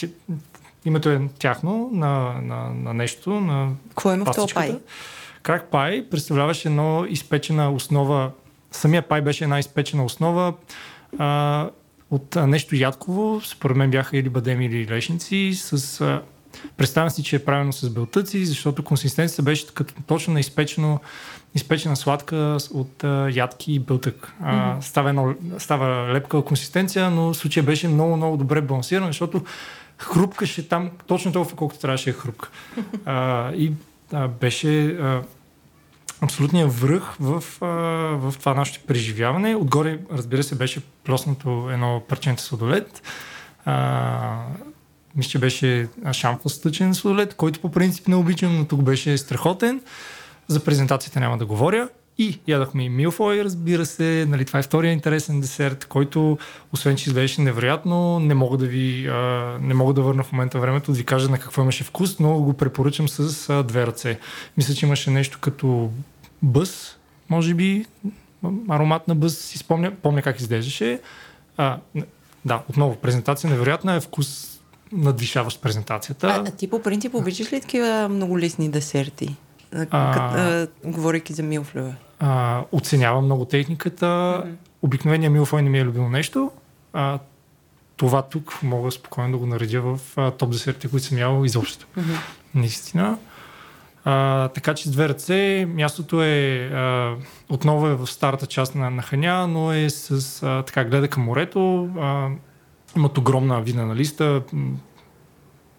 името 0.85 1.09
е 1.09 1.21
тяхно 1.39 1.89
на, 1.93 2.41
на, 2.41 2.69
на 2.69 2.93
нещо, 2.93 3.29
на 3.29 3.69
в 3.89 3.95
този 3.95 4.23
пастичката. 4.25 4.67
пай? 4.67 4.79
Крак 5.43 5.71
пай 5.71 6.09
представляваше 6.11 6.67
едно 6.67 7.05
изпечена 7.09 7.71
основа. 7.71 8.31
Самия 8.71 9.01
пай 9.01 9.21
беше 9.21 9.43
една 9.43 9.59
изпечена 9.59 10.05
основа 10.05 10.53
а, 11.17 11.69
от 12.13 12.35
нещо 12.35 12.75
ядково. 12.75 13.41
Според 13.45 13.77
мен 13.77 13.91
бяха 13.91 14.17
или 14.17 14.29
бадеми, 14.29 14.65
или 14.65 14.87
лешници. 14.87 15.51
С, 15.53 16.01
а, 16.01 16.21
представям 16.77 17.09
си, 17.09 17.23
че 17.23 17.35
е 17.35 17.45
правено 17.45 17.73
с 17.73 17.89
белтъци, 17.89 18.45
защото 18.45 18.83
консистенцията 18.83 19.41
беше 19.41 19.67
като 19.73 19.93
точно 20.07 20.33
на 20.33 20.39
изпечено, 20.39 20.99
изпечена 21.55 21.95
сладка 21.95 22.57
от 22.73 23.03
а, 23.03 23.29
ядки 23.33 23.73
и 23.73 23.79
белтък. 23.79 24.33
А, 24.41 24.81
става, 24.81 25.09
едно, 25.09 25.33
става 25.57 26.13
лепка 26.13 26.41
консистенция, 26.41 27.09
но 27.09 27.33
в 27.33 27.37
случая 27.37 27.63
беше 27.63 27.87
много, 27.87 28.17
много 28.17 28.37
добре 28.37 28.61
балансиран, 28.61 29.07
защото 29.07 29.43
хрупкаше 29.97 30.67
там 30.67 30.91
точно 31.07 31.31
толкова, 31.31 31.57
колкото 31.57 31.79
трябваше 31.79 32.11
да 32.11 32.17
е 32.17 32.19
хрупка. 32.19 32.49
А, 33.05 33.51
и 33.53 33.71
а, 34.13 34.27
беше 34.27 34.85
а, 34.85 35.21
абсолютният 36.23 36.73
връх 36.73 37.15
в, 37.19 37.43
в 38.19 38.33
това 38.39 38.53
наше 38.53 38.85
преживяване. 38.87 39.55
Отгоре, 39.55 39.99
разбира 40.11 40.43
се, 40.43 40.55
беше 40.55 40.81
плоснато 41.03 41.69
едно 41.71 42.01
парченце 42.09 42.45
сладолет. 42.45 43.01
А, 43.65 44.45
мисля, 45.15 45.29
че 45.29 45.39
беше 45.39 45.87
шамфостъчен 46.11 46.95
сладолет, 46.95 47.33
който 47.33 47.59
по 47.59 47.71
принцип 47.71 48.07
не 48.07 48.15
обичам, 48.15 48.57
но 48.57 48.65
тук 48.65 48.81
беше 48.81 49.17
страхотен. 49.17 49.81
За 50.47 50.59
презентацията 50.59 51.19
няма 51.19 51.37
да 51.37 51.45
говоря. 51.45 51.89
И 52.17 52.39
ядахме 52.47 52.83
и 52.83 52.89
милфой, 52.89 53.43
разбира 53.43 53.85
се. 53.85 54.25
Нали, 54.29 54.45
това 54.45 54.59
е 54.59 54.63
втория 54.63 54.91
интересен 54.91 55.41
десерт, 55.41 55.85
който, 55.85 56.37
освен 56.73 56.95
че 56.95 57.09
изглеждаше 57.09 57.41
невероятно, 57.41 58.19
не 58.19 58.33
мога 58.33 58.57
да 58.57 58.65
ви 58.65 59.07
а, 59.07 59.57
не 59.61 59.73
мога 59.73 59.93
да 59.93 60.01
върна 60.01 60.23
в 60.23 60.31
момента 60.31 60.59
времето 60.59 60.91
да 60.91 60.97
ви 60.97 61.03
кажа 61.03 61.29
на 61.29 61.39
какво 61.39 61.61
имаше 61.61 61.83
вкус, 61.83 62.19
но 62.19 62.39
го 62.39 62.53
препоръчам 62.53 63.09
с 63.09 63.49
а, 63.49 63.63
две 63.63 63.87
ръце. 63.87 64.19
Мисля, 64.57 64.73
че 64.73 64.85
имаше 64.85 65.11
нещо 65.11 65.37
като 65.41 65.91
бъс, 66.43 66.97
може 67.29 67.53
би, 67.53 67.85
аромат 68.69 69.07
на 69.07 69.15
бъс, 69.15 69.37
си 69.37 69.57
спомня, 69.57 69.91
помня 70.01 70.21
как 70.21 70.39
изглеждаше. 70.39 70.99
А, 71.57 71.77
да, 72.45 72.61
отново, 72.69 72.95
презентация 72.95 73.49
невероятна 73.49 73.93
е 73.93 73.99
вкус 73.99 74.59
надвишаващ 74.91 75.61
презентацията. 75.61 76.27
А, 76.27 76.43
а 76.47 76.51
ти 76.51 76.69
по 76.69 76.81
принцип 76.81 77.15
обичаш 77.15 77.53
ли 77.53 77.61
такива 77.61 78.09
многолистни 78.09 78.69
десерти? 78.69 79.35
А, 79.75 79.87
а, 79.91 80.67
говорейки 80.85 81.33
за 81.33 81.43
милфлеве. 81.43 81.95
А, 82.19 82.63
оценявам 82.71 83.25
много 83.25 83.45
техниката. 83.45 84.05
Mm-hmm. 84.05 84.55
Обикновения 84.81 85.29
милфой 85.29 85.61
не 85.61 85.69
ми 85.69 85.79
е 85.79 85.85
любимо 85.85 86.09
нещо. 86.09 86.51
А, 86.93 87.19
това 87.97 88.21
тук 88.21 88.59
мога 88.63 88.91
спокойно 88.91 89.31
да 89.31 89.37
го 89.37 89.45
наредя 89.45 89.81
в 89.81 89.99
а, 90.15 90.31
топ 90.31 90.51
десертите, 90.51 90.89
които 90.89 91.05
съм 91.05 91.17
ял 91.17 91.43
изобщо. 91.45 91.87
Mm-hmm. 91.97 92.17
Наистина. 92.55 93.17
А, 94.05 94.47
така 94.47 94.73
че 94.73 94.87
с 94.87 94.91
две 94.91 95.09
ръце 95.09 95.67
мястото 95.69 96.23
е 96.23 96.69
а, 96.73 97.15
отново 97.49 97.87
е 97.87 97.95
в 97.95 98.07
старата 98.07 98.45
част 98.45 98.75
на, 98.75 98.89
на 98.89 99.01
Ханя, 99.01 99.47
но 99.47 99.73
е 99.73 99.89
с 99.89 100.43
а, 100.43 100.63
така 100.63 100.83
гледа 100.83 101.07
към 101.07 101.23
морето. 101.23 101.89
А, 101.99 102.29
имат 102.95 103.17
огромна 103.17 103.61
винена 103.61 103.95
листа, 103.95 104.41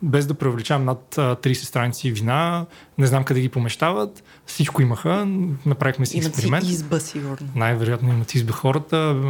без 0.03 0.27
да 0.27 0.35
преувеличавам 0.35 0.85
над 0.85 1.15
30 1.17 1.53
страници 1.53 2.13
вина, 2.13 2.67
не 2.99 3.07
знам 3.07 3.25
къде 3.25 3.41
ги 3.41 3.49
помещават, 3.49 4.25
всичко 4.47 4.83
имаха, 4.83 5.27
направихме 5.67 6.07
си 6.07 6.19
експеримент. 6.19 6.65
Имат 6.65 6.65
си 6.65 6.75
изба, 6.75 7.01
сигурно. 7.01 7.49
Най-вероятно 7.55 8.13
имат 8.13 8.35
изба 8.35 8.53
хората, 8.53 9.21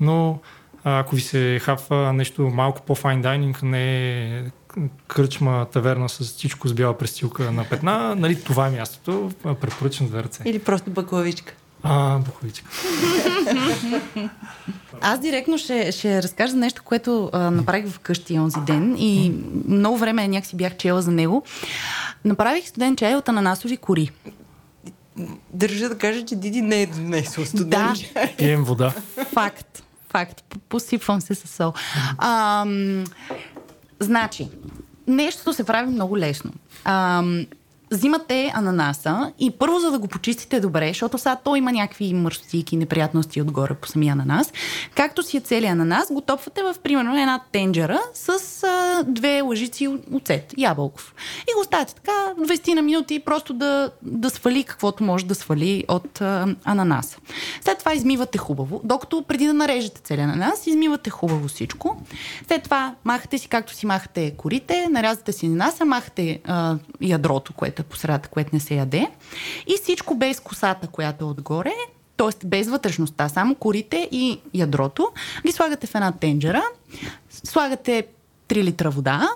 но 0.00 0.38
ако 0.84 1.14
ви 1.14 1.20
се 1.20 1.58
хафа 1.62 2.12
нещо 2.12 2.42
малко 2.42 2.82
по-файн 2.82 3.22
дайнинг, 3.22 3.62
не 3.62 4.50
кръчма, 5.08 5.66
таверна 5.72 6.08
с 6.08 6.20
всичко 6.20 6.68
с 6.68 6.74
бяла 6.74 6.98
престилка 6.98 7.52
на 7.52 7.64
петна, 7.64 8.14
нали, 8.14 8.42
това 8.42 8.66
е 8.66 8.70
мястото, 8.70 9.30
препоръчвам 9.42 10.08
за 10.08 10.22
ръце. 10.22 10.42
Или 10.46 10.58
просто 10.58 10.90
баклавичка. 10.90 11.54
А, 11.86 12.18
буховичка. 12.18 12.70
Аз 15.00 15.20
директно 15.20 15.58
ще, 15.58 15.92
ще 15.92 16.22
разкажа 16.22 16.50
за 16.50 16.56
нещо, 16.56 16.82
което 16.84 17.30
а, 17.32 17.50
направих 17.50 17.86
вкъщи 17.86 18.38
онзи 18.38 18.60
ден 18.66 18.96
и 18.98 19.34
много 19.68 19.96
време 19.96 20.28
някакси 20.28 20.56
бях 20.56 20.76
чела 20.76 21.02
за 21.02 21.10
него. 21.10 21.44
Направих 22.24 22.68
студен 22.68 22.96
чай 22.96 23.14
от 23.14 23.28
ананасови 23.28 23.76
кори. 23.76 24.10
Държа 25.52 25.88
да 25.88 25.98
кажа, 25.98 26.24
че 26.24 26.36
Диди 26.36 26.62
не 26.62 26.82
е 26.82 26.86
донесъл 26.86 27.44
студен 27.44 27.68
да. 27.68 27.94
чай. 27.96 28.34
Пием 28.36 28.64
вода. 28.64 28.92
Факт. 29.32 29.82
Факт. 30.08 30.56
Посипвам 30.68 31.20
се 31.20 31.34
с 31.34 31.48
сол. 31.48 31.72
А, 32.18 32.64
значи, 34.00 34.48
нещото 35.06 35.52
се 35.52 35.64
прави 35.64 35.90
много 35.90 36.18
лесно. 36.18 36.52
А, 36.84 37.22
взимате 37.94 38.52
ананаса 38.54 39.32
и 39.38 39.50
първо, 39.50 39.78
за 39.78 39.90
да 39.90 39.98
го 39.98 40.08
почистите 40.08 40.60
добре, 40.60 40.88
защото 40.88 41.18
сега 41.18 41.36
той 41.44 41.58
има 41.58 41.72
някакви 41.72 42.14
мърсотики, 42.14 42.76
неприятности 42.76 43.42
отгоре 43.42 43.74
по 43.74 43.88
самия 43.88 44.12
ананас, 44.12 44.52
както 44.94 45.22
си 45.22 45.36
е 45.36 45.40
целият 45.40 45.72
ананас, 45.72 46.12
го 46.12 46.20
топвате 46.20 46.62
в 46.62 46.74
примерно 46.82 47.16
една 47.16 47.40
тенджера 47.52 48.00
с 48.14 48.62
а, 48.62 49.02
две 49.06 49.40
лъжици 49.40 49.88
оцет, 50.12 50.54
ябълков. 50.58 51.14
И 51.50 51.54
го 51.54 51.60
оставяте 51.60 51.94
така 51.94 52.12
20 52.38 52.74
на 52.74 52.82
минути 52.82 53.18
просто 53.18 53.52
да, 53.54 53.90
да 54.02 54.30
свали 54.30 54.64
каквото 54.64 55.04
може 55.04 55.26
да 55.26 55.34
свали 55.34 55.84
от 55.88 56.20
а, 56.20 56.54
ананаса. 56.64 57.18
След 57.60 57.78
това 57.78 57.94
измивате 57.94 58.38
хубаво, 58.38 58.80
докато 58.84 59.22
преди 59.22 59.46
да 59.46 59.54
нарежете 59.54 60.00
целият 60.00 60.30
ананас, 60.30 60.66
измивате 60.66 61.10
хубаво 61.10 61.48
всичко. 61.48 61.96
След 62.48 62.62
това 62.62 62.94
махате 63.04 63.38
си 63.38 63.48
както 63.48 63.74
си 63.74 63.86
махате 63.86 64.34
корите, 64.36 64.88
нарязвате 64.90 65.32
си 65.32 65.46
ананаса, 65.46 65.84
махате 65.84 66.40
а, 66.44 66.76
ядрото, 67.00 67.52
което 67.52 67.82
по 67.84 67.96
средата, 67.96 68.28
което 68.28 68.50
не 68.52 68.60
се 68.60 68.74
яде. 68.74 69.10
И 69.66 69.74
всичко 69.82 70.14
без 70.14 70.40
косата, 70.40 70.86
която 70.86 71.24
е 71.24 71.28
отгоре, 71.28 71.72
т.е. 72.16 72.46
без 72.46 72.68
вътрешността, 72.68 73.28
само 73.28 73.54
корите 73.54 74.08
и 74.12 74.40
ядрото, 74.54 75.12
ги 75.46 75.52
слагате 75.52 75.86
в 75.86 75.94
една 75.94 76.12
тенджера, 76.12 76.62
слагате 77.30 78.06
3 78.48 78.62
литра 78.62 78.90
вода, 78.90 79.28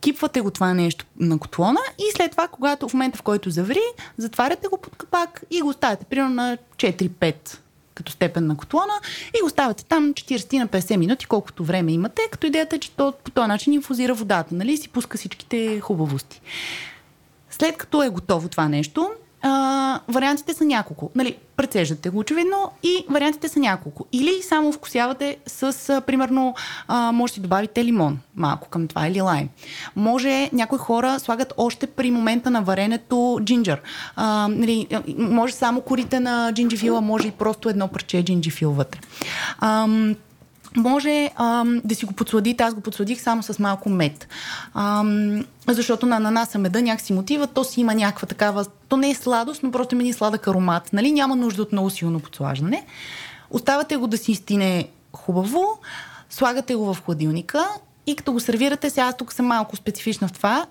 кипвате 0.00 0.40
го 0.40 0.50
това 0.50 0.74
нещо 0.74 1.04
на 1.20 1.38
котлона 1.38 1.80
и 1.98 2.12
след 2.16 2.30
това, 2.30 2.48
когато 2.48 2.88
в 2.88 2.94
момента 2.94 3.18
в 3.18 3.22
който 3.22 3.50
заври, 3.50 3.82
затваряте 4.16 4.68
го 4.68 4.78
под 4.78 4.96
капак 4.96 5.42
и 5.50 5.60
го 5.60 5.68
оставяте 5.68 6.04
примерно 6.04 6.34
на 6.34 6.58
4-5 6.76 7.58
като 7.94 8.12
степен 8.12 8.46
на 8.46 8.56
котлона 8.56 8.92
и 9.38 9.42
го 9.42 9.50
ставате 9.50 9.84
там 9.84 10.14
40 10.14 10.58
на 10.58 10.68
50 10.68 10.96
минути, 10.96 11.26
колкото 11.26 11.64
време 11.64 11.92
имате, 11.92 12.22
като 12.30 12.46
идеята 12.46 12.76
е, 12.76 12.78
че 12.78 12.90
то, 12.90 13.12
по 13.24 13.30
този 13.30 13.48
начин 13.48 13.72
инфузира 13.72 14.14
водата, 14.14 14.54
нали, 14.54 14.76
си 14.76 14.88
пуска 14.88 15.18
всичките 15.18 15.80
хубавости. 15.80 16.40
След 17.58 17.76
като 17.76 18.02
е 18.02 18.08
готово 18.08 18.48
това 18.48 18.68
нещо, 18.68 19.10
а, 19.42 20.00
вариантите 20.08 20.54
са 20.54 20.64
няколко. 20.64 21.10
Нали, 21.14 21.36
прецеждате 21.56 22.10
го 22.10 22.18
очевидно 22.18 22.70
и 22.82 23.04
вариантите 23.10 23.48
са 23.48 23.60
няколко. 23.60 24.06
Или 24.12 24.42
само 24.42 24.72
вкусявате 24.72 25.36
с, 25.46 25.88
а, 25.88 26.00
примерно, 26.00 26.54
а, 26.88 27.12
може 27.12 27.32
си 27.32 27.40
добавите 27.40 27.84
лимон 27.84 28.18
малко 28.36 28.68
към 28.68 28.88
това 28.88 29.06
или 29.06 29.20
лайм. 29.20 29.48
Може 29.96 30.50
някои 30.52 30.78
хора 30.78 31.18
слагат 31.18 31.52
още 31.56 31.86
при 31.86 32.10
момента 32.10 32.50
на 32.50 32.62
варенето 32.62 33.38
джинджер. 33.44 33.82
А, 34.16 34.48
нали, 34.48 34.86
може 35.18 35.54
само 35.54 35.80
корите 35.80 36.20
на 36.20 36.52
джинджифила, 36.52 37.00
може 37.00 37.28
и 37.28 37.30
просто 37.30 37.68
едно 37.68 37.88
парче 37.88 38.24
джинджифил 38.24 38.72
вътре. 38.72 39.00
А, 39.58 39.86
може 40.76 41.30
ам, 41.36 41.80
да 41.84 41.94
си 41.94 42.04
го 42.04 42.12
подсладите. 42.12 42.64
Аз 42.64 42.74
го 42.74 42.80
подсладих 42.80 43.20
само 43.20 43.42
с 43.42 43.58
малко 43.58 43.88
мед. 43.88 44.28
Ам, 44.74 45.44
защото 45.66 46.06
на 46.06 46.16
ананаса 46.16 46.58
меда 46.58 46.82
някакси 46.82 47.12
мотива, 47.12 47.46
то 47.46 47.64
си 47.64 47.80
има 47.80 47.94
някаква 47.94 48.26
такава... 48.28 48.66
То 48.88 48.96
не 48.96 49.10
е 49.10 49.14
сладост, 49.14 49.62
но 49.62 49.70
просто 49.70 49.94
има 49.94 50.02
ни 50.02 50.12
сладък 50.12 50.46
аромат. 50.48 50.92
Нали? 50.92 51.12
Няма 51.12 51.36
нужда 51.36 51.62
от 51.62 51.72
много 51.72 51.90
силно 51.90 52.20
подслаждане. 52.20 52.84
Оставате 53.50 53.96
го 53.96 54.06
да 54.06 54.18
си 54.18 54.32
изтине 54.32 54.88
хубаво, 55.12 55.78
слагате 56.30 56.74
го 56.74 56.94
в 56.94 57.02
хладилника 57.04 57.68
и 58.06 58.16
като 58.16 58.32
го 58.32 58.40
сервирате, 58.40 58.90
сега 58.90 59.06
аз 59.06 59.16
тук 59.16 59.32
съм 59.32 59.46
малко 59.46 59.76
специфична 59.76 60.28
в 60.28 60.32
това, 60.32 60.66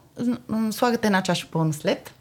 слагате 0.72 1.08
една 1.08 1.24
чаша 1.24 1.48
пълна 1.52 1.74
след 1.74 2.14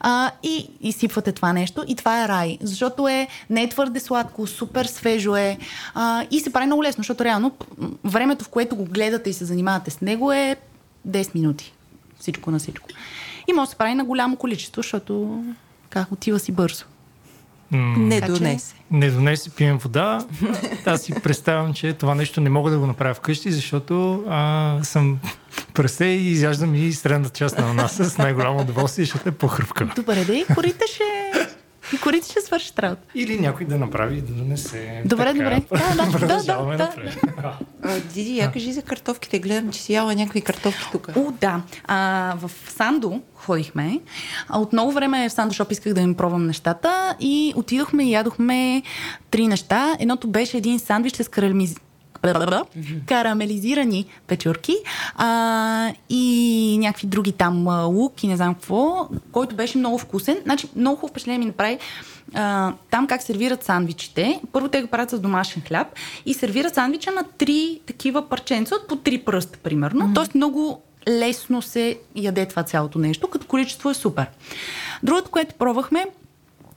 а, 0.00 0.30
и 0.42 0.70
изсипвате 0.80 1.32
това 1.32 1.52
нещо 1.52 1.84
и 1.86 1.96
това 1.96 2.24
е 2.24 2.28
рай, 2.28 2.58
защото 2.62 3.08
е 3.08 3.28
не 3.50 3.62
е 3.62 3.68
твърде 3.68 4.00
сладко, 4.00 4.46
супер 4.46 4.84
свежо 4.84 5.36
е 5.36 5.58
а, 5.94 6.26
и 6.30 6.40
се 6.40 6.52
прави 6.52 6.66
много 6.66 6.82
лесно, 6.82 7.00
защото 7.00 7.24
реално 7.24 7.52
времето, 8.04 8.44
в 8.44 8.48
което 8.48 8.76
го 8.76 8.84
гледате 8.84 9.30
и 9.30 9.32
се 9.32 9.44
занимавате 9.44 9.90
с 9.90 10.00
него 10.00 10.32
е 10.32 10.56
10 11.08 11.34
минути. 11.34 11.72
Всичко 12.20 12.50
на 12.50 12.58
всичко. 12.58 12.88
И 13.48 13.52
може 13.52 13.66
да 13.66 13.70
се 13.70 13.76
прави 13.76 13.94
на 13.94 14.04
голямо 14.04 14.36
количество, 14.36 14.82
защото 14.82 15.44
как 15.90 16.12
отива 16.12 16.38
си 16.38 16.52
бързо. 16.52 16.84
Не 17.76 18.20
донесе. 18.20 18.74
Не 18.90 19.10
донесе, 19.10 19.50
пием 19.50 19.78
вода. 19.78 20.26
Аз 20.86 21.02
си 21.02 21.14
представям, 21.22 21.74
че 21.74 21.92
това 21.92 22.14
нещо 22.14 22.40
не 22.40 22.50
мога 22.50 22.70
да 22.70 22.78
го 22.78 22.86
направя 22.86 23.14
вкъщи, 23.14 23.52
защото 23.52 24.24
а, 24.28 24.78
съм 24.82 25.18
пресе 25.74 26.04
и 26.04 26.30
изяждам 26.30 26.74
и 26.74 26.92
средната 26.92 27.38
част 27.38 27.58
на 27.58 27.74
нас 27.74 27.92
с 27.92 28.18
най-голямо 28.18 28.60
удоволствие, 28.60 29.04
защото 29.04 29.28
е 29.28 29.32
по-хръпка. 29.32 29.88
Добре, 29.96 30.24
да 30.24 30.34
и 30.34 30.44
корите 30.54 30.84
ще 30.86 31.02
и 31.94 31.98
корите 31.98 32.30
ще 32.30 32.40
свършат 32.40 32.78
работа. 32.78 33.02
Или 33.14 33.40
някой 33.40 33.66
да 33.66 33.78
направи 33.78 34.20
да 34.20 34.32
донесе. 34.32 35.02
Добре, 35.04 35.24
така, 35.24 35.32
добре. 35.32 35.62
Да, 35.70 36.04
да, 36.04 36.26
да, 36.26 36.76
да, 36.76 36.90
да. 37.42 38.00
Диди, 38.14 38.36
я 38.36 38.52
кажи 38.52 38.72
за 38.72 38.82
картофките. 38.82 39.38
Гледам, 39.38 39.72
че 39.72 39.80
си 39.80 39.92
яла 39.92 40.14
някакви 40.14 40.40
картофки 40.40 40.84
тук. 40.92 41.08
О, 41.16 41.32
да. 41.40 41.62
А, 41.84 42.34
в 42.40 42.50
Сандо 42.68 43.20
ходихме. 43.34 44.00
А, 44.48 44.58
от 44.58 44.72
много 44.72 44.92
време 44.92 45.28
в 45.28 45.32
Сандо 45.32 45.54
Шоп 45.54 45.72
исках 45.72 45.92
да 45.92 46.00
им 46.00 46.14
пробвам 46.14 46.46
нещата 46.46 47.16
и 47.20 47.52
отидохме 47.56 48.04
и 48.04 48.12
ядохме 48.12 48.82
три 49.30 49.48
неща. 49.48 49.96
Едното 50.00 50.28
беше 50.28 50.56
един 50.56 50.78
сандвич 50.78 51.14
с 51.14 51.28
карамелиз 51.28 51.76
карамелизирани 53.06 54.06
печурки 54.26 54.76
а, 55.16 55.92
и 56.10 56.76
някакви 56.80 57.06
други 57.06 57.32
там 57.32 57.68
лук 57.86 58.22
и 58.22 58.28
не 58.28 58.36
знам 58.36 58.54
какво, 58.54 59.08
който 59.32 59.54
беше 59.54 59.78
много 59.78 59.98
вкусен. 59.98 60.38
Значи, 60.44 60.68
много 60.76 60.96
хубаво 60.96 61.10
впечатление 61.10 61.38
ми 61.38 61.46
направи 61.46 61.78
а, 62.34 62.72
там 62.90 63.06
как 63.06 63.22
сервират 63.22 63.64
сандвичите. 63.64 64.40
Първо 64.52 64.68
те 64.68 64.82
го 64.82 64.88
правят 64.88 65.10
с 65.10 65.20
домашен 65.20 65.62
хляб 65.68 65.86
и 66.26 66.34
сервират 66.34 66.74
сандвича 66.74 67.10
на 67.10 67.24
три 67.38 67.80
такива 67.86 68.28
парченца 68.28 68.74
от 68.74 68.88
по 68.88 68.96
три 68.96 69.18
пръста, 69.18 69.58
примерно. 69.58 70.04
Mm-hmm. 70.04 70.14
Тоест 70.14 70.34
много 70.34 70.82
лесно 71.08 71.62
се 71.62 71.98
яде 72.16 72.46
това 72.46 72.62
цялото 72.62 72.98
нещо, 72.98 73.28
като 73.28 73.46
количество 73.46 73.90
е 73.90 73.94
супер. 73.94 74.26
Другото, 75.02 75.30
което 75.30 75.54
пробвахме, 75.54 76.06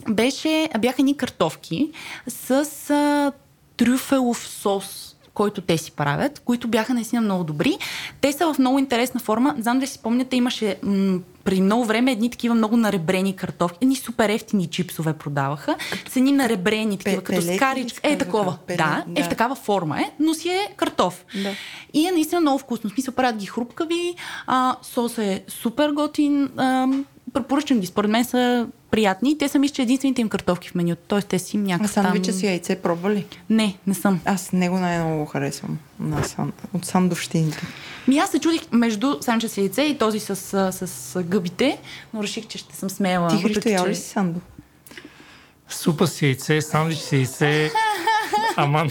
беше, 0.10 0.70
бяха 0.80 1.04
ни 1.04 1.18
картофки 1.18 1.90
с 2.28 2.50
а, 2.90 3.32
трюфелов 3.78 4.48
сос 4.48 5.07
който 5.38 5.62
те 5.62 5.78
си 5.78 5.92
правят, 5.92 6.40
които 6.40 6.68
бяха 6.68 6.94
наистина 6.94 7.22
много 7.22 7.44
добри. 7.44 7.78
Те 8.22 8.32
са 8.32 8.54
в 8.54 8.60
много 8.60 8.80
интересна 8.80 9.20
форма. 9.20 9.56
Знам 9.60 9.80
да 9.80 9.88
си 9.88 9.94
спомняте, 9.94 10.36
имаше 10.36 10.76
м- 10.84 11.20
преди 11.44 11.62
много 11.62 11.86
време 11.86 12.12
едни 12.12 12.30
такива 12.30 12.56
много 12.56 12.78
наребрени 12.78 13.36
картофи. 13.36 13.76
Едни 13.82 13.96
супер 13.96 14.30
ефтини 14.30 14.68
чипсове 14.68 15.14
продаваха. 15.14 15.76
С 16.10 16.16
едни 16.16 16.32
наребрени 16.32 16.98
такива, 16.98 17.24
като 17.24 17.42
скаричка. 17.42 18.00
Е, 18.04 18.18
такова. 18.18 18.58
Пелет, 18.68 18.78
да, 18.78 19.04
да, 19.08 19.22
е 19.22 19.24
в 19.24 19.30
такава 19.30 19.56
форма 19.56 20.02
е, 20.02 20.12
но 20.20 20.34
си 20.34 20.50
е 20.50 20.74
картоф. 20.78 21.26
Да. 21.44 21.52
И 21.94 22.08
е 22.08 22.12
наистина 22.12 22.42
много 22.42 22.60
вкусно. 22.60 22.90
В 22.90 22.94
смисъл 22.94 23.14
правят 23.14 23.38
ги 23.38 23.46
хрупкави, 23.46 24.16
а, 24.48 24.76
сос 24.82 25.18
е 25.18 25.44
супер 25.48 25.92
готин. 25.92 26.50
А, 26.58 26.88
препоръчам 27.38 27.80
ги. 27.80 27.88
Според 27.88 28.12
мен 28.12 28.26
са 28.26 28.68
приятни. 28.92 29.38
Те 29.38 29.48
са 29.48 29.60
мисля, 29.60 29.74
че 29.74 29.82
единствените 29.82 30.22
им 30.22 30.30
картофки 30.30 30.70
в 30.70 30.76
менюто. 30.76 31.02
Тоест 31.08 31.28
те 31.28 31.40
си 31.40 31.58
им 31.58 31.64
А 31.64 31.68
някакъв 31.68 31.92
сандвича 31.92 32.32
там... 32.32 32.40
с 32.40 32.44
яйце 32.44 32.76
пробва 32.76 33.12
ли? 33.12 33.26
Не, 33.50 33.78
не 33.88 33.94
съм. 33.94 34.20
Аз 34.26 34.52
него 34.52 34.78
най-много 34.78 35.20
го 35.20 35.26
харесвам. 35.26 35.78
На 36.00 36.24
сан... 36.24 36.52
От 36.74 36.86
сандовщините. 36.86 37.62
Ми 38.08 38.18
аз 38.18 38.32
се 38.32 38.40
чудих 38.40 38.62
между 38.72 39.18
санча 39.22 39.50
с 39.50 39.58
яйце 39.58 39.82
и 39.82 39.98
този 39.98 40.20
с, 40.20 40.36
с, 40.36 40.88
с 40.88 41.24
гъбите, 41.24 41.78
но 42.14 42.24
реших, 42.24 42.48
че 42.48 42.58
ще 42.58 42.76
съм 42.76 42.90
смела. 42.90 43.28
Ти, 43.30 43.44
Христо, 43.44 43.62
че- 43.62 43.90
ли 43.90 43.96
си 43.96 44.10
сандо? 44.10 44.40
Супа 45.70 46.08
с 46.08 46.22
яйце, 46.22 46.62
сандвич 46.62 46.98
с 46.98 47.12
яйце. 47.12 47.72
Аман. 48.56 48.90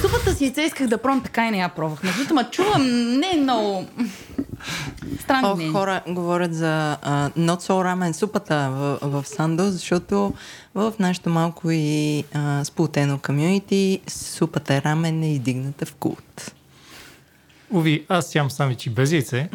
Супата 0.00 0.34
с 0.34 0.40
яйце 0.40 0.62
исках 0.62 0.88
да 0.88 0.98
пробвам, 0.98 1.22
така 1.22 1.48
и 1.48 1.50
не 1.50 1.58
я 1.58 1.68
пробвах. 1.68 2.02
Между 2.02 2.18
другото, 2.18 2.34
ма 2.34 2.50
чувам, 2.50 2.82
не 3.18 3.30
е 3.34 3.36
много... 3.40 3.86
Странни 5.20 5.68
О, 5.68 5.72
хора 5.72 6.02
говорят 6.08 6.54
за 6.54 6.96
uh, 7.06 7.36
not 7.36 7.60
so 7.60 7.84
рамен 7.84 8.14
супата 8.14 8.70
в, 8.72 8.98
в 9.02 9.24
Сандо, 9.26 9.70
защото 9.70 10.32
в 10.74 10.92
нашето 10.98 11.30
малко 11.30 11.70
и 11.70 12.24
uh, 12.34 12.62
сплутено 12.62 13.18
комюнити 13.18 14.00
супата 14.08 14.82
рамен 14.82 15.22
е 15.22 15.32
издигната 15.32 15.86
в 15.86 15.94
култ. 15.94 16.54
Уви, 17.70 18.06
аз 18.08 18.34
ям 18.34 18.50
сандвичи 18.50 18.90
без 18.90 19.12
яйце. 19.12 19.48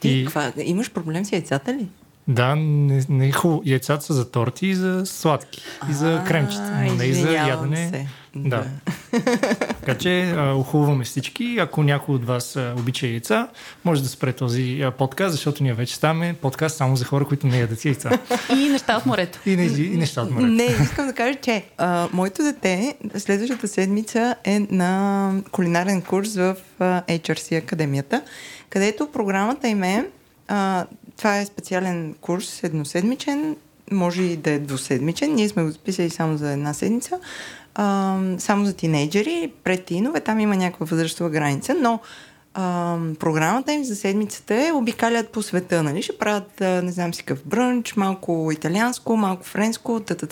Ти 0.00 0.08
И- 0.08 0.24
каква, 0.24 0.52
имаш 0.56 0.90
проблем 0.90 1.24
с 1.24 1.32
яйцата 1.32 1.74
ли? 1.74 1.86
Да, 2.28 2.56
не, 2.56 3.02
не 3.08 3.26
е 3.26 3.32
хубаво. 3.32 3.62
Яйцата 3.64 4.04
са 4.04 4.14
за 4.14 4.30
торти 4.30 4.66
и 4.66 4.74
за 4.74 5.06
сладки. 5.06 5.62
И 5.90 5.92
за 5.92 6.22
кремчета, 6.26 6.82
но 6.86 6.94
не 6.94 7.04
и 7.04 7.14
за 7.14 7.32
ядене. 7.32 7.88
се. 7.88 8.08
Да. 8.36 8.66
така 9.80 9.98
че 9.98 10.30
а, 10.36 10.54
ухулваме 10.54 11.04
всички. 11.04 11.58
Ако 11.60 11.82
някой 11.82 12.14
от 12.14 12.24
вас 12.24 12.56
а, 12.56 12.74
обича 12.78 13.06
яйца, 13.06 13.48
може 13.84 14.02
да 14.02 14.08
спре 14.08 14.32
този 14.32 14.82
а, 14.82 14.90
подкаст, 14.90 15.32
защото 15.32 15.62
ние 15.62 15.74
вече 15.74 15.94
ставаме 15.94 16.34
подкаст 16.40 16.76
само 16.76 16.96
за 16.96 17.04
хора, 17.04 17.24
които 17.24 17.46
не 17.46 17.58
ядат 17.58 17.84
яйца. 17.84 18.18
И 18.50 18.68
неща 18.68 18.96
от 18.96 19.06
морето. 19.06 19.38
И, 19.46 19.56
не, 19.56 19.64
и 19.64 19.96
неща 19.96 20.22
от 20.22 20.30
морето. 20.30 20.48
Не, 20.48 20.64
искам 20.82 21.06
да 21.06 21.12
кажа, 21.12 21.34
че 21.34 21.64
а, 21.78 22.08
моето 22.12 22.42
дете 22.42 22.96
следващата 23.18 23.68
седмица 23.68 24.34
е 24.44 24.60
на 24.60 25.32
кулинарен 25.52 26.02
курс 26.02 26.34
в 26.34 26.56
а, 26.78 27.02
HRC 27.02 27.58
Академията, 27.58 28.22
където 28.70 29.08
програмата 29.12 29.68
им 29.68 29.82
е, 29.82 30.06
а, 30.48 30.86
това 31.16 31.38
е 31.38 31.46
специален 31.46 32.14
курс, 32.20 32.64
едноседмичен, 32.64 33.56
може 33.90 34.22
и 34.22 34.36
да 34.36 34.50
е 34.50 34.58
двуседмичен. 34.58 35.34
Ние 35.34 35.48
сме 35.48 35.62
го 35.62 35.70
записали 35.70 36.10
само 36.10 36.36
за 36.36 36.52
една 36.52 36.74
седмица, 36.74 37.18
а, 37.74 38.18
само 38.38 38.64
за 38.64 38.72
тинейджери, 38.72 39.52
пред 39.64 39.84
тинове, 39.84 40.20
там 40.20 40.40
има 40.40 40.56
някаква 40.56 40.86
възрастова 40.86 41.30
граница, 41.30 41.74
но 41.80 42.00
а, 42.54 42.96
програмата 43.18 43.72
им 43.72 43.84
за 43.84 43.96
седмицата 43.96 44.66
е 44.66 44.72
обикалят 44.72 45.28
по 45.28 45.42
света, 45.42 45.82
нали? 45.82 46.02
Ще 46.02 46.18
правят, 46.18 46.60
а, 46.60 46.82
не 46.82 46.92
знам 46.92 47.14
си 47.14 47.22
какъв 47.22 47.46
брънч, 47.46 47.96
малко 47.96 48.50
италианско, 48.52 49.16
малко 49.16 49.44
френско, 49.44 50.00
та 50.00 50.26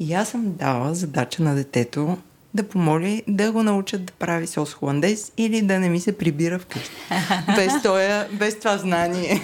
И 0.00 0.14
аз 0.14 0.28
съм 0.28 0.54
дала 0.58 0.94
задача 0.94 1.42
на 1.42 1.54
детето 1.54 2.16
да 2.54 2.68
помоли 2.68 3.22
да 3.28 3.52
го 3.52 3.62
научат 3.62 4.04
да 4.04 4.12
прави 4.12 4.46
сос 4.46 4.74
холандез 4.74 5.32
или 5.36 5.62
да 5.62 5.78
не 5.78 5.88
ми 5.88 6.00
се 6.00 6.18
прибира 6.18 6.58
вкъщи. 6.58 6.96
без, 7.56 7.82
тоя, 7.82 8.26
без 8.32 8.58
това 8.58 8.78
знание. 8.78 9.42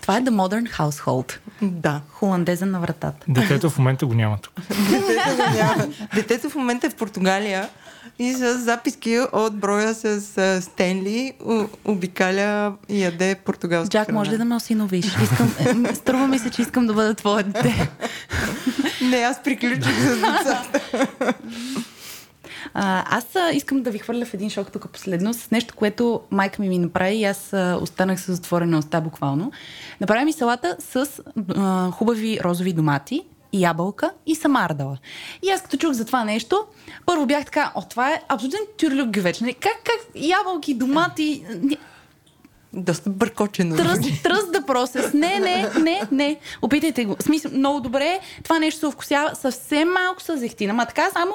Това 0.00 0.16
е 0.16 0.22
The 0.22 0.30
Modern 0.30 0.70
Household. 0.78 1.32
да. 1.62 2.00
Холандеза 2.10 2.66
на 2.66 2.80
вратата. 2.80 3.26
Детето 3.28 3.70
в 3.70 3.78
момента 3.78 4.06
го 4.06 4.14
няма 4.14 4.38
тук. 4.38 4.52
Детето, 4.90 5.36
го 5.36 5.56
няма. 5.56 5.86
Детето 6.14 6.50
в 6.50 6.54
момента 6.54 6.86
е 6.86 6.90
в 6.90 6.94
Португалия 6.94 7.68
и 8.18 8.32
с 8.32 8.58
записки 8.58 9.18
от 9.32 9.56
броя 9.56 9.94
с 9.94 10.20
Стенли 10.62 11.32
обикаля 11.84 12.72
и 12.88 13.02
яде 13.02 13.34
португалска 13.34 13.90
Джак, 13.90 14.06
храна. 14.06 14.18
може 14.18 14.30
ли 14.30 14.38
да 14.38 14.44
ме 14.44 14.54
осиновиш? 14.56 15.06
Искам, 15.06 15.86
струва 15.94 16.26
ми 16.26 16.38
се, 16.38 16.50
че 16.50 16.62
искам 16.62 16.86
да 16.86 16.94
бъда 16.94 17.14
твое 17.14 17.42
дете. 17.42 17.90
Не, 19.02 19.16
аз 19.16 19.42
приключих 19.42 19.98
с 19.98 20.20
децата. 20.20 20.80
А, 22.74 23.16
аз 23.16 23.36
а, 23.36 23.50
искам 23.52 23.82
да 23.82 23.90
ви 23.90 23.98
хвърля 23.98 24.24
в 24.24 24.34
един 24.34 24.50
шок 24.50 24.72
тук 24.72 24.90
последно 24.90 25.34
с 25.34 25.50
нещо, 25.50 25.74
което 25.76 26.20
майка 26.30 26.62
ми 26.62 26.68
ми 26.68 26.78
направи 26.78 27.14
и 27.14 27.24
аз 27.24 27.52
а, 27.52 27.78
останах 27.82 28.20
с 28.20 28.32
отворена 28.32 28.78
уста 28.78 29.00
буквално. 29.00 29.52
Направи 30.00 30.24
ми 30.24 30.32
салата 30.32 30.76
с 30.78 31.20
а, 31.56 31.90
хубави 31.90 32.40
розови 32.44 32.72
домати, 32.72 33.22
ябълка 33.52 34.10
и 34.26 34.34
самардала. 34.34 34.98
И 35.42 35.50
аз 35.50 35.62
като 35.62 35.76
чух 35.76 35.92
за 35.92 36.04
това 36.04 36.24
нещо, 36.24 36.64
първо 37.06 37.26
бях 37.26 37.44
така, 37.44 37.72
о, 37.74 37.82
това 37.90 38.10
е 38.10 38.22
абсолютен 38.28 38.60
тюрлюк 38.76 39.08
гювеч. 39.08 39.40
Нали? 39.40 39.54
Как, 39.54 39.76
как 39.84 40.00
ябълки, 40.14 40.74
домати, 40.74 41.44
Доста 42.74 43.10
бъркочено. 43.10 43.76
тръст, 43.76 44.22
тръст 44.22 44.52
да 44.52 44.66
процес. 44.66 45.12
Не, 45.12 45.40
не, 45.40 45.70
не, 45.80 46.02
не. 46.12 46.36
Опитайте 46.62 47.04
го. 47.04 47.16
Смисъл, 47.20 47.50
много 47.54 47.80
добре. 47.80 48.20
Това 48.42 48.58
нещо 48.58 48.80
се 48.80 48.92
вкусява 48.92 49.34
съвсем 49.34 49.88
малко 49.88 50.22
с 50.22 50.36
зехтина. 50.36 50.72
Ма 50.72 50.86
така 50.86 51.10
само 51.12 51.34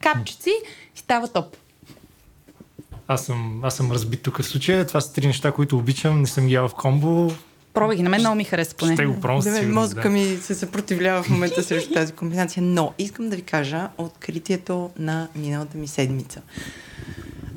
капчици 0.00 0.50
и 0.96 0.98
става 0.98 1.28
топ. 1.28 1.56
Аз 3.08 3.24
съм, 3.24 3.60
аз 3.64 3.76
съм 3.76 3.92
разбит 3.92 4.22
тук 4.22 4.38
в 4.42 4.46
случая. 4.46 4.86
Това 4.86 5.00
са 5.00 5.12
три 5.12 5.26
неща, 5.26 5.52
които 5.52 5.78
обичам. 5.78 6.20
Не 6.20 6.26
съм 6.26 6.46
ги 6.46 6.54
ял 6.54 6.68
в 6.68 6.74
комбо. 6.74 7.30
Пробвай 7.74 7.96
ги. 7.96 8.02
На 8.02 8.10
мен 8.10 8.20
много 8.20 8.36
ми 8.36 8.44
хареса 8.44 8.74
поне. 8.74 8.94
Ще 8.94 9.06
го 9.06 9.20
пробвам 9.20 9.42
сигурност, 9.42 9.74
мозъка 9.74 10.02
да. 10.02 10.08
ми 10.08 10.38
се 10.42 10.54
съпротивлява 10.54 11.22
в 11.22 11.28
момента 11.28 11.62
срещу 11.62 11.92
тази 11.92 12.12
комбинация, 12.12 12.62
но 12.62 12.92
искам 12.98 13.28
да 13.28 13.36
ви 13.36 13.42
кажа 13.42 13.88
откритието 13.98 14.90
на 14.98 15.28
миналата 15.34 15.78
ми 15.78 15.88
седмица. 15.88 16.42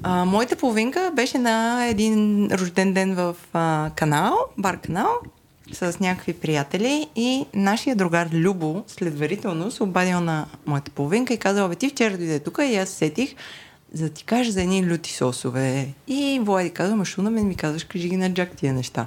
А, 0.08 0.26
моята 0.26 0.56
половинка 0.56 1.12
беше 1.16 1.38
на 1.38 1.86
един 1.86 2.47
рожден 2.51 2.93
ден 2.93 3.16
в 3.16 3.36
а, 3.53 3.91
канал, 3.95 4.38
бар 4.58 4.78
канал, 4.78 5.10
с 5.74 5.99
някакви 5.99 6.34
приятели 6.34 7.08
и 7.16 7.45
нашия 7.53 7.95
другар 7.95 8.30
Любо, 8.34 8.84
следварително, 8.88 9.72
се 9.72 9.84
обадил 9.84 10.20
на 10.20 10.45
моята 10.66 10.91
половинка 10.91 11.34
и 11.34 11.38
казал, 11.38 11.70
бе 11.70 11.76
ти 11.76 11.89
вчера 11.89 12.18
дойде 12.18 12.39
тук 12.39 12.60
и 12.64 12.76
аз 12.76 12.89
сетих 12.89 13.36
за 13.93 14.03
да 14.03 14.10
ти 14.10 14.24
кажа 14.24 14.51
за 14.51 14.62
едни 14.62 14.88
люти 14.88 15.14
сосове. 15.14 15.88
И 16.08 16.39
Влади 16.43 16.70
казва, 16.70 16.95
машу 16.95 17.22
на 17.22 17.32
мен 17.32 17.47
ми 17.47 17.56
казваш, 17.56 17.84
кажи 17.84 18.10
ги 18.10 18.18
на 18.18 18.34
Джак 18.34 18.51
тия 18.56 18.74
неща. 18.74 19.06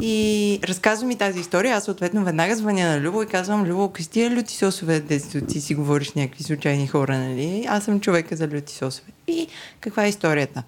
И 0.00 0.58
разказва 0.64 1.06
ми 1.06 1.16
тази 1.16 1.40
история, 1.40 1.76
аз 1.76 1.84
съответно 1.84 2.24
веднага 2.24 2.56
звъня 2.56 2.88
на 2.88 3.00
Любо 3.00 3.22
и 3.22 3.26
казвам, 3.26 3.64
Любо, 3.64 3.88
какви 3.88 4.06
тия 4.06 4.30
люти 4.30 4.56
сосове, 4.56 5.00
дето 5.00 5.40
ти 5.40 5.60
си 5.60 5.74
говориш 5.74 6.12
някакви 6.12 6.44
случайни 6.44 6.86
хора, 6.86 7.18
нали? 7.18 7.66
Аз 7.68 7.84
съм 7.84 8.00
човека 8.00 8.36
за 8.36 8.48
люти 8.48 8.74
сосове. 8.74 9.12
И 9.26 9.46
каква 9.80 10.04
е 10.04 10.08
историята? 10.08 10.62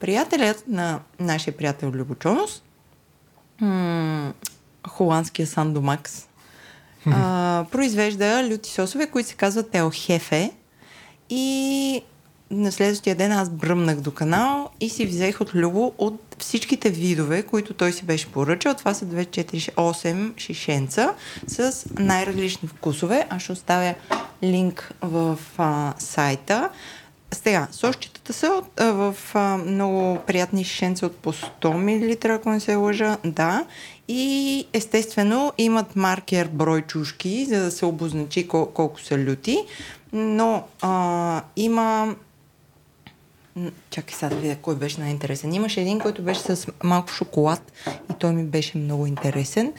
Приятелят 0.00 0.64
на 0.68 1.00
нашия 1.20 1.56
приятел 1.56 1.88
Любо 1.88 2.14
Чонос, 2.14 2.62
м- 3.60 4.32
холандския 4.88 5.46
Сандомакс, 5.46 6.26
а, 7.06 7.64
произвежда 7.72 8.48
люти 8.50 8.70
сосове, 8.70 9.06
които 9.06 9.28
се 9.28 9.34
казват 9.34 9.74
Елхефе. 9.74 10.52
И 11.30 12.02
на 12.50 12.72
следващия 12.72 13.16
ден 13.16 13.32
аз 13.32 13.50
бръмнах 13.50 14.00
до 14.00 14.10
канал 14.10 14.70
и 14.80 14.88
си 14.88 15.06
взех 15.06 15.40
от 15.40 15.54
Любо 15.54 15.92
от 15.98 16.36
всичките 16.38 16.90
видове, 16.90 17.42
които 17.42 17.74
той 17.74 17.92
си 17.92 18.04
беше 18.04 18.26
поръчал. 18.26 18.74
Това 18.74 18.94
са 18.94 19.04
2, 19.04 19.26
4, 19.26 19.74
8 19.74 20.38
шишенца 20.38 21.14
с 21.46 21.86
най-различни 21.98 22.68
вкусове. 22.68 23.26
Аз 23.30 23.42
ще 23.42 23.52
оставя 23.52 23.94
линк 24.42 24.92
в 25.00 25.38
а, 25.58 25.94
сайта. 25.98 26.68
Сега, 27.32 27.68
сосчетата 27.70 28.32
са 28.32 28.46
от, 28.46 28.80
а, 28.80 28.92
в 28.92 29.16
а, 29.34 29.56
много 29.56 30.18
приятни 30.26 30.64
шишенца 30.64 31.06
от 31.06 31.16
по 31.16 31.32
100 31.32 32.28
мл, 32.28 32.34
ако 32.34 32.50
не 32.50 32.60
се 32.60 32.74
лъжа, 32.74 33.16
да. 33.24 33.64
И 34.08 34.66
естествено 34.72 35.52
имат 35.58 35.96
маркер 35.96 36.48
брой 36.52 36.82
чушки, 36.82 37.46
за 37.48 37.62
да 37.62 37.70
се 37.70 37.84
обозначи 37.86 38.48
кол- 38.48 38.72
колко 38.72 39.00
са 39.00 39.18
люти. 39.18 39.64
Но 40.12 40.64
а, 40.82 41.42
има 41.56 42.14
Чакай 43.90 44.14
сега 44.14 44.28
да 44.28 44.36
видя 44.36 44.56
кой 44.56 44.76
беше 44.76 45.00
най-интересен. 45.00 45.54
Имаше 45.54 45.80
един, 45.80 45.98
който 46.00 46.22
беше 46.22 46.40
с 46.40 46.66
малко 46.84 47.08
шоколад 47.12 47.72
и 48.10 48.14
той 48.18 48.32
ми 48.32 48.44
беше 48.44 48.78
много 48.78 49.06
интересен. 49.06 49.72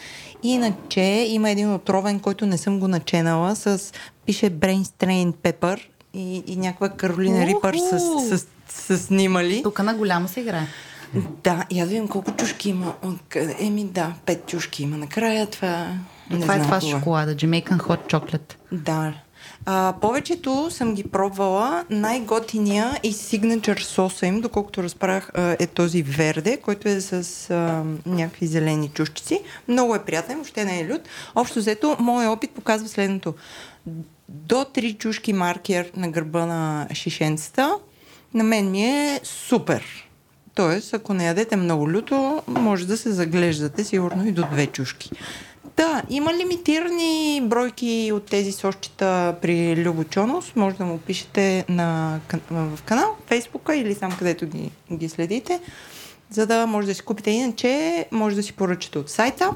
Иначе 0.44 1.02
има 1.30 1.50
един 1.50 1.74
отровен, 1.74 2.20
който 2.20 2.46
не 2.46 2.58
съм 2.58 2.80
го 2.80 2.88
наченала 2.88 3.56
с... 3.56 3.94
Пише 4.26 4.52
Brain 4.52 4.84
Strain 4.84 5.34
Pepper 5.34 5.82
и, 6.14 6.44
и 6.48 6.56
някаква 6.56 6.90
Каролина 6.90 7.46
Рипър 7.46 7.76
с, 7.78 8.00
с, 8.00 8.38
с, 8.38 8.46
с 8.70 9.06
снимали. 9.06 9.64
Тук 9.64 9.80
на 9.80 9.94
голямо 9.94 10.28
се 10.28 10.40
играе. 10.40 10.68
Да, 11.44 11.66
я 11.72 11.86
да 11.86 11.90
видим 11.90 12.08
колко 12.08 12.32
чушки 12.32 12.70
има. 12.70 12.96
Еми 13.60 13.84
да, 13.84 14.14
пет 14.26 14.46
чушки 14.48 14.84
има. 14.84 14.98
Накрая 14.98 15.48
това... 15.48 15.88
Не 16.30 16.40
това 16.40 16.56
е 16.56 16.62
това 16.62 16.82
с 16.82 16.88
шоколада. 16.88 17.36
Jamaican 17.36 17.78
Hot 17.78 18.14
Chocolate. 18.14 18.54
Да. 18.72 19.14
А, 19.66 19.94
повечето 20.02 20.72
съм 20.72 20.94
ги 20.94 21.04
пробвала. 21.04 21.86
Най-готиния 21.90 23.00
и 23.04 23.14
сигнатур 23.14 23.78
соса 23.78 24.26
им, 24.26 24.42
доколкото 24.42 24.84
разправях, 24.84 25.32
е 25.36 25.68
този 25.68 26.04
верде, 26.04 26.58
който 26.58 26.90
е 26.90 27.02
с 27.02 27.50
а, 27.50 27.84
някакви 28.06 28.48
зелени 28.48 28.90
чушчици. 28.90 29.42
Много 29.68 29.96
е 29.96 30.06
приятен, 30.06 30.36
въобще 30.36 30.66
не 30.66 30.80
е 30.80 30.90
лют. 30.90 31.02
Общо 31.36 31.60
взето, 31.60 31.98
моят 32.00 32.30
опит 32.30 32.52
показва 32.52 32.88
следното. 32.88 33.34
До 34.30 34.66
три 34.74 34.94
чушки 34.94 35.34
маркер 35.34 35.92
на 35.96 36.12
гърба 36.12 36.46
на 36.46 36.88
шишенцата, 36.94 37.76
на 38.34 38.44
мен 38.44 38.72
ми 38.72 38.84
е 38.84 39.20
супер. 39.24 40.08
Тоест, 40.56 40.94
ако 40.94 41.14
не 41.14 41.26
ядете 41.26 41.56
много 41.56 41.92
люто, 41.92 42.42
може 42.48 42.88
да 42.88 42.98
се 42.98 43.12
заглеждате 43.12 43.84
сигурно 43.84 44.28
и 44.28 44.32
до 44.32 44.44
две 44.52 44.68
чушки. 44.68 45.12
Да, 45.78 46.04
има 46.10 46.34
лимитирани 46.34 47.42
бройки 47.44 48.12
от 48.14 48.26
тези 48.26 48.52
сощита 48.52 49.36
при 49.42 49.84
Любочонос. 49.86 50.56
Може 50.56 50.76
да 50.76 50.86
му 50.86 50.98
пишете 50.98 51.66
на, 51.70 52.20
в 52.52 52.80
канал, 52.86 53.16
Фейсбука 53.28 53.76
или 53.76 53.96
сам 53.96 54.18
където 54.18 54.48
ги, 54.48 54.72
ги 54.94 55.10
следите, 55.10 55.60
за 56.30 56.48
да 56.48 56.68
може 56.68 56.88
да 56.88 56.94
си 56.94 57.02
купите. 57.02 57.32
Иначе 57.32 58.06
може 58.12 58.36
да 58.36 58.44
си 58.44 58.54
поръчате 58.54 59.00
от 59.00 59.10
сайта. 59.10 59.56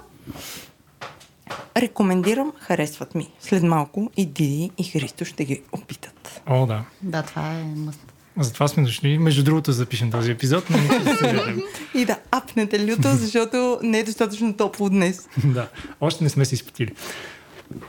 Рекомендирам, 1.78 2.54
харесват 2.60 3.16
ми. 3.16 3.32
След 3.40 3.64
малко 3.64 4.12
и 4.18 4.26
Диди 4.26 4.72
и 4.78 4.84
Христо 4.84 5.26
ще 5.26 5.46
ги 5.46 5.62
опитат. 5.72 6.42
О, 6.48 6.66
да. 6.66 6.84
Да, 7.02 7.24
това 7.24 7.52
е 7.52 7.64
мъст. 7.64 8.15
Затова 8.40 8.68
сме 8.68 8.84
дошли. 8.84 9.18
Между 9.18 9.44
другото, 9.44 9.72
да 9.72 9.74
запишем 9.74 10.12
този 10.12 10.32
епизод, 10.32 10.70
но 10.70 10.78
не 10.78 11.16
се 11.16 11.56
И 11.96 12.06
да 12.06 12.20
апнете 12.32 12.92
люто, 12.92 13.10
защото 13.10 13.80
не 13.84 14.00
е 14.00 14.04
достатъчно 14.04 14.54
топло 14.54 14.90
днес. 14.90 15.30
да, 15.44 15.68
още 16.02 16.24
не 16.24 16.30
сме 16.30 16.46
се 16.46 16.56
изпитили. 16.56 16.92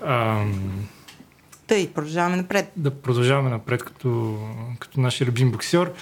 Ам... 0.06 0.88
Тъй, 1.66 1.88
продължаваме 1.88 2.36
напред. 2.36 2.72
Да 2.76 2.90
продължаваме 2.90 3.50
напред 3.50 3.84
като, 3.84 4.38
като 4.78 5.00
нашия 5.00 5.26
любим 5.26 5.52
боксер. 5.52 5.92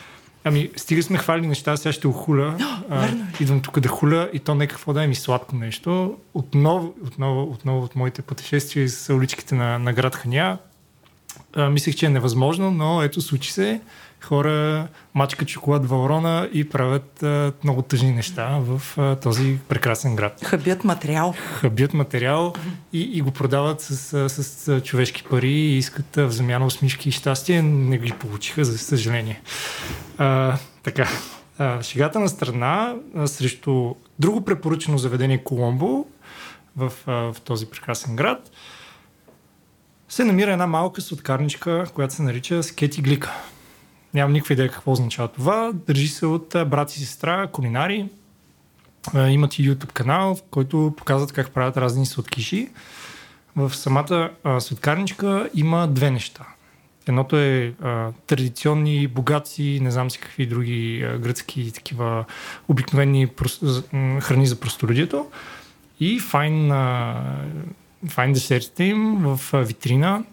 Ами, 0.45 0.71
стига 0.77 1.03
сме 1.03 1.19
хвали 1.19 1.47
неща, 1.47 1.77
сега 1.77 1.93
ще 1.93 2.09
охуля. 2.09 2.57
а, 2.91 3.09
идвам 3.41 3.61
тук 3.61 3.81
да 3.81 3.89
хуля 3.89 4.31
и 4.33 4.39
то 4.39 4.55
не 4.55 4.67
какво 4.67 4.93
да 4.93 5.05
е 5.05 5.07
ми 5.07 5.15
сладко 5.15 5.57
нещо. 5.57 6.17
Отново, 6.35 6.95
отново, 7.07 7.43
отново 7.43 7.85
от 7.85 7.97
моите 7.97 8.23
пътешествия 8.23 8.85
из 8.85 9.09
уличките 9.09 9.55
на, 9.55 9.79
на 9.79 9.93
град 9.93 10.15
Ханя. 10.17 10.59
А, 11.57 11.71
мислех, 11.71 11.95
че 11.95 12.07
е 12.07 12.09
невъзможно, 12.09 12.71
но 12.71 13.03
ето 13.03 13.21
случи 13.21 13.53
се 13.53 13.81
хора 14.25 14.89
мачкат 15.15 15.49
шоколад 15.49 15.89
Валрона 15.89 16.49
и 16.53 16.69
правят 16.69 17.23
а, 17.23 17.53
много 17.65 17.83
тъжни 17.83 18.13
неща 18.13 18.59
в 18.61 18.83
а, 18.99 19.17
този 19.17 19.59
прекрасен 19.69 20.17
град. 20.17 20.45
Хъбят 20.45 20.85
материал. 20.85 21.35
Хъбят 21.39 21.95
материал 21.95 22.53
и, 22.93 23.01
и 23.01 23.21
го 23.21 23.31
продават 23.31 23.81
с, 23.81 24.29
с, 24.29 24.45
с 24.45 24.81
човешки 24.81 25.25
пари 25.31 25.53
и 25.53 25.79
искат 25.79 26.17
а, 26.17 26.27
в 26.27 26.31
замяна 26.31 26.67
усмишки 26.67 27.09
и 27.09 27.13
щастие. 27.13 27.63
Не 27.63 27.99
ги 27.99 28.13
получиха, 28.13 28.65
за 28.65 28.79
съжаление. 28.79 29.41
А, 30.19 30.59
така. 30.83 31.09
А, 31.59 31.83
шегата 31.83 32.21
на 32.21 32.29
страна 32.29 32.95
а, 33.17 33.27
срещу 33.27 33.95
друго 34.19 34.45
препоръчено 34.45 34.99
заведение 34.99 35.45
Коломбо 35.45 36.07
в, 36.77 36.93
а, 37.07 37.13
в 37.13 37.37
този 37.45 37.67
прекрасен 37.67 38.17
град 38.17 38.51
се 40.09 40.25
намира 40.25 40.53
една 40.53 40.67
малка 40.67 41.01
сладкарничка, 41.01 41.85
която 41.95 42.15
се 42.15 42.23
нарича 42.23 42.63
Скети 42.63 43.03
Глика. 43.03 43.33
Нямам 44.15 44.33
никаква 44.33 44.53
идея 44.53 44.69
какво 44.69 44.93
означава 44.93 45.29
това. 45.29 45.73
Държи 45.87 46.09
се 46.09 46.27
от 46.27 46.49
брат 46.67 46.97
и 46.97 47.01
сестра, 47.01 47.47
кулинари. 47.47 48.09
Имат 49.15 49.59
и 49.59 49.71
YouTube 49.71 49.93
канал, 49.93 50.35
в 50.35 50.43
който 50.51 50.95
показват 50.97 51.33
как 51.33 51.51
правят 51.51 51.77
разни 51.77 52.07
сладкиши. 52.07 52.69
В 53.57 53.75
самата 53.75 54.31
сладкарничка 54.61 55.51
има 55.55 55.89
две 55.89 56.11
неща. 56.11 56.47
Едното 57.09 57.37
е 57.37 57.75
а, 57.83 58.13
традиционни, 58.27 59.09
богати, 59.09 59.79
не 59.83 59.91
знам 59.91 60.11
си 60.11 60.19
какви 60.19 60.47
други 60.47 61.03
а, 61.03 61.19
гръцки 61.19 61.73
такива 61.73 62.25
обикновени 62.69 63.27
прос, 63.27 63.61
храни 64.21 64.47
за 64.47 64.61
простолюдието. 64.61 65.27
И 66.01 66.21
файн, 66.21 66.73
а, 66.73 67.23
файн 68.09 68.33
десертите 68.33 68.85
им 68.85 69.17
в 69.19 69.41
витрина 69.65 70.25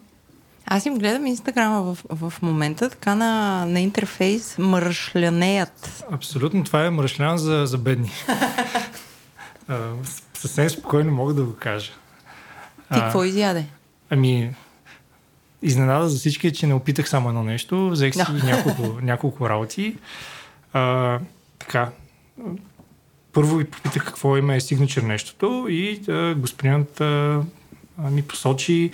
аз 0.66 0.86
им 0.86 0.98
гледам 0.98 1.26
инстаграма 1.26 1.82
в, 1.82 1.98
в 2.10 2.42
момента, 2.42 2.90
така 2.90 3.14
на, 3.14 3.64
на 3.66 3.80
интерфейс 3.80 4.58
мръшлянеят. 4.58 6.04
Абсолютно, 6.10 6.64
това 6.64 6.84
е 6.84 6.90
мръшлян 6.90 7.38
за, 7.38 7.66
за 7.66 7.78
бедни. 7.78 8.10
а, 9.68 9.78
съвсем 10.34 10.70
спокойно 10.70 11.12
мога 11.12 11.34
да 11.34 11.44
го 11.44 11.56
кажа. 11.56 11.92
Ти 12.92 13.00
какво 13.00 13.24
изяде? 13.24 13.64
Ами, 14.10 14.54
изненада 15.62 16.08
за 16.08 16.18
всички 16.18 16.46
е, 16.46 16.52
че 16.52 16.66
не 16.66 16.74
опитах 16.74 17.08
само 17.08 17.28
едно 17.28 17.44
нещо. 17.44 17.90
Взех 17.90 18.14
си 18.14 18.20
no. 18.20 18.44
няколко, 18.50 19.00
няколко 19.02 19.48
работи. 19.48 19.96
А, 20.72 21.18
така, 21.58 21.90
първо 23.32 23.56
ви 23.56 23.64
попитах 23.64 24.04
какво 24.04 24.36
има 24.36 24.54
е 24.54 24.60
сигначер 24.60 25.02
нещото 25.02 25.66
и 25.70 26.00
а, 26.08 26.34
господинът 26.34 27.00
а, 27.00 27.42
ми 27.98 28.22
посочи 28.22 28.90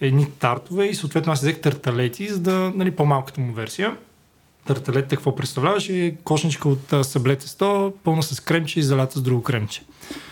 едни 0.00 0.30
тартове 0.30 0.86
и 0.86 0.94
съответно 0.94 1.32
аз 1.32 1.40
взех 1.40 1.60
тарталети, 1.60 2.28
за 2.28 2.40
да, 2.40 2.72
нали, 2.74 2.90
по-малката 2.90 3.40
му 3.40 3.52
версия. 3.52 3.96
Тарталетите 4.66 5.16
какво 5.16 5.36
представляваше? 5.36 6.16
Кошничка 6.24 6.68
от 6.68 6.94
съблете 7.02 7.46
100, 7.46 7.92
пълна 8.04 8.22
с 8.22 8.40
кремче 8.40 8.80
и 8.80 8.82
залята 8.82 9.18
с 9.18 9.22
друго 9.22 9.42
кремче. 9.42 9.82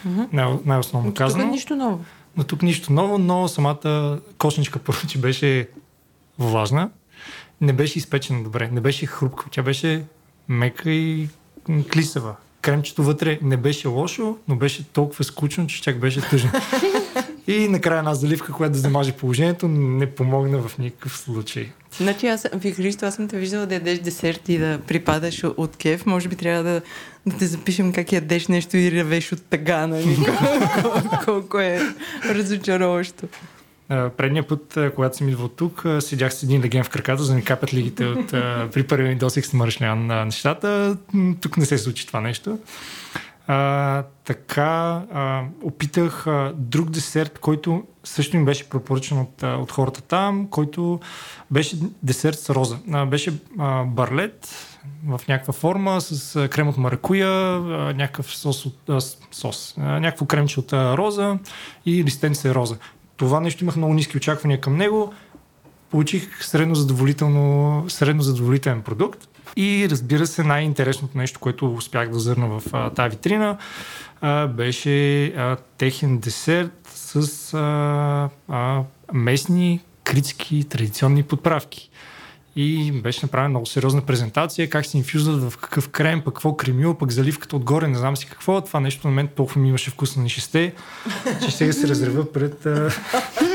Mm-hmm. 0.07 0.27
Най- 0.33 0.59
най-основно 0.65 1.09
но 1.09 1.15
казано. 1.15 1.45
Тук 1.45 1.53
нищо 1.53 1.77
ново. 1.77 2.05
Но 2.37 2.45
тук 2.45 2.63
нищо 2.63 2.93
ново, 2.93 3.19
но 3.19 3.49
самата 3.49 4.19
кошничка 4.39 4.79
първо, 4.79 5.07
че 5.09 5.19
беше 5.19 5.69
влажна, 6.39 6.91
не 7.61 7.73
беше 7.73 7.99
изпечена 7.99 8.43
добре, 8.43 8.69
не 8.73 8.81
беше 8.81 9.07
хрупка, 9.07 9.47
тя 9.51 9.63
беше 9.63 10.05
мека 10.49 10.91
и 10.91 11.29
клисава. 11.93 12.35
Кремчето 12.63 13.03
вътре 13.03 13.39
не 13.43 13.57
беше 13.57 13.89
лошо, 13.89 14.37
но 14.49 14.57
беше 14.57 14.85
толкова 14.85 15.25
скучно, 15.25 15.67
че 15.67 15.83
чак 15.83 15.99
беше 15.99 16.21
тъжно. 16.21 16.51
И 17.47 17.69
накрая 17.69 17.99
една 17.99 18.15
заливка, 18.15 18.53
която 18.53 18.73
да 18.73 18.79
замаже 18.79 19.13
положението, 19.13 19.69
не 19.69 20.07
помогна 20.07 20.59
в 20.59 20.79
никакъв 20.79 21.19
случай. 21.19 21.69
Значи 21.97 22.27
аз, 22.27 22.47
ви 22.55 22.73
Христо, 22.73 23.07
аз 23.07 23.15
съм 23.15 23.29
те 23.29 23.39
виждала 23.39 23.67
да 23.67 23.75
ядеш 23.75 23.99
десерт 23.99 24.49
и 24.49 24.59
да 24.59 24.79
припадаш 24.87 25.45
от 25.57 25.77
кеф. 25.77 26.07
Може 26.07 26.29
би 26.29 26.37
трябва 26.37 26.63
да, 26.63 26.83
да 27.27 27.39
те 27.39 27.47
запишем 27.47 27.93
как 27.93 28.13
ядеш 28.13 28.49
нещо 28.49 28.77
и 28.77 28.91
ревеш 28.91 29.33
от 29.33 29.43
тъга, 29.43 29.87
нали? 29.87 30.19
Колко 31.25 31.59
е 31.59 31.81
разочароващо. 32.25 33.27
Предния 33.89 34.47
път, 34.47 34.79
когато 34.95 35.17
съм 35.17 35.29
идвал 35.29 35.49
тук, 35.49 35.85
седях 36.01 36.35
с 36.35 36.43
един 36.43 36.63
леген 36.63 36.85
в 36.85 36.91
краката, 36.91 37.23
за 37.23 37.29
да 37.29 37.37
ми 37.37 37.45
капят 37.45 37.75
лигите 37.75 38.07
от 38.07 38.27
при 38.73 38.83
първия 38.83 39.09
ми 39.09 39.17
досег 39.17 39.47
с 39.47 39.53
на 39.53 40.25
нещата. 40.25 40.97
Тук 41.41 41.57
не 41.57 41.67
се 41.67 41.79
случи 41.79 42.07
това 42.07 42.21
нещо. 42.21 42.59
А, 43.47 44.03
така, 44.25 45.03
а, 45.13 45.43
опитах 45.63 46.27
а, 46.27 46.53
друг 46.57 46.91
десерт, 46.91 47.39
който 47.39 47.85
също 48.05 48.37
им 48.37 48.45
беше 48.45 48.69
пропоръчен 48.69 49.19
от, 49.19 49.43
а, 49.43 49.57
от 49.57 49.73
хората 49.73 50.01
там, 50.01 50.47
който 50.51 51.01
беше 51.51 51.77
десерт 52.03 52.39
с 52.39 52.51
роза. 52.51 52.79
А, 52.93 53.07
беше 53.07 53.33
а, 53.59 53.85
барлет 53.85 54.49
в 55.07 55.21
някаква 55.29 55.53
форма 55.53 56.01
с 56.01 56.49
крем 56.49 56.69
от 56.69 56.77
маракуя, 56.77 57.59
някакъв 57.95 58.37
сос, 58.37 58.67
от, 58.67 58.89
а, 58.89 59.01
сос 59.33 59.75
а, 59.79 60.01
някакво 60.01 60.27
кремче 60.27 60.61
от 60.61 60.73
а, 60.73 60.97
роза 60.97 61.39
и 61.87 62.05
листенце 62.05 62.55
роза. 62.55 62.77
Това 63.17 63.41
нещо 63.41 63.65
имах 63.65 63.77
много 63.77 63.95
ниски 63.95 64.17
очаквания 64.17 64.61
към 64.61 64.77
него. 64.77 65.13
Получих 65.91 66.45
средно 66.45 66.75
задоволително, 66.75 67.85
средно 67.89 68.23
задоволителен 68.23 68.83
продукт. 68.83 69.29
И 69.57 69.89
разбира 69.91 70.27
се, 70.27 70.45
най-интересното 70.45 71.19
нещо, 71.19 71.41
което 71.41 71.75
успях 71.75 72.11
да 72.11 72.19
зърна 72.19 72.61
в 72.61 72.91
тази 72.95 73.17
витрина, 73.17 73.59
а, 74.21 74.47
беше 74.47 75.27
а, 75.27 75.57
техен 75.79 76.19
десерт 76.19 76.89
с 76.95 77.55
а, 77.55 78.29
а, 78.49 78.83
местни 79.13 79.81
критски 80.05 80.65
традиционни 80.65 81.23
подправки 81.23 81.91
и 82.57 82.93
беше 82.93 83.21
направена 83.23 83.49
много 83.49 83.67
сериозна 83.67 84.03
презентация, 84.03 84.71
как 84.71 84.87
се 84.87 84.99
инфюзват 84.99 85.53
в 85.53 85.57
какъв 85.57 85.89
крем, 85.89 86.23
пък 86.25 86.35
какво 86.35 86.57
кремил, 86.57 86.95
пък 86.95 87.11
заливката 87.11 87.57
отгоре, 87.57 87.89
не 87.89 87.99
знам 87.99 88.17
си 88.17 88.27
какво. 88.27 88.61
Това 88.61 88.81
нещо 88.81 89.09
на 89.09 89.15
мен 89.15 89.29
толкова 89.29 89.61
ми 89.61 89.69
имаше 89.69 89.91
вкус 89.91 90.17
на 90.17 90.23
нишесте, 90.23 90.75
че 91.45 91.51
сега 91.51 91.73
се 91.73 91.89
разрева 91.89 92.33
пред, 92.33 92.59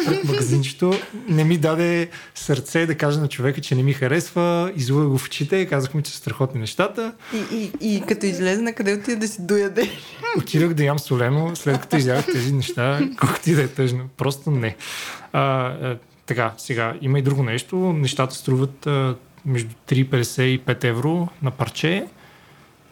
пред 0.05 0.23
магазинчето. 0.23 0.93
Не 1.27 1.43
ми 1.43 1.57
даде 1.57 2.09
сърце 2.35 2.85
да 2.85 2.95
кажа 2.95 3.19
на 3.19 3.27
човека, 3.27 3.61
че 3.61 3.75
не 3.75 3.83
ми 3.83 3.93
харесва, 3.93 4.71
излъга 4.75 5.07
го 5.07 5.17
в 5.17 5.25
очите, 5.25 5.65
казах 5.65 5.93
ми, 5.93 6.03
че 6.03 6.11
са 6.11 6.17
страхотни 6.17 6.59
нещата. 6.59 7.13
И, 7.33 7.71
и, 7.81 7.95
и 7.95 8.01
като 8.01 8.25
излезе 8.25 8.61
на 8.61 8.73
къде 8.73 8.93
отида 8.93 9.19
да 9.19 9.27
си 9.27 9.45
дояде? 9.45 9.89
Отидах 10.37 10.73
да 10.73 10.83
ям 10.83 10.99
солено, 10.99 11.55
след 11.55 11.81
като 11.81 11.97
изядах 11.97 12.25
тези 12.25 12.53
неща, 12.53 12.99
колкото 13.19 13.49
и 13.49 13.53
да 13.53 13.61
е 13.61 13.67
тъжно. 13.67 13.99
Просто 14.17 14.51
не. 14.51 14.75
А, 15.33 15.73
така, 16.29 16.53
сега 16.57 16.93
има 17.01 17.19
и 17.19 17.21
друго 17.21 17.43
нещо. 17.43 17.75
Нещата 17.77 18.35
струват 18.35 18.87
а, 18.87 19.15
между 19.45 19.75
3,50 19.87 20.41
и 20.41 20.59
5 20.59 20.83
евро 20.83 21.27
на 21.41 21.51
парче, 21.51 22.05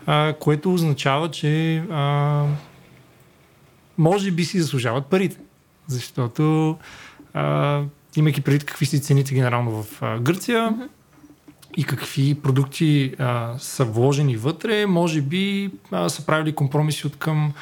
а, 0.06 0.34
което 0.40 0.74
означава, 0.74 1.32
че 1.32 1.78
а, 1.92 2.46
може 3.98 4.32
би 4.32 4.46
си 4.46 4.62
заслужават 4.62 5.06
парите. 5.06 5.38
Защото 5.88 6.78
а, 7.34 7.82
имайки 8.16 8.42
преди 8.42 8.66
какви 8.66 8.86
си 8.86 9.02
цените 9.02 9.34
генерално 9.34 9.84
в 9.84 10.02
а, 10.02 10.20
Гърция 10.20 10.60
mm-hmm. 10.60 10.88
и 11.78 11.84
какви 11.84 12.36
продукти 12.36 13.14
а, 13.20 13.54
са 13.58 13.86
вложени 13.86 14.38
вътре, 14.38 14.86
може 14.86 15.22
би 15.22 15.72
а, 15.92 16.10
са 16.10 16.26
правили 16.26 16.56
компромиси 16.56 17.08
от 17.08 17.16
към 17.16 17.54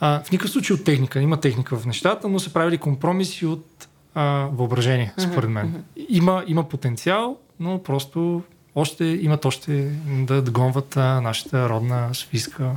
а, 0.00 0.22
в 0.22 0.30
никакъв 0.30 0.50
случай 0.50 0.74
от 0.74 0.84
техника. 0.84 1.20
Има 1.20 1.40
техника 1.40 1.76
в 1.76 1.86
нещата, 1.86 2.28
но 2.28 2.38
са 2.38 2.52
правили 2.52 2.78
компромиси 2.78 3.46
от 3.46 3.88
а, 4.14 4.48
въображение, 4.52 5.12
според 5.18 5.50
мен. 5.50 5.84
Има, 6.08 6.44
има 6.46 6.68
потенциал, 6.68 7.36
но 7.60 7.82
просто 7.82 8.42
още, 8.74 9.04
имат 9.04 9.44
още 9.44 9.90
да 10.06 10.42
догонват 10.42 10.96
а, 10.96 11.20
нашата 11.20 11.68
родна 11.68 12.08
софийска 12.12 12.70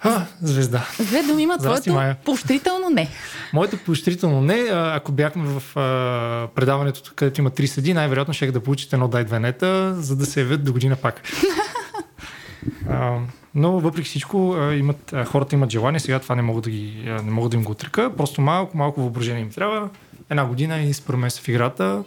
а, 0.00 0.26
звезда. 0.42 0.86
Две 1.00 1.22
думи 1.22 1.42
има 1.42 1.56
Здрасти, 1.58 1.82
твоето 1.82 1.92
Майя. 1.92 2.16
поощрително 2.24 2.90
не. 2.90 3.08
Моето 3.52 3.78
поощрително 3.78 4.40
не, 4.40 4.66
ако 4.70 5.12
бяхме 5.12 5.60
в 5.60 5.78
а, 5.78 6.48
предаването, 6.54 7.12
където 7.16 7.40
има 7.40 7.50
три 7.50 7.66
съди, 7.66 7.94
най-вероятно 7.94 8.34
ще 8.34 8.52
да 8.52 8.60
получите 8.60 8.96
едно 8.96 9.08
дай 9.08 9.24
две 9.24 9.40
нета, 9.40 9.94
за 9.94 10.16
да 10.16 10.26
се 10.26 10.40
явят 10.40 10.64
до 10.64 10.72
година 10.72 10.96
пак. 10.96 11.22
а, 12.90 13.18
но 13.56 13.80
въпреки 13.80 14.08
всичко, 14.08 14.56
имат, 14.74 15.14
хората 15.26 15.54
имат 15.54 15.70
желание, 15.70 16.00
сега 16.00 16.18
това 16.18 16.34
не 16.34 16.42
мога 16.42 16.60
да, 16.60 16.70
ги, 16.70 17.02
не 17.24 17.30
мога 17.30 17.48
да 17.48 17.56
им 17.56 17.64
го 17.64 17.72
отрека, 17.72 18.16
просто 18.16 18.40
малко, 18.40 18.76
малко 18.76 19.00
въображение 19.00 19.42
им 19.42 19.50
трябва. 19.50 19.88
Една 20.30 20.46
година 20.46 20.82
и 20.82 20.94
според 20.94 21.20
мен 21.20 21.30
в 21.30 21.48
играта. 21.48 22.04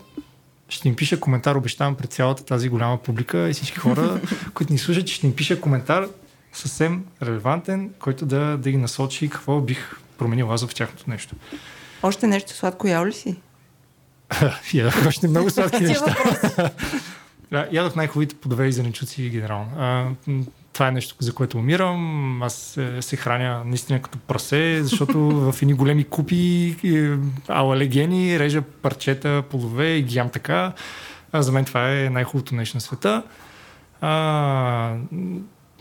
Ще 0.70 0.88
им 0.88 0.96
пиша 0.96 1.20
коментар, 1.20 1.56
обещавам 1.56 1.96
пред 1.96 2.12
цялата 2.12 2.46
тази 2.46 2.70
голяма 2.70 2.98
публика 2.98 3.50
и 3.50 3.54
всички 3.54 3.78
хора, 3.78 4.22
които 4.54 4.74
ни 4.74 4.80
слушат, 4.80 5.08
ще 5.08 5.28
им 5.28 5.36
пиша 5.36 5.62
коментар 5.62 6.08
съвсем 6.54 7.06
релевантен, 7.24 7.94
който 8.00 8.26
да, 8.26 8.58
да 8.58 8.72
ги 8.72 8.78
насочи 8.78 9.30
какво 9.30 9.62
бих 9.62 9.92
променил 10.18 10.54
аз 10.54 10.66
в 10.66 10.76
тяхното 10.76 11.10
нещо. 11.10 11.36
Още 12.04 12.28
нещо 12.28 12.54
сладко 12.54 12.88
ял 12.88 13.06
ли 13.06 13.14
си? 13.14 13.36
Ядох 14.74 15.06
още 15.08 15.28
много 15.28 15.50
сладки 15.50 15.84
неща. 15.84 16.16
ядох 17.72 17.96
най-хубавите 17.96 18.36
плодове 18.36 18.68
и 18.68 18.72
зеленчуци 18.72 19.30
генерално. 19.30 20.16
Това 20.74 20.88
е 20.88 20.92
нещо, 20.92 21.16
за 21.20 21.34
което 21.34 21.58
умирам. 21.58 22.44
Аз 22.44 22.80
се, 23.02 23.16
храня 23.16 23.64
наистина 23.66 24.02
като 24.02 24.18
прасе, 24.18 24.84
защото 24.84 25.20
в 25.52 25.62
едни 25.62 25.74
големи 25.74 26.04
купи 26.04 26.76
е, 26.84 27.18
алалегени 27.48 28.40
режа 28.40 28.62
парчета, 28.62 29.44
плодове 29.50 29.88
и 29.88 30.04
ги 30.04 30.18
ям 30.18 30.30
така. 30.30 30.74
А, 31.32 31.42
за 31.42 31.52
мен 31.52 31.66
това 31.66 31.92
е 31.92 32.10
най-хубавото 32.10 32.56
нещо 32.56 32.78
на 32.78 32.82
света. 32.82 33.24
А, 34.02 34.12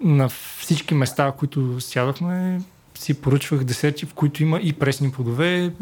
на 0.01 0.29
всички 0.29 0.95
места, 0.95 1.33
които 1.39 1.81
сядахме, 1.81 2.61
си 2.95 3.15
поръчвах 3.15 3.65
десерти, 3.65 4.07
в 4.07 4.15
които 4.15 4.43
има 4.43 4.61
и 4.61 4.73
пресни 4.73 5.13
плодове. 5.13 5.73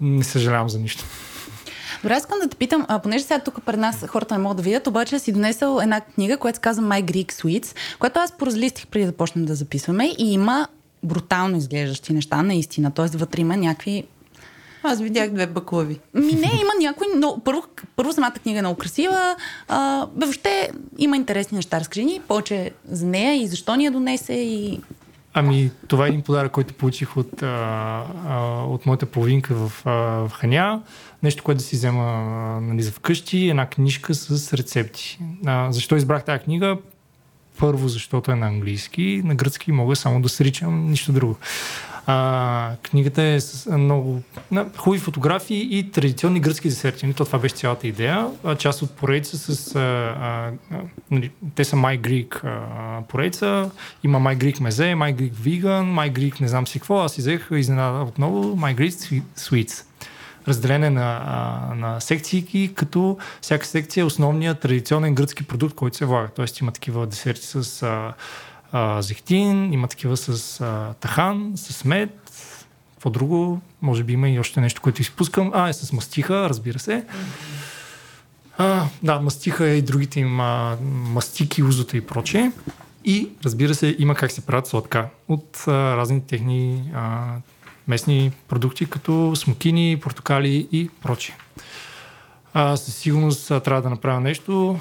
Не 0.00 0.24
съжалявам 0.24 0.68
за 0.68 0.78
нищо. 0.78 1.04
Добре, 2.02 2.16
искам 2.16 2.38
да 2.42 2.48
те 2.48 2.56
питам, 2.56 2.84
а, 2.88 2.98
понеже 2.98 3.24
сега 3.24 3.40
тук 3.40 3.64
пред 3.66 3.80
нас 3.80 4.06
хората 4.06 4.34
не 4.34 4.42
могат 4.42 4.56
да 4.56 4.62
видят, 4.62 4.86
обаче 4.86 5.18
си 5.18 5.32
донесъл 5.32 5.80
една 5.80 6.00
книга, 6.00 6.36
която 6.36 6.56
се 6.56 6.60
казва 6.60 6.84
My 6.84 7.04
Greek 7.04 7.32
Sweets, 7.32 7.76
която 7.98 8.20
аз 8.20 8.32
поразлистих 8.32 8.86
преди 8.86 9.06
да 9.06 9.12
почнем 9.12 9.44
да 9.44 9.54
записваме 9.54 10.06
и 10.18 10.32
има 10.32 10.68
брутално 11.02 11.56
изглеждащи 11.56 12.12
неща, 12.12 12.42
наистина. 12.42 12.90
Т.е. 12.90 13.16
вътре 13.16 13.40
има 13.40 13.56
някакви 13.56 14.04
Аз 14.82 15.00
видях 15.00 15.30
две 15.30 15.46
баклави. 15.46 15.98
Ми 16.14 16.32
не, 16.32 16.50
има 16.60 16.72
някои, 16.80 17.06
но 17.16 17.40
първо, 17.44 17.62
първо 17.96 18.12
самата 18.12 18.32
книга 18.32 18.58
е 18.58 18.62
много 18.62 18.78
красива. 18.78 19.36
А, 19.68 20.06
бе, 20.06 20.26
въобще 20.26 20.70
има 20.98 21.16
интересни 21.16 21.56
неща. 21.56 21.80
Разкажи 21.80 22.04
ни 22.04 22.20
повече 22.28 22.70
за 22.88 23.06
нея 23.06 23.42
и 23.42 23.46
защо 23.46 23.76
ни 23.76 23.84
я 23.84 23.90
донесе 23.90 24.34
и... 24.34 24.80
Ами, 25.34 25.70
това 25.88 26.06
е 26.06 26.08
един 26.08 26.22
подарък, 26.22 26.52
който 26.52 26.74
получих 26.74 27.16
от, 27.16 27.42
а, 27.42 27.46
а, 28.28 28.64
от 28.64 28.86
моята 28.86 29.06
половинка 29.06 29.54
в, 29.54 29.82
а, 29.84 29.92
в 29.92 30.30
Ханя. 30.34 30.82
Нещо, 31.22 31.42
което 31.42 31.58
да 31.58 31.64
си 31.64 31.76
взема 31.76 32.04
нали, 32.62 32.82
за 32.82 32.92
вкъщи. 32.92 33.48
Една 33.48 33.66
книжка 33.66 34.14
с 34.14 34.52
рецепти. 34.52 35.18
А, 35.46 35.72
защо 35.72 35.96
избрах 35.96 36.24
тази 36.24 36.44
книга? 36.44 36.76
Първо, 37.58 37.88
защото 37.88 38.32
е 38.32 38.34
на 38.34 38.46
английски. 38.46 39.22
На 39.24 39.34
гръцки 39.34 39.72
мога 39.72 39.96
само 39.96 40.22
да 40.22 40.28
сричам, 40.28 40.90
нищо 40.90 41.12
друго. 41.12 41.36
А, 42.06 42.76
книгата 42.82 43.22
е 43.22 43.40
с 43.40 43.78
много 43.78 44.22
на, 44.50 44.66
хубави 44.76 45.00
фотографии 45.00 45.78
и 45.78 45.90
традиционни 45.90 46.40
гръцки 46.40 46.68
десерти. 46.68 47.06
Нали, 47.06 47.14
То 47.14 47.24
това 47.24 47.38
беше 47.38 47.54
цялата 47.54 47.88
идея. 47.88 48.26
А, 48.44 48.56
част 48.56 48.82
от 48.82 48.90
поредица 48.90 49.38
с... 49.38 49.76
А, 49.76 49.80
а, 49.80 50.50
нали, 51.10 51.30
те 51.54 51.64
са 51.64 51.76
My 51.76 52.00
Greek 52.00 52.44
а, 52.44 53.02
поредица. 53.08 53.70
Има 54.04 54.20
My 54.20 54.36
Greek 54.36 54.60
мезе, 54.60 54.84
My 54.84 55.14
Greek 55.14 55.32
vegan, 55.32 55.84
My 55.84 56.12
Greek 56.12 56.40
не 56.40 56.48
знам 56.48 56.66
си 56.66 56.78
какво. 56.78 57.00
Аз 57.00 57.16
взех 57.16 57.48
изненада 57.56 58.04
отново 58.04 58.56
My 58.56 58.76
Greek 58.76 58.90
Sweet- 58.90 59.22
Sweets 59.38 59.87
разделение 60.48 60.90
на, 60.90 61.72
на 61.76 62.00
секции, 62.00 62.70
като 62.74 63.18
всяка 63.40 63.66
секция 63.66 64.02
е 64.02 64.04
основният 64.04 64.60
традиционен 64.60 65.14
гръцки 65.14 65.42
продукт, 65.42 65.74
който 65.74 65.96
се 65.96 66.04
влага. 66.04 66.28
Тоест 66.36 66.60
има 66.60 66.72
такива 66.72 67.06
десерти 67.06 67.46
с 67.46 67.82
а, 67.82 68.14
а, 68.72 69.02
зехтин, 69.02 69.72
има 69.72 69.88
такива 69.88 70.16
с 70.16 70.60
а, 70.60 70.94
тахан, 71.00 71.52
с 71.56 71.84
мед, 71.84 72.30
какво 72.94 73.10
друго, 73.10 73.60
може 73.82 74.04
би 74.04 74.12
има 74.12 74.28
и 74.28 74.38
още 74.38 74.60
нещо, 74.60 74.82
което 74.82 75.02
изпускам. 75.02 75.50
А, 75.54 75.68
е 75.68 75.72
с 75.72 75.92
мастиха, 75.92 76.48
разбира 76.48 76.78
се. 76.78 77.04
А, 78.58 78.84
да, 79.02 79.20
мастиха 79.20 79.68
е 79.68 79.74
и 79.74 79.82
другите 79.82 80.20
им 80.20 80.40
мастики, 80.90 81.62
узота 81.62 81.96
и 81.96 82.00
прочее. 82.00 82.52
И, 83.04 83.28
разбира 83.44 83.74
се, 83.74 83.96
има 83.98 84.14
как 84.14 84.32
се 84.32 84.46
правят 84.46 84.66
сладка 84.66 85.08
от 85.28 85.64
а, 85.66 85.96
разни 85.96 86.26
техни 86.26 86.90
а, 86.94 87.26
местни 87.88 88.32
продукти, 88.48 88.86
като 88.86 89.36
смокини, 89.36 90.00
портокали 90.02 90.68
и 90.72 90.88
прочее. 91.02 91.36
А, 92.54 92.76
със 92.76 92.94
сигурност 92.94 93.50
а, 93.50 93.60
трябва 93.60 93.82
да 93.82 93.90
направя 93.90 94.20
нещо. 94.20 94.78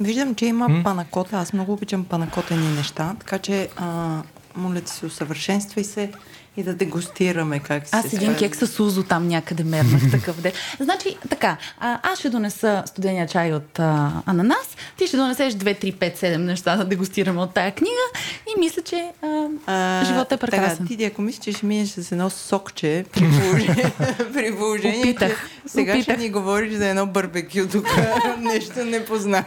Виждам, 0.00 0.34
че 0.34 0.46
има 0.46 0.68
М? 0.68 0.82
панакота. 0.84 1.36
Аз 1.36 1.52
много 1.52 1.72
обичам 1.72 2.04
панакотени 2.04 2.68
неща, 2.68 3.16
така 3.20 3.38
че 3.38 3.68
а, 3.76 4.22
моля 4.56 4.80
ти 4.80 4.92
се, 4.92 5.06
усъвършенствай 5.06 5.84
се 5.84 6.12
и 6.56 6.62
да 6.62 6.74
дегустираме 6.74 7.58
как 7.58 7.88
се 7.88 7.96
Аз 7.96 8.12
един 8.12 8.34
кек 8.34 8.56
с 8.56 8.80
узо 8.80 9.02
там 9.02 9.28
някъде 9.28 9.64
мернах 9.64 10.02
такъв 10.10 10.40
ден. 10.40 10.52
Значи, 10.80 11.16
така, 11.30 11.56
а, 11.80 12.00
аз 12.02 12.18
ще 12.18 12.30
донеса 12.30 12.82
студения 12.86 13.26
чай 13.26 13.52
от 13.52 13.78
а, 13.78 14.12
ананас, 14.26 14.76
ти 14.96 15.06
ще 15.06 15.16
донесеш 15.16 15.54
2, 15.54 15.84
3, 15.84 15.94
5, 15.94 16.16
7 16.16 16.36
неща 16.36 16.76
да 16.76 16.84
дегустираме 16.84 17.40
от 17.40 17.54
тая 17.54 17.74
книга 17.74 18.20
и 18.46 18.60
мисля, 18.60 18.82
че 18.82 19.10
а, 19.22 19.46
А, 19.66 20.04
живота 20.04 20.34
е 20.34 20.38
прекрасен. 20.38 20.86
Така, 20.86 20.96
ти, 20.96 21.04
ако 21.04 21.22
мислиш, 21.22 21.44
че 21.44 21.52
ще 21.52 21.66
минеш 21.66 21.88
с 21.88 22.12
едно 22.12 22.30
сокче, 22.30 23.04
при 23.12 23.20
положение, 23.20 23.92
при 24.32 24.56
положение 24.56 25.00
Опитах. 25.00 25.50
че 25.62 25.68
сега 25.68 25.92
Опитах. 25.92 26.14
ще 26.14 26.22
ни 26.22 26.30
говориш 26.30 26.72
за 26.74 26.88
едно 26.88 27.06
барбекю, 27.06 27.68
тук 27.72 27.86
нещо 28.38 28.84
не 28.84 29.04
позна. 29.04 29.44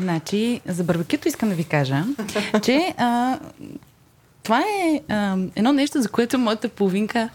Значи, 0.00 0.60
за 0.66 0.84
барбекюто 0.84 1.28
искам 1.28 1.48
да 1.48 1.54
ви 1.54 1.64
кажа, 1.64 2.04
че 2.62 2.94
а, 2.96 3.38
това 4.48 4.60
е 4.60 5.00
а, 5.08 5.36
едно 5.56 5.72
нещо, 5.72 6.02
за 6.02 6.08
което 6.08 6.38
моята 6.38 6.68
половинка 6.68 7.28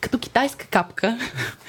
като 0.00 0.18
китайска 0.18 0.66
капка 0.66 1.18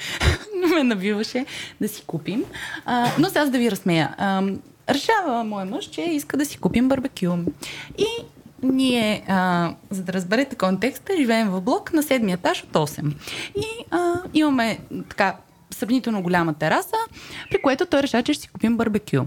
ме 0.74 0.82
набиваше 0.82 1.46
да 1.80 1.88
си 1.88 2.02
купим. 2.06 2.44
А, 2.84 3.12
но 3.18 3.28
сега 3.28 3.44
да 3.44 3.58
ви 3.58 3.70
разсмея. 3.70 4.14
А, 4.18 4.42
решава 4.88 5.44
моя 5.44 5.66
мъж, 5.66 5.84
че 5.84 6.00
иска 6.00 6.36
да 6.36 6.44
си 6.44 6.58
купим 6.58 6.88
барбекю. 6.88 7.36
И 7.98 8.06
ние, 8.62 9.24
а, 9.28 9.72
за 9.90 10.02
да 10.02 10.12
разберете 10.12 10.56
контекста, 10.56 11.12
живеем 11.16 11.48
в 11.48 11.60
блок 11.60 11.92
на 11.92 12.02
седмия 12.02 12.34
етаж 12.34 12.64
от 12.64 12.72
8. 12.72 13.12
И 13.56 13.64
а, 13.90 14.14
имаме 14.34 14.78
така 15.08 15.36
сравнително 15.70 16.22
голяма 16.22 16.54
тераса, 16.54 16.96
при 17.50 17.62
което 17.62 17.86
той 17.86 18.02
решава, 18.02 18.22
че 18.22 18.34
ще 18.34 18.42
си 18.42 18.48
купим 18.48 18.76
барбекю. 18.76 19.22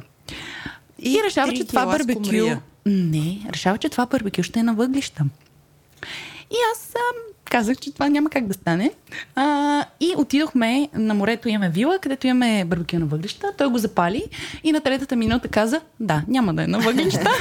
И, 1.00 1.14
и 1.14 1.24
решава, 1.26 1.54
че 1.54 1.68
това 1.68 1.86
барбекю... 1.86 2.60
Не, 2.86 3.48
решава, 3.54 3.78
че 3.78 3.90
това 3.90 4.06
барбекю 4.06 4.44
ще 4.44 4.60
е 4.60 4.64
на 4.64 4.74
въглища. 4.74 5.24
И 6.52 6.56
аз 6.74 6.96
а, 6.96 7.00
казах, 7.50 7.78
че 7.78 7.94
това 7.94 8.10
няма 8.10 8.30
как 8.30 8.48
да 8.48 8.54
стане. 8.54 8.92
А, 9.36 9.86
и 10.00 10.14
отидохме 10.18 10.90
на 10.94 11.14
морето, 11.14 11.50
имаме 11.50 11.70
вила, 11.70 12.00
където 12.00 12.28
имаме 12.28 12.66
барбекю 12.66 13.00
на 13.00 13.06
въглища. 13.06 13.54
Той 13.58 13.68
го 13.68 13.78
запали 13.78 14.24
и 14.64 14.72
на 14.72 14.82
третата 14.82 15.16
минута 15.16 15.48
каза, 15.48 15.82
да, 16.00 16.24
няма 16.28 16.54
да 16.54 16.64
е 16.64 16.68
на 16.68 16.80
въглища. 16.80 17.32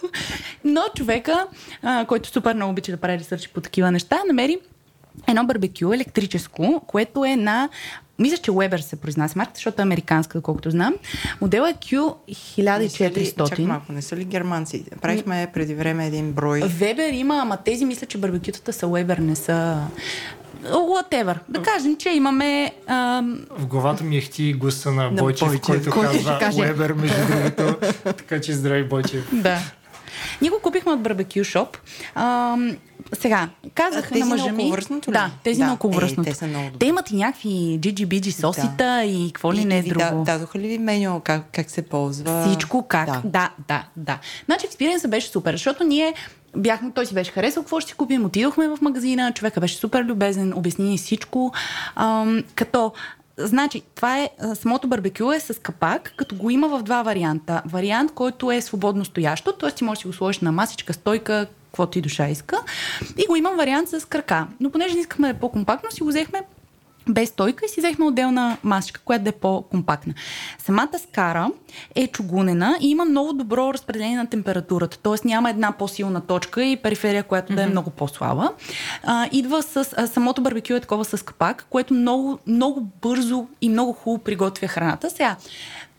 Но 0.64 0.82
човека, 0.96 1.46
а, 1.82 2.04
който 2.04 2.28
супер 2.28 2.54
много 2.54 2.70
обича 2.70 2.92
да 2.92 2.98
прави 2.98 3.18
ресърчи 3.18 3.48
по 3.48 3.60
такива 3.60 3.90
неща, 3.90 4.18
намери 4.26 4.58
едно 5.28 5.44
барбекю 5.44 5.92
електрическо, 5.92 6.82
което 6.86 7.24
е 7.24 7.36
на 7.36 7.68
мисля, 8.20 8.36
че 8.36 8.50
Weber 8.50 8.80
се 8.80 8.96
произнася 8.96 9.38
марката, 9.38 9.56
защото 9.56 9.82
е 9.82 9.84
американска, 9.84 10.38
доколкото 10.38 10.70
знам. 10.70 10.94
Модела 11.40 11.70
е 11.70 11.74
Q1400. 11.74 13.48
Чак 13.48 13.58
малко, 13.58 13.92
не 13.92 14.02
са 14.02 14.16
ли 14.16 14.24
германци? 14.24 14.84
Правихме 15.02 15.50
преди 15.54 15.74
време 15.74 16.06
един 16.06 16.32
брой. 16.32 16.60
Вебер 16.60 17.12
има, 17.12 17.38
ама 17.42 17.56
тези 17.56 17.84
мисля, 17.84 18.06
че 18.06 18.18
барбекютата 18.18 18.72
са 18.72 18.86
Weber, 18.86 19.18
не 19.18 19.36
са... 19.36 19.78
Whatever. 20.64 21.38
Да 21.48 21.62
кажем, 21.62 21.96
че 21.96 22.10
имаме... 22.10 22.72
Ам... 22.86 23.46
В 23.58 23.66
главата 23.66 24.04
ми 24.04 24.16
е 24.16 24.20
хти 24.20 24.52
гласа 24.52 24.92
на, 24.92 25.10
На 25.10 25.22
Бойчев, 25.22 25.48
Бойчев, 25.48 25.66
който 25.66 25.90
който 25.90 26.12
казва 26.12 26.38
каже. 26.38 26.60
Уебер, 26.60 26.92
между 26.92 27.16
другото. 27.26 27.86
така 28.04 28.40
че 28.40 28.52
здрави 28.52 28.84
Бойчев. 28.84 29.28
Да. 29.32 29.58
Ние 30.40 30.50
го 30.50 30.56
купихме 30.62 30.92
от 30.92 31.00
барбекю 31.02 31.44
шоп. 31.44 31.76
Ам, 32.14 32.76
сега, 33.12 33.48
казах 33.74 34.12
А, 34.12 34.18
на 34.18 34.26
мъжа 34.26 34.52
ми... 34.52 34.72
Да, 35.08 35.30
тези 35.44 35.60
Да, 35.60 35.66
на 35.66 35.72
околовръстното. 35.72 36.30
е, 36.30 36.32
те 36.32 36.38
са 36.38 36.46
много 36.46 36.64
добри. 36.64 36.78
Те 36.78 36.86
имат 36.86 37.10
и 37.10 37.16
някакви 37.16 37.48
джиджи-биджи 37.80 38.30
сосита 38.30 39.04
и 39.04 39.30
какво 39.32 39.52
ли 39.52 39.64
не 39.64 39.78
е 39.78 39.82
ви 39.82 39.88
да- 39.88 39.94
друго. 40.10 40.24
Дадоха 40.24 40.58
ли 40.58 40.68
ви 40.68 40.78
меню, 40.78 41.20
как, 41.20 41.42
как 41.52 41.70
се 41.70 41.82
ползва? 41.82 42.44
Всичко 42.46 42.86
как. 42.88 43.06
Да. 43.06 43.12
Да, 43.14 43.30
да, 43.30 43.50
да. 43.68 43.84
да. 43.96 44.18
Значи 44.46 44.66
експириенса 44.66 45.08
беше 45.08 45.28
супер, 45.28 45.52
защото 45.52 45.84
ние 45.84 46.14
бяхме, 46.56 46.90
той 46.90 47.06
си 47.06 47.14
беше 47.14 47.30
харесал 47.32 47.62
какво 47.62 47.80
ще 47.80 47.88
си 47.88 47.96
купим, 47.96 48.24
отидохме 48.24 48.68
в 48.68 48.78
магазина, 48.80 49.32
човека 49.32 49.60
беше 49.60 49.76
супер 49.76 50.04
любезен, 50.04 50.52
обясни 50.56 50.84
ни 50.84 50.98
всичко. 50.98 51.52
Ам, 51.96 52.44
като 52.54 52.92
значи, 53.46 53.82
това 53.94 54.18
е, 54.18 54.30
самото 54.54 54.88
барбекю 54.88 55.32
е 55.32 55.40
с 55.40 55.60
капак, 55.60 56.12
като 56.16 56.36
го 56.36 56.50
има 56.50 56.68
в 56.68 56.82
два 56.82 57.02
варианта. 57.02 57.62
Вариант, 57.66 58.12
който 58.12 58.52
е 58.52 58.60
свободно 58.60 59.04
стоящо, 59.04 59.52
т.е. 59.52 59.70
ти 59.70 59.84
можеш 59.84 59.98
да 59.98 60.00
си 60.00 60.06
го 60.06 60.12
сложиш 60.12 60.40
на 60.40 60.52
масичка, 60.52 60.92
стойка, 60.92 61.46
каквото 61.64 61.98
и 61.98 62.02
душа 62.02 62.28
иска. 62.28 62.58
И 63.18 63.26
го 63.26 63.36
имам 63.36 63.56
вариант 63.56 63.88
с 63.88 64.08
крака. 64.08 64.46
Но 64.60 64.70
понеже 64.70 64.94
не 64.94 65.00
искахме 65.00 65.32
да 65.32 65.36
е 65.36 65.40
по-компактно, 65.40 65.90
си 65.90 66.02
го 66.02 66.08
взехме 66.08 66.42
без 67.08 67.28
стойка 67.28 67.64
и 67.64 67.68
си 67.68 67.80
взехме 67.80 68.04
отделна 68.04 68.56
масичка, 68.62 69.00
която 69.04 69.24
да 69.24 69.28
е 69.28 69.32
по-компактна. 69.32 70.14
Самата 70.58 70.98
скара 71.08 71.50
е 71.94 72.06
чугунена 72.06 72.78
и 72.80 72.90
има 72.90 73.04
много 73.04 73.32
добро 73.32 73.74
разпределение 73.74 74.16
на 74.16 74.26
температурата, 74.26 74.98
т.е. 74.98 75.28
няма 75.28 75.50
една 75.50 75.72
по-силна 75.72 76.20
точка 76.20 76.64
и 76.64 76.76
периферия, 76.76 77.22
която 77.22 77.54
да 77.54 77.62
е 77.62 77.66
много 77.66 77.90
по-слаба. 77.90 78.52
А, 79.02 79.28
идва 79.32 79.62
с 79.62 79.94
а, 79.96 80.06
самото 80.06 80.42
барбекю 80.42 80.74
е 80.74 80.80
такова 80.80 81.04
с 81.04 81.24
капак, 81.24 81.66
което 81.70 81.94
много, 81.94 82.38
много 82.46 82.86
бързо 83.02 83.46
и 83.60 83.68
много 83.68 83.92
хубаво 83.92 84.24
приготвя 84.24 84.68
храната. 84.68 85.10
Сега, 85.10 85.36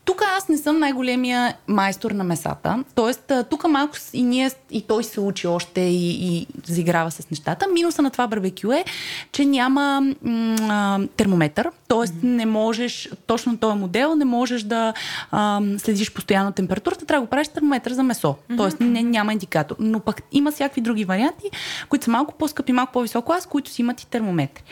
тук 0.05 0.21
аз 0.37 0.49
не 0.49 0.57
съм 0.57 0.79
най-големия 0.79 1.53
майстор 1.67 2.11
на 2.11 2.23
месата. 2.23 2.83
Тоест, 2.95 3.31
тук 3.49 3.67
малко 3.67 3.97
и 4.13 4.23
ние, 4.23 4.51
и 4.71 4.81
той 4.81 5.03
се 5.03 5.19
учи 5.19 5.47
още 5.47 5.81
и, 5.81 6.27
и 6.27 6.47
заиграва 6.65 7.11
с 7.11 7.31
нещата. 7.31 7.67
Минуса 7.73 8.01
на 8.01 8.09
това 8.09 8.27
барбекю 8.27 8.71
е, 8.71 8.85
че 9.31 9.45
няма 9.45 10.13
м- 10.21 10.99
термометър. 11.17 11.69
Тоест, 11.87 12.13
не 12.23 12.45
можеш, 12.45 13.09
точно 13.27 13.57
този 13.57 13.77
модел, 13.77 14.15
не 14.15 14.25
можеш 14.25 14.63
да 14.63 14.93
а, 15.31 15.61
следиш 15.77 16.13
постоянно 16.13 16.51
температурата. 16.51 17.05
Трябва 17.05 17.21
да 17.21 17.25
го 17.25 17.29
правиш 17.29 17.47
термометър 17.47 17.91
за 17.91 18.03
месо. 18.03 18.35
Тоест, 18.57 18.77
не, 18.79 19.03
няма 19.03 19.33
индикатор. 19.33 19.75
Но 19.79 19.99
пък 19.99 20.21
има 20.31 20.51
всякакви 20.51 20.81
други 20.81 21.05
варианти, 21.05 21.49
които 21.89 22.05
са 22.05 22.11
малко 22.11 22.33
по-скъпи, 22.33 22.71
малко 22.71 22.91
по-висок 22.91 23.25
клас, 23.25 23.45
които 23.45 23.71
си 23.71 23.81
имат 23.81 24.01
и 24.01 24.07
термометри. 24.07 24.63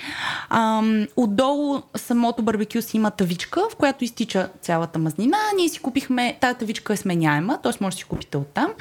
А, 0.49 0.81
отдолу 1.15 1.81
самото 1.95 2.43
барбекю 2.43 2.81
си 2.81 2.97
има 2.97 3.11
тавичка, 3.11 3.61
в 3.71 3.75
която 3.75 4.03
изтича 4.03 4.49
цялата 4.61 4.99
мазнина. 5.19 5.37
Ние 5.55 5.69
си 5.69 5.79
купихме, 5.79 6.37
тази 6.41 6.57
тавичка 6.57 6.93
е 6.93 6.97
сменяема, 6.97 7.59
т.е. 7.63 7.71
може 7.81 7.95
да 7.95 7.99
си 7.99 8.03
купите 8.03 8.37
оттам. 8.37 8.73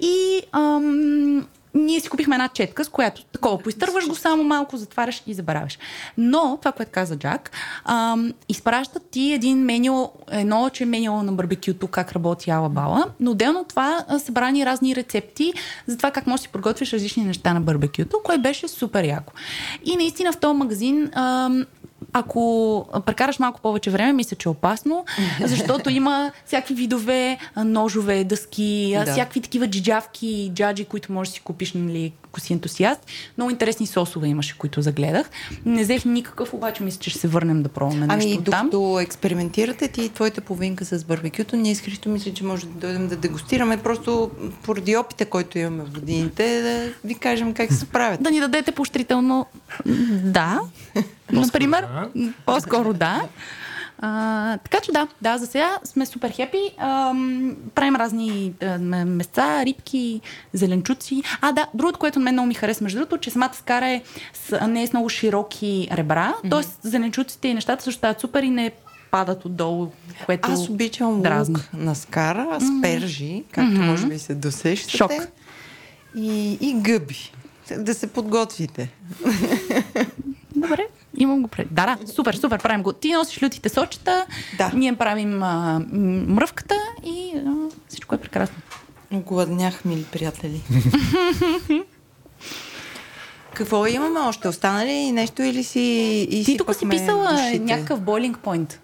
И 0.00 0.42
ам, 0.52 1.46
ние 1.74 2.00
си 2.00 2.08
купихме 2.08 2.34
една 2.34 2.48
четка, 2.48 2.84
с 2.84 2.88
която 2.88 3.24
такова 3.24 3.58
поизтърваш 3.58 4.08
го 4.08 4.14
само 4.14 4.42
малко, 4.44 4.76
затваряш 4.76 5.22
и 5.26 5.34
забравяш. 5.34 5.78
Но, 6.18 6.58
това, 6.60 6.72
което 6.72 6.92
каза 6.92 7.18
Джак, 7.18 7.50
ам, 7.84 8.32
изпращат 8.48 9.02
ти 9.10 9.32
един 9.32 9.58
меню, 9.58 10.10
едно, 10.30 10.70
че 10.72 10.82
е 10.82 10.86
меню 10.86 11.22
на 11.22 11.32
барбекюто, 11.32 11.86
как 11.86 12.12
работи 12.12 12.50
алабала, 12.50 13.04
но 13.20 13.30
отделно 13.30 13.60
от 13.60 13.68
това 13.68 14.04
а, 14.08 14.18
са 14.18 14.32
брани 14.32 14.66
разни 14.66 14.96
рецепти 14.96 15.52
за 15.86 15.96
това 15.96 16.10
как 16.10 16.26
можеш 16.26 16.40
да 16.40 16.42
си 16.42 16.52
подготвиш 16.52 16.92
различни 16.92 17.24
неща 17.24 17.54
на 17.54 17.60
барбекюто, 17.60 18.20
което 18.24 18.42
беше 18.42 18.68
супер 18.68 19.04
яко. 19.04 19.32
И 19.84 19.96
наистина 19.96 20.32
в 20.32 20.36
този 20.36 20.58
магазин 20.58 21.10
ам, 21.14 21.66
ако 22.12 22.84
прекараш 23.06 23.38
малко 23.38 23.60
повече 23.60 23.90
време, 23.90 24.12
мисля, 24.12 24.36
че 24.36 24.48
е 24.48 24.52
опасно, 24.52 25.04
защото 25.40 25.90
има 25.90 26.32
всякакви 26.46 26.74
видове 26.74 27.38
ножове, 27.56 28.24
дъски, 28.24 28.94
Да. 29.04 29.12
всякакви 29.12 29.40
такива 29.40 29.66
джиджавки, 29.70 30.50
джаджи, 30.54 30.84
които 30.84 31.12
можеш 31.12 31.30
да 31.30 31.34
си 31.34 31.40
купиш, 31.40 31.72
нали, 31.72 32.12
ако 32.24 32.40
си 32.40 32.52
ентусиаст. 32.52 33.00
Много 33.38 33.50
интересни 33.50 33.86
сосове 33.86 34.28
имаше, 34.28 34.58
които 34.58 34.82
загледах. 34.82 35.30
Не 35.66 35.82
взех 35.82 36.04
никакъв, 36.04 36.54
обаче 36.54 36.82
мисля, 36.82 36.98
че 37.00 37.10
ще 37.10 37.18
се 37.18 37.28
върнем 37.28 37.62
да 37.62 37.68
пробваме 37.68 38.06
Ами, 38.10 38.26
нещо 38.26 38.42
там. 38.42 38.70
докато 38.70 39.00
експериментирате 39.00 39.88
ти 39.88 40.02
и 40.02 40.08
твоята 40.08 40.40
половинка 40.40 40.84
с 40.84 41.04
барбекюто, 41.04 41.56
ние 41.56 41.74
Христо 41.74 42.08
мисля, 42.08 42.32
че 42.32 42.44
може 42.44 42.66
да 42.66 42.72
дойдем 42.72 43.08
да 43.08 43.16
дегустираме 43.16 43.76
просто 43.76 44.30
поради 44.62 44.96
опита, 44.96 45.26
който 45.26 45.58
имаме 45.58 45.84
в 45.84 45.90
годините, 45.90 46.62
да 46.62 47.08
ви 47.08 47.14
кажем 47.14 47.54
как 47.54 47.72
се 47.72 47.78
справят. 47.78 48.22
Да 48.22 48.30
ни 48.30 48.40
дадете 48.40 48.72
поощрително 48.72 49.46
да. 50.24 50.60
Например, 51.32 51.86
да. 52.14 52.32
по-скоро 52.46 52.92
да. 52.92 53.22
А, 54.04 54.58
така 54.58 54.80
че 54.80 54.92
да, 54.92 55.08
да, 55.22 55.38
за 55.38 55.46
сега 55.46 55.78
сме 55.84 56.06
супер 56.06 56.30
хепи. 56.30 56.70
Правим 57.74 57.96
разни 57.96 58.52
а, 58.62 58.78
места, 59.04 59.64
рибки, 59.64 60.20
зеленчуци. 60.52 61.22
А, 61.40 61.52
да, 61.52 61.66
другото, 61.74 61.98
което 61.98 62.18
на 62.18 62.24
мен 62.24 62.34
много 62.34 62.46
ми 62.46 62.54
харесва, 62.54 62.84
между 62.84 62.98
другото, 62.98 63.18
че 63.18 63.30
самата 63.30 63.54
скара 63.54 63.88
е 63.88 64.02
с, 64.34 64.66
не 64.68 64.82
е 64.82 64.86
с 64.86 64.92
много 64.92 65.08
широки 65.08 65.88
ребра, 65.92 66.34
т.е. 66.50 66.88
зеленчуците 66.88 67.48
и 67.48 67.54
нещата 67.54 67.82
също 67.82 67.98
стават 67.98 68.20
супер 68.20 68.42
и 68.42 68.50
не 68.50 68.70
падат 69.10 69.44
отдолу, 69.44 69.88
което 70.26 70.52
Аз 70.52 70.68
обичам 70.68 71.22
дразни. 71.22 71.54
лук 71.54 71.68
на 71.74 71.94
скара, 71.94 72.58
аспержи, 72.60 73.44
както 73.52 73.80
може 73.80 74.06
би 74.06 74.18
се 74.18 74.34
досещате. 74.34 74.96
Шок. 74.96 75.12
И, 76.16 76.58
и 76.60 76.74
гъби. 76.74 77.32
Да 77.78 77.94
се 77.94 78.06
подготвите. 78.06 78.90
Добре, 80.56 80.86
имам 81.16 81.42
го 81.42 81.48
пред. 81.48 81.68
Да, 81.70 81.96
да, 81.96 82.12
супер, 82.12 82.34
супер, 82.34 82.62
правим 82.62 82.82
го. 82.82 82.92
Ти 82.92 83.12
носиш 83.12 83.42
лютите 83.42 83.68
сочета, 83.68 84.26
Да. 84.58 84.70
ние 84.74 84.96
правим 84.96 85.42
а, 85.42 85.82
мръвката 86.26 86.74
и 87.04 87.32
а, 87.46 87.52
всичко 87.88 88.14
е 88.14 88.18
прекрасно. 88.18 88.56
Гладнях, 89.12 89.84
мили 89.84 90.04
приятели. 90.12 90.60
Какво 93.54 93.86
имаме 93.86 94.20
още? 94.20 94.48
Остана 94.48 94.86
ли 94.86 95.12
нещо 95.12 95.42
или 95.42 95.64
си 95.64 95.80
и 96.30 96.44
Ти 96.44 96.56
тук 96.56 96.74
си 96.74 96.88
писала 96.88 97.50
някакъв 97.60 98.00
бойлинг 98.00 98.38
пойнт. 98.38 98.80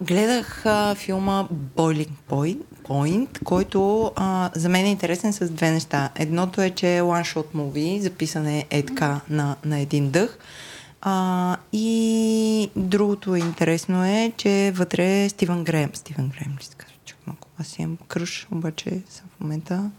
Гледах 0.00 0.66
а, 0.66 0.94
филма 0.94 1.44
Boiling 1.76 2.10
Point, 2.30 2.58
Point 2.88 3.42
който 3.44 4.12
а, 4.16 4.50
за 4.54 4.68
мен 4.68 4.86
е 4.86 4.90
интересен 4.90 5.32
с 5.32 5.50
две 5.50 5.70
неща. 5.70 6.10
Едното 6.16 6.62
е, 6.62 6.70
че 6.70 6.96
е 6.96 7.02
one 7.02 7.34
shot 7.34 7.46
movie, 7.54 8.00
записан 8.00 8.46
е 8.46 8.82
така 8.86 9.20
на, 9.30 9.56
на 9.64 9.78
един 9.80 10.10
дъх. 10.10 10.38
А, 11.04 11.56
и 11.72 12.70
другото 12.76 13.34
интересно 13.36 14.04
е, 14.04 14.32
че 14.36 14.72
вътре 14.74 15.24
е 15.24 15.28
Стивен 15.28 15.64
Греем. 15.64 15.90
Стивен 15.94 16.28
Греем 16.28 16.56
ли 16.60 16.64
се 16.64 16.74
казва? 16.76 16.94
Чак 17.04 17.18
малко. 17.26 17.48
Аз 17.58 17.78
имам 17.78 17.98
кръж, 18.08 18.46
обаче 18.50 19.02
съм 19.08 19.26
в 19.36 19.40
момента 19.40 19.90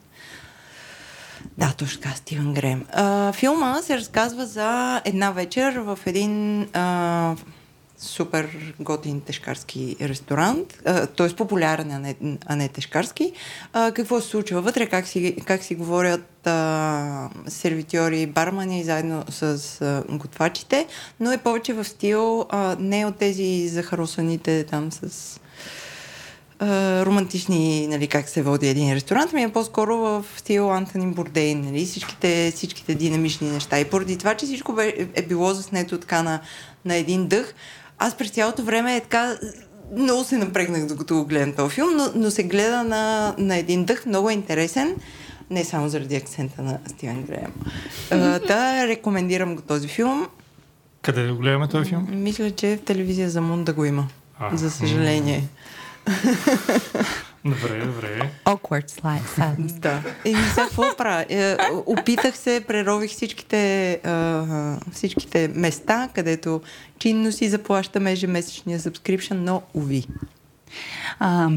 да, 1.58 1.74
точно 1.78 2.01
така, 2.01 2.16
Стивен 2.16 2.54
Грем. 2.54 2.86
А, 2.93 3.32
филма 3.34 3.82
се 3.82 3.97
разказва 3.97 4.45
за 4.45 5.01
една 5.06 5.32
вечер 5.32 5.78
в 5.78 5.99
един 6.06 6.62
а, 6.74 7.36
супер 8.04 8.74
готин 8.80 9.22
тежкарски 9.22 9.95
ресторант, 10.01 10.84
т.е. 11.18 11.36
популярен, 11.36 11.91
а 11.91 11.99
не, 11.99 12.16
а 12.45 12.56
не 12.56 12.70
тежкарски. 12.70 13.32
А, 13.74 13.91
какво 13.91 14.22
се 14.22 14.28
случва 14.28 14.62
вътре, 14.62 14.86
как 14.86 15.08
си, 15.08 15.36
как 15.45 15.64
си 15.64 15.76
говорят 15.76 16.47
а, 16.47 17.30
сервитьори 17.47 18.22
и 18.22 18.28
бармани 18.28 18.84
заедно 18.84 19.24
с 19.30 19.41
а, 19.82 20.04
готвачите, 20.10 20.88
но 21.20 21.32
е 21.32 21.38
повече 21.38 21.74
в 21.74 21.86
стил 21.86 22.45
а, 22.49 22.76
не 22.80 23.06
от 23.06 23.16
тези 23.16 23.68
захаросаните 23.68 24.64
там 24.64 24.91
с 24.91 25.39
а, 26.60 27.06
романтични, 27.06 27.88
нали, 27.88 28.08
как 28.08 28.30
се 28.30 28.41
води 28.41 28.68
един 28.68 28.93
ресторант, 28.93 29.34
ми 29.34 29.43
е 29.43 29.51
по-скоро 29.51 29.97
в 29.97 30.26
стил 30.38 30.74
Антони 30.74 31.14
Бордейн, 31.14 31.62
нали, 31.62 31.86
всичките, 31.86 32.51
всичките 32.56 32.95
динамични 32.95 33.51
неща. 33.51 33.80
И 33.80 33.86
поради 33.86 34.18
това, 34.18 34.36
че 34.36 34.45
всичко 34.45 34.74
бе, 34.74 35.08
е 35.14 35.22
било 35.22 35.54
заснето 35.54 35.99
така 35.99 36.24
на, 36.24 36.39
на 36.86 36.95
един 36.95 37.28
дъх, 37.28 37.54
аз 38.04 38.18
през 38.18 38.30
цялото 38.30 38.64
време 38.64 38.95
е 38.95 39.01
така 39.01 39.38
много 39.95 40.24
се 40.24 40.38
напрегнах, 40.38 40.86
докато 40.86 41.16
го 41.16 41.26
гледам 41.26 41.54
този 41.54 41.76
филм, 41.76 41.89
но, 41.95 42.12
но 42.16 42.32
се 42.32 42.43
гледа 42.43 42.84
на, 42.84 43.36
на 43.38 43.58
един 43.58 43.86
дъх, 43.86 44.06
много 44.06 44.30
е 44.30 44.34
интересен, 44.34 44.95
не 45.49 45.64
само 45.64 45.89
заради 45.89 46.16
акцента 46.16 46.62
на 46.62 46.80
Стивен 46.88 47.24
Греем. 47.24 47.54
А, 48.12 48.39
да, 48.39 48.88
рекомендирам 48.88 49.56
го 49.56 49.62
този 49.62 49.88
филм. 49.88 50.28
Къде 51.01 51.24
да 51.24 51.34
го 51.34 51.39
гледаме 51.39 51.68
този 51.68 51.89
филм? 51.89 52.08
Мисля, 52.10 52.51
че 52.51 52.78
в 52.78 52.86
телевизия 52.86 53.30
за 53.30 53.41
Мун 53.41 53.64
да 53.64 53.74
го 53.74 53.86
има. 53.86 54.08
А, 54.39 54.58
за 54.58 54.72
съжаление. 54.72 55.43
Добре, 57.46 57.86
добре. 57.86 58.32
Awkward 58.46 58.89
slide 58.89 59.38
silence. 59.38 59.74
Да. 59.80 60.04
И 60.26 60.36
сега 60.36 60.66
какво 60.66 60.96
правя? 60.98 61.26
Е, 61.30 61.58
опитах 61.86 62.38
се, 62.38 62.64
прерових 62.68 63.12
всичките, 63.12 64.00
всичките 64.91 65.48
места, 65.56 66.10
където 66.16 66.62
чинно 67.00 67.32
си 67.32 67.50
заплащаме 67.50 68.12
ежемесечния 68.12 68.80
subscription, 68.80 69.34
но 69.34 69.62
уви. 69.74 70.08
А, 71.20 71.50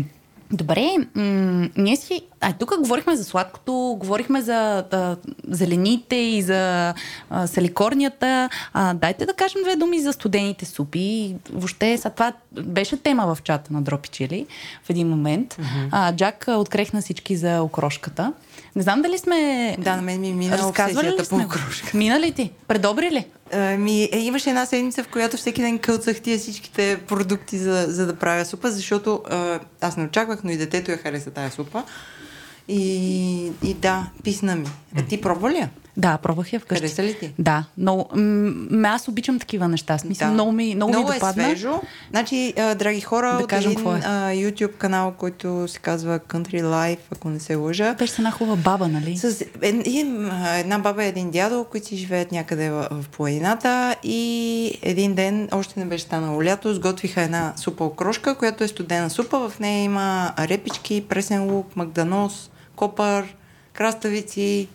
добре, 0.53 0.91
м- 1.15 1.69
ние 1.77 1.97
си... 1.97 2.23
А, 2.41 2.53
тук 2.53 2.79
говорихме 2.79 3.17
за 3.17 3.25
сладкото, 3.25 3.97
говорихме 4.01 4.41
за 4.41 4.85
да, 4.91 5.17
зелените 5.49 6.17
и 6.17 6.43
за 6.43 6.95
а, 7.31 7.47
саликорнията. 7.47 8.49
А, 8.73 8.95
дайте 8.95 9.27
да 9.27 9.35
кажем 9.35 9.61
две 9.63 9.77
думи 9.77 10.01
за 10.01 10.13
студените 10.13 10.65
супи. 10.65 11.37
Въобще, 11.53 11.99
са, 11.99 12.11
това 12.11 12.33
беше 12.53 12.97
тема 12.97 13.35
в 13.35 13.43
чата 13.43 13.73
на 13.73 13.83
Дропи 13.83 14.09
Чили 14.09 14.47
в 14.85 14.91
един 14.91 15.09
момент. 15.09 15.55
Mm-hmm. 15.55 15.89
А, 15.93 16.17
Джак 16.17 16.49
а, 16.49 16.57
открехна 16.57 17.01
всички 17.01 17.37
за 17.37 17.63
окрошката. 17.63 18.33
Не 18.77 18.83
знам 18.83 19.03
дали 19.03 19.19
сме... 19.19 19.77
Да, 19.79 19.97
на 19.97 20.03
мен 20.03 20.21
ми 20.21 20.33
мина 20.33 20.59
Разказвали 20.59 21.09
ли 21.09 21.17
по 21.31 21.37
окрошка. 21.37 21.97
Мина 21.97 22.21
ли 22.21 22.33
ти? 22.33 22.51
Предобри 22.69 23.11
ли? 23.11 23.27
А, 23.53 23.59
ми, 23.59 24.09
е, 24.13 24.19
имаше 24.19 24.49
една 24.51 24.67
седмица, 24.67 25.05
в 25.05 25.09
която 25.09 25.37
всеки 25.37 25.63
ден 25.63 25.79
кълцах 25.79 26.21
тия 26.21 26.39
всичките 26.39 27.01
продукти, 27.09 27.59
за, 27.59 27.87
за 27.89 28.07
да 28.07 28.17
правя 28.17 28.45
супа, 28.45 28.71
защото 28.71 29.23
а, 29.31 29.61
аз 29.81 29.97
не 29.97 30.05
очаквах, 30.05 30.45
но 30.45 30.51
и 30.51 30.57
детето 30.57 30.91
я 30.91 30.97
хареса 30.97 31.31
тая 31.31 31.51
супа. 31.51 31.83
И, 32.69 33.53
и 33.63 33.75
да, 33.75 34.07
писна 34.25 34.57
ми. 34.57 34.67
А 34.97 35.03
ти 35.03 35.21
пробва 35.21 35.51
ли 35.51 35.57
я? 35.57 35.71
Да, 35.97 36.19
пробвах 36.19 36.53
я 36.53 36.61
вкъщи. 36.61 36.83
Хареса 36.83 37.03
ли 37.03 37.19
ти? 37.19 37.33
Да, 37.39 37.65
много. 37.79 38.09
М- 38.15 38.89
аз 38.89 39.09
обичам 39.09 39.39
такива 39.39 39.69
неща. 39.69 39.99
Смисъл, 39.99 40.29
Да. 40.29 40.35
много 40.35 40.53
ми, 40.53 40.75
много 40.75 40.93
много 40.93 41.09
ми 41.09 41.17
е 41.17 41.19
допадна. 41.19 41.45
свежо. 41.45 41.81
Значи, 42.11 42.55
а, 42.59 42.75
драги 42.75 43.01
хора, 43.01 43.33
Да 43.33 43.43
от 43.45 43.47
кажем 43.47 43.73
един 43.73 43.87
е. 43.87 44.01
а, 44.05 44.31
YouTube 44.31 44.73
канал, 44.73 45.13
който 45.13 45.69
се 45.69 45.79
казва 45.79 46.19
Country 46.21 46.63
Life, 46.63 46.99
ако 47.11 47.29
не 47.29 47.41
се 47.41 47.55
лъжа. 47.55 47.95
Беше 47.95 48.15
една 48.19 48.31
хубава 48.31 48.57
баба, 48.57 48.89
нали? 48.89 49.17
С 49.17 49.45
една 50.55 50.79
баба 50.79 51.05
и 51.05 51.09
един 51.09 51.31
дядо, 51.31 51.65
които 51.65 51.87
си 51.87 51.97
живеят 51.97 52.33
някъде 52.33 52.71
в, 52.71 52.89
в 52.93 53.09
планината 53.09 53.97
и 54.03 54.19
един 54.83 55.15
ден, 55.15 55.49
още 55.53 55.81
не 55.81 55.87
беше 55.87 56.05
станало 56.05 56.45
лято, 56.45 56.75
сготвиха 56.75 57.23
една 57.23 57.53
супа 57.57 57.85
окрошка, 57.85 58.35
която 58.35 58.65
е 58.65 58.69
студена 58.69 59.11
супа. 59.11 59.49
В 59.49 59.59
нея 59.61 59.85
има 59.85 60.33
репички, 60.39 61.05
пресен 61.09 61.45
лук, 61.45 61.77
магданоз, 61.77 62.51
копър, 62.77 63.25
краставици. 63.73 64.69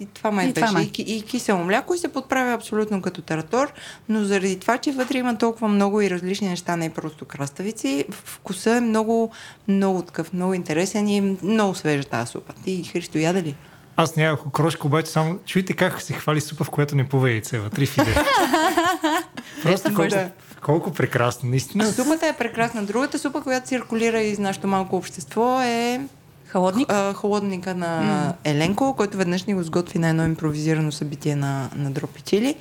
И 0.00 0.06
това 0.06 0.30
май 0.30 0.46
И 0.46 0.52
това 0.52 0.66
беше. 0.66 0.72
май. 0.72 0.90
И, 0.98 1.16
и 1.16 1.22
кисело 1.22 1.58
мляко 1.58 1.94
и 1.94 1.98
се 1.98 2.08
подправя 2.08 2.52
абсолютно 2.52 3.02
като 3.02 3.22
таратор, 3.22 3.72
но 4.08 4.24
заради 4.24 4.58
това, 4.60 4.78
че 4.78 4.92
вътре 4.92 5.18
има 5.18 5.38
толкова 5.38 5.68
много 5.68 6.00
и 6.00 6.10
различни 6.10 6.48
неща, 6.48 6.76
не 6.76 6.90
просто 6.90 7.24
краставици, 7.24 8.04
вкуса 8.10 8.70
е 8.70 8.80
много, 8.80 9.30
много 9.68 10.02
такъв, 10.02 10.32
много 10.32 10.54
интересен 10.54 11.08
и 11.08 11.18
е 11.18 11.36
много 11.42 11.74
свежа 11.74 12.04
тази 12.04 12.30
супа. 12.30 12.52
Ти, 12.64 12.84
Христо, 12.84 13.18
яда 13.18 13.42
ли? 13.42 13.54
Аз 13.96 14.16
нямах 14.16 14.46
окрошка, 14.46 14.86
обаче 14.86 15.10
само 15.10 15.38
чуйте 15.46 15.72
как 15.72 16.02
се 16.02 16.12
хвали 16.12 16.40
супа, 16.40 16.64
в 16.64 16.70
която 16.70 16.96
не 16.96 17.08
плува 17.08 17.30
яйце 17.30 17.58
вътре. 17.58 17.86
Просто 19.62 19.94
колко, 19.94 20.10
Да. 20.10 20.30
колко 20.62 20.92
прекрасно, 20.92 21.50
наистина. 21.50 21.92
Супата 21.92 22.26
е 22.26 22.32
прекрасна. 22.32 22.84
Другата 22.84 23.18
супа, 23.18 23.42
която 23.42 23.66
циркулира 23.66 24.20
из 24.20 24.38
нашето 24.38 24.66
малко 24.68 24.96
общество 24.96 25.60
е 25.62 26.00
Холодник. 26.54 26.92
а, 26.92 27.12
холодника 27.14 27.74
на 27.74 28.34
Еленко, 28.44 28.94
който 28.96 29.16
веднъж 29.16 29.44
ни 29.44 29.54
го 29.54 29.62
сготви 29.62 29.98
на 29.98 30.08
едно 30.08 30.24
импровизирано 30.24 30.92
събитие 30.92 31.36
на, 31.36 31.70
на 31.76 31.90
Дропи 31.90 32.22
Чили. 32.22 32.54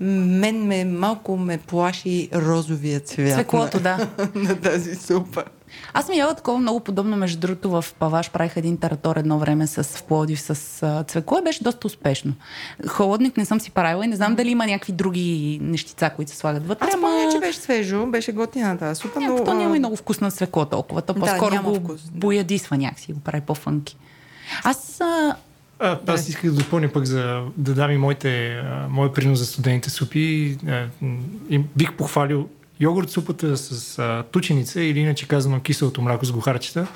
Мен 0.00 0.66
ме 0.66 0.84
малко 0.84 1.36
ме 1.36 1.58
плаши 1.58 2.28
розовия 2.34 3.00
цвят 3.00 3.32
Цвеклото, 3.34 3.76
на, 3.76 3.82
да. 3.82 4.08
на 4.34 4.60
тази 4.60 4.94
супа. 4.94 5.44
Аз 5.92 6.06
съм 6.06 6.14
яла 6.14 6.34
такова 6.34 6.58
много 6.58 6.80
подобно, 6.80 7.16
между 7.16 7.40
другото, 7.40 7.70
в 7.70 7.84
Паваш 7.98 8.30
правих 8.30 8.56
един 8.56 8.76
таратор 8.76 9.16
едно 9.16 9.38
време 9.38 9.66
с 9.66 9.84
в 9.84 10.02
Плодив 10.02 10.40
с 10.40 10.82
а, 10.82 11.04
цвекло 11.04 11.38
и 11.38 11.44
беше 11.44 11.64
доста 11.64 11.86
успешно. 11.86 12.32
Холодник 12.88 13.36
не 13.36 13.44
съм 13.44 13.60
си 13.60 13.70
правила 13.70 14.04
и 14.04 14.08
не 14.08 14.16
знам 14.16 14.34
дали 14.34 14.48
има 14.50 14.66
някакви 14.66 14.92
други 14.92 15.58
нещица, 15.62 16.10
които 16.16 16.30
се 16.32 16.36
слагат 16.36 16.66
вътре. 16.66 16.86
Аз 16.88 16.94
ама- 16.94 17.08
помня, 17.08 17.32
че 17.32 17.38
беше 17.40 17.58
свежо, 17.58 18.06
беше 18.06 18.32
готина 18.32 18.78
тази 18.78 19.00
супа, 19.00 19.20
но... 19.20 19.44
То 19.44 19.54
няма 19.54 19.76
и 19.76 19.78
много 19.78 19.96
вкус 19.96 20.20
на 20.20 20.30
свекло 20.30 20.64
толкова. 20.64 21.02
То 21.02 21.12
Да, 21.12 21.20
по-скоро 21.20 21.54
няма 21.54 21.68
го 21.70 21.74
вкус, 21.74 22.02
да. 22.02 22.10
боядисва 22.18 22.76
някакси, 22.76 23.12
го 23.12 23.20
прави 23.20 23.40
по-фънки. 23.40 23.96
Аз 24.64 25.00
а, 25.00 25.36
А, 25.78 25.98
аз 26.06 26.28
исках 26.28 26.50
да 26.50 26.56
допълня 26.56 26.88
пък 26.88 27.04
за 27.04 27.42
да 27.56 27.74
дам 27.74 27.90
и 27.90 27.96
моите, 27.98 28.48
а, 28.48 28.86
мой 28.90 29.12
принос 29.12 29.38
за 29.38 29.46
студените 29.46 29.90
супи. 29.90 30.56
И 31.50 31.58
бих 31.76 31.92
похвалил 31.92 32.48
йогурт 32.80 33.10
супата 33.10 33.56
с 33.56 33.98
а, 33.98 34.24
тученица 34.30 34.80
или 34.80 34.98
иначе 34.98 35.28
казано 35.28 35.60
киселото 35.60 36.02
мляко 36.02 36.24
с 36.24 36.32
гохарчета 36.32 36.86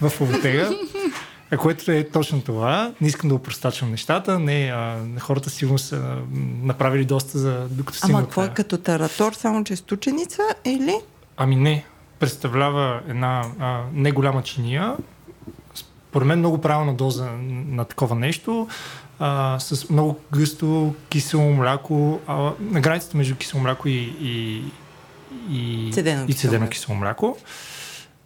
в 0.00 0.20
овотега. 0.20 0.70
Което 1.58 1.90
е 1.92 2.08
точно 2.08 2.40
това. 2.40 2.92
Не 3.00 3.08
искам 3.08 3.28
да 3.28 3.34
упростачвам 3.34 3.90
нещата. 3.90 4.38
Не, 4.38 4.72
а, 4.74 4.98
хората 5.20 5.50
сигурно 5.50 5.78
са 5.78 6.16
направили 6.62 7.04
доста 7.04 7.38
за 7.38 7.68
докато 7.70 7.98
Ама 8.02 8.08
стигнат. 8.08 8.24
какво 8.24 8.44
е 8.44 8.48
като 8.48 8.78
таратор, 8.78 9.32
само 9.32 9.64
че 9.64 9.76
с 9.76 9.80
тученица 9.80 10.42
или? 10.64 10.94
Ами 11.36 11.56
не. 11.56 11.84
Представлява 12.18 13.00
една 13.08 13.44
а, 13.58 13.80
не 13.92 14.12
голяма 14.12 14.42
чиния. 14.42 14.96
Според 15.74 16.28
мен 16.28 16.38
много 16.38 16.60
правилна 16.60 16.94
доза 16.94 17.30
на 17.68 17.84
такова 17.84 18.14
нещо. 18.16 18.68
А, 19.18 19.58
с 19.58 19.90
много 19.90 20.20
гъсто 20.32 20.94
кисело 21.08 21.52
мляко. 21.52 22.20
А, 22.26 22.52
на 22.60 22.80
границата 22.80 23.16
между 23.16 23.36
кисело 23.36 23.62
мляко 23.62 23.88
и, 23.88 24.14
и, 24.20 24.62
и, 25.50 25.90
Цедено 25.92 26.24
и 26.24 26.26
кисело 26.26 26.50
цедено 26.50 26.68
кисело 26.68 26.96
мляко. 26.96 27.38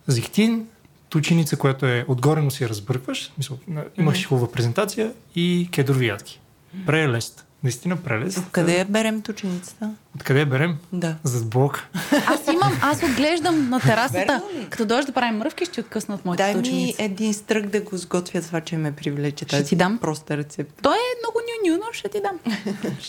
Зехтин, 0.06 0.66
тученица, 1.08 1.56
която 1.56 1.86
е 1.86 2.04
отгоре, 2.08 2.42
но 2.42 2.50
си 2.50 2.68
разбъркваш. 2.68 3.32
Мисъл, 3.38 3.58
имаш 3.98 4.26
хубава 4.26 4.52
презентация 4.52 5.12
и 5.34 5.68
кедрови 5.72 6.06
ядки. 6.06 6.40
Прелест. 6.86 7.45
Наистина 7.66 7.96
прелест. 7.96 8.40
Къде 8.52 8.78
я 8.78 8.84
берем 8.84 9.22
тученицата? 9.22 9.90
Откъде 10.14 10.40
я 10.40 10.46
берем? 10.46 10.76
Да. 10.92 11.16
Зад 11.24 11.48
блок. 11.48 11.86
Аз 12.26 12.40
имам, 12.52 12.72
аз 12.82 13.02
отглеждам 13.02 13.70
на 13.70 13.80
терасата. 13.80 14.42
Като 14.70 14.86
дойдеш 14.86 15.06
да 15.06 15.12
правим 15.12 15.38
мръвки, 15.38 15.64
ще 15.64 15.74
ти 15.74 15.80
откъсна 15.80 16.14
от 16.14 16.24
моите 16.24 16.42
Дай 16.42 16.54
ми 16.54 16.60
ученици. 16.60 16.94
един 16.98 17.34
стрък 17.34 17.66
да 17.66 17.80
го 17.80 17.96
сготвя 17.96 18.42
това, 18.42 18.60
че 18.60 18.76
ме 18.76 18.92
привлече 18.92 19.44
Ще 19.44 19.56
тази 19.56 19.68
ти 19.68 19.76
дам. 19.76 19.98
проста 19.98 20.36
рецепта. 20.36 20.82
Той 20.82 20.94
е 20.94 21.18
много 21.22 21.38
ню-ню, 21.40 21.76
но 21.76 21.92
ще 21.92 22.08
ти 22.08 22.20
дам. 22.20 22.54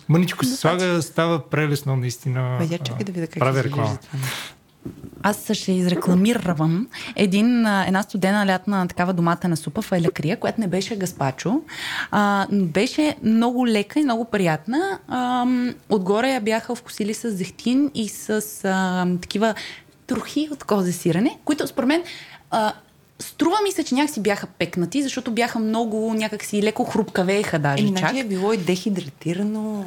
Мъничко 0.09 0.45
се 0.45 0.55
слага, 0.55 1.01
става 1.01 1.49
прелесно, 1.49 1.95
наистина. 1.95 2.57
Бе, 2.59 2.65
я 2.65 2.79
чакай 2.79 3.03
да 3.05 3.11
видя 3.11 3.27
как 3.27 3.39
Правя 3.39 3.59
ще 3.59 3.67
реклама. 3.67 3.97
Аз 5.23 5.51
ще 5.53 5.71
изрекламирам 5.71 6.87
един, 7.15 7.65
една 7.67 8.03
студена 8.03 8.45
лятна 8.45 8.87
такава 8.87 9.13
доматена 9.13 9.57
супа 9.57 9.81
в 9.81 9.91
Елекрия, 9.91 10.39
която 10.39 10.61
не 10.61 10.67
беше 10.67 10.95
гаспачо, 10.95 11.61
а, 12.11 12.47
но 12.51 12.65
беше 12.65 13.15
много 13.23 13.67
лека 13.67 13.99
и 13.99 14.03
много 14.03 14.25
приятна. 14.25 14.99
А, 15.07 15.45
отгоре 15.89 16.29
я 16.29 16.41
бяха 16.41 16.75
вкусили 16.75 17.13
с 17.13 17.31
зехтин 17.31 17.91
и 17.95 18.09
с 18.09 18.41
а, 18.65 19.07
такива 19.21 19.53
трохи 20.07 20.49
от 20.51 20.63
козе 20.63 20.91
сирене, 20.91 21.37
които 21.45 21.67
според 21.67 21.87
мен 21.87 22.03
а, 22.51 22.73
Струва 23.19 23.57
ми 23.63 23.71
се, 23.71 23.83
че 23.83 23.95
някакси 23.95 24.21
бяха 24.21 24.47
пекнати, 24.47 25.03
защото 25.03 25.31
бяха 25.31 25.59
много 25.59 26.13
някакси 26.13 26.63
леко 26.63 26.83
хрупкавееха 26.83 27.59
даже 27.59 27.83
Еми, 27.83 27.99
чак. 27.99 28.17
е 28.17 28.23
било 28.23 28.53
и 28.53 28.57
дехидратирано. 28.57 29.85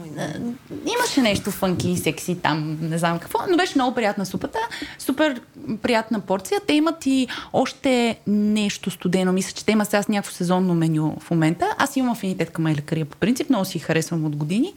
Имаше 0.99 1.20
нещо 1.20 1.51
фънки 1.51 1.91
и 1.91 1.97
секси 1.97 2.35
там, 2.43 2.78
не 2.83 2.99
знам 2.99 3.18
какво, 3.18 3.39
но 3.51 3.57
беше 3.57 3.72
много 3.74 3.95
приятна 3.95 4.26
супата. 4.26 4.59
Супер 4.99 5.41
приятна 5.83 6.20
порция. 6.20 6.61
Те 6.66 6.72
имат 6.72 7.07
и 7.07 7.28
още 7.53 8.18
нещо 8.26 8.91
студено. 8.91 9.33
Мисля, 9.33 9.53
че 9.53 9.64
те 9.64 9.72
имат 9.72 9.91
сега 9.91 10.03
с 10.03 10.09
някакво 10.09 10.33
сезонно 10.33 10.74
меню 10.74 11.16
в 11.20 11.31
момента. 11.31 11.74
Аз 11.78 11.97
имам 11.97 12.12
афинитет 12.12 12.51
към 12.51 12.66
елекария 12.66 13.07
по 13.07 13.16
принцип, 13.16 13.51
много 13.51 13.64
си 13.64 13.78
харесвам 13.78 14.24
от 14.24 14.37
години. 14.37 14.72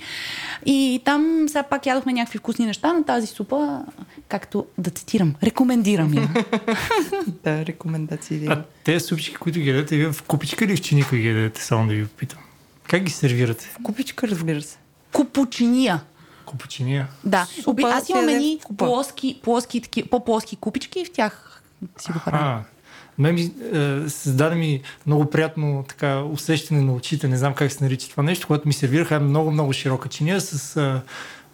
И 0.66 1.02
там 1.06 1.46
сега 1.48 1.64
пак 1.64 1.86
ядохме 1.86 2.14
някакви 2.14 2.40
вкусни 2.40 2.66
неща, 2.66 2.94
но 2.94 3.04
тази 3.04 3.28
супа, 3.28 3.82
както 4.28 4.66
да 4.78 4.90
цитирам, 4.90 5.36
рекомендирам 5.44 6.14
я. 6.14 6.30
Да, 7.44 7.66
рекомендации. 7.66 8.43
Да 8.46 8.54
А 8.54 8.64
тези 8.84 9.06
супчики, 9.06 9.36
които 9.38 9.60
ги 9.60 9.70
ядете, 9.70 9.98
вие 9.98 10.12
в 10.12 10.24
купичка 10.24 10.66
или 10.66 10.76
в 10.76 10.82
чиника 10.82 11.18
ги 11.18 11.28
ядете, 11.28 11.62
само 11.62 11.88
да 11.88 11.94
ви 11.94 12.08
попитам? 12.08 12.40
Как 12.88 13.04
ги 13.04 13.12
сервирате? 13.12 13.76
Купичка, 13.84 14.28
разбира 14.28 14.62
се. 14.62 14.78
Купучиния. 15.12 16.02
Купучиния? 16.46 17.08
Да. 17.24 17.48
Супа 17.64 17.82
Аз 17.94 18.10
имам 18.10 18.30
едни 18.30 18.60
в 18.72 18.78
плоски, 18.78 19.40
плоски, 19.44 19.82
таки, 19.82 20.10
по-плоски 20.10 20.56
купички 20.56 21.00
и 21.00 21.06
в 21.06 21.12
тях 21.12 21.62
си 21.98 22.12
го 22.12 22.20
правя. 22.26 22.64
Мен 23.18 23.36
ми 23.36 23.42
е, 23.42 24.10
създаде 24.10 24.56
ми 24.56 24.82
много 25.08 25.30
приятно 25.30 25.86
така, 25.90 26.20
усещане 26.20 26.82
на 26.82 26.94
очите, 26.94 27.28
не 27.28 27.38
знам 27.38 27.54
как 27.54 27.72
се 27.72 27.84
нарича 27.84 28.10
това 28.10 28.24
нещо, 28.24 28.48
което 28.48 28.68
ми 28.68 28.74
сервираха 28.74 29.16
е 29.16 29.20
много, 29.20 29.52
много 29.52 29.74
широка 29.74 30.10
чиния 30.10 30.42
с 30.42 30.76
е, 30.76 31.02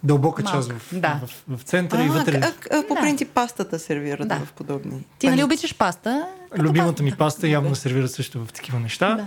дълбока 0.02 0.42
Малка, 0.42 0.58
част 0.58 0.72
в, 0.72 1.00
да. 1.00 1.20
в, 1.48 1.56
в, 1.56 1.62
центъра 1.62 2.02
и 2.02 2.06
А, 2.06 2.12
вътре. 2.12 2.40
а, 2.42 2.76
а, 2.76 2.86
по 2.88 2.94
Да. 2.94 3.00
принцип 3.00 3.28
пастата 3.28 3.78
сервират 3.78 4.28
Да. 4.28 4.40
в 4.46 4.52
подобни. 4.52 5.04
Ти 5.18 5.28
нали 5.28 5.44
обичаш 5.44 5.74
паста? 5.74 6.26
Любимата 6.58 7.02
ми 7.02 7.12
паста 7.12 7.48
явно 7.48 7.74
сервират 7.74 8.10
също 8.12 8.44
в 8.44 8.52
такива 8.52 8.80
неща. 8.80 9.26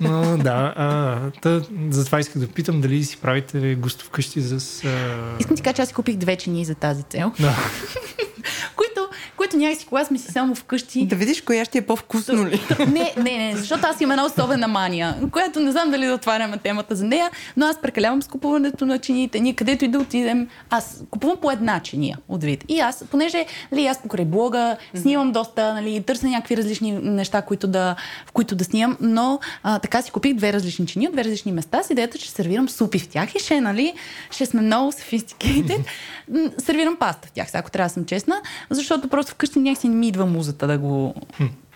Но 0.00 0.36
да, 0.36 0.74
а, 0.76 1.16
та, 1.42 1.60
затова 1.90 2.20
исках 2.20 2.38
да 2.38 2.48
питам 2.48 2.80
дали 2.80 3.04
си 3.04 3.16
правите 3.16 3.74
густо 3.74 4.04
вкъщи 4.04 4.40
с... 4.40 4.84
А... 4.84 5.36
Искам 5.40 5.56
ти 5.56 5.62
кажа, 5.62 5.74
че 5.74 5.82
аз 5.82 5.88
си 5.88 5.94
купих 5.94 6.16
две 6.16 6.36
чини 6.36 6.64
за 6.64 6.74
тази 6.74 7.02
цел, 7.02 7.32
Да. 7.40 7.54
които, 8.76 8.95
които 9.36 9.56
някакси, 9.56 9.86
когато 9.86 10.08
сме 10.08 10.18
си 10.18 10.32
само 10.32 10.54
вкъщи... 10.54 11.06
Да 11.06 11.16
видиш 11.16 11.40
коя 11.40 11.64
ще 11.64 11.78
е 11.78 11.82
по-вкусно 11.82 12.46
ли. 12.46 12.60
Не, 12.86 13.14
не, 13.16 13.38
не, 13.38 13.56
защото 13.56 13.86
аз 13.86 14.00
имам 14.00 14.10
една 14.10 14.24
особена 14.24 14.68
мания, 14.68 15.16
която 15.32 15.60
не 15.60 15.72
знам 15.72 15.90
дали 15.90 16.06
да 16.06 16.14
отваряме 16.14 16.58
темата 16.58 16.94
за 16.94 17.04
нея, 17.04 17.30
но 17.56 17.66
аз 17.66 17.80
прекалявам 17.80 18.22
с 18.22 18.28
купуването 18.28 18.86
на 18.86 18.98
чиниите. 18.98 19.40
Ние 19.40 19.54
където 19.54 19.84
и 19.84 19.88
да 19.88 19.98
отидем, 19.98 20.48
аз 20.70 21.04
купувам 21.10 21.36
по 21.36 21.50
една 21.50 21.80
чиния 21.80 22.18
от 22.28 22.44
вид. 22.44 22.64
И 22.68 22.80
аз, 22.80 23.04
понеже 23.10 23.46
нали, 23.72 23.86
аз 23.86 24.02
покрай 24.02 24.24
блога 24.24 24.76
снимам 24.94 25.32
доста, 25.32 25.74
нали, 25.74 26.02
търся 26.02 26.26
някакви 26.26 26.56
различни 26.56 26.92
неща, 26.92 27.42
които 27.42 27.66
да, 27.66 27.96
в 28.26 28.32
които 28.32 28.54
да 28.54 28.64
снимам, 28.64 28.96
но 29.00 29.40
а, 29.62 29.78
така 29.78 30.02
си 30.02 30.10
купих 30.10 30.34
две 30.34 30.52
различни 30.52 30.86
чини 30.86 31.06
от 31.06 31.12
две 31.12 31.24
различни 31.24 31.52
места 31.52 31.82
с 31.82 31.90
идеята, 31.90 32.18
че 32.18 32.30
сервирам 32.30 32.68
супи 32.68 32.98
в 32.98 33.08
тях 33.08 33.34
и 33.34 33.38
ще, 33.38 33.60
нали, 33.60 33.94
ще 34.30 34.46
сме 34.46 34.62
много 34.62 34.92
sophisticated. 34.92 35.84
Сервирам 36.58 36.96
паста 36.96 37.28
в 37.28 37.32
тях, 37.32 37.48
ако 37.54 37.70
трябва 37.70 37.88
да 37.88 37.94
съм 37.94 38.04
честна, 38.04 38.40
защото 38.70 39.08
просто 39.08 39.25
вкъщи 39.28 39.58
някакси 39.58 39.88
не 39.88 39.94
ми 39.94 40.08
идва 40.08 40.26
музата 40.26 40.66
да 40.66 40.78
го 40.78 41.14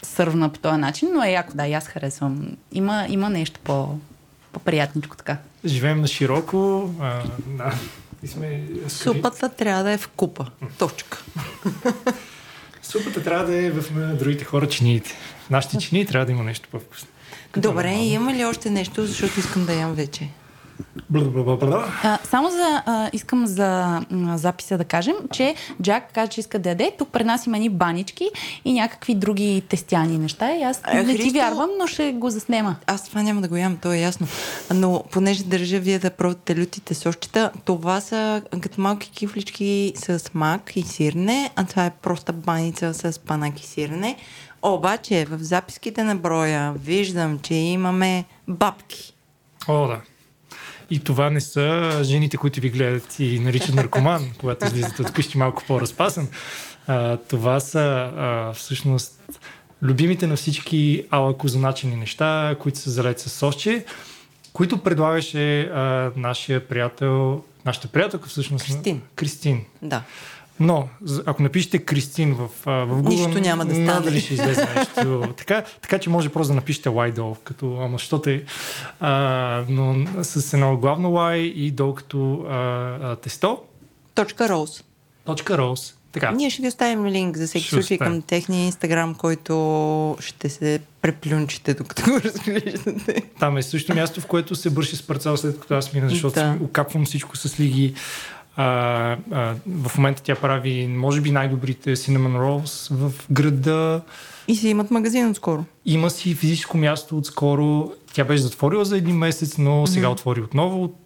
сървна 0.02 0.48
по 0.48 0.58
този 0.58 0.76
начин, 0.76 1.08
но 1.14 1.22
е 1.22 1.30
яко, 1.30 1.52
да, 1.54 1.66
и 1.66 1.72
аз 1.72 1.86
харесвам. 1.86 2.56
Има, 2.72 3.06
има 3.08 3.30
нещо 3.30 3.60
по, 3.64 3.98
по-приятничко 4.52 5.16
така. 5.16 5.36
Живеем 5.64 6.00
на 6.00 6.06
широко. 6.06 6.90
А, 7.00 7.22
да. 7.46 7.74
И 8.22 8.26
сме... 8.26 8.62
Супата 8.88 9.48
трябва 9.48 9.84
да 9.84 9.90
е 9.90 9.98
в 9.98 10.08
купа. 10.08 10.46
Точка. 10.78 11.24
Супата 12.82 13.22
трябва 13.22 13.46
да 13.46 13.56
е 13.56 13.70
в 13.70 14.16
другите 14.16 14.44
хора 14.44 14.68
чиниите. 14.68 15.14
Нашите 15.50 15.78
чинии 15.78 16.06
трябва 16.06 16.26
да 16.26 16.32
има 16.32 16.42
нещо 16.42 16.68
по-вкусно. 16.72 17.08
Добре, 17.56 17.90
нормално. 17.90 18.12
има 18.12 18.34
ли 18.34 18.44
още 18.44 18.70
нещо, 18.70 19.06
защото 19.06 19.40
искам 19.40 19.66
да 19.66 19.74
ям 19.74 19.94
вече? 19.94 20.28
А, 22.02 22.18
само 22.24 22.50
за, 22.50 22.82
а, 22.86 23.10
искам 23.12 23.46
за 23.46 23.68
м, 24.10 24.38
записа 24.38 24.78
да 24.78 24.84
кажем, 24.84 25.14
че 25.32 25.54
Джак 25.82 26.12
каза, 26.12 26.28
че 26.28 26.40
иска 26.40 26.58
да 26.58 26.68
яде. 26.68 26.92
Тук 26.98 27.08
пред 27.08 27.26
нас 27.26 27.46
има 27.46 27.58
ни 27.58 27.68
банички 27.68 28.28
и 28.64 28.72
някакви 28.72 29.14
други 29.14 29.62
тестяни 29.68 30.18
неща. 30.18 30.56
И 30.56 30.62
аз 30.62 30.80
А, 30.84 30.94
не 30.94 31.16
ти 31.16 31.22
Христо- 31.22 31.32
вярвам, 31.34 31.70
но 31.78 31.86
ще 31.86 32.12
го 32.12 32.30
заснема. 32.30 32.76
Аз 32.86 33.08
това 33.08 33.22
няма 33.22 33.40
да 33.40 33.48
го 33.48 33.56
ям, 33.56 33.76
то 33.76 33.92
е 33.92 33.98
ясно. 33.98 34.26
Но 34.74 35.04
понеже 35.10 35.44
държа 35.44 35.78
вие 35.78 35.98
да 35.98 36.10
пробвате 36.10 36.60
лютите 36.60 36.94
сощета, 36.94 37.50
това 37.64 38.00
са 38.00 38.42
като 38.60 38.80
малки 38.80 39.10
кифлички 39.10 39.60
с 39.96 40.22
мак 40.34 40.76
и 40.76 40.82
сирене, 40.82 41.50
а 41.56 41.64
това 41.64 41.86
е 41.86 41.90
проста 41.92 42.32
баница 42.32 42.94
с 42.94 43.18
панак 43.18 43.60
и 43.60 43.66
сирене. 43.66 44.16
Обаче 44.62 45.24
в 45.24 45.38
записките 45.38 46.04
на 46.04 46.16
броя 46.16 46.74
виждам, 46.74 47.38
че 47.38 47.54
имаме 47.54 48.24
бабки. 48.48 49.14
О, 49.68 49.86
да. 49.86 50.00
И 50.90 50.98
това 51.00 51.30
не 51.30 51.40
са 51.40 51.98
жените, 52.02 52.36
които 52.36 52.60
ви 52.60 52.70
гледат 52.70 53.18
и 53.18 53.38
наричат 53.38 53.74
наркоман, 53.74 54.30
когато 54.38 54.66
излизате 54.66 55.02
от 55.02 55.12
къщи 55.12 55.38
малко 55.38 55.64
по-разпасан. 55.66 56.28
А, 56.86 57.16
това 57.16 57.60
са 57.60 58.12
а, 58.16 58.52
всъщност 58.52 59.20
любимите 59.82 60.26
на 60.26 60.36
всички 60.36 61.04
алакозоначени 61.10 61.96
неща, 61.96 62.56
които 62.60 62.78
са 62.78 62.90
залети 62.90 63.22
с 63.22 63.30
сосче, 63.30 63.84
които 64.52 64.78
предлагаше 64.78 65.60
а, 65.60 66.12
нашия 66.16 66.68
приятел, 66.68 67.42
нашата 67.66 67.88
приятелка 67.88 68.28
всъщност. 68.28 68.66
Кристин. 68.66 69.02
Кристин. 69.14 69.64
Да. 69.82 70.02
Но, 70.60 70.88
ако 71.26 71.42
напишете 71.42 71.78
Кристин 71.78 72.34
в, 72.34 72.48
в 72.64 73.02
Google, 73.02 73.08
Нищо 73.08 73.40
няма 73.40 73.64
да 73.64 73.70
стане. 73.70 73.86
надали 73.86 74.20
ще 74.20 74.34
излезе 74.34 74.68
нещо. 74.76 75.22
така, 75.36 75.64
така 75.82 75.98
че 75.98 76.10
може 76.10 76.28
просто 76.28 76.50
да 76.50 76.54
напишете 76.54 76.88
Y 76.88 77.12
долу, 77.12 77.36
като, 77.44 77.78
ама 77.80 77.98
що 77.98 78.22
е, 78.26 78.42
а, 79.00 79.64
но 79.68 80.06
с 80.22 80.52
едно 80.52 80.76
главно 80.76 81.10
Y 81.10 81.36
и 81.36 81.70
долу 81.70 81.94
като 81.94 82.46
а, 82.48 82.54
а, 83.02 83.16
тесто. 83.16 83.58
Точка 84.14 84.48
Роуз. 84.48 84.84
Точка 85.24 85.56
Rose. 85.56 85.94
Така. 86.12 86.30
Ние 86.30 86.50
ще 86.50 86.62
ви 86.62 86.68
оставим 86.68 87.06
линк 87.06 87.36
за 87.36 87.46
всеки 87.46 87.64
Ще 87.64 87.74
случай 87.74 87.94
оставим. 87.94 88.12
към 88.12 88.22
техния 88.22 88.64
инстаграм, 88.64 89.14
който 89.14 90.16
ще 90.20 90.48
се 90.48 90.80
преплюнчите, 91.02 91.74
докато 91.74 92.02
го 92.02 92.20
разглеждате. 92.24 93.22
Там 93.40 93.56
е 93.56 93.62
също 93.62 93.94
място, 93.94 94.20
в 94.20 94.26
което 94.26 94.54
се 94.54 94.70
бърши 94.70 94.96
с 94.96 95.02
парцал, 95.06 95.36
след 95.36 95.60
като 95.60 95.74
аз 95.74 95.92
мина, 95.92 96.08
защото 96.08 96.34
да. 96.34 96.58
окапвам 96.62 97.04
всичко 97.04 97.36
с 97.36 97.60
лиги. 97.60 97.94
А, 98.56 99.16
а, 99.30 99.54
в 99.84 99.98
момента 99.98 100.22
тя 100.22 100.34
прави, 100.34 100.86
може 100.86 101.20
би, 101.20 101.30
най-добрите 101.30 101.96
cinnamon 101.96 102.38
rolls 102.38 102.94
в 102.94 103.12
града. 103.30 104.00
И 104.48 104.56
си 104.56 104.68
имат 104.68 104.90
магазин 104.90 105.30
отскоро. 105.30 105.64
Има 105.86 106.10
си 106.10 106.34
физическо 106.34 106.78
място 106.78 107.18
отскоро. 107.18 107.92
Тя 108.12 108.24
беше 108.24 108.42
затворила 108.42 108.84
за 108.84 108.96
един 108.96 109.16
месец, 109.16 109.58
но 109.58 109.86
сега 109.86 110.08
отвори 110.08 110.40
отново. 110.40 110.84
От 110.84 110.96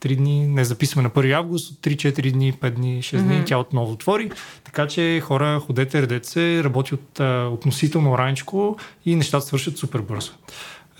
Три 0.00 0.16
дни, 0.16 0.46
не 0.46 0.64
записваме 0.64 1.02
на 1.02 1.22
1 1.22 1.32
август, 1.32 1.70
от 1.70 1.78
3-4 1.78 2.32
дни, 2.32 2.52
5 2.52 2.70
дни, 2.70 3.02
6 3.02 3.22
дни, 3.22 3.42
тя 3.46 3.58
отново 3.58 3.92
отвори. 3.92 4.30
Така 4.64 4.86
че 4.86 5.20
хора, 5.20 5.60
ходете, 5.66 6.02
редете 6.02 6.28
се, 6.28 6.64
работи 6.64 6.94
от 6.94 7.20
а, 7.20 7.48
относително 7.52 8.18
раничко 8.18 8.76
и 9.06 9.16
нещата 9.16 9.46
свършат 9.46 9.78
супер 9.78 10.00
бързо. 10.00 10.32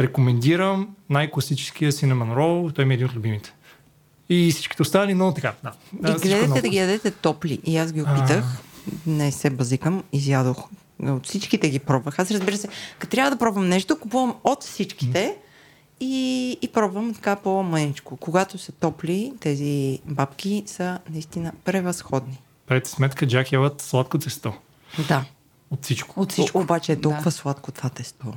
Рекомендирам 0.00 0.88
най-класическия 1.10 1.92
cinnamon 1.92 2.34
roll, 2.34 2.74
той 2.74 2.84
ми 2.84 2.94
е 2.94 2.96
един 2.96 3.06
от 3.06 3.14
любимите. 3.14 3.54
И 4.28 4.52
всичките 4.52 4.82
останали, 4.82 5.14
но 5.14 5.34
така, 5.34 5.54
да. 5.62 5.72
И 6.10 6.20
гледате 6.20 6.62
да 6.62 6.68
ги 6.68 6.76
ядете 6.76 7.10
топли. 7.10 7.60
И 7.64 7.76
аз 7.76 7.92
ги 7.92 8.02
опитах. 8.02 8.44
Не 9.06 9.32
се 9.32 9.50
базикам. 9.50 10.02
Изядох. 10.12 10.68
От 11.02 11.26
всичките 11.26 11.70
ги 11.70 11.78
пробвах. 11.78 12.18
Аз 12.18 12.30
разбира 12.30 12.56
се, 12.56 12.68
като 12.98 13.10
трябва 13.10 13.30
да 13.30 13.38
пробвам 13.38 13.68
нещо, 13.68 13.98
купувам 13.98 14.34
от 14.44 14.62
всичките 14.64 15.36
и, 16.00 16.50
и 16.62 16.68
пробвам 16.68 17.14
така 17.14 17.36
по-мъничко. 17.36 18.16
Когато 18.16 18.58
са 18.58 18.72
топли, 18.72 19.32
тези 19.40 20.00
бабки 20.04 20.62
са 20.66 20.98
наистина 21.10 21.52
превъзходни. 21.64 22.38
Правете 22.66 22.90
сметка, 22.90 23.26
Джак 23.26 23.52
ялът 23.52 23.80
сладко 23.80 24.18
тесто. 24.18 24.52
Да. 25.08 25.24
От 25.70 25.84
всичко. 25.84 26.20
От 26.20 26.32
всичко. 26.32 26.58
О, 26.58 26.62
обаче 26.62 26.92
е 26.92 27.00
толкова 27.00 27.24
Да. 27.24 27.30
сладко 27.30 27.72
това 27.72 27.88
тесто. 27.88 28.34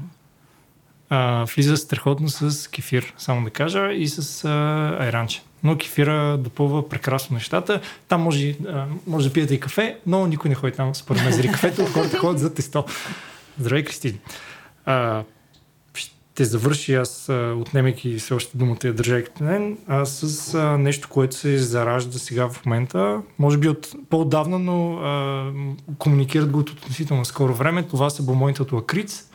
А, 1.10 1.46
влиза 1.56 1.78
страхотно 1.78 2.30
с 2.30 2.70
кефир, 2.70 3.14
само 3.18 3.44
да 3.44 3.50
кажа, 3.50 3.92
и 3.94 4.08
с 4.08 4.46
а, 4.46 4.98
айранче. 5.00 5.42
Но 5.64 5.78
кефира 5.78 6.38
допълва 6.38 6.90
прекрасно 6.90 7.34
нещата. 7.34 7.82
Там 8.08 8.22
може, 8.22 8.56
може 9.08 9.28
да 9.28 9.34
пиете 9.34 9.54
и 9.54 9.60
кафе, 9.60 9.98
но 10.08 10.28
никой 10.28 10.50
не 10.50 10.56
ходи 10.56 10.74
там 10.74 10.96
според 10.96 11.24
мен 11.24 11.32
заради 11.32 11.52
кафето, 11.52 11.86
хората 11.94 12.18
ходят 12.18 12.40
за 12.40 12.54
тесто. 12.54 12.86
Здравей, 13.60 13.84
Кристин. 13.84 14.20
А, 14.86 15.24
ще 16.42 16.46
завърши 16.46 16.96
аз, 16.96 17.30
отнемайки 17.56 18.16
все 18.16 18.34
още 18.34 18.58
думата 18.58 18.78
и 18.84 18.92
държайки 18.92 19.44
мен, 19.44 19.78
а, 19.88 20.06
с 20.06 20.54
а, 20.54 20.78
нещо, 20.78 21.10
което 21.10 21.36
се 21.36 21.58
заражда 21.58 22.20
сега 22.20 22.50
в 22.50 22.66
момента. 22.66 23.22
Може 23.40 23.58
би 23.58 23.70
от 23.70 23.88
по-отдавна, 24.10 24.60
но 24.60 24.94
а, 24.94 25.52
комуникират 25.98 26.52
го 26.52 26.60
от 26.60 26.70
относително 26.70 27.26
скоро 27.26 27.54
време. 27.54 27.84
Това 27.84 28.10
са 28.10 28.24
бомоните 28.24 28.62
от 28.62 28.72
лакриц 28.72 29.30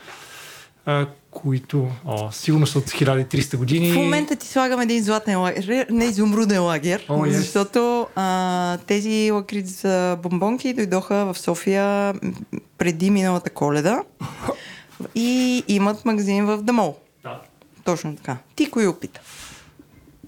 а, 0.86 1.06
които 1.30 1.88
о, 2.04 2.30
сигурно 2.32 2.66
са 2.66 2.78
от 2.78 2.84
1300 2.84 3.56
години. 3.56 3.92
В 3.92 3.96
момента 3.96 4.36
ти 4.36 4.46
слагам 4.46 4.80
един 4.80 5.02
златен 5.02 5.40
лагер, 5.40 5.86
не 5.90 6.04
изумруден 6.04 6.62
лагер, 6.62 7.04
О, 7.08 7.18
yes. 7.18 7.28
защото 7.30 8.06
а, 8.14 8.78
тези 8.86 9.30
лакриц 9.30 9.84
а, 9.84 10.18
бомбонки 10.22 10.74
дойдоха 10.74 11.32
в 11.32 11.38
София 11.38 12.14
преди 12.78 13.10
миналата 13.10 13.50
коледа 13.50 14.02
и 15.14 15.62
имат 15.68 16.04
магазин 16.04 16.46
в 16.46 16.62
Дамол. 16.62 16.96
Да. 17.22 17.40
Точно 17.84 18.16
така. 18.16 18.36
Ти 18.56 18.70
кои 18.70 18.86
опита? 18.86 19.20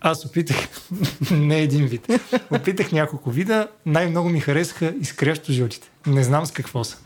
Аз 0.00 0.24
опитах 0.24 0.68
не 1.30 1.60
един 1.60 1.86
вид. 1.86 2.08
Опитах 2.50 2.92
няколко 2.92 3.30
вида. 3.30 3.68
Най-много 3.86 4.28
ми 4.28 4.40
харесаха 4.40 4.94
изкрящо 5.00 5.52
жълтите. 5.52 5.90
Не 6.06 6.24
знам 6.24 6.46
с 6.46 6.50
какво 6.50 6.84
са. 6.84 6.96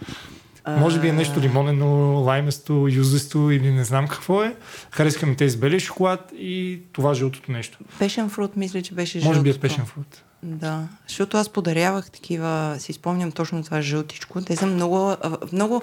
Може 0.68 1.00
би 1.00 1.08
е 1.08 1.12
нещо 1.12 1.40
лимонено, 1.40 2.20
лайместо, 2.20 2.88
юзесто 2.90 3.50
или 3.50 3.70
не 3.70 3.84
знам 3.84 4.08
какво 4.08 4.42
е. 4.42 4.56
Харесаха 4.90 5.26
ми 5.26 5.36
тези 5.36 5.56
белия 5.56 5.80
шоколад 5.80 6.32
и 6.38 6.80
това 6.92 7.14
жълтото 7.14 7.52
нещо. 7.52 7.78
Пешен 7.98 8.28
фрут, 8.28 8.56
мисля, 8.56 8.82
че 8.82 8.94
беше 8.94 9.20
Може 9.24 9.40
би 9.40 9.50
е 9.50 9.58
пешен 9.58 9.84
фрут. 9.84 10.22
Да, 10.42 10.88
защото 11.08 11.36
аз 11.36 11.48
подарявах 11.48 12.10
такива, 12.10 12.76
си 12.78 12.92
спомням 12.92 13.32
точно 13.32 13.64
това 13.64 13.80
жълтичко. 13.80 14.40
Те 14.40 14.56
са 14.56 14.66
много, 14.66 15.14
много, 15.52 15.82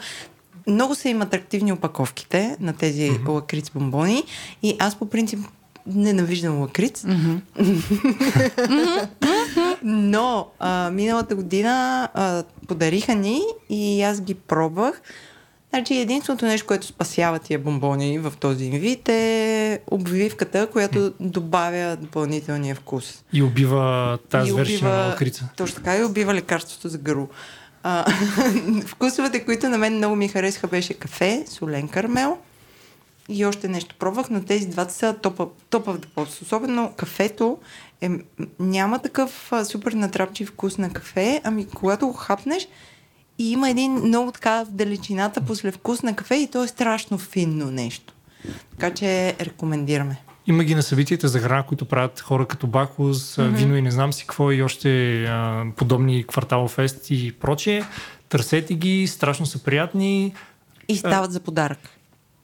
много 0.67 0.95
са 0.95 1.09
им 1.09 1.21
атрактивни 1.21 1.73
опаковките 1.73 2.57
на 2.59 2.73
тези 2.73 3.11
mm-hmm. 3.11 3.27
лакриц 3.27 3.69
бомбони 3.69 4.23
и 4.63 4.75
аз 4.79 4.95
по 4.95 5.09
принцип 5.09 5.39
ненавиждам 5.95 6.61
лакриц. 6.61 7.05
Но 9.83 10.47
а, 10.59 10.89
миналата 10.91 11.35
година 11.35 12.09
а, 12.13 12.43
подариха 12.67 13.15
ни 13.15 13.41
и 13.69 14.01
аз 14.01 14.21
ги 14.21 14.33
пробвах. 14.33 15.01
Значи 15.69 15.97
единственото 15.97 16.45
нещо, 16.45 16.67
което 16.67 16.87
спасява 16.87 17.39
тия 17.39 17.59
бомбони 17.59 18.19
в 18.19 18.33
този 18.39 18.69
вид 18.69 19.09
е 19.09 19.79
обвивката, 19.87 20.67
която 20.67 21.13
добавя 21.19 21.97
допълнителния 22.01 22.75
вкус. 22.75 23.23
И 23.33 23.43
убива 23.43 24.17
тази 24.29 24.51
версия 24.51 24.89
на 24.89 25.07
лакрица. 25.07 25.49
Точно 25.57 25.75
така 25.75 25.97
и 25.97 26.03
убива 26.03 26.33
лекарството 26.33 26.89
за 26.89 26.97
гърло. 26.97 27.27
А, 27.83 28.11
вкусовете, 28.85 29.45
които 29.45 29.69
на 29.69 29.77
мен 29.77 29.95
много 29.95 30.15
ми 30.15 30.27
харесаха, 30.27 30.67
беше 30.67 30.93
кафе, 30.93 31.45
солен 31.47 31.87
кармел 31.87 32.37
и 33.29 33.45
още 33.45 33.67
нещо 33.67 33.95
пробвах, 33.99 34.29
но 34.29 34.43
тези 34.43 34.67
двата 34.67 34.93
са 34.93 35.15
топа, 35.21 35.47
топа 35.69 35.97
в. 36.17 36.41
Особено 36.41 36.93
кафето 36.97 37.57
е, 38.01 38.09
няма 38.59 38.99
такъв 38.99 39.53
а, 39.53 39.65
супер 39.65 39.91
натрапчив 39.91 40.47
вкус 40.47 40.77
на 40.77 40.93
кафе, 40.93 41.41
ами 41.43 41.67
когато 41.67 42.07
го 42.07 42.13
хапнеш 42.13 42.67
и 43.39 43.51
има 43.51 43.69
един 43.69 43.91
много 43.91 44.31
така 44.31 44.63
в 44.63 44.71
далечината 44.71 45.41
после 45.41 45.71
вкус 45.71 46.03
на 46.03 46.15
кафе 46.15 46.35
и 46.35 46.47
то 46.47 46.63
е 46.63 46.67
страшно 46.67 47.17
финно 47.17 47.71
нещо. 47.71 48.13
Така 48.71 48.93
че 48.93 49.35
рекомендираме. 49.39 50.21
Има 50.47 50.63
ги 50.63 50.75
на 50.75 50.83
събитията 50.83 51.27
за 51.27 51.39
храна, 51.39 51.63
които 51.63 51.85
правят 51.85 52.19
хора 52.19 52.45
като 52.45 52.67
Бакус, 52.67 53.35
mm-hmm. 53.35 53.49
вино 53.49 53.75
и 53.75 53.81
не 53.81 53.91
знам 53.91 54.13
си 54.13 54.25
какво 54.27 54.51
и 54.51 54.63
още 54.63 55.23
а, 55.23 55.65
подобни 55.75 56.27
квартал 56.27 56.67
фест 56.67 57.09
и 57.09 57.31
прочие. 57.31 57.83
Търсете 58.29 58.73
ги, 58.73 59.07
страшно 59.07 59.45
са 59.45 59.63
приятни 59.63 60.33
И 60.87 60.97
стават 60.97 61.31
за 61.31 61.39
подарък. 61.39 61.89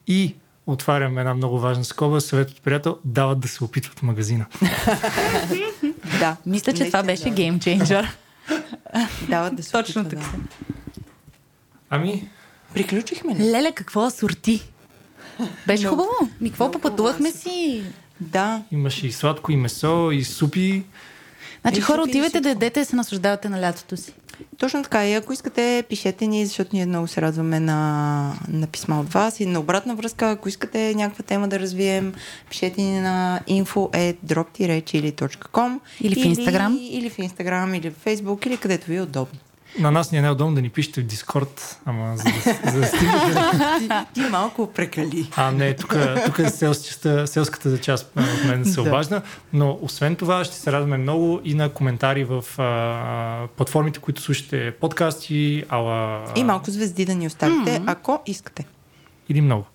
и 0.08 0.36
отварям 0.68 1.18
една 1.18 1.34
много 1.34 1.60
важна 1.60 1.86
скоба, 1.86 2.22
съвет 2.22 2.50
от 2.50 2.62
приятел, 2.62 2.98
дават 3.06 3.40
да 3.40 3.48
се 3.48 3.64
опитват 3.64 4.00
в 4.00 4.04
магазина. 4.04 4.46
Да. 6.20 6.38
Мисля, 6.46 6.74
че 6.74 6.86
това 6.86 7.04
беше 7.04 7.30
геймчейнджър. 7.30 8.18
Дават 9.30 9.56
да 9.56 9.64
се 9.64 9.72
Точно 9.72 10.02
опитва, 10.02 10.20
така. 10.20 10.38
Да. 10.38 10.44
Ами, 11.90 12.30
Приключихме 12.74 13.36
ли? 13.36 13.52
Леле, 13.52 13.72
какво 13.72 14.06
асорти? 14.06 14.72
Беше 15.68 15.88
хубаво. 15.88 16.10
Ми 16.42 16.50
какво 16.50 16.72
попътувахме 16.72 17.32
си? 17.32 17.84
Да. 18.20 18.62
имаше 18.72 19.08
и 19.08 19.12
сладко, 19.12 19.52
и 19.52 19.56
месо, 19.56 20.12
и 20.12 20.24
супи. 20.24 20.84
Значи 21.66 21.80
И 21.80 21.82
хора, 21.82 22.02
отивайте 22.02 22.42
да 22.42 22.50
ядете 22.50 22.80
и 22.80 22.86
се 22.86 22.96
наслаждавате 22.96 23.50
на 23.50 23.62
лятото 23.62 23.98
си. 23.98 24.14
Точно 24.58 24.84
така. 24.84 25.08
И 25.08 25.14
ако 25.14 25.34
искате, 25.34 25.84
пишете 25.90 26.28
ни, 26.28 26.46
защото 26.46 26.70
ние 26.74 26.86
много 26.86 27.08
се 27.08 27.22
радваме 27.22 27.60
на, 27.60 28.34
на 28.48 28.68
писма 28.68 29.00
от 29.00 29.14
вас 29.14 29.40
и 29.40 29.46
на 29.46 29.60
обратна 29.60 29.96
връзка. 29.96 30.30
Ако 30.30 30.50
искате 30.50 30.96
някаква 30.96 31.24
тема 31.24 31.48
да 31.48 31.60
развием, 31.60 32.14
пишете 32.50 32.82
ни 32.82 33.00
на 33.00 33.42
info.drop-chili.com 33.50 35.80
Или 36.02 36.24
в 36.24 36.26
Инстаграм. 36.26 36.78
Или, 36.78 36.86
или 36.86 37.10
в 37.10 37.20
Инстаграм, 37.20 37.74
или 37.74 37.90
в 37.90 37.94
Фейсбук, 37.94 38.46
или 38.46 38.58
където 38.58 38.88
ви 38.88 38.96
е 38.96 39.02
удобно. 39.02 39.40
На 39.80 39.92
нас 39.92 40.12
ни 40.12 40.18
е 40.18 40.22
неудобно 40.22 40.56
да 40.56 40.62
ни 40.62 40.70
пишете 40.70 41.02
в 41.02 41.06
Дискорд, 41.06 41.80
ама 41.86 42.18
за 42.18 42.24
да, 42.24 42.72
за 42.72 42.80
да 42.80 42.86
стигнете. 42.88 43.40
Ти, 43.80 43.90
ти 44.14 44.22
малко 44.22 44.68
прекали. 44.68 45.30
А, 45.36 45.52
не, 45.52 45.76
тук, 45.76 45.96
тук 46.26 46.40
е 46.40 46.50
селската, 46.50 47.28
селската 47.28 47.78
част 47.78 48.12
от 48.18 48.46
мен 48.46 48.66
се 48.66 48.74
Да. 48.74 48.82
обажда, 48.82 49.22
но 49.54 49.80
освен 49.82 50.16
това 50.16 50.44
ще 50.44 50.56
се 50.56 50.72
радваме 50.72 50.98
много 50.98 51.42
и 51.44 51.54
на 51.54 51.70
коментари 51.70 52.24
в 52.24 52.44
а, 52.58 53.48
платформите, 53.48 54.00
които 54.00 54.22
слушате 54.22 54.72
подкасти, 54.72 55.64
ала... 55.70 56.24
И 56.36 56.44
малко 56.44 56.72
звезди 56.72 57.06
да 57.06 57.16
ни 57.16 57.28
оставите, 57.28 57.82
ако 57.86 58.20
искате. 58.26 58.66
Или 59.30 59.42
много. 59.42 59.66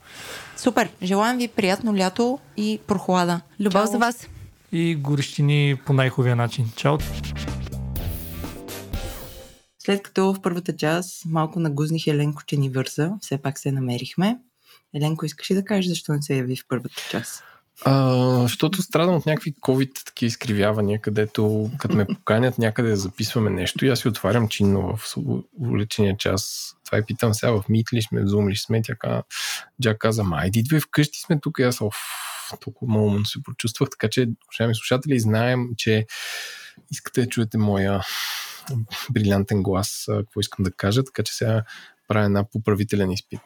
Супер! 0.56 0.89
Желаем 1.02 1.39
ви 1.39 1.48
приятно 1.48 1.97
лято 1.97 2.39
и 2.56 2.81
прохлада. 2.86 3.40
Любов 3.60 3.82
Чао! 3.82 3.93
за 3.93 3.98
вас. 3.98 4.28
И 4.72 4.94
горещини 4.94 5.77
по 5.86 5.93
най-хубавия 5.93 6.36
начин. 6.36 6.70
Чао! 6.77 6.98
След 9.85 10.02
като 10.02 10.32
в 10.32 10.43
първата 10.43 10.77
част 10.77 11.27
малко 11.27 11.61
нагузних 11.61 12.07
Еленко, 12.07 12.43
че 12.47 12.57
ни 12.57 12.69
върза, 12.69 13.11
все 13.20 13.39
пак 13.39 13.59
се 13.59 13.73
намерихме. 13.73 14.39
Еленко, 14.94 15.27
искаш 15.27 15.51
ли 15.51 15.55
да 15.55 15.65
кажеш 15.65 15.86
защо 15.86 16.12
не 16.12 16.23
се 16.23 16.36
яви 16.36 16.57
в 16.57 16.65
първата 16.69 17.02
част? 17.11 17.44
А, 17.85 18.43
защото 18.43 18.82
страдам 18.82 19.15
от 19.15 19.27
някакви 19.27 19.55
COVID 19.55 20.05
такива 20.05 20.27
изкривявания, 20.27 21.01
където 21.01 21.70
като 21.78 21.97
ме 21.97 22.07
поканят 22.07 22.59
някъде 22.59 22.89
да 22.90 22.97
записваме 22.97 23.51
нещо 23.51 23.85
и 23.85 23.89
аз 23.89 23.98
си 23.98 24.09
отварям 24.09 24.48
чинно 24.48 24.97
в 24.97 25.16
увлечения 25.61 26.16
час. 26.16 26.73
Това 26.86 26.98
и 26.98 27.05
питам 27.07 27.35
сега 27.35 27.52
в 27.52 27.65
Meet 27.70 27.93
ли 27.93 28.02
сме, 28.02 28.20
в 28.20 28.27
Zoom 28.27 28.51
ли 28.51 28.57
сме, 28.57 28.82
тя 28.82 29.23
Джак 29.82 29.98
каза, 29.98 30.24
ма, 30.24 30.47
иди 30.47 30.62
две 30.62 30.81
вкъщи 30.81 31.20
сме 31.20 31.40
тук 31.40 31.59
и 31.59 31.62
аз 31.62 31.81
оф, 31.81 31.97
толкова 32.61 32.93
малумно 32.93 33.27
се 33.27 33.43
почувствах, 33.43 33.90
така 33.90 34.09
че, 34.11 34.27
уважаеми 34.48 34.74
слушатели, 34.74 35.20
знаем, 35.20 35.69
че 35.77 36.07
искате 36.90 37.20
да 37.20 37.28
чуете 37.28 37.59
моя 37.59 38.01
брилянтен 39.12 39.62
глас, 39.62 40.05
какво 40.09 40.40
искам 40.40 40.62
да 40.62 40.72
кажа, 40.72 41.05
така 41.05 41.22
че 41.22 41.34
сега 41.34 41.64
правя 42.09 42.24
една 42.24 42.44
поправителен 42.51 43.10
изпит 43.10 43.40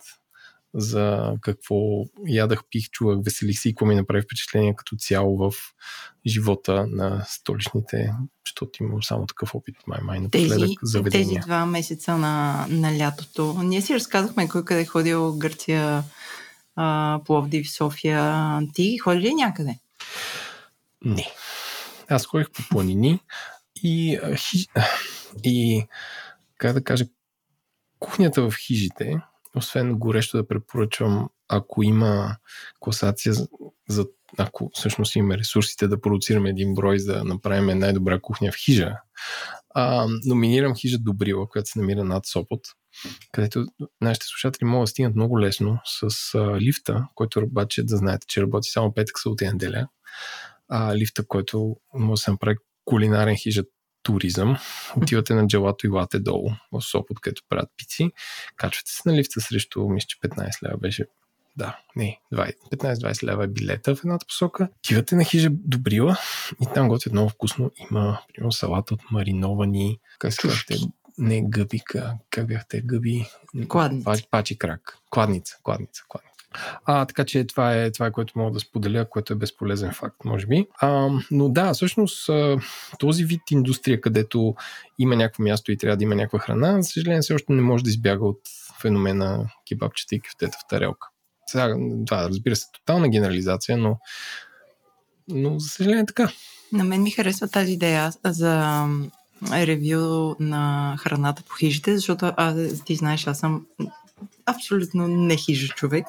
за 0.74 1.34
какво 1.40 1.76
ядах, 2.26 2.62
пих, 2.70 2.90
чувах, 2.90 3.18
веселих 3.24 3.58
се 3.58 3.68
и 3.68 3.72
какво 3.72 3.86
ми 3.86 3.94
направи 3.94 4.22
впечатление 4.22 4.76
като 4.76 4.96
цяло 4.96 5.36
в 5.36 5.52
живота 6.26 6.86
на 6.86 7.24
столичните, 7.28 8.12
защото 8.46 8.82
имам 8.82 9.02
само 9.02 9.26
такъв 9.26 9.54
опит, 9.54 9.76
май, 9.86 9.98
май 10.02 10.20
напоследък, 10.20 10.70
Тези, 10.92 11.04
тези 11.10 11.34
два 11.34 11.66
месеца 11.66 12.16
на, 12.16 12.66
на 12.70 12.98
лятото. 12.98 13.62
Ние 13.62 13.80
си 13.80 13.94
разказахме 13.94 14.48
кой 14.48 14.64
къде 14.64 14.80
е 14.80 14.86
ходил 14.86 15.38
Гърция, 15.38 16.04
Пловдив, 17.24 17.70
София. 17.70 18.58
Ти 18.74 18.98
ходи 18.98 19.20
ли 19.20 19.34
някъде? 19.34 19.78
Не. 21.04 21.26
Аз 22.08 22.26
ходих 22.26 22.50
по 22.50 22.62
планини 22.70 23.20
и, 23.82 24.18
и 25.44 25.86
как 26.58 26.72
да 26.72 26.84
кажа, 26.84 27.04
кухнята 27.98 28.50
в 28.50 28.54
хижите, 28.66 29.20
освен 29.56 29.98
горещо 29.98 30.36
да 30.36 30.48
препоръчвам, 30.48 31.28
ако 31.48 31.82
има 31.82 32.36
класация 32.80 33.34
за 33.88 34.06
ако 34.38 34.70
всъщност 34.74 35.16
имаме 35.16 35.38
ресурсите 35.38 35.88
да 35.88 36.00
продуцираме 36.00 36.50
един 36.50 36.74
брой, 36.74 36.98
за 36.98 37.12
да 37.12 37.24
направим 37.24 37.78
най-добра 37.78 38.20
кухня 38.20 38.52
в 38.52 38.56
хижа, 38.56 38.96
а, 39.74 40.06
номинирам 40.24 40.74
хижа 40.74 40.98
Добрила, 40.98 41.48
която 41.48 41.70
се 41.70 41.78
намира 41.78 42.04
над 42.04 42.26
Сопот, 42.26 42.60
където 43.32 43.66
нашите 44.00 44.26
слушатели 44.26 44.64
могат 44.64 44.82
да 44.82 44.86
стигнат 44.86 45.14
много 45.14 45.40
лесно 45.40 45.78
с 45.84 46.34
а, 46.34 46.60
лифта, 46.60 47.06
който 47.14 47.40
обаче 47.40 47.82
да 47.82 47.96
знаете, 47.96 48.26
че 48.28 48.42
работи 48.42 48.70
само 48.70 48.94
петък, 48.94 49.18
събота 49.18 49.44
и 49.44 49.48
неделя. 49.48 49.88
А, 50.68 50.96
лифта, 50.96 51.26
който 51.26 51.76
може 51.94 52.20
да 52.20 52.22
се 52.22 52.30
направи 52.30 52.56
кулинарен 52.84 53.36
хижа 53.36 53.62
туризъм. 54.02 54.56
Отивате 54.96 55.34
на 55.34 55.46
джелато 55.46 55.86
и 55.86 55.90
лате 55.90 56.18
долу 56.18 56.50
в 56.72 56.82
Сопот, 56.82 57.20
където 57.20 57.42
правят 57.48 57.70
пици. 57.76 58.10
Качвате 58.56 58.90
се 58.90 59.08
на 59.08 59.16
лифта 59.16 59.40
срещу, 59.40 59.88
мисля, 59.88 60.06
че 60.08 60.18
15 60.18 60.68
лева 60.68 60.78
беше 60.78 61.06
да, 61.56 61.78
не, 61.96 62.20
20 62.32 62.52
15-20 62.72 63.22
лева 63.22 63.44
е 63.44 63.48
билета 63.48 63.96
в 63.96 64.04
едната 64.04 64.26
посока. 64.26 64.68
Отивате 64.78 65.16
на 65.16 65.24
хижа 65.24 65.48
Добрила 65.52 66.16
и 66.62 66.66
там 66.74 66.88
готвят 66.88 67.12
много 67.12 67.28
вкусно. 67.28 67.70
Има, 67.90 68.20
примерно, 68.28 68.52
салат 68.52 68.90
от 68.90 69.00
мариновани, 69.10 70.00
как 70.18 70.32
се 70.32 70.42
казвате, 70.42 70.76
не 71.18 71.42
гъби, 71.42 71.80
как, 72.30 72.46
бяхте 72.46 72.80
гъби? 72.80 73.26
Кладница. 73.68 74.22
Пачи 74.30 74.58
крак. 74.58 74.98
Кладница, 75.10 75.58
кладница, 75.62 76.02
кладница. 76.08 76.33
А, 76.84 77.06
така 77.06 77.24
че 77.24 77.44
това 77.44 77.74
е, 77.74 77.90
това 77.90 78.06
е 78.06 78.12
което 78.12 78.38
мога 78.38 78.50
да 78.52 78.60
споделя, 78.60 79.08
което 79.10 79.32
е 79.32 79.36
безполезен 79.36 79.92
факт, 79.92 80.24
може 80.24 80.46
би. 80.46 80.66
А, 80.80 81.08
но 81.30 81.48
да, 81.48 81.72
всъщност 81.74 82.30
този 82.98 83.24
вид 83.24 83.40
индустрия, 83.50 84.00
където 84.00 84.54
има 84.98 85.16
някакво 85.16 85.42
място 85.42 85.72
и 85.72 85.76
трябва 85.76 85.96
да 85.96 86.04
има 86.04 86.14
някаква 86.14 86.38
храна, 86.38 86.82
за 86.82 86.88
съжаление 86.88 87.22
все 87.22 87.34
още 87.34 87.52
не 87.52 87.62
може 87.62 87.84
да 87.84 87.90
избяга 87.90 88.24
от 88.24 88.40
феномена 88.80 89.50
кебабчета 89.68 90.14
и 90.14 90.20
кефтета 90.20 90.58
в 90.64 90.68
тарелка. 90.68 91.08
Сега, 91.46 91.76
това, 92.06 92.28
разбира 92.28 92.56
се, 92.56 92.66
тотална 92.72 93.08
генерализация, 93.08 93.78
но, 93.78 93.98
но 95.28 95.58
за 95.58 95.68
съжаление 95.68 96.02
е 96.02 96.06
така. 96.06 96.32
На 96.72 96.84
мен 96.84 97.02
ми 97.02 97.10
харесва 97.10 97.48
тази 97.48 97.72
идея 97.72 98.12
за 98.24 98.84
ревю 99.52 100.34
на 100.40 100.94
храната 100.98 101.42
по 101.42 101.54
хижите, 101.54 101.96
защото 101.96 102.32
аз, 102.36 102.56
ти 102.84 102.94
знаеш, 102.94 103.26
аз 103.26 103.38
съм 103.38 103.66
абсолютно 104.46 105.08
не 105.08 105.36
хижа 105.36 105.68
човек. 105.68 106.06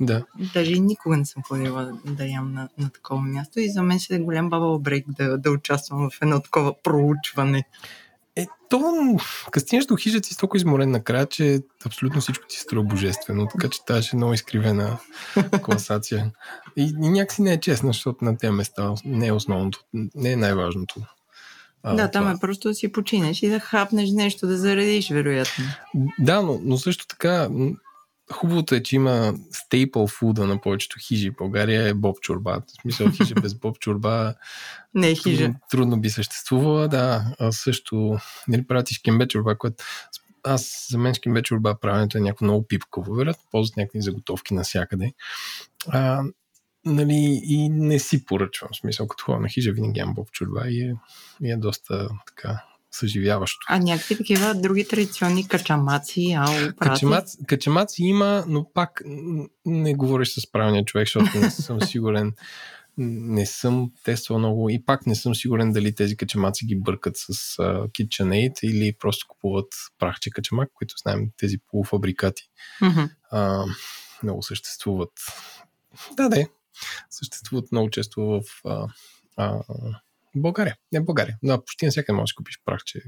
Да. 0.00 0.24
Даже 0.54 0.72
и 0.72 0.80
никога 0.80 1.16
не 1.16 1.26
съм 1.26 1.42
ходила 1.42 1.92
да 2.04 2.26
ям 2.26 2.52
на, 2.52 2.68
на 2.78 2.90
такова 2.90 3.22
място 3.22 3.60
и 3.60 3.70
за 3.70 3.82
мен 3.82 3.98
ще 3.98 4.14
е 4.14 4.18
голям 4.18 4.50
баба 4.50 4.78
брейк 4.78 5.06
да, 5.08 5.38
да 5.38 5.50
участвам 5.50 6.10
в 6.10 6.22
едно 6.22 6.40
такова 6.40 6.82
проучване. 6.82 7.64
Е, 8.36 8.46
то, 8.70 8.80
като 9.50 9.66
стигнеш 9.66 9.86
до 9.86 9.96
хижата 9.96 10.28
си 10.28 10.36
толкова 10.36 10.56
изморен 10.56 10.90
накрая, 10.90 11.26
че 11.26 11.60
абсолютно 11.86 12.20
всичко 12.20 12.46
ти 12.46 12.58
струва 12.58 12.84
божествено, 12.84 13.46
така 13.46 13.68
че 13.68 13.84
тази 13.84 14.08
е 14.12 14.16
много 14.16 14.32
изкривена 14.32 14.98
класация. 15.62 16.32
И, 16.76 16.82
и 16.82 17.08
някакси 17.08 17.42
не 17.42 17.52
е 17.52 17.60
честно, 17.60 17.88
защото 17.92 18.24
на 18.24 18.38
тези 18.38 18.52
места 18.52 18.94
не 19.04 19.26
е 19.26 19.32
основното, 19.32 19.84
не 20.14 20.32
е 20.32 20.36
най-важното. 20.36 20.94
А, 21.82 21.94
да, 21.94 22.10
там 22.10 22.22
това. 22.22 22.32
е 22.32 22.40
просто 22.40 22.68
да 22.68 22.74
си 22.74 22.92
починеш 22.92 23.42
и 23.42 23.48
да 23.48 23.60
хапнеш 23.60 24.10
нещо, 24.10 24.46
да 24.46 24.56
заредиш, 24.56 25.10
вероятно. 25.10 25.64
Да, 26.18 26.42
но, 26.42 26.60
но 26.62 26.78
също 26.78 27.06
така 27.06 27.48
хубавото 28.32 28.74
е, 28.74 28.82
че 28.82 28.96
има 28.96 29.34
стейпъл 29.50 30.06
фуда 30.06 30.46
на 30.46 30.60
повечето 30.60 30.96
хижи. 31.00 31.30
В 31.30 31.36
България 31.38 31.88
е 31.88 31.94
боб 31.94 32.20
чорба. 32.20 32.62
В 32.66 32.82
смисъл 32.82 33.10
хижа 33.10 33.34
без 33.34 33.54
боб 33.54 33.78
чорба 33.78 34.34
Не 34.94 35.10
е 35.10 35.14
хижа. 35.14 35.44
трудно, 35.44 35.60
трудно 35.70 36.00
би 36.00 36.10
съществувала. 36.10 36.88
Да, 36.88 37.24
а 37.38 37.52
също 37.52 38.16
нали, 38.48 38.66
правят 38.66 38.90
и 38.90 38.94
шкембе 38.94 39.28
чорба, 39.28 39.58
което 39.58 39.84
аз 40.44 40.86
за 40.90 40.98
мен 40.98 41.14
шкембе 41.14 41.42
чорба 41.42 41.80
правенето 41.80 42.18
е 42.18 42.20
някакво 42.20 42.44
много 42.44 42.66
пипково. 42.66 43.14
Вероятно 43.14 43.44
ползват 43.50 43.76
някакви 43.76 44.02
заготовки 44.02 44.54
навсякъде. 44.54 45.12
А, 45.88 46.22
нали, 46.84 47.40
и 47.44 47.68
не 47.68 47.98
си 47.98 48.24
поръчвам. 48.24 48.70
В 48.72 48.76
смисъл, 48.76 49.08
като 49.08 49.24
ходя 49.24 49.40
на 49.40 49.48
хижа, 49.48 49.72
винаги 49.72 50.00
имам 50.00 50.14
боб 50.14 50.30
чорба 50.30 50.68
и 50.68 50.82
е, 50.82 50.94
и 51.42 51.50
е 51.50 51.56
доста 51.56 52.08
така 52.26 52.64
съживяващо. 52.92 53.66
А 53.68 53.78
някакви 53.78 54.16
такива 54.16 54.54
други 54.54 54.88
традиционни 54.88 55.48
качамаци, 55.48 56.32
ало, 56.38 56.54
прати. 56.54 56.76
Качемац, 56.78 57.36
качемаци 57.46 58.02
има, 58.02 58.44
но 58.48 58.72
пак 58.74 59.02
не 59.66 59.94
говориш 59.94 60.34
с 60.34 60.52
правилния 60.52 60.84
човек, 60.84 61.06
защото 61.06 61.38
не 61.38 61.50
съм 61.50 61.80
сигурен. 61.86 62.32
Не 62.98 63.46
съм 63.46 63.90
тествал 64.04 64.38
много 64.38 64.70
и 64.70 64.84
пак 64.84 65.06
не 65.06 65.14
съм 65.14 65.34
сигурен 65.34 65.72
дали 65.72 65.94
тези 65.94 66.16
качемаци 66.16 66.66
ги 66.66 66.76
бъркат 66.76 67.16
с 67.16 67.32
uh, 67.56 67.88
KitchenAid 67.88 68.60
или 68.62 68.92
просто 68.98 69.26
купуват 69.28 69.66
прахче 69.98 70.30
качемак, 70.30 70.68
които 70.74 70.94
знаем 71.02 71.28
тези 71.36 71.58
полуфабрикати 71.70 72.42
Мгм. 72.82 73.00
а, 73.30 73.64
много 74.22 74.42
съществуват. 74.42 75.12
Да, 76.16 76.28
да, 76.28 76.46
съществуват 77.10 77.72
много 77.72 77.90
често 77.90 78.20
в 78.20 78.42
а, 78.64 78.86
а, 79.36 79.58
България. 80.36 80.76
Не 80.92 81.00
България, 81.00 81.38
но 81.42 81.64
почти 81.64 81.84
навсякъде 81.84 82.16
можеш 82.16 82.32
да 82.32 82.36
купиш 82.36 82.60
прахче, 82.64 83.02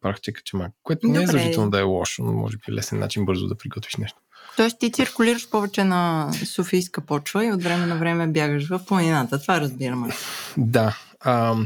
прахче 0.00 0.32
качемак, 0.32 0.72
което 0.82 1.06
не 1.06 1.12
е 1.12 1.20
Добре. 1.20 1.26
задължително 1.26 1.70
да 1.70 1.78
е 1.78 1.82
лошо, 1.82 2.22
но 2.22 2.32
може 2.32 2.56
би 2.56 2.62
е 2.68 2.72
лесен 2.72 2.98
начин 2.98 3.24
бързо 3.24 3.46
да 3.46 3.58
приготвиш 3.58 3.96
нещо. 3.96 4.18
Тоест 4.56 4.78
ти 4.78 4.92
циркулираш 4.92 5.50
повече 5.50 5.84
на 5.84 6.32
Софийска 6.46 7.00
почва 7.00 7.44
и 7.44 7.52
от 7.52 7.62
време 7.62 7.86
на 7.86 7.96
време 7.96 8.26
бягаш 8.26 8.68
в 8.68 8.80
планината. 8.86 9.42
Това 9.42 9.60
разбираме. 9.60 10.08
Да, 10.56 10.98
а, 11.20 11.56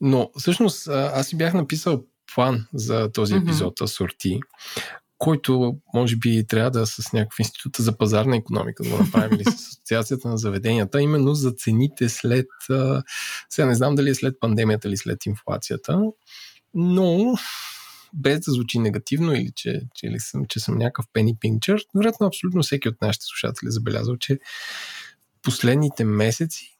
но 0.00 0.30
всъщност 0.38 0.88
аз 0.88 1.26
си 1.26 1.36
бях 1.36 1.54
написал 1.54 2.04
план 2.34 2.66
за 2.74 3.12
този 3.12 3.34
епизод 3.34 3.80
Асорти, 3.80 4.40
който 5.18 5.76
може 5.94 6.16
би 6.16 6.46
трябва 6.46 6.70
да 6.70 6.86
с 6.86 7.12
някакъв 7.12 7.38
института 7.38 7.82
за 7.82 7.98
пазарна 7.98 8.36
економика 8.36 8.82
да 8.82 8.90
го 8.90 8.96
направим 8.96 9.34
или 9.34 9.44
с 9.44 9.48
асоциацията 9.48 10.28
на 10.28 10.38
заведенията, 10.38 11.02
именно 11.02 11.34
за 11.34 11.52
цените 11.52 12.08
след, 12.08 12.46
сега 13.50 13.66
не 13.66 13.74
знам 13.74 13.94
дали 13.94 14.10
е 14.10 14.14
след 14.14 14.40
пандемията 14.40 14.88
или 14.88 14.96
след 14.96 15.26
инфлацията, 15.26 16.00
но 16.74 17.34
без 18.14 18.40
да 18.40 18.52
звучи 18.52 18.78
негативно 18.78 19.34
или 19.34 19.52
че, 19.56 19.80
че, 19.94 20.06
или 20.06 20.20
съм, 20.20 20.44
че 20.48 20.60
съм 20.60 20.78
някакъв 20.78 21.06
пени 21.12 21.36
пинчър, 21.40 21.84
вероятно 21.94 22.26
абсолютно 22.26 22.62
всеки 22.62 22.88
от 22.88 23.02
нашите 23.02 23.24
слушатели 23.24 23.68
е 23.68 23.70
забелязал, 23.70 24.16
че 24.16 24.38
последните 25.42 26.04
месеци, 26.04 26.76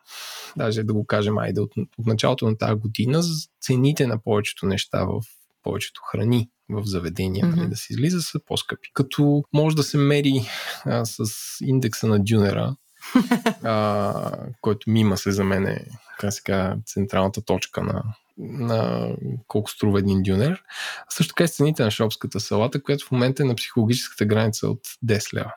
даже 0.56 0.82
да 0.82 0.94
го 0.94 1.06
кажем, 1.06 1.38
айде 1.38 1.60
от, 1.60 1.72
от 1.98 2.06
началото 2.06 2.48
на 2.48 2.58
тази 2.58 2.74
година, 2.74 3.22
цените 3.60 4.06
на 4.06 4.22
повечето 4.22 4.66
неща 4.66 5.04
в 5.04 5.22
повечето 5.62 6.00
храни 6.10 6.50
в 6.68 6.82
заведения, 6.84 7.44
mm-hmm. 7.44 7.56
нали, 7.56 7.68
да 7.68 7.76
се 7.76 7.92
излиза, 7.92 8.20
са 8.20 8.40
по-скъпи. 8.46 8.90
Като 8.94 9.44
може 9.52 9.76
да 9.76 9.82
се 9.82 9.98
мери 9.98 10.48
а, 10.84 11.04
с 11.04 11.24
индекса 11.60 12.06
на 12.06 12.18
Дюнера, 12.24 12.76
а, 13.62 14.32
който 14.60 14.90
мима 14.90 15.16
се 15.16 15.32
за 15.32 15.44
мен 15.44 15.66
е 15.66 15.86
как 16.18 16.32
сега, 16.32 16.76
централната 16.86 17.42
точка 17.42 17.82
на, 17.82 18.02
на 18.38 19.08
колко 19.48 19.70
струва 19.70 19.98
един 19.98 20.22
дюнер. 20.22 20.62
А 21.00 21.10
също 21.10 21.34
така 21.34 21.44
и 21.44 21.48
цените 21.48 21.84
на 21.84 21.90
шопската 21.90 22.40
салата, 22.40 22.82
която 22.82 23.06
в 23.06 23.12
момента 23.12 23.42
е 23.42 23.46
на 23.46 23.54
психологическата 23.54 24.24
граница 24.24 24.68
от 24.68 24.80
10 25.06 25.34
лева. 25.34 25.52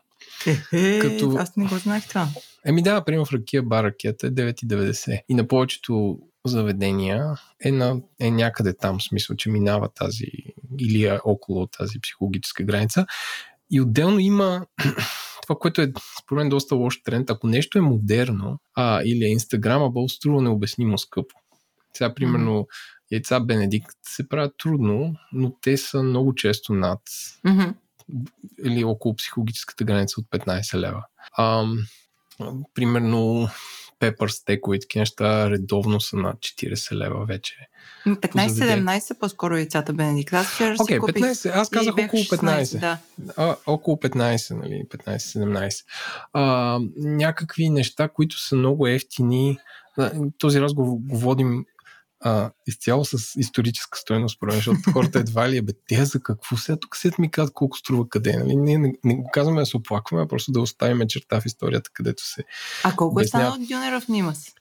Е, 0.74 1.00
Като... 1.00 1.36
Аз 1.38 1.56
не 1.58 1.66
го 1.66 1.78
знаех 1.78 2.08
това. 2.08 2.28
Еми 2.66 2.84
да, 2.84 3.06
примерно 3.06 3.26
в 3.26 3.34
ракия 3.34 3.64
бар 3.64 3.84
ракията 3.84 4.28
е 4.28 4.32
9,90. 4.32 5.22
И 5.30 5.36
на 5.36 5.48
повечето 5.48 6.20
заведения 6.46 7.26
е, 7.64 7.72
на, 7.72 8.02
е 8.20 8.32
някъде 8.32 8.74
там, 8.78 9.00
в 9.00 9.04
смисъл, 9.04 9.36
че 9.36 9.50
минава 9.50 9.90
тази 9.90 10.26
или 10.80 11.06
е 11.06 11.20
около 11.24 11.68
тази 11.68 12.02
психологическа 12.02 12.64
граница. 12.64 13.06
И 13.72 13.82
отделно 13.82 14.20
има 14.20 14.66
това, 15.44 15.60
което 15.60 15.82
е 15.82 15.94
според 16.22 16.38
мен 16.38 16.50
доста 16.50 16.76
лош 16.76 17.04
тренд. 17.04 17.30
Ако 17.30 17.48
нещо 17.48 17.78
е 17.78 17.82
модерно 17.82 18.60
а, 18.76 19.02
или 19.06 19.26
е 19.26 19.32
инстаграмабъл, 19.32 20.10
струва 20.10 20.42
необяснимо 20.42 20.98
скъпо. 20.98 21.36
Сега, 21.94 22.14
примерно, 22.14 22.68
яйца 23.12 23.40
Бенедикт 23.40 23.98
се 24.04 24.30
правят 24.30 24.54
трудно, 24.58 25.16
но 25.34 25.54
те 25.62 25.78
са 25.78 26.04
много 26.04 26.36
често 26.36 26.74
над 26.74 27.02
mm-hmm. 27.46 27.74
Или 28.66 28.84
около 28.84 29.16
психологическата 29.16 29.84
граница 29.84 30.22
от 30.22 30.26
15 30.26 30.78
лева. 30.78 31.06
А, 31.38 31.66
примерно, 32.74 33.50
пепър 34.00 34.30
стекове 34.30 34.80
такива 34.80 35.02
неща 35.02 35.50
редовно 35.50 36.02
са 36.02 36.18
над 36.18 36.38
40 36.38 36.96
лева 36.96 37.26
вече. 37.26 37.56
15-17 38.06 39.20
по-скоро 39.20 39.58
яйцата 39.58 39.94
Бенедикт. 39.94 40.34
Аз 40.34 40.48
вчера 40.48 40.76
okay, 40.76 40.94
си 40.94 41.00
купих 41.00 41.24
15, 41.24 41.52
аз 41.56 41.70
казах 41.70 41.94
около 41.94 42.24
15. 42.24 42.64
16, 42.64 42.80
да. 42.80 42.98
а, 43.38 43.56
около 43.68 43.98
15, 43.98 44.58
нали, 44.58 44.84
15-17. 44.90 45.86
А, 46.34 46.80
някакви 46.98 47.70
неща, 47.70 48.08
които 48.08 48.40
са 48.40 48.56
много 48.56 48.88
ефтини. 48.88 49.58
Този 50.38 50.62
разговор 50.62 50.88
го 50.88 51.18
водим 51.18 51.66
а, 52.22 52.52
изцяло 52.68 53.06
с 53.06 53.18
историческа 53.36 53.98
стоеност, 53.98 54.36
според 54.36 54.56
защото 54.56 54.80
хората 54.94 55.20
едва 55.20 55.50
ли 55.50 55.58
е, 55.58 55.62
бе, 55.62 55.74
те 55.88 56.06
за 56.06 56.20
какво 56.20 56.58
сега 56.58 56.78
тук 56.80 56.98
след 56.98 57.20
ми 57.20 57.32
казват 57.32 57.54
колко 57.54 57.78
струва 57.78 58.10
къде. 58.10 58.38
Нали? 58.38 58.56
Ние 58.56 58.78
не, 58.78 58.94
не 59.04 59.16
го 59.16 59.30
казваме 59.34 59.60
да 59.60 59.66
се 59.66 59.78
оплакваме, 59.78 60.24
а 60.24 60.28
просто 60.28 60.52
да 60.52 60.62
оставим 60.62 61.08
черта 61.08 61.42
в 61.42 61.46
историята, 61.46 61.90
където 61.94 62.26
се. 62.26 62.44
А 62.84 62.96
колко 62.96 63.22
е 63.22 63.28
станало 63.28 63.56
от 63.56 63.68
Дюнера 63.68 64.02
в 64.02 64.08
Нима 64.08 64.34
си? 64.34 64.54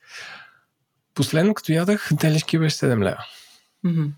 Последно, 1.15 1.55
като 1.55 1.73
ядах, 1.73 2.11
телешки 2.21 2.59
беше 2.59 2.77
7 2.77 3.05
лева. 3.05 3.25
Mm-hmm. 3.87 4.13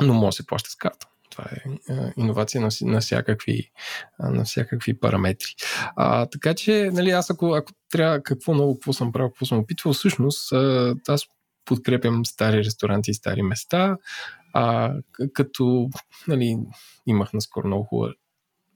Но 0.00 0.14
може 0.14 0.28
да 0.28 0.32
се 0.32 0.46
плаща 0.46 0.70
с 0.70 0.76
карта. 0.76 1.06
Това 1.30 1.44
е 1.44 1.92
а, 1.92 2.12
иновация 2.16 2.60
на, 2.60 2.68
на, 2.82 3.00
всякакви, 3.00 3.70
а, 4.18 4.30
на 4.30 4.44
всякакви 4.44 5.00
параметри. 5.00 5.54
А, 5.96 6.26
така 6.26 6.54
че, 6.54 6.90
нали, 6.92 7.10
аз 7.10 7.30
ако, 7.30 7.54
ако 7.54 7.72
трябва 7.90 8.22
какво 8.22 8.54
ново, 8.54 8.74
какво 8.74 8.92
съм 8.92 9.12
правил, 9.12 9.30
какво 9.30 9.46
съм 9.46 9.58
опитвал, 9.58 9.92
всъщност 9.92 10.52
аз 11.08 11.26
подкрепям 11.64 12.24
стари 12.24 12.58
ресторанти 12.58 13.10
и 13.10 13.14
стари 13.14 13.42
места, 13.42 13.96
а, 14.52 14.94
като 15.32 15.90
нали, 16.28 16.58
имах 17.06 17.32
наскоро 17.32 17.66
много 17.66 17.84
хубава 17.84 18.14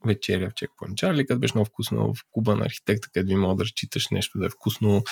вечеря 0.05 0.49
в 0.49 0.53
Checkpoint 0.53 0.93
Charlie, 0.93 1.27
където 1.27 1.39
беше 1.39 1.53
много 1.55 1.69
вкусно 1.69 2.13
в 2.13 2.23
Куба 2.31 2.55
на 2.55 2.65
архитекта, 2.65 3.09
където 3.13 3.27
ви 3.27 3.35
мога 3.35 3.55
да 3.55 3.63
разчиташ 3.63 4.09
нещо 4.09 4.39
да 4.39 4.45
е 4.45 4.49
вкусно, 4.49 5.03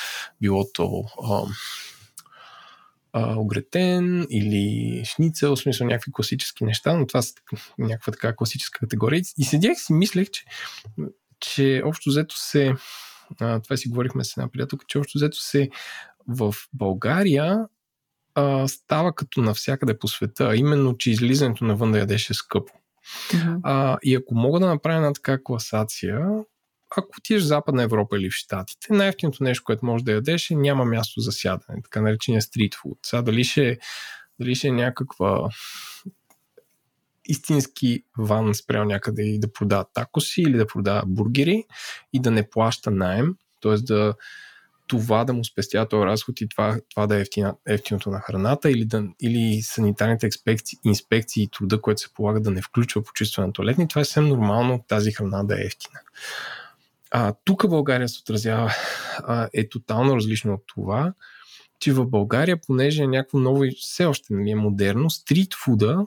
било 0.42 0.66
то 0.74 1.04
а, 1.24 1.44
а, 3.14 3.36
огретен 3.36 4.28
или 4.30 5.04
шницел, 5.06 5.56
в 5.56 5.60
смисъл 5.60 5.88
някакви 5.88 6.12
класически 6.12 6.64
неща, 6.64 6.94
но 6.94 7.08
това 7.08 7.22
са 7.22 7.34
някаква 7.78 8.12
така 8.12 8.36
класическа 8.36 8.80
категория. 8.80 9.22
И 9.38 9.44
седях 9.44 9.78
си 9.80 9.94
мислех, 9.94 10.30
че, 10.30 10.46
че 11.40 11.82
общо 11.86 12.10
взето 12.10 12.38
се 12.38 12.74
а, 13.40 13.60
това 13.60 13.78
си 13.78 13.90
говорихме 13.90 14.24
с 14.24 14.38
една 14.38 14.52
приятелка, 14.52 14.86
че 14.88 14.98
общо 14.98 15.18
взето 15.18 15.38
се 15.38 15.70
в 16.28 16.54
България 16.74 17.68
а, 18.36 18.68
става 18.68 19.14
като 19.16 19.42
навсякъде 19.42 20.00
по 20.00 20.08
света, 20.08 20.56
именно, 20.56 20.98
че 20.98 21.12
излизането 21.12 21.66
навън 21.66 21.92
да 21.92 22.00
ядеш 22.00 22.30
е 22.30 22.34
скъпо. 22.34 22.74
Mm-hmm. 23.32 23.60
А, 23.64 23.98
и 24.04 24.16
ако 24.16 24.36
мога 24.36 24.60
да 24.60 24.68
направя 24.68 24.96
една 24.96 25.14
така 25.14 25.44
класация, 25.44 26.28
ако 26.98 27.08
отидеш 27.18 27.44
в 27.44 27.48
Западна 27.48 27.84
Европа 27.84 28.18
или 28.18 28.30
в 28.30 28.34
Штатите, 28.34 28.94
най-ефтиното 28.94 29.44
нещо, 29.44 29.64
което 29.64 29.86
можеш 29.86 30.04
да 30.04 30.12
ядеш 30.12 30.50
е 30.50 30.56
няма 30.56 30.86
място 30.86 31.20
за 31.20 31.32
сядане, 31.32 31.82
така 31.84 32.02
наречения 32.02 32.42
фуд. 32.82 32.98
Сега 33.06 33.22
дали 33.22 33.44
ще, 33.44 33.78
дали 34.40 34.56
ще 34.56 34.68
е 34.68 34.72
някаква 34.72 35.50
истински 37.26 38.04
ван 38.18 38.54
спрямо 38.54 38.86
някъде 38.86 39.24
и 39.24 39.40
да 39.40 39.54
продава 39.54 39.86
такоси 39.94 40.42
или 40.42 40.58
да 40.58 40.68
продава 40.68 41.04
бургери 41.08 41.64
и 42.14 42.20
да 42.20 42.32
не 42.32 42.50
плаща 42.50 42.92
найем, 42.92 43.36
т.е. 43.62 43.76
да 43.76 44.14
това 44.88 45.24
да 45.24 45.34
му 45.34 45.46
спестява 45.46 45.88
този 45.88 46.06
разход 46.06 46.42
и 46.42 46.50
това, 46.50 46.80
това 46.90 47.08
да 47.08 47.18
е 47.18 47.22
ефтина, 47.22 47.56
ефтиното 47.68 48.10
на 48.10 48.20
храната 48.20 48.72
или, 48.72 48.86
да, 48.86 49.04
или 49.22 49.62
санитарните 49.62 50.26
инспекции, 50.26 50.80
инспекции 50.86 51.44
и 51.44 51.50
труда, 51.50 51.82
което 51.82 52.02
се 52.02 52.14
полага 52.14 52.40
да 52.42 52.52
не 52.52 52.62
включва 52.62 53.04
почистване 53.04 53.48
на 53.48 53.54
туалетни, 53.54 53.88
това 53.88 54.02
е 54.02 54.06
съвсем 54.06 54.28
нормално 54.28 54.84
тази 54.88 55.12
храна 55.12 55.44
да 55.44 55.62
е 55.62 55.66
ефтина. 55.66 56.00
А, 57.12 57.34
тук 57.44 57.70
България 57.70 58.10
се 58.10 58.20
отразява 58.22 58.74
а, 59.18 59.50
е 59.54 59.70
тотално 59.70 60.16
различно 60.16 60.54
от 60.54 60.64
това, 60.68 61.14
че 61.80 61.94
в 61.94 62.06
България, 62.06 62.58
понеже 62.68 63.04
е 63.04 63.08
някакво 63.08 63.40
ново 63.40 63.64
и 63.64 63.72
все 63.80 64.06
още 64.06 64.34
нали, 64.34 64.52
е 64.52 64.56
модерно, 64.56 65.10
стритфуда 65.10 66.06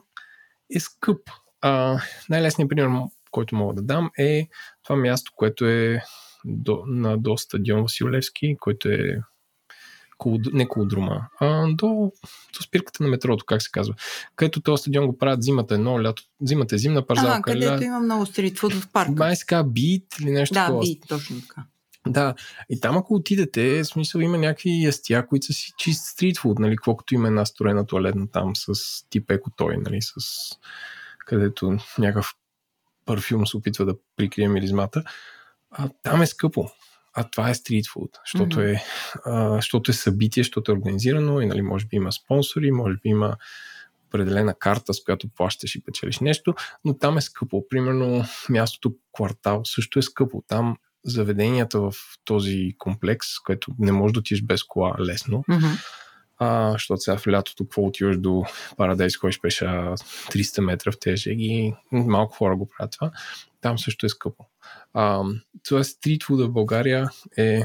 е 0.75 0.79
скъп. 0.79 1.29
А, 1.61 2.01
най-лесният 2.29 2.69
пример, 2.69 2.89
който 3.31 3.55
мога 3.55 3.73
да 3.73 3.81
дам 3.81 4.11
е 4.17 4.47
това 4.83 4.95
място, 4.95 5.31
което 5.35 5.65
е 5.65 6.01
до, 6.45 6.83
на 6.87 7.17
до 7.17 7.37
стадион 7.37 7.81
Василевски, 7.81 8.57
който 8.59 8.89
е 8.89 9.21
не 10.53 10.67
колодрума, 10.67 11.27
а 11.39 11.67
до, 11.67 12.11
до 12.53 12.63
спирката 12.63 13.03
на 13.03 13.09
метрото, 13.09 13.45
как 13.45 13.61
се 13.61 13.71
казва. 13.71 13.95
Където 14.35 14.61
този 14.61 14.81
стадион 14.81 15.07
го 15.07 15.17
правят 15.17 15.43
зимата 15.43 15.75
едно, 15.75 16.03
лято, 16.03 16.23
зимата 16.41 16.75
е 16.75 16.77
зимна 16.77 17.05
парзалка. 17.05 17.37
А, 17.37 17.41
където 17.41 17.81
ля... 17.81 17.85
има 17.85 17.99
много 17.99 18.25
стритфуд 18.25 18.73
в 18.73 18.91
парка. 18.91 19.11
Май 19.11 19.35
се 19.35 19.45
бит 19.65 20.05
или 20.21 20.31
нещо 20.31 20.53
да, 20.53 20.65
такова. 20.65 20.83
Да, 20.83 20.89
бит, 20.89 21.03
точно 21.07 21.41
така. 21.41 21.63
Да, 22.07 22.35
и 22.69 22.79
там 22.79 22.97
ако 22.97 23.15
отидете, 23.15 23.83
в 23.83 23.85
смисъл 23.85 24.19
има 24.19 24.37
някакви 24.37 24.83
ястия, 24.83 25.27
които 25.27 25.45
са 25.45 25.53
си 25.53 25.71
чист 25.77 26.05
стритфуд, 26.05 26.59
нали, 26.59 26.77
колкото 26.77 27.15
има 27.15 27.27
една 27.27 27.45
строена 27.45 27.85
туалетна 27.85 28.27
там 28.31 28.55
с 28.55 28.73
тип 29.09 29.31
той, 29.55 29.77
нали, 29.77 29.99
с 30.01 30.15
където 31.25 31.77
някакъв 31.97 32.33
парфюм 33.05 33.47
се 33.47 33.57
опитва 33.57 33.85
да 33.85 33.95
прикрие 34.15 34.47
миризмата 34.47 35.03
а, 35.71 35.89
там 36.03 36.21
е 36.21 36.25
скъпо. 36.25 36.69
А 37.13 37.23
това 37.23 37.49
е 37.49 37.55
стритфуд, 37.55 38.09
защото, 38.25 38.57
mm-hmm. 38.57 38.75
е, 38.75 38.83
а, 39.25 39.55
защото 39.55 39.91
е 39.91 39.93
събитие, 39.93 40.43
защото 40.43 40.71
е 40.71 40.75
организирано 40.75 41.41
и 41.41 41.45
нали, 41.45 41.61
може 41.61 41.85
би 41.85 41.95
има 41.95 42.11
спонсори, 42.11 42.71
може 42.71 42.95
би 42.95 43.09
има 43.09 43.37
определена 44.07 44.53
карта, 44.53 44.93
с 44.93 45.03
която 45.03 45.29
плащаш 45.29 45.75
и 45.75 45.83
печелиш 45.83 46.19
нещо, 46.19 46.53
но 46.85 46.97
там 46.97 47.17
е 47.17 47.21
скъпо. 47.21 47.67
Примерно 47.69 48.25
мястото 48.49 48.95
квартал 49.13 49.61
също 49.65 49.99
е 49.99 50.01
скъпо. 50.01 50.43
Там 50.47 50.77
заведенията 51.05 51.79
в 51.79 51.93
този 52.25 52.75
комплекс, 52.77 53.39
което 53.39 53.71
не 53.79 53.91
може 53.91 54.13
да 54.13 54.19
отидеш 54.19 54.43
без 54.43 54.63
кола 54.63 54.95
лесно, 54.99 55.43
mm-hmm. 55.49 55.85
а, 56.37 56.71
защото 56.71 57.01
сега 57.01 57.17
в 57.17 57.27
лятото, 57.27 57.63
какво 57.63 57.85
отиваш 57.85 58.17
до 58.17 58.43
Парадайс, 58.77 59.17
ходиш 59.17 59.41
пеша 59.41 59.65
300 59.65 60.61
метра 60.61 60.91
в 60.91 60.99
тези 60.99 61.17
жеги, 61.17 61.73
малко 61.91 62.35
хора 62.35 62.55
го 62.55 62.69
правят 62.69 62.91
това, 62.91 63.11
там 63.61 63.79
също 63.79 64.05
е 64.05 64.09
скъпо. 64.09 64.45
А, 64.93 65.23
това 65.63 65.83
стритфуда 65.83 66.47
в 66.47 66.51
България 66.51 67.09
е 67.37 67.63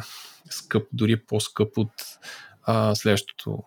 скъп, 0.51 0.89
дори 0.93 1.17
по-скъп 1.17 1.79
от 1.79 1.93
а, 2.63 2.95
следващото 2.95 3.63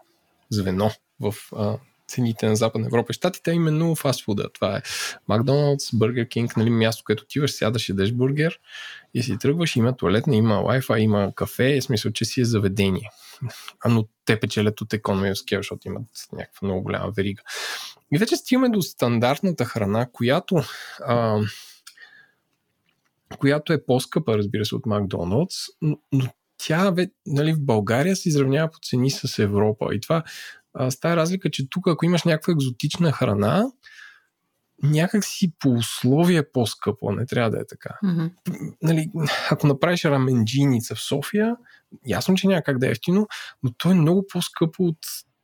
звено 0.50 0.92
в 1.20 1.34
а, 1.56 1.78
цените 2.10 2.48
на 2.48 2.56
Западна 2.56 2.88
Европа 2.88 3.12
и 3.12 3.14
Штатите, 3.14 3.52
именно 3.52 3.96
фастфуда. 3.96 4.50
Това 4.54 4.78
е 4.78 4.82
Макдоналдс, 5.28 5.86
Бургер 5.94 6.28
Кинг, 6.28 6.58
нали, 6.58 6.70
място, 6.70 7.04
където 7.04 7.24
отиваш, 7.24 7.52
сядаш, 7.52 7.90
ядеш 7.90 8.12
бургер 8.12 8.60
и 9.14 9.24
си 9.24 9.38
тръгваш, 9.38 9.76
има 9.76 9.98
туалетна, 9.98 10.36
има 10.36 10.56
Wi-Fi, 10.56 10.98
има 10.98 11.32
кафе, 11.36 11.76
е 11.76 11.82
смисъл, 11.82 12.12
че 12.12 12.26
си 12.26 12.42
е 12.42 12.46
заведение. 12.46 13.10
А, 13.80 13.90
но 13.90 14.06
те 14.26 14.40
печелят 14.40 14.82
от 14.82 14.90
economy 14.90 15.34
of 15.34 15.58
защото 15.58 15.88
имат 15.88 16.04
някаква 16.34 16.66
много 16.66 16.82
голяма 16.82 17.12
верига. 17.12 17.42
И 18.12 18.18
вече 18.18 18.36
стигаме 18.36 18.70
до 18.70 18.82
стандартната 18.82 19.66
храна, 19.66 20.08
която 20.14 20.64
а, 21.06 21.40
която 23.38 23.74
е 23.74 23.86
по-скъпа, 23.86 24.38
разбира 24.38 24.66
се, 24.66 24.76
от 24.76 24.86
Макдоналдс, 24.86 25.56
но, 25.82 25.98
но 26.12 26.26
тя 26.58 26.94
нали, 27.26 27.54
в 27.54 27.66
България 27.66 28.16
се 28.16 28.30
изравнява 28.30 28.72
по 28.72 28.78
цени 28.84 29.12
с 29.12 29.40
Европа. 29.40 29.96
И 29.96 30.02
това 30.02 30.24
а, 30.74 30.92
с 30.92 31.00
тази 31.00 31.16
разлика, 31.16 31.52
че 31.52 31.70
тук, 31.70 31.88
ако 31.88 32.06
имаш 32.06 32.24
някаква 32.24 32.54
екзотична 32.54 33.12
храна, 33.12 33.66
някак 34.84 35.26
си 35.26 35.54
по 35.60 35.70
условие 35.70 36.52
по-скъпо, 36.52 37.12
не 37.12 37.26
трябва 37.26 37.50
да 37.50 37.60
е 37.60 37.66
така. 37.70 37.98
Мгм. 38.04 38.26
Нали, 38.82 39.12
ако 39.52 39.68
направиш 39.68 40.06
раменджиница 40.06 40.96
в 40.96 41.02
София, 41.02 41.56
ясно, 42.08 42.36
че 42.36 42.48
няма 42.48 42.62
как 42.62 42.80
да 42.80 42.88
е 42.88 42.92
ефтино, 42.92 43.28
но 43.64 43.72
то 43.78 43.92
е 43.92 43.94
много 43.94 44.26
по-скъпо 44.28 44.84
от 44.84 44.98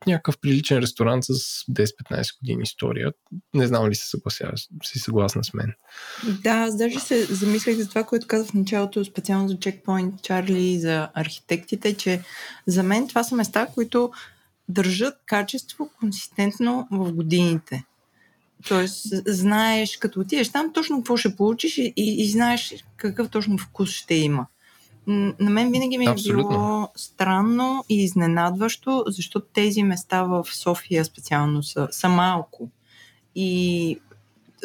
някакъв 0.06 0.38
приличен 0.38 0.78
ресторант 0.78 1.24
с 1.24 1.32
10-15 1.70 2.38
години 2.38 2.62
история. 2.62 3.12
Не 3.54 3.66
знам 3.66 3.88
ли 3.88 3.94
се 3.94 4.08
съгласяваш, 4.08 4.68
си 4.84 4.98
съгласна 4.98 5.44
с 5.44 5.54
мен. 5.54 5.72
Да, 6.42 6.70
даже 6.70 7.00
се 7.00 7.24
замислях 7.24 7.76
за 7.76 7.88
това, 7.88 8.04
което 8.04 8.26
казах 8.26 8.46
в 8.46 8.54
началото, 8.54 9.04
специално 9.04 9.48
за 9.48 9.54
Checkpoint 9.54 10.22
Чарли 10.22 10.64
и 10.64 10.80
за 10.80 11.08
архитектите, 11.14 11.96
че 11.96 12.22
за 12.66 12.82
мен 12.82 13.08
това 13.08 13.24
са 13.24 13.34
места, 13.34 13.66
които 13.74 14.10
държат 14.68 15.14
качество 15.26 15.90
консистентно 16.00 16.88
в 16.90 17.12
годините. 17.12 17.84
Тоест, 18.68 19.06
знаеш, 19.26 19.96
като 19.96 20.20
отидеш 20.20 20.48
там, 20.48 20.72
точно 20.72 20.96
какво 20.96 21.16
ще 21.16 21.36
получиш 21.36 21.78
и, 21.78 21.92
и, 21.96 22.22
и 22.22 22.30
знаеш 22.30 22.74
какъв 22.96 23.28
точно 23.28 23.58
вкус 23.58 23.90
ще 23.90 24.14
има. 24.14 24.46
На 25.06 25.50
мен 25.50 25.70
винаги 25.70 25.98
ми 25.98 26.04
е 26.04 26.08
Абсолютно. 26.08 26.48
било 26.48 26.88
странно 26.96 27.84
и 27.88 28.04
изненадващо, 28.04 29.04
защото 29.06 29.46
тези 29.52 29.82
места 29.82 30.22
в 30.22 30.46
София 30.52 31.04
специално 31.04 31.62
са, 31.62 31.88
са 31.90 32.08
малко. 32.08 32.70
И 33.34 34.00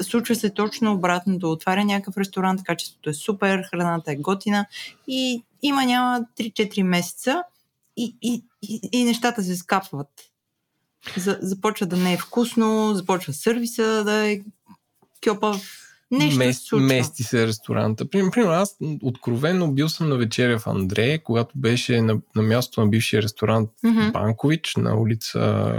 случва 0.02 0.36
се 0.36 0.50
точно 0.50 0.94
обратното. 0.94 1.52
Отваря 1.52 1.86
някакъв 1.86 2.18
ресторант, 2.18 2.64
качеството 2.64 3.10
е 3.10 3.14
супер, 3.14 3.64
храната 3.64 4.12
е 4.12 4.16
готина 4.16 4.66
и 5.08 5.44
има 5.62 5.86
няма 5.86 6.26
3-4 6.40 6.84
месеца 6.84 7.44
и, 7.98 8.16
и, 8.22 8.44
и, 8.62 8.80
и 8.92 9.04
нещата 9.04 9.44
се 9.44 9.56
скапват. 9.56 10.10
За, 11.18 11.38
започва 11.42 11.86
да 11.86 11.98
не 11.98 12.14
е 12.14 12.18
вкусно, 12.18 12.94
започва 12.94 13.34
сервиса 13.34 14.04
да 14.04 14.32
е 14.32 14.42
кьопав. 15.24 15.81
Нещо 16.12 16.32
се 16.34 16.38
Мес, 16.38 16.60
случва. 16.60 16.88
мести 16.88 17.24
се 17.24 17.48
ресторанта. 17.48 18.10
Примерно, 18.10 18.52
аз 18.52 18.76
откровенно 19.04 19.72
бил 19.72 19.90
съм 19.90 20.10
на 20.10 20.16
вечеря 20.16 20.60
в 20.60 20.68
Андре, 20.68 21.20
когато 21.20 21.52
беше 21.56 22.02
на, 22.02 22.18
на 22.36 22.42
място 22.42 22.82
на 22.82 22.88
бившия 22.88 23.22
ресторант 23.22 23.70
Мгм. 23.84 24.12
Банкович 24.12 24.76
на 24.78 24.96
улица 24.96 25.74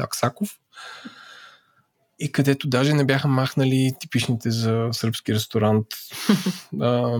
Аксаков. 0.00 0.50
И 2.18 2.32
където 2.32 2.68
даже 2.68 2.92
не 2.94 3.04
бяха 3.04 3.28
махнали 3.28 3.92
типичните 4.00 4.50
за 4.50 4.88
сръбски 4.92 5.34
ресторант 5.34 5.86
а, 6.80 7.18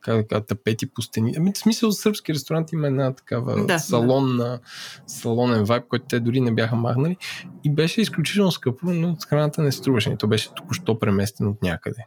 как 0.00 0.16
да 0.16 0.26
кажа, 0.26 0.46
тапети 0.46 0.90
по 0.90 1.02
стени. 1.02 1.34
Ами, 1.36 1.52
в 1.52 1.58
смисъл, 1.58 1.92
сръбски 1.92 2.34
ресторант 2.34 2.72
има 2.72 2.86
една 2.86 3.14
такава 3.14 3.66
Да, 3.66 3.78
салонна, 3.78 4.60
салонен 5.06 5.64
вайб, 5.64 5.84
който 5.88 6.06
те 6.08 6.20
дори 6.20 6.40
не 6.40 6.54
бяха 6.54 6.76
махнали. 6.76 7.16
И 7.64 7.74
беше 7.74 8.00
изключително 8.00 8.52
скъпо, 8.52 8.86
но 8.86 9.16
храната 9.28 9.62
не 9.62 9.72
струваше. 9.72 10.10
И 10.10 10.16
то 10.16 10.28
беше 10.28 10.54
току-що 10.54 10.98
преместено 10.98 11.50
от 11.50 11.62
някъде. 11.62 12.04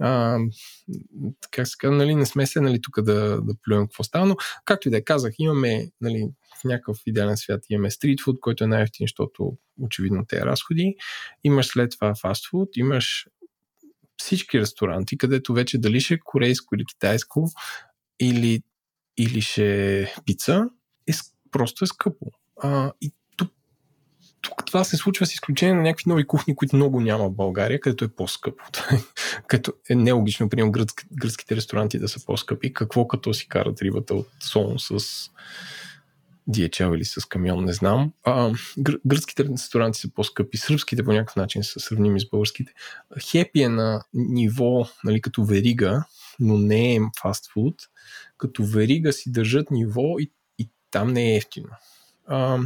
А, 0.00 0.38
как 1.50 1.68
се 1.68 1.76
казва, 1.78 1.96
нали, 1.96 2.14
не 2.14 2.26
сме 2.26 2.46
се 2.46 2.60
нали, 2.60 2.80
тук 2.82 3.02
да, 3.02 3.40
да 3.42 3.54
плюем 3.64 3.86
какво 3.86 4.04
става, 4.04 4.26
но 4.26 4.36
както 4.64 4.88
и 4.88 4.90
да 4.90 4.96
е, 4.96 5.02
казах, 5.02 5.32
имаме 5.38 5.90
нали, 6.00 6.28
в 6.60 6.64
някакъв 6.64 6.98
идеален 7.06 7.36
свят 7.36 7.60
имаме 7.70 7.90
стритфуд, 7.90 8.40
който 8.40 8.64
е 8.64 8.66
най-ефтин, 8.66 9.04
защото 9.04 9.56
очевидно 9.80 10.24
те 10.28 10.36
е 10.36 10.46
разходи. 10.46 10.94
Имаш 11.44 11.66
след 11.66 11.90
това 11.90 12.14
фастфуд, 12.14 12.68
имаш 12.76 13.26
всички 14.22 14.60
ресторанти, 14.60 15.18
където 15.18 15.52
вече 15.52 15.78
дали 15.78 16.00
ще 16.00 16.14
е 16.14 16.18
корейско 16.24 16.74
или 16.74 16.84
китайско, 16.84 17.48
или, 18.20 18.62
или 19.16 19.40
ще 19.40 20.00
е 20.00 20.14
пица, 20.24 20.64
е, 21.06 21.12
просто 21.50 21.84
е 21.84 21.86
скъпо. 21.86 22.26
А, 22.62 22.92
и 23.00 23.12
тук, 23.36 23.52
тук 24.40 24.66
това 24.66 24.84
се 24.84 24.96
случва 24.96 25.26
с 25.26 25.34
изключение 25.34 25.74
на 25.74 25.82
някакви 25.82 26.04
нови 26.06 26.26
кухни, 26.26 26.56
които 26.56 26.76
много 26.76 27.00
няма 27.00 27.24
в 27.28 27.34
България, 27.34 27.80
където 27.80 28.04
е 28.04 28.14
по-скъпо. 28.14 28.64
като 29.46 29.72
е 29.90 29.94
нелогично, 29.94 30.48
примерно, 30.48 30.72
гръцки, 30.72 31.04
гръцките 31.12 31.56
ресторанти 31.56 31.98
да 31.98 32.08
са 32.08 32.24
по-скъпи. 32.24 32.72
Какво 32.72 33.08
като 33.08 33.34
си 33.34 33.48
карат 33.48 33.82
рибата 33.82 34.14
от 34.14 34.28
сон 34.40 34.74
с 34.78 34.98
DHL 36.50 36.96
или 36.96 37.04
с 37.04 37.24
камион, 37.28 37.64
не 37.64 37.72
знам. 37.72 38.12
А, 38.24 38.50
гр- 38.78 39.00
гръцките 39.06 39.44
ресторанти 39.44 40.00
са 40.00 40.14
по-скъпи, 40.14 40.56
сръбските 40.56 41.04
по 41.04 41.12
някакъв 41.12 41.36
начин 41.36 41.62
са 41.64 41.80
сравними 41.80 42.20
с 42.20 42.30
българските. 42.30 42.72
Хепи 43.30 43.62
е 43.62 43.68
на 43.68 44.04
ниво, 44.14 44.86
нали, 45.04 45.20
като 45.20 45.44
верига, 45.44 46.04
но 46.40 46.58
не 46.58 46.94
е 46.94 47.00
фастфуд. 47.22 47.74
Като 48.38 48.64
верига 48.64 49.12
си 49.12 49.32
държат 49.32 49.70
ниво 49.70 50.18
и, 50.18 50.32
и 50.58 50.68
там 50.90 51.12
не 51.12 51.32
е 51.32 51.36
ефтино. 51.36 51.68
А, 52.26 52.58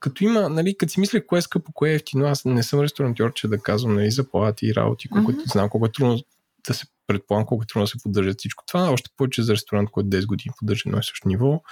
като 0.00 0.24
има, 0.24 0.48
нали, 0.48 0.76
като 0.76 0.92
си 0.92 1.00
мисля 1.00 1.26
кое 1.26 1.38
е 1.38 1.42
скъпо, 1.42 1.72
кое 1.72 1.90
е 1.90 1.94
ефтино, 1.94 2.26
аз 2.26 2.44
не 2.44 2.62
съм 2.62 2.80
ресторантьор, 2.80 3.32
че 3.32 3.48
да 3.48 3.58
казвам 3.58 3.94
нали, 3.94 4.10
заплати 4.10 4.66
и 4.66 4.74
работи, 4.74 5.08
колко 5.08 5.32
Мгм. 5.32 5.40
знам 5.46 5.68
колко 5.68 5.86
е 5.86 5.92
трудно 5.92 6.20
да 6.68 6.74
се 6.74 6.86
предполагам 7.06 7.46
колко 7.46 7.62
е 7.62 7.66
трудно 7.66 7.84
да 7.84 7.88
се 7.88 8.02
поддържа 8.02 8.34
всичко 8.38 8.64
това. 8.66 8.90
Още 8.90 9.10
повече 9.16 9.42
за 9.42 9.52
ресторант, 9.52 9.90
който 9.90 10.08
10 10.08 10.26
години 10.26 10.54
поддържа 10.58 10.82
едно 10.86 10.98
и 10.98 11.02
също 11.02 11.28
ниво. 11.28 11.62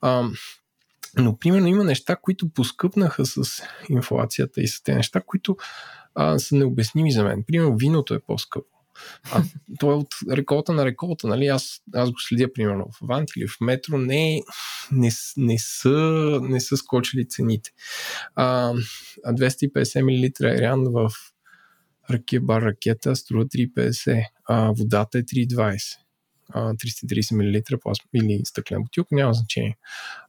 А, 0.00 0.28
но, 1.18 1.38
примерно, 1.38 1.66
има 1.66 1.84
неща, 1.84 2.16
които 2.16 2.48
поскъпнаха 2.48 3.26
с 3.26 3.62
инфлацията 3.88 4.60
и 4.60 4.68
с 4.68 4.82
тези 4.82 4.96
неща, 4.96 5.20
които 5.26 5.56
а, 6.14 6.38
са 6.38 6.56
необясними 6.56 7.12
за 7.12 7.24
мен. 7.24 7.44
Примерно, 7.46 7.76
виното 7.76 8.14
е 8.14 8.20
по-скъпо. 8.20 8.76
А 9.32 9.42
то 9.78 9.90
е 9.90 9.94
от 9.94 10.14
реколта 10.30 10.72
на 10.72 10.84
реколта, 10.84 11.26
нали? 11.26 11.46
Аз, 11.46 11.82
аз 11.94 12.10
го 12.10 12.20
следя, 12.20 12.52
примерно, 12.52 12.88
в 12.92 13.02
Авант 13.02 13.28
или 13.36 13.46
в 13.46 13.60
метро, 13.60 13.98
не, 13.98 14.42
не, 14.92 15.10
не, 15.36 15.58
са, 15.58 16.38
не 16.42 16.60
са 16.60 16.76
скочили 16.76 17.28
цените. 17.28 17.70
А, 18.34 18.74
а 19.24 19.34
250 19.34 20.02
мл 20.02 20.46
Ериан 20.46 20.84
в 20.84 21.10
ракия 22.10 22.40
бар 22.40 22.62
ракета 22.62 23.16
струва 23.16 23.46
3,50. 23.46 24.24
А, 24.44 24.72
водата 24.72 25.18
е 25.18 25.22
3,20. 25.22 25.98
А, 26.52 26.74
330 26.74 27.70
мл 27.72 27.78
плазма 27.80 28.04
или 28.14 28.40
стъклена 28.44 28.82
бутилка, 28.82 29.14
няма 29.14 29.34
значение. 29.34 29.76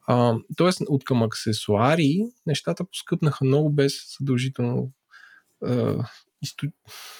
А, 0.07 0.35
тоест, 0.57 0.81
от 0.87 1.03
към 1.03 1.23
аксесуари, 1.23 2.23
нещата 2.45 2.85
поскъпнаха 2.85 3.45
много 3.45 3.69
без 3.69 4.17
задължително 4.19 4.91
а, 5.65 6.05
изту... 6.41 6.67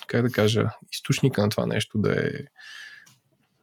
как 0.07 0.21
да 0.21 0.31
кажа, 0.31 0.69
източника 0.93 1.41
на 1.41 1.49
това 1.49 1.65
нещо 1.65 1.97
да 1.97 2.27
е 2.27 2.31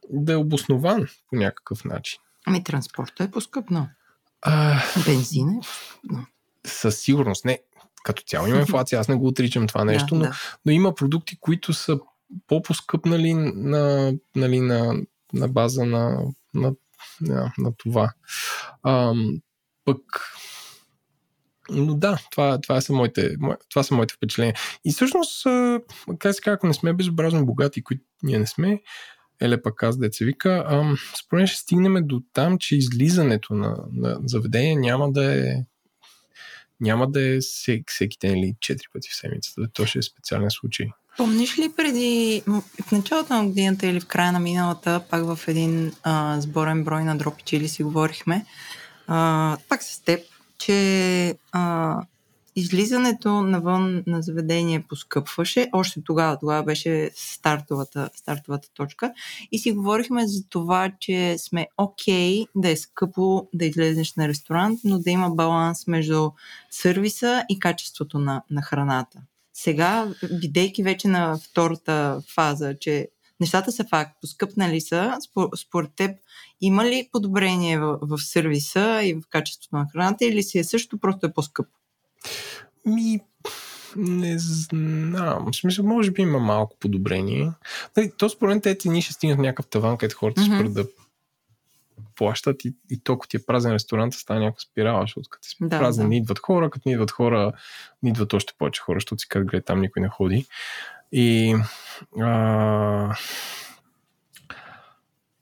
да 0.09 0.33
е 0.33 0.35
обоснован 0.35 1.07
по 1.29 1.35
някакъв 1.35 1.85
начин. 1.85 2.19
Ами 2.45 2.63
транспорта 2.63 3.23
е 3.23 3.31
поскъпнал. 3.31 3.87
А, 4.41 4.81
Бензин 5.05 5.49
е. 5.49 5.59
със 6.67 6.99
сигурност 6.99 7.45
не. 7.45 7.59
Като 8.03 8.23
цяло 8.23 8.47
има 8.47 8.59
инфлация, 8.59 8.99
аз 8.99 9.07
не 9.07 9.15
го 9.15 9.27
отричам 9.27 9.67
това 9.67 9.85
нещо, 9.85 10.15
да, 10.15 10.15
но, 10.15 10.25
да. 10.25 10.35
но 10.65 10.71
има 10.71 10.95
продукти, 10.95 11.37
които 11.39 11.73
са 11.73 11.99
по-поскъпнали 12.47 13.33
на, 13.33 14.13
нали, 14.35 14.59
на, 14.59 15.01
на 15.35 15.47
база 15.47 15.85
на, 15.85 16.19
на, 16.53 16.73
на, 17.21 17.53
на 17.57 17.73
това. 17.77 18.13
Ам, 18.83 19.41
пък 19.85 19.99
но 21.69 21.95
да, 21.95 22.19
това, 22.31 22.61
това, 22.61 22.81
са 22.81 22.93
моите, 22.93 23.37
мо- 23.37 23.57
това 23.69 23.83
са 23.83 23.95
моите 23.95 24.13
впечатления. 24.13 24.55
И 24.85 24.91
всъщност, 24.91 25.45
а, 25.45 25.79
как 26.19 26.35
се 26.35 26.41
ако 26.45 26.67
не 26.67 26.73
сме 26.73 26.93
безобразно 26.93 27.45
богати, 27.45 27.83
които 27.83 28.03
ние 28.23 28.39
не 28.39 28.47
сме, 28.47 28.81
еле 29.41 29.61
пък 29.61 29.83
аз 29.83 29.97
деца 29.97 30.25
вика, 30.25 30.83
според 31.25 31.39
мен 31.39 31.47
ще 31.47 31.59
стигнем 31.59 32.07
до 32.07 32.21
там, 32.33 32.57
че 32.57 32.75
излизането 32.75 33.53
на, 33.53 33.77
на 33.91 34.19
заведение 34.25 34.75
няма 34.75 35.11
да 35.11 35.33
е 35.33 35.55
няма 36.79 37.11
да 37.11 37.35
е 37.35 37.39
всеки, 37.39 38.17
ден 38.21 38.37
или 38.37 38.55
4 38.59 38.79
пъти 38.93 39.09
в 39.09 39.15
седмицата. 39.15 39.67
То 39.73 39.85
ще 39.85 39.99
е 39.99 40.01
специален 40.01 40.51
случай. 40.51 40.87
Помниш 41.17 41.59
ли 41.59 41.71
преди, 41.77 42.43
в 42.47 42.91
началото 42.91 43.33
на 43.33 43.45
годината 43.45 43.87
или 43.87 43.99
в 43.99 44.05
края 44.05 44.31
на 44.31 44.39
миналата, 44.39 45.03
пак 45.09 45.23
в 45.25 45.39
един 45.47 45.91
а, 46.03 46.41
сборен 46.41 46.83
брой 46.83 47.03
на 47.03 47.17
дропи 47.17 47.43
чили 47.43 47.67
си 47.67 47.83
говорихме, 47.83 48.45
а, 49.07 49.57
пак 49.69 49.83
с 49.83 49.99
теб, 49.99 50.19
че 50.57 51.35
а, 51.51 52.01
излизането 52.55 53.41
навън 53.41 54.03
на 54.07 54.21
заведение 54.21 54.83
поскъпваше. 54.89 55.69
Още 55.73 56.01
тогава, 56.03 56.39
тогава 56.39 56.63
беше 56.63 57.11
стартовата, 57.15 58.09
стартовата 58.15 58.67
точка. 58.73 59.13
И 59.51 59.59
си 59.59 59.71
говорихме 59.71 60.27
за 60.27 60.43
това, 60.49 60.91
че 60.99 61.35
сме 61.37 61.67
окей 61.77 62.43
okay 62.43 62.47
да 62.55 62.69
е 62.69 62.75
скъпо 62.75 63.47
да 63.53 63.65
излезеш 63.65 64.15
на 64.15 64.27
ресторант, 64.27 64.79
но 64.83 64.99
да 64.99 65.09
има 65.09 65.29
баланс 65.29 65.87
между 65.87 66.31
сервиса 66.71 67.43
и 67.49 67.59
качеството 67.59 68.19
на, 68.19 68.41
на 68.49 68.61
храната. 68.61 69.19
Сега, 69.57 70.13
бидейки 70.41 70.83
вече 70.83 71.07
на 71.07 71.37
втората 71.37 72.21
фаза, 72.35 72.75
че 72.79 73.07
нещата 73.39 73.71
са 73.71 73.83
факт, 73.83 74.17
поскъпнали 74.21 74.81
са, 74.81 75.17
спо- 75.27 75.67
според 75.67 75.89
теб 75.95 76.11
има 76.61 76.85
ли 76.85 77.09
подобрение 77.11 77.79
в, 77.79 77.99
в 78.01 78.17
сервиса 78.17 79.01
и 79.03 79.13
в 79.13 79.21
качеството 79.29 79.75
на 79.75 79.87
храната 79.91 80.25
или 80.25 80.43
си 80.43 80.59
е 80.59 80.63
също 80.63 80.97
просто 80.97 81.25
е 81.25 81.33
по-скъпо? 81.33 81.69
Ми, 82.85 83.19
не 83.95 84.35
знам. 84.39 85.45
В 85.51 85.55
смисъл, 85.55 85.85
може 85.85 86.11
би 86.11 86.21
има 86.21 86.39
малко 86.39 86.77
подобрение. 86.79 87.51
Нали, 87.97 88.11
то 88.17 88.29
според 88.29 88.49
мен 88.49 88.61
тези 88.61 88.77
цени 88.77 89.01
ще 89.01 89.13
стигнат 89.13 89.39
някакъв 89.39 89.67
таван, 89.67 89.97
където 89.97 90.17
хората 90.17 90.41
mm-hmm. 90.41 90.59
спрат 90.59 90.73
да 90.73 90.87
плащат 92.15 92.65
и, 92.65 92.75
и 92.91 93.03
толкова 93.03 93.27
ти 93.27 93.37
е 93.37 93.45
празен 93.45 93.73
ресторант, 93.73 94.13
става 94.13 94.39
някаква 94.39 94.59
спирала, 94.59 95.01
защото 95.01 95.29
като 95.29 95.47
си 95.47 95.55
Да, 95.61 95.79
празен, 95.79 96.03
да. 96.03 96.09
не 96.09 96.17
идват 96.17 96.39
хора, 96.39 96.69
като 96.69 96.89
не 96.89 96.93
идват 96.93 97.11
хора, 97.11 97.51
не 98.03 98.09
идват 98.09 98.33
още 98.33 98.53
повече 98.57 98.81
хора, 98.81 98.95
защото 98.97 99.19
си 99.19 99.27
казват, 99.27 99.47
гледай, 99.47 99.63
там 99.63 99.81
никой 99.81 100.01
не 100.01 100.09
ходи. 100.09 100.45
И 101.11 101.55
а, 102.19 103.15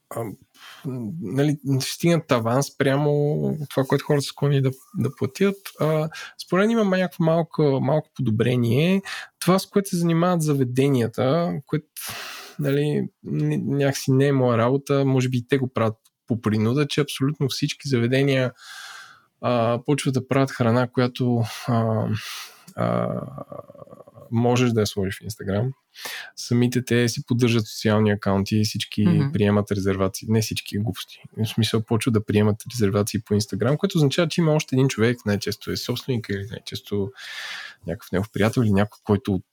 а, 0.10 0.24
нали, 1.22 1.58
стигнат 1.80 2.28
таван 2.28 2.64
спрямо 2.64 3.58
това, 3.70 3.84
което 3.84 4.06
хората 4.06 4.22
са 4.22 4.28
склонни 4.28 4.62
да, 4.62 4.72
да 4.98 5.16
платят. 5.16 5.56
А, 5.80 6.10
според 6.45 6.64
мен 6.64 6.72
има 6.72 6.98
някакво 6.98 7.24
малко, 7.24 7.80
малко 7.82 8.10
подобрение. 8.16 9.02
Това, 9.40 9.60
с 9.60 9.66
което 9.66 9.90
се 9.90 9.98
занимават 9.98 10.41
заведенията, 10.41 11.54
което 11.66 11.86
нали, 12.60 13.08
някакси 13.24 14.12
не 14.12 14.28
е 14.28 14.32
моя 14.34 14.58
работа, 14.58 15.06
може 15.06 15.30
би 15.30 15.38
и 15.38 15.48
те 15.48 15.58
го 15.58 15.74
правят 15.74 15.95
по 16.28 16.41
принуда, 16.41 16.88
че 16.88 17.02
абсолютно 17.02 17.50
всички 17.50 17.90
заведения 17.90 18.54
а, 19.41 19.80
почват 19.86 20.14
да 20.14 20.28
правят 20.28 20.52
храна, 20.52 20.88
която 20.88 21.44
а, 21.68 22.08
а, 22.76 23.10
можеш 24.32 24.72
да 24.72 24.80
я 24.80 24.88
сложиш 24.88 25.20
в 25.20 25.24
Инстаграм. 25.24 25.74
Самите 26.36 26.86
те 26.86 27.10
си 27.10 27.26
поддържат 27.26 27.68
социални 27.68 28.12
акаунти 28.12 28.58
и 28.58 28.64
всички 28.64 29.06
mm-hmm. 29.06 29.32
приемат 29.32 29.72
резервации. 29.72 30.28
Не 30.32 30.41
всички 30.41 30.78
глупости. 30.78 31.24
В 31.38 31.45
смисъл 31.45 31.82
почват 31.82 32.14
да 32.14 32.26
приемат 32.26 32.56
резервации 32.74 33.20
по 33.20 33.34
Инстаграм, 33.34 33.78
което 33.78 33.98
означава, 33.98 34.28
че 34.28 34.41
има 34.41 34.54
още 34.54 34.76
един 34.76 34.88
човек, 34.88 35.18
най-често 35.26 35.72
е 35.72 35.78
собственик 35.78 36.28
или 36.30 36.45
най-често 36.50 37.12
някакъв 37.88 38.12
негов 38.12 38.30
приятел 38.34 38.62
или 38.62 38.72
някой, 38.72 39.00
който 39.04 39.34
от 39.34 39.45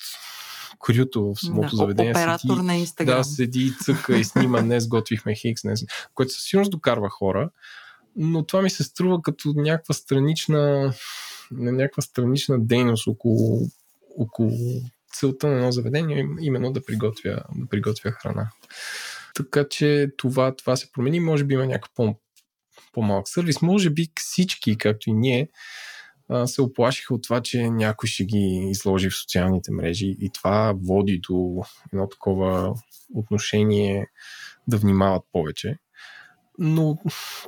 крюто 0.80 1.34
в 1.34 1.40
самото 1.40 1.70
Да, 1.70 1.76
заведение 1.76 2.12
Оператор 2.12 2.48
седи, 2.48 2.66
на 2.66 2.76
Инстаграм. 2.76 3.16
да, 3.16 3.24
седи 3.24 3.60
и 3.60 3.72
цъка 3.84 4.16
и 4.16 4.24
снима, 4.24 4.62
днес 4.62 4.88
готвихме 4.88 5.34
хикс, 5.34 5.62
днес, 5.62 5.84
което 6.14 6.32
със 6.32 6.44
сигурност 6.44 6.70
докарва 6.70 7.10
хора, 7.10 7.50
но 8.16 8.46
това 8.46 8.62
ми 8.62 8.70
се 8.70 8.84
струва 8.84 9.22
като 9.22 9.52
някаква 9.56 9.94
странична, 9.94 10.92
някаква 11.50 12.02
странична 12.02 12.60
дейност 12.60 13.06
около, 13.06 13.68
около 14.18 14.80
целта 15.12 15.48
на 15.48 15.56
едно 15.56 15.72
заведение, 15.72 16.28
именно 16.40 16.72
да 16.72 16.84
приготвя, 16.84 17.42
да 17.54 17.66
приготвя 17.68 18.10
храна. 18.10 18.50
Така 19.34 19.68
че 19.70 20.08
това, 20.16 20.56
това 20.56 20.76
се 20.76 20.92
промени, 20.92 21.20
може 21.20 21.44
би 21.44 21.54
има 21.54 21.66
някакъв 21.66 21.90
по, 21.94 22.14
по-малък 22.92 23.28
сервис, 23.28 23.62
може 23.62 23.90
би 23.90 24.08
всички, 24.16 24.78
както 24.78 25.10
и 25.10 25.12
ние, 25.12 25.48
се 26.46 26.62
оплашиха 26.62 27.14
от 27.14 27.22
това, 27.22 27.40
че 27.40 27.70
някой 27.70 28.06
ще 28.06 28.24
ги 28.24 28.68
изложи 28.70 29.10
в 29.10 29.16
социалните 29.16 29.72
мрежи 29.72 30.16
и 30.20 30.30
това 30.30 30.74
води 30.84 31.20
до 31.28 31.62
едно 31.92 32.08
такова 32.08 32.74
отношение 33.14 34.06
да 34.68 34.76
внимават 34.76 35.22
повече. 35.32 35.78
Но 36.58 36.98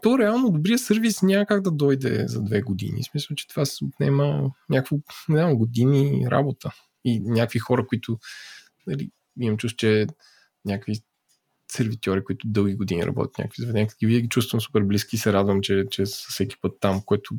то 0.03 0.19
реално 0.19 0.51
добрия 0.51 0.79
сервис 0.79 1.23
няма 1.23 1.47
как 1.47 1.63
да 1.63 1.71
дойде 1.71 2.29
за 2.29 2.43
две 2.43 2.61
години. 2.61 3.03
В 3.03 3.07
смисъл, 3.11 3.35
че 3.35 3.49
това 3.49 3.65
се 3.65 3.85
отнема 3.85 4.51
някакво, 4.69 4.97
години 5.55 6.27
работа. 6.31 6.71
И 7.05 7.21
някакви 7.21 7.59
хора, 7.59 7.87
които 7.87 8.19
нали, 8.87 9.11
имам 9.41 9.57
чувство, 9.57 9.77
че 9.77 10.07
някакви 10.65 10.95
сервитьори, 11.73 12.25
които 12.25 12.49
дълги 12.49 12.75
години 12.75 13.07
работят 13.07 13.39
някакви 13.39 13.63
заведения, 13.63 13.89
вие 14.03 14.21
ги 14.21 14.29
чувствам 14.29 14.61
супер 14.61 14.83
близки 14.83 15.17
и 15.17 15.19
се 15.19 15.33
радвам, 15.33 15.61
че, 15.61 15.85
че 15.91 16.07
са 16.07 16.27
всеки 16.29 16.57
път 16.61 16.73
там, 16.81 17.03
което 17.07 17.35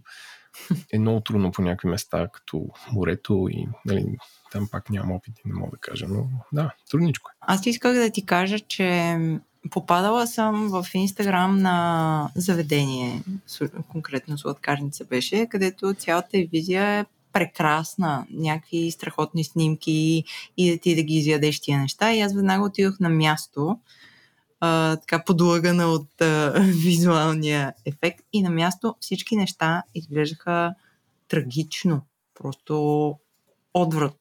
е 0.93 0.99
много 0.99 1.21
трудно 1.21 1.51
по 1.51 1.61
някакви 1.61 1.89
места, 1.89 2.27
като 2.27 2.65
морето 2.91 3.47
и 3.51 3.67
нали, 3.85 4.05
там 4.51 4.67
пак 4.71 4.89
нямам 4.89 5.11
опит 5.11 5.39
и 5.39 5.41
не 5.47 5.53
мога 5.53 5.71
да 5.71 5.77
кажа, 5.77 6.05
но 6.09 6.27
да, 6.53 6.71
трудничко 6.91 7.31
е. 7.31 7.37
Аз 7.41 7.65
исках 7.65 7.93
да 7.93 8.09
ти 8.09 8.25
кажа, 8.25 8.59
че 8.59 9.17
попадала 9.71 10.27
съм 10.27 10.69
в 10.69 10.85
Инстаграм 10.93 11.57
на 11.57 12.29
заведение, 12.35 13.23
конкретно 13.87 14.37
сладкарница 14.37 15.05
беше, 15.05 15.47
където 15.49 15.93
цялата 15.93 16.37
й 16.37 16.49
визия 16.51 16.83
е 16.83 17.05
прекрасна, 17.33 18.25
някакви 18.31 18.91
страхотни 18.91 19.43
снимки 19.43 20.23
и 20.57 20.71
да 20.71 20.77
ти 20.77 20.95
да 20.95 21.03
ги 21.03 21.15
изядеш 21.15 21.59
тия 21.59 21.79
неща. 21.79 22.13
И 22.13 22.21
аз 22.21 22.35
веднага 22.35 22.65
отидох 22.65 22.99
на 22.99 23.09
място, 23.09 23.79
а, 24.65 24.95
така 24.97 25.23
подлъгана 25.23 25.87
от 25.87 26.21
а, 26.21 26.53
визуалния 26.83 27.73
ефект. 27.85 28.25
И 28.33 28.41
на 28.41 28.49
място 28.49 28.95
всички 28.99 29.35
неща 29.35 29.83
изглеждаха 29.95 30.75
трагично. 31.27 32.01
Просто 32.35 33.15
отврат. 33.73 34.19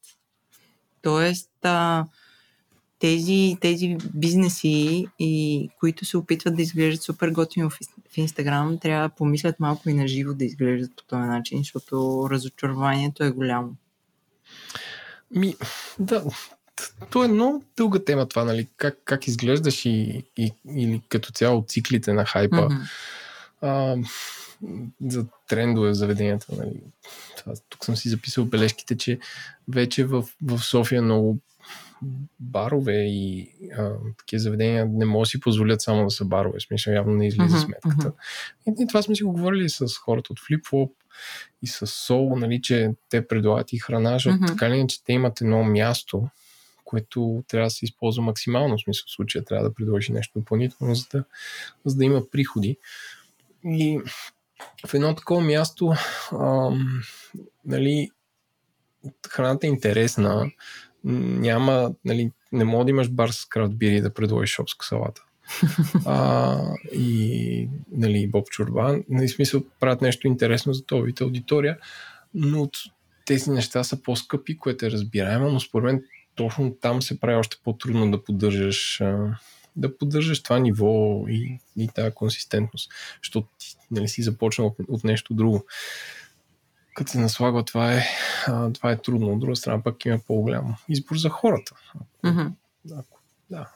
Тоест, 1.02 1.50
а, 1.62 2.06
тези, 2.98 3.56
тези 3.60 3.96
бизнеси, 4.14 5.06
и, 5.18 5.68
които 5.80 6.04
се 6.04 6.16
опитват 6.16 6.56
да 6.56 6.62
изглеждат 6.62 7.02
супер 7.02 7.30
готино 7.30 7.70
в, 7.70 7.78
в 8.12 8.18
Инстаграм, 8.18 8.78
трябва 8.78 9.08
да 9.08 9.14
помислят 9.14 9.60
малко 9.60 9.88
и 9.88 9.94
на 9.94 10.08
живо 10.08 10.34
да 10.34 10.44
изглеждат 10.44 10.96
по 10.96 11.02
този 11.04 11.22
начин, 11.22 11.58
защото 11.58 12.26
разочарованието 12.30 13.24
е 13.24 13.30
голямо. 13.30 13.76
Ми, 15.30 15.54
да, 15.98 16.24
то 17.10 17.24
е 17.24 17.28
много 17.28 17.64
дълга 17.76 18.04
тема 18.04 18.28
това, 18.28 18.44
нали? 18.44 18.68
Как, 18.76 18.98
как 19.04 19.26
изглеждаш 19.26 19.86
и, 19.86 20.24
и, 20.36 20.52
или 20.76 21.02
като 21.08 21.32
цяло 21.32 21.64
циклите 21.68 22.12
на 22.12 22.24
хайпа. 22.24 22.64
Мгм. 22.64 22.74
А, 23.60 23.96
за 25.06 25.26
трендове 25.48 25.90
в 25.90 25.94
заведенията. 25.94 26.46
Нали. 26.56 26.80
Това, 27.36 27.52
тук 27.68 27.84
съм 27.84 27.96
си 27.96 28.08
записал 28.08 28.44
бележките, 28.44 28.96
че 28.96 29.18
вече 29.68 30.04
в, 30.04 30.24
в 30.42 30.58
София 30.58 31.02
много 31.02 31.38
барове 32.40 33.04
и 33.06 33.50
а, 33.78 33.90
такива 34.18 34.40
заведения 34.40 34.86
не 34.86 35.04
могат 35.04 35.22
да 35.22 35.26
си 35.26 35.40
позволят 35.40 35.82
само 35.82 36.04
да 36.04 36.10
са 36.10 36.24
барове. 36.24 36.60
Смисъл, 36.60 36.92
явно 36.92 37.14
не 37.14 37.26
излиза 37.26 37.56
Мгм, 37.56 37.64
сметката. 37.64 38.12
И, 38.68 38.74
и 38.82 38.86
това 38.86 39.02
сме 39.02 39.14
си 39.14 39.22
го 39.22 39.32
говорили 39.32 39.68
с 39.68 39.86
хората 39.96 40.32
от 40.32 40.40
FlipFlop 40.40 40.90
и 41.62 41.66
с 41.66 41.86
Soul, 41.86 42.38
нали, 42.38 42.62
че 42.62 42.90
те 43.08 43.28
предлагат 43.28 43.72
и 43.72 43.78
храна, 43.78 44.12
защото 44.12 44.36
Мгм. 44.36 44.46
така 44.46 44.70
ли 44.70 44.86
че 44.88 45.04
те 45.04 45.12
имат 45.12 45.40
едно 45.40 45.64
място, 45.64 46.28
което 46.92 47.44
трябва 47.48 47.66
да 47.66 47.70
се 47.70 47.84
използва 47.84 48.22
максимално. 48.22 48.76
В 48.78 48.82
смисъл, 48.82 49.04
в 49.06 49.10
случая 49.10 49.44
трябва 49.44 49.68
да 49.68 49.74
предложи 49.74 50.12
нещо 50.12 50.38
допълнително, 50.38 50.94
за 50.94 51.06
да, 51.12 51.24
за 51.84 51.96
да 51.96 52.04
има 52.04 52.30
приходи. 52.30 52.76
И 53.64 54.00
в 54.86 54.94
едно 54.94 55.14
такова 55.14 55.40
място, 55.40 55.94
ам, 56.32 57.02
нали, 57.64 58.10
храната 59.28 59.66
е 59.66 59.70
интересна, 59.70 60.50
няма, 61.04 61.94
нали, 62.04 62.30
не 62.52 62.64
мога 62.64 62.84
да 62.84 62.90
имаш 62.90 63.10
бар 63.10 63.28
с 63.28 63.44
крафт 63.44 63.74
бири 63.74 63.96
и 63.96 64.00
да 64.00 64.14
предложиш 64.14 64.50
шопска 64.50 64.86
салата. 64.86 65.22
а, 66.06 66.58
и 66.92 67.68
нали, 67.92 68.26
Боб 68.26 68.50
Чурбан, 68.50 69.04
нали, 69.08 69.28
смисъл 69.28 69.62
правят 69.80 70.02
нещо 70.02 70.26
интересно 70.26 70.72
за 70.72 70.84
вид 70.92 71.20
аудитория, 71.20 71.78
но 72.34 72.70
тези 73.24 73.50
неща 73.50 73.84
са 73.84 74.02
по-скъпи, 74.02 74.58
което 74.58 74.86
е 74.86 74.90
разбираемо, 74.90 75.50
но 75.50 75.60
според 75.60 75.84
мен 75.84 76.04
точно 76.34 76.74
там 76.80 77.02
се 77.02 77.20
прави 77.20 77.36
още 77.36 77.56
по-трудно 77.64 78.10
да 78.10 78.24
поддържаш 78.24 79.02
да 79.76 79.98
поддържаш 79.98 80.42
това 80.42 80.58
ниво 80.58 81.24
и, 81.28 81.58
и 81.76 81.88
тази 81.88 82.14
консистентност, 82.14 82.92
защото 83.22 83.48
ти 83.58 83.76
нали, 83.90 84.08
си 84.08 84.22
започнал 84.22 84.66
от, 84.66 84.76
от 84.88 85.04
нещо 85.04 85.34
друго. 85.34 85.66
Като 86.94 87.10
се 87.10 87.18
наслагва, 87.18 87.64
това 87.64 87.94
е, 87.94 88.04
а, 88.46 88.72
това 88.72 88.92
е 88.92 89.02
трудно. 89.02 89.32
От 89.32 89.40
друга 89.40 89.56
страна 89.56 89.82
пък 89.82 90.04
има 90.04 90.18
по-голям 90.26 90.76
избор 90.88 91.16
за 91.16 91.28
хората. 91.28 91.74
Мгм. 92.24 92.46
Ако, 92.96 93.20
да. 93.50 93.68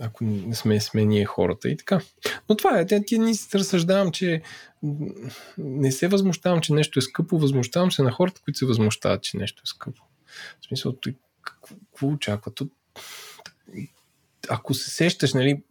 Ако 0.00 0.24
не 0.24 0.54
сме, 0.54 0.80
сме 0.80 1.04
ние 1.04 1.24
хората 1.24 1.68
и 1.68 1.76
така. 1.76 2.00
Но 2.48 2.56
това 2.56 2.80
е. 2.80 2.86
Ти 3.06 3.18
ни 3.18 3.34
разсъждавам, 3.54 4.12
че 4.12 4.42
не 5.58 5.92
се 5.92 6.08
възмущавам, 6.08 6.60
че 6.60 6.72
нещо 6.72 6.98
е 6.98 7.02
скъпо, 7.02 7.38
възмущавам 7.38 7.92
се 7.92 8.02
на 8.02 8.12
хората, 8.12 8.40
които 8.44 8.58
се 8.58 8.66
възмущават, 8.66 9.22
че 9.22 9.36
нещо 9.36 9.62
е 9.64 9.68
скъпо. 9.68 10.02
В 10.60 10.66
смисъл, 10.66 10.92
той, 10.92 11.14
какво, 11.42 12.08
очаква? 12.08 12.54
То, 12.54 12.68
ако 14.48 14.74
се 14.74 14.90
сещаш, 14.90 15.34
нали, 15.34 15.62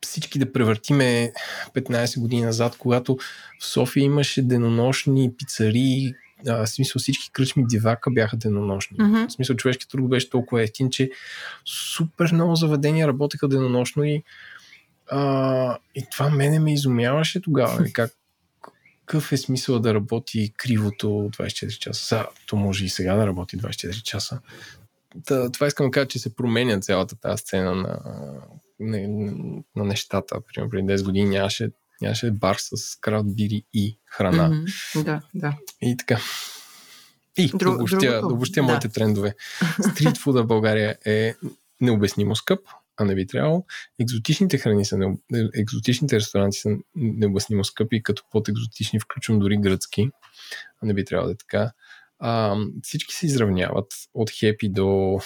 всички 0.00 0.38
да 0.38 0.52
превъртиме 0.52 1.32
15 1.74 2.20
години 2.20 2.42
назад, 2.42 2.76
когато 2.78 3.16
в 3.60 3.66
София 3.66 4.04
имаше 4.04 4.42
денонощни 4.42 5.34
пицари, 5.36 6.14
а, 6.48 6.66
в 6.66 6.68
смисъл 6.68 7.00
всички 7.00 7.30
кръчми 7.32 7.66
дивака 7.66 8.10
бяха 8.10 8.36
денонощни. 8.36 8.96
Мгм. 9.00 9.26
В 9.26 9.32
смисъл 9.32 9.56
човешки 9.56 9.88
труд 9.88 10.10
беше 10.10 10.30
толкова 10.30 10.62
ефтин, 10.62 10.90
че 10.90 11.10
супер 11.64 12.32
много 12.32 12.56
заведения 12.56 13.08
работеха 13.08 13.48
денонощно 13.48 14.04
и, 14.04 14.22
а, 15.10 15.78
и 15.94 16.04
това 16.12 16.30
мене 16.30 16.58
ме 16.58 16.74
изумяваше 16.74 17.40
тогава. 17.40 17.80
Нали, 17.80 17.92
Как, 17.92 18.10
какъв 19.06 19.32
е 19.32 19.36
смисъл 19.36 19.78
да 19.78 19.94
работи 19.94 20.52
кривото 20.56 21.06
24 21.06 21.78
часа? 21.78 22.04
Сега, 22.04 22.26
то 22.46 22.56
може 22.56 22.84
и 22.84 22.88
сега 22.88 23.14
да 23.14 23.26
работи 23.26 23.58
24 23.58 24.02
часа. 24.02 24.40
Та, 25.24 25.52
това 25.52 25.66
искам 25.66 25.86
да 25.86 25.90
кажа, 25.90 26.08
че 26.08 26.18
се 26.18 26.36
променя 26.36 26.80
цялата 26.80 27.16
тази 27.16 27.40
сцена 27.40 27.74
на, 27.74 28.00
на, 28.80 29.32
на 29.76 29.84
нещата. 29.84 30.40
Примерно 30.40 30.70
преди 30.70 30.88
10 30.88 31.04
години 31.04 31.30
нямаше, 31.30 31.70
нямаше 32.02 32.30
бар 32.30 32.56
с 32.58 33.00
крафт 33.00 33.36
бири 33.36 33.64
и 33.72 33.98
храна. 34.06 34.48
Мгм. 34.48 35.04
Да, 35.04 35.20
да. 35.34 35.56
И 35.82 35.96
така. 35.96 36.20
И 37.36 37.48
Друг- 37.48 37.62
да 37.62 37.70
обобщя, 37.70 38.20
да 38.20 38.26
обобщя 38.26 38.60
да. 38.60 38.62
моите 38.62 38.88
трендове. 38.88 39.34
Стритфуда 39.92 40.42
в 40.42 40.46
България 40.46 40.98
е 41.06 41.34
необяснимо 41.80 42.36
скъп. 42.36 42.60
А 42.96 43.04
не 43.04 43.14
би 43.14 43.26
трябвало. 43.26 43.64
Екзотичните 44.00 44.58
храни 44.58 44.84
са, 44.84 44.98
екзотичните 45.54 46.16
ресторанти 46.16 46.58
са 46.58 46.70
необяснимо 46.94 47.64
скъпи, 47.64 48.02
като 48.02 48.22
под 48.30 48.48
екзотични 48.48 49.00
включвам 49.00 49.38
дори 49.38 49.56
гръцки, 49.56 50.10
а 50.82 50.86
не 50.86 50.94
би 50.94 51.04
трябвало 51.04 51.26
да 51.26 51.32
е 51.32 51.36
така. 51.36 51.72
А, 52.18 52.56
всички 52.82 53.14
се 53.14 53.26
изравняват 53.26 53.86
от 54.14 54.30
хепи 54.30 54.68
до 54.68 55.20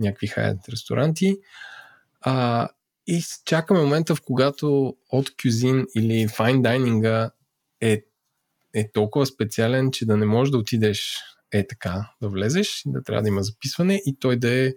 някакви 0.00 0.26
хайт 0.26 0.68
ресторанти. 0.68 1.36
А, 2.20 2.68
и 3.06 3.22
чакаме 3.44 3.80
момента, 3.80 4.14
в 4.14 4.22
когато 4.24 4.96
от 5.10 5.30
кюзин 5.42 5.86
или 5.96 6.28
файн 6.28 6.62
дайнинга 6.62 7.30
е, 7.80 8.02
е 8.74 8.92
толкова 8.92 9.26
специален, 9.26 9.90
че 9.92 10.06
да 10.06 10.16
не 10.16 10.26
можеш 10.26 10.50
да 10.50 10.58
отидеш 10.58 11.18
е 11.52 11.66
така, 11.66 12.10
да 12.22 12.28
влезеш, 12.28 12.82
да 12.86 13.02
трябва 13.02 13.22
да 13.22 13.28
има 13.28 13.42
записване 13.42 14.00
и 14.06 14.16
той 14.20 14.36
да 14.36 14.50
е 14.50 14.72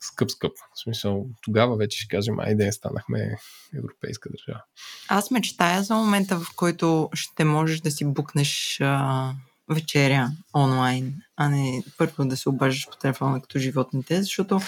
скъп-скъп. 0.00 0.52
В 0.74 0.82
смисъл, 0.82 1.26
тогава 1.42 1.76
вече 1.76 1.98
ще 1.98 2.16
кажем, 2.16 2.40
айде, 2.40 2.72
станахме 2.72 3.36
европейска 3.78 4.30
държава. 4.30 4.62
Аз 5.08 5.30
мечтая 5.30 5.82
за 5.82 5.94
момента, 5.94 6.38
в 6.38 6.46
който 6.56 7.10
ще 7.14 7.44
можеш 7.44 7.80
да 7.80 7.90
си 7.90 8.04
букнеш 8.04 8.78
а, 8.80 9.32
вечеря 9.68 10.30
онлайн, 10.54 11.14
а 11.36 11.48
не 11.48 11.84
първо 11.98 12.24
да 12.24 12.36
се 12.36 12.48
обаждаш 12.48 12.88
по 12.90 12.96
телефона 12.96 13.42
като 13.42 13.58
животните, 13.58 14.22
защото 14.22 14.60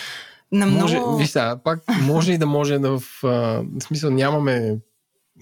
на 0.52 0.66
много... 0.66 0.80
Може, 0.80 1.00
виж 1.18 1.30
сега, 1.30 1.60
пак 1.64 1.80
може 2.02 2.32
и 2.32 2.38
да 2.38 2.46
може 2.46 2.78
да 2.78 2.98
в, 2.98 3.24
а, 3.24 3.28
в 3.28 3.80
смисъл 3.80 4.10
нямаме 4.10 4.78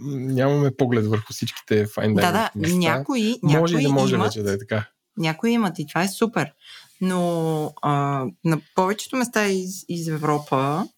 нямаме 0.01 0.77
поглед 0.77 1.07
върху 1.07 1.33
всичките 1.33 1.87
fine 1.87 2.15
Да, 2.15 2.33
да, 2.33 2.51
места. 2.55 2.77
някои, 2.79 3.35
може 3.43 3.57
някои 3.57 3.81
и 3.81 3.87
да 3.87 3.93
може 3.93 4.15
имат, 4.15 4.27
вече 4.27 4.43
да 4.43 4.53
е 4.53 4.59
така. 4.59 4.85
Някои 5.17 5.51
имат 5.51 5.79
и 5.79 5.87
това 5.87 6.03
е 6.03 6.09
супер. 6.09 6.53
Но 7.01 7.73
а, 7.83 8.25
на 8.45 8.61
повечето 8.75 9.17
места 9.17 9.47
из, 9.47 9.85
из 9.89 10.09
Европа, 10.09 10.89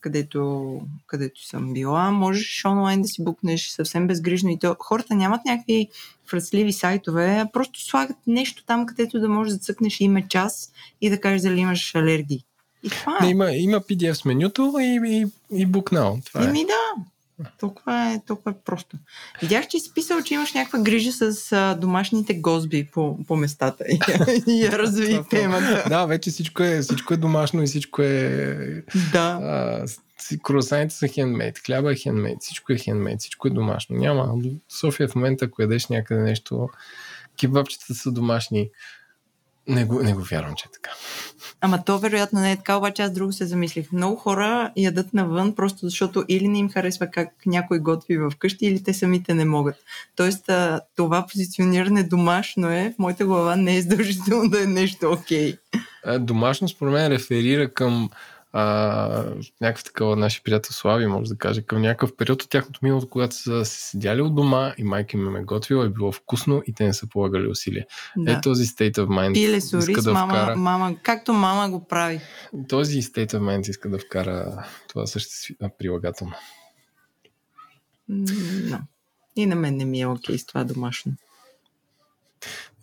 където, 0.00 0.80
където 1.06 1.46
съм 1.46 1.72
била, 1.72 2.10
можеш 2.10 2.64
онлайн 2.64 3.02
да 3.02 3.08
си 3.08 3.24
букнеш 3.24 3.68
съвсем 3.68 4.06
безгрижно 4.06 4.50
и 4.50 4.58
то. 4.58 4.76
Хората 4.78 5.14
нямат 5.14 5.40
някакви 5.44 5.88
фръцливи 6.26 6.72
сайтове, 6.72 7.26
а 7.26 7.48
просто 7.52 7.84
слагат 7.84 8.16
нещо 8.26 8.64
там, 8.66 8.86
където 8.86 9.20
да 9.20 9.28
можеш 9.28 9.52
да 9.52 9.58
цъкнеш 9.58 10.00
име 10.00 10.28
час 10.28 10.72
и 11.00 11.10
да 11.10 11.20
кажеш 11.20 11.42
дали 11.42 11.60
имаш 11.60 11.94
алергии. 11.94 12.44
И 12.82 12.90
това 12.90 13.18
е. 13.20 13.24
Не, 13.24 13.30
има, 13.30 13.52
има 13.52 13.80
PDF 13.80 14.12
с 14.12 14.24
менюто 14.24 14.72
и, 14.80 15.00
и, 15.06 15.26
и 15.60 15.66
Now. 15.66 16.26
Това 16.26 16.44
е. 16.44 16.48
Еми 16.48 16.64
да, 16.64 17.04
толкова 17.60 18.12
е, 18.12 18.20
толкова 18.26 18.50
е 18.50 18.54
просто. 18.64 18.96
Видях, 19.42 19.68
че 19.68 19.78
си 19.78 19.94
писал, 19.94 20.22
че 20.22 20.34
имаш 20.34 20.54
някаква 20.54 20.78
грижа 20.78 21.12
с 21.12 21.52
а, 21.52 21.74
домашните 21.74 22.34
гозби 22.34 22.88
по, 22.92 23.18
по 23.26 23.36
местата 23.36 23.84
и, 23.88 23.98
и 24.46 24.64
я 24.64 24.72
разви 24.78 25.20
темата. 25.30 25.84
Да, 25.88 26.06
вече 26.06 26.30
всичко 26.30 26.62
е, 26.62 26.80
всичко 26.80 27.14
е 27.14 27.16
домашно 27.16 27.62
и 27.62 27.66
всичко 27.66 28.02
е... 28.02 28.84
Да. 29.12 29.38
А, 29.42 29.86
круасаните 30.42 30.94
са 30.94 31.08
хендмейд, 31.08 31.58
хляба 31.58 31.92
е 31.92 31.96
хендмейд, 31.96 32.38
всичко 32.40 32.72
е 32.72 32.78
хендмейд, 32.78 33.20
всичко 33.20 33.48
е 33.48 33.50
домашно. 33.50 33.96
Няма. 33.96 34.34
София 34.80 35.08
в 35.08 35.14
момента, 35.14 35.44
ако 35.44 35.62
ядеш 35.62 35.86
някъде 35.86 36.20
нещо, 36.20 36.68
кебабчетата 37.40 37.94
са 37.94 38.12
домашни. 38.12 38.70
Не 39.70 39.84
го, 39.84 40.02
не 40.02 40.14
го 40.14 40.22
вярвам, 40.22 40.54
че 40.56 40.64
е 40.68 40.72
така. 40.72 40.90
Ама 41.60 41.84
то 41.84 41.98
вероятно 41.98 42.40
не 42.40 42.52
е 42.52 42.56
така, 42.56 42.76
обаче 42.76 43.02
аз 43.02 43.12
друго 43.12 43.32
се 43.32 43.46
замислих. 43.46 43.92
Много 43.92 44.16
хора 44.16 44.72
ядат 44.76 45.14
навън, 45.14 45.54
просто 45.54 45.78
защото 45.82 46.24
или 46.28 46.48
не 46.48 46.58
им 46.58 46.70
харесва 46.70 47.06
как 47.06 47.28
някой 47.46 47.78
готви 47.78 48.16
в 48.16 48.32
къщи, 48.38 48.66
или 48.66 48.82
те 48.82 48.94
самите 48.94 49.34
не 49.34 49.44
могат. 49.44 49.76
Тоест, 50.16 50.50
това 50.96 51.26
позициониране 51.26 52.02
домашно 52.02 52.70
е, 52.70 52.94
в 52.96 52.98
моята 52.98 53.24
глава 53.24 53.56
не 53.56 53.76
е 53.76 53.82
задължително 53.82 54.50
да 54.50 54.62
е 54.62 54.66
нещо 54.66 55.12
окей. 55.12 55.56
А, 56.04 56.18
Домашно, 56.18 56.68
според 56.68 56.92
мен, 56.92 57.12
реферира 57.12 57.74
към 57.74 58.10
а, 58.52 59.34
някакъв 59.60 59.84
такова 59.84 60.16
наши 60.16 60.42
приятел 60.42 60.72
Слави, 60.72 61.06
може 61.06 61.28
да 61.28 61.36
каже, 61.36 61.62
към 61.62 61.82
някакъв 61.82 62.16
период 62.16 62.42
от 62.42 62.50
тяхното 62.50 62.80
миналото, 62.82 63.08
когато 63.08 63.36
са 63.36 63.64
се 63.64 63.90
седяли 63.90 64.22
от 64.22 64.34
дома 64.34 64.74
и 64.78 64.84
майка 64.84 65.16
им 65.16 65.36
е 65.36 65.42
готвила, 65.42 65.86
е 65.86 65.88
било 65.88 66.12
вкусно 66.12 66.62
и 66.66 66.74
те 66.74 66.84
не 66.84 66.94
са 66.94 67.08
полагали 67.08 67.48
усилия. 67.48 67.86
Да. 68.16 68.32
Е 68.32 68.40
този 68.40 68.64
state 68.64 68.92
of 68.92 69.06
mind 69.06 69.34
Пиле 69.34 69.60
с 69.60 69.72
ориз, 69.72 70.04
да 70.04 70.12
мама, 70.12 70.32
вкара, 70.32 70.56
мама, 70.56 70.96
както 71.02 71.32
мама 71.32 71.70
го 71.70 71.86
прави. 71.86 72.20
този 72.68 73.02
state 73.02 73.32
of 73.32 73.38
mind 73.38 73.70
иска 73.70 73.90
да 73.90 73.98
вкара 73.98 74.66
това 74.88 75.06
също 75.06 75.30
прилагателно. 75.78 76.34
No. 78.10 78.80
И 79.36 79.46
на 79.46 79.56
мен 79.56 79.76
не 79.76 79.84
ми 79.84 80.00
е 80.00 80.06
окей 80.06 80.38
с 80.38 80.46
това 80.46 80.64
домашно. 80.64 81.12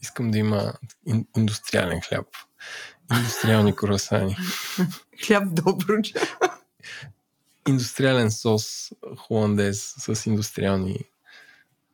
Искам 0.01 0.31
да 0.31 0.37
има 0.37 0.73
ин, 1.07 1.25
индустриален 1.37 2.01
хляб. 2.01 2.25
Индустриални 3.13 3.75
круасани. 3.75 4.37
Хляб 5.25 5.53
добро, 5.53 6.01
че. 6.03 6.13
Индустриален 7.67 8.31
сос 8.31 8.91
холандез 9.17 9.95
с 9.97 10.25
индустриални 10.25 10.99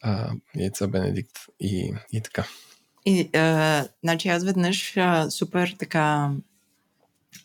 а, 0.02 0.32
яйца 0.56 0.88
Бенедикт 0.88 1.40
и, 1.60 1.94
и 2.12 2.22
така. 2.22 2.48
И, 3.06 3.30
а, 3.34 3.88
значи 4.04 4.30
аз 4.30 4.44
веднъж 4.44 4.98
а, 4.98 5.32
супер 5.32 5.76
така 5.80 6.32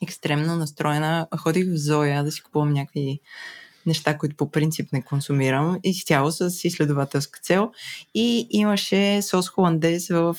екстремно 0.03 0.57
настроена 0.57 1.27
ходих 1.37 1.67
в 1.67 1.77
Зоя 1.77 2.25
да 2.25 2.33
си 2.33 2.43
купувам 2.43 2.73
някакви 2.73 3.21
неща, 3.89 4.19
които 4.19 4.37
по 4.37 4.51
принцип 4.51 4.93
не 4.93 5.03
консумирам, 5.03 5.79
изцяло 5.85 6.31
с 6.31 6.65
изследователска 6.65 7.41
цел. 7.41 7.71
И 8.15 8.47
имаше 8.51 9.23
сос 9.23 9.49
холандез 9.49 10.09
в 10.09 10.37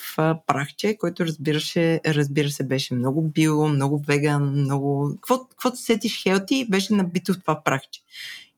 прахче, 0.47 0.97
който 0.97 1.25
разбираше, 1.25 2.01
разбира 2.05 2.49
се 2.49 2.63
беше 2.63 2.93
много 2.93 3.21
био, 3.21 3.67
много 3.67 4.03
веган, 4.07 4.51
много... 4.51 5.11
Какво, 5.15 5.45
каквото 5.45 5.77
сетиш 5.77 6.23
хелти, 6.23 6.67
беше 6.69 6.93
набито 6.93 7.33
в 7.33 7.39
това 7.41 7.63
прахче. 7.63 8.01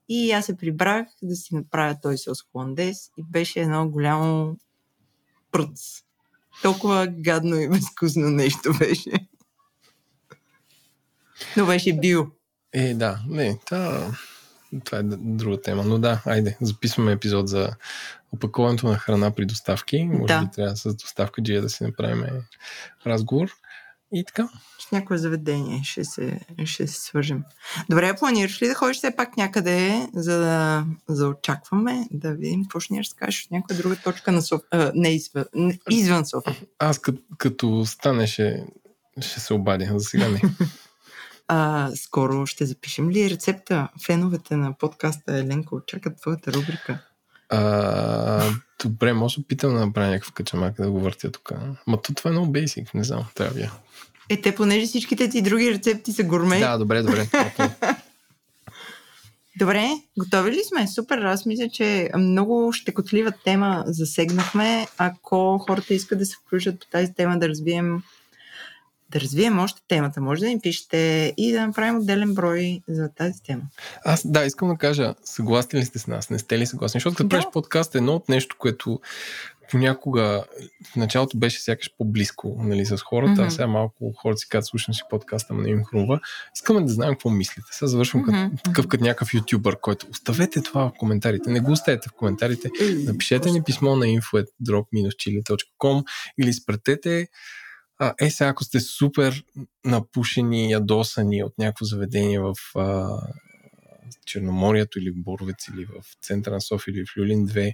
И 0.09 0.31
аз 0.31 0.45
се 0.45 0.57
прибрах 0.57 1.07
да 1.21 1.35
си 1.35 1.55
направя 1.55 1.97
този 2.01 2.17
сос 2.17 2.41
холандез 2.51 3.11
и 3.17 3.23
беше 3.23 3.59
едно 3.59 3.89
голямо 3.89 4.57
пръц. 5.51 6.01
Толкова 6.61 7.07
гадно 7.07 7.55
и 7.55 7.69
безвкусно 7.69 8.29
нещо 8.29 8.73
беше. 8.79 9.11
Но 11.57 11.65
беше 11.65 11.93
био. 11.93 12.27
Е, 12.73 12.93
да, 12.93 13.19
не, 13.27 13.59
това, 13.65 14.11
това 14.83 14.97
е 14.97 15.03
друга 15.03 15.61
тема. 15.61 15.83
Но 15.83 15.99
да, 15.99 16.21
айде, 16.25 16.57
записваме 16.61 17.11
епизод 17.11 17.47
за 17.47 17.69
опаковането 18.31 18.87
на 18.87 18.97
храна 18.97 19.31
при 19.31 19.45
доставки. 19.45 20.03
Може 20.03 20.33
Да. 20.33 20.41
би 20.41 20.51
трябва 20.51 20.75
с 20.75 20.93
доставка 20.95 21.43
джия 21.43 21.61
да 21.61 21.69
си 21.69 21.83
направим 21.83 22.25
разговор. 23.05 23.51
И 24.13 24.23
така. 24.25 24.49
С 24.79 24.91
някое 24.91 25.17
заведение 25.17 25.81
ще 25.83 26.03
се, 26.05 26.39
ще 26.65 26.87
се 26.87 27.01
свържем. 27.01 27.43
Добре, 27.89 28.15
планираш 28.15 28.61
ли 28.61 28.67
да 28.67 28.73
ходиш 28.75 28.97
все 28.97 29.15
пак 29.15 29.37
някъде, 29.37 30.07
за 30.13 30.39
да, 30.39 30.85
за 31.09 31.23
да 31.23 31.29
очакваме, 31.29 32.07
да 32.11 32.33
видим 32.33 32.63
какво 32.63 32.79
ще 32.79 32.93
ни 32.93 32.99
разкажеш 32.99 33.45
от 33.45 33.51
някоя 33.51 33.77
друга 33.77 33.95
точка 34.03 34.31
на 34.31 34.41
София, 34.41 34.67
а, 34.71 34.91
не 34.95 35.09
извън, 35.09 35.45
не, 35.55 35.79
извън 35.89 36.25
София. 36.25 36.55
Аз 36.79 36.99
като, 36.99 37.21
като 37.37 37.85
стане 37.85 38.27
ще, 38.27 38.65
ще 39.21 39.39
се 39.39 39.53
обадя. 39.53 39.85
За 39.93 39.99
сега 39.99 40.29
не. 40.29 40.41
А, 41.53 41.91
скоро 41.95 42.45
ще 42.45 42.65
запишем 42.65 43.11
ли 43.11 43.29
рецепта? 43.29 43.87
Феновете 44.05 44.55
на 44.55 44.73
подкаста 44.77 45.37
Еленко 45.37 45.75
очакват 45.75 46.21
твоята 46.21 46.53
рубрика. 46.53 46.99
А, 47.49 48.49
добре, 48.83 49.13
може 49.13 49.41
да 49.41 49.47
питам 49.47 49.73
да 49.73 49.85
направя 49.85 50.07
някакъв 50.07 50.33
качамак 50.33 50.75
да 50.75 50.91
го 50.91 50.99
въртя 50.99 51.31
тук. 51.31 51.51
Ма 51.87 52.01
то 52.01 52.13
това 52.13 52.29
е 52.29 52.31
много 52.31 52.51
бейсик, 52.51 52.93
не 52.93 53.03
знам, 53.03 53.25
трябва 53.35 53.59
я. 53.59 53.71
Е, 54.29 54.41
те, 54.41 54.55
понеже 54.55 54.85
всичките 54.85 55.29
ти 55.29 55.41
други 55.41 55.71
рецепти 55.71 56.11
са 56.13 56.23
гурме. 56.23 56.59
Да, 56.59 56.77
добре, 56.77 57.01
добре. 57.01 57.27
Okay. 57.31 57.95
Добре, 59.59 59.89
готови 60.19 60.51
ли 60.51 60.63
сме? 60.63 60.87
Супер, 60.87 61.17
аз 61.17 61.45
мисля, 61.45 61.69
че 61.69 62.09
много 62.17 62.73
щекотлива 62.73 63.31
тема 63.31 63.83
засегнахме. 63.87 64.87
Ако 64.97 65.57
хората 65.57 65.93
искат 65.93 66.19
да 66.19 66.25
се 66.25 66.35
включат 66.35 66.79
по 66.79 66.85
тази 66.91 67.13
тема, 67.13 67.39
да 67.39 67.49
развием 67.49 68.03
да 69.11 69.21
развием 69.21 69.59
още 69.59 69.81
темата, 69.87 70.21
може 70.21 70.41
да 70.41 70.47
ни 70.47 70.59
пишете 70.59 71.33
и 71.37 71.51
да 71.51 71.67
направим 71.67 71.97
отделен 71.97 72.33
брой 72.33 72.81
за 72.87 73.09
тази 73.17 73.43
тема. 73.43 73.61
Аз, 74.05 74.21
да, 74.31 74.45
искам 74.45 74.67
да 74.69 74.75
кажа, 74.75 75.15
съгласни 75.23 75.79
ли 75.79 75.85
сте 75.85 75.99
с 75.99 76.07
нас? 76.07 76.29
Не 76.29 76.39
сте 76.39 76.59
ли 76.59 76.65
съгласни? 76.65 76.97
Защото 76.97 77.15
като 77.15 77.27
Да. 77.27 77.29
правиш 77.29 77.45
подкаст 77.53 77.95
е 77.95 77.97
едно 77.97 78.13
от 78.15 78.29
нещо, 78.29 78.55
което 78.59 78.99
понякога 79.71 80.43
в 80.93 80.95
началото 80.95 81.37
беше 81.37 81.61
сякаш 81.61 81.89
по-близко 81.97 82.55
нали, 82.59 82.85
с 82.85 82.97
хората, 82.97 83.31
Мгм. 83.31 83.41
а 83.43 83.51
сега 83.51 83.67
малко 83.67 84.13
хората 84.21 84.37
си 84.37 84.49
казват, 84.49 84.65
слушам 84.65 84.93
си 84.93 85.01
подкаста, 85.09 85.47
ама 85.53 85.61
не 85.63 85.69
им 85.69 85.83
хрумва. 85.83 86.19
Искаме 86.55 86.81
да 86.81 86.87
знаем 86.93 87.13
какво 87.13 87.29
мислите. 87.29 87.67
Сега 87.71 87.87
завършвам 87.89 88.21
Мгм. 88.21 88.31
като, 88.31 88.63
такъв 88.63 88.87
като 88.87 89.03
някакъв 89.03 89.33
ютубър, 89.33 89.79
който 89.79 90.07
оставете 90.11 90.61
това 90.61 90.87
в 90.89 90.91
коментарите. 90.99 91.49
Не 91.49 91.59
го 91.59 91.71
оставете 91.71 92.09
в 92.09 92.13
коментарите. 92.13 92.69
Напишете 93.05 93.51
ни 93.51 93.63
писмо 93.63 93.95
на 93.95 94.05
info.drop-chili.com 94.05 96.03
или 96.41 96.49
изпратете 96.49 97.27
а, 98.01 98.13
е, 98.19 98.29
сега 98.29 98.49
ако 98.49 98.63
сте 98.63 98.79
супер 98.79 99.43
напушени, 99.85 100.71
ядосани 100.71 101.43
от 101.43 101.57
някакво 101.57 101.85
заведение 101.85 102.39
в 102.39 102.53
а, 102.75 103.09
Черноморието 104.25 104.99
или 104.99 105.11
в 105.11 105.15
Боровец 105.17 105.67
или 105.67 105.85
в 105.85 105.91
центъра 106.21 106.53
на 106.53 106.61
София 106.61 106.91
или 106.91 107.05
в 107.05 107.17
Люлин 107.17 107.47
2, 107.47 107.73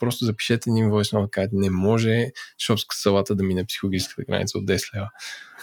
просто 0.00 0.24
запишете 0.24 0.70
един 0.70 0.90
voice 0.90 1.16
note, 1.16 1.30
кажете, 1.30 1.56
не 1.56 1.70
може 1.70 2.30
шопска 2.58 2.96
салата 2.96 3.34
да 3.34 3.42
мине 3.42 3.64
психологическата 3.64 4.22
граница 4.28 4.58
от 4.58 4.64
10 4.64 4.96
лева. 4.96 5.10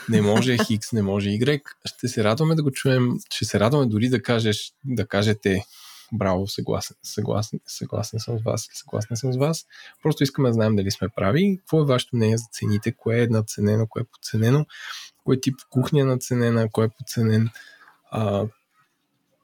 Не 0.09 0.21
може 0.21 0.57
Хикс, 0.67 0.91
не 0.91 1.01
може 1.01 1.29
Y. 1.29 1.61
Ще 1.85 2.07
се 2.07 2.23
радваме 2.23 2.55
да 2.55 2.63
го 2.63 2.71
чуем, 2.71 3.11
ще 3.33 3.45
се 3.45 3.59
радваме 3.59 3.85
дори 3.85 4.09
да 4.09 4.21
кажеш, 4.21 4.73
да 4.85 5.07
кажете 5.07 5.63
браво, 6.11 6.47
съгласен, 6.47 6.97
съгласен, 7.03 7.59
съгласен 7.67 8.19
съм 8.19 8.39
с 8.39 8.43
вас, 8.43 8.69
съгласен 8.73 9.17
съм 9.17 9.33
с 9.33 9.38
вас. 9.38 9.65
Просто 10.03 10.23
искаме 10.23 10.49
да 10.49 10.53
знаем 10.53 10.75
дали 10.75 10.91
сме 10.91 11.09
прави. 11.09 11.57
Какво 11.59 11.81
е 11.81 11.85
вашето 11.85 12.15
мнение 12.15 12.38
за 12.38 12.45
цените? 12.51 12.91
Кое 12.91 13.21
е 13.21 13.27
надценено, 13.27 13.88
кое 13.88 14.01
е 14.01 14.05
подценено? 14.05 14.65
Кой 15.23 15.41
тип 15.41 15.55
кухня 15.69 16.01
е 16.01 16.05
надценена, 16.05 16.69
кой 16.71 16.85
е 16.85 16.89
подценен? 16.89 17.49
А, 18.11 18.45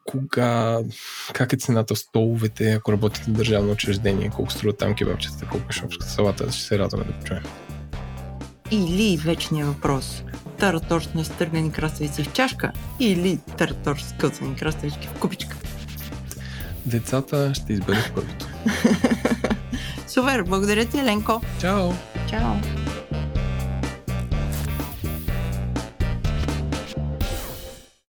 кога, 0.06 0.80
как 1.34 1.54
е 1.54 1.58
цената 1.58 1.96
в 1.96 2.00
столовете, 2.00 2.74
ако 2.74 2.92
работите 2.92 3.32
в 3.32 3.34
държавно 3.34 3.72
учреждение, 3.72 4.32
колко 4.36 4.52
струва 4.52 4.78
там 4.78 4.96
кебабчета, 4.96 5.48
колко 5.52 5.66
е 5.70 5.74
шопската 5.74 6.12
салата, 6.12 6.52
ще 6.52 6.64
се 6.64 6.80
радваме 6.80 7.06
да 7.06 7.24
чуем. 7.24 7.44
Или 8.72 9.18
вечния 9.18 9.66
въпрос. 9.66 10.24
Тараторс 10.60 11.14
на 11.14 11.26
стъргани 11.26 11.72
краставици 11.72 12.24
в 12.24 12.34
чашка 12.34 12.72
или 13.00 13.40
тараторс 13.58 14.04
с 14.04 14.14
късани 14.14 14.56
краставички 14.56 15.08
в 15.08 15.20
купичка. 15.20 15.58
Децата 16.88 17.54
ще 17.54 17.74
изберат 17.74 18.12
първото. 18.16 18.48
Супер, 20.08 20.44
благодаря 20.44 20.86
ти, 20.86 21.00
Еленко. 21.00 21.42
Чао! 21.62 21.92
Чао! 22.30 22.77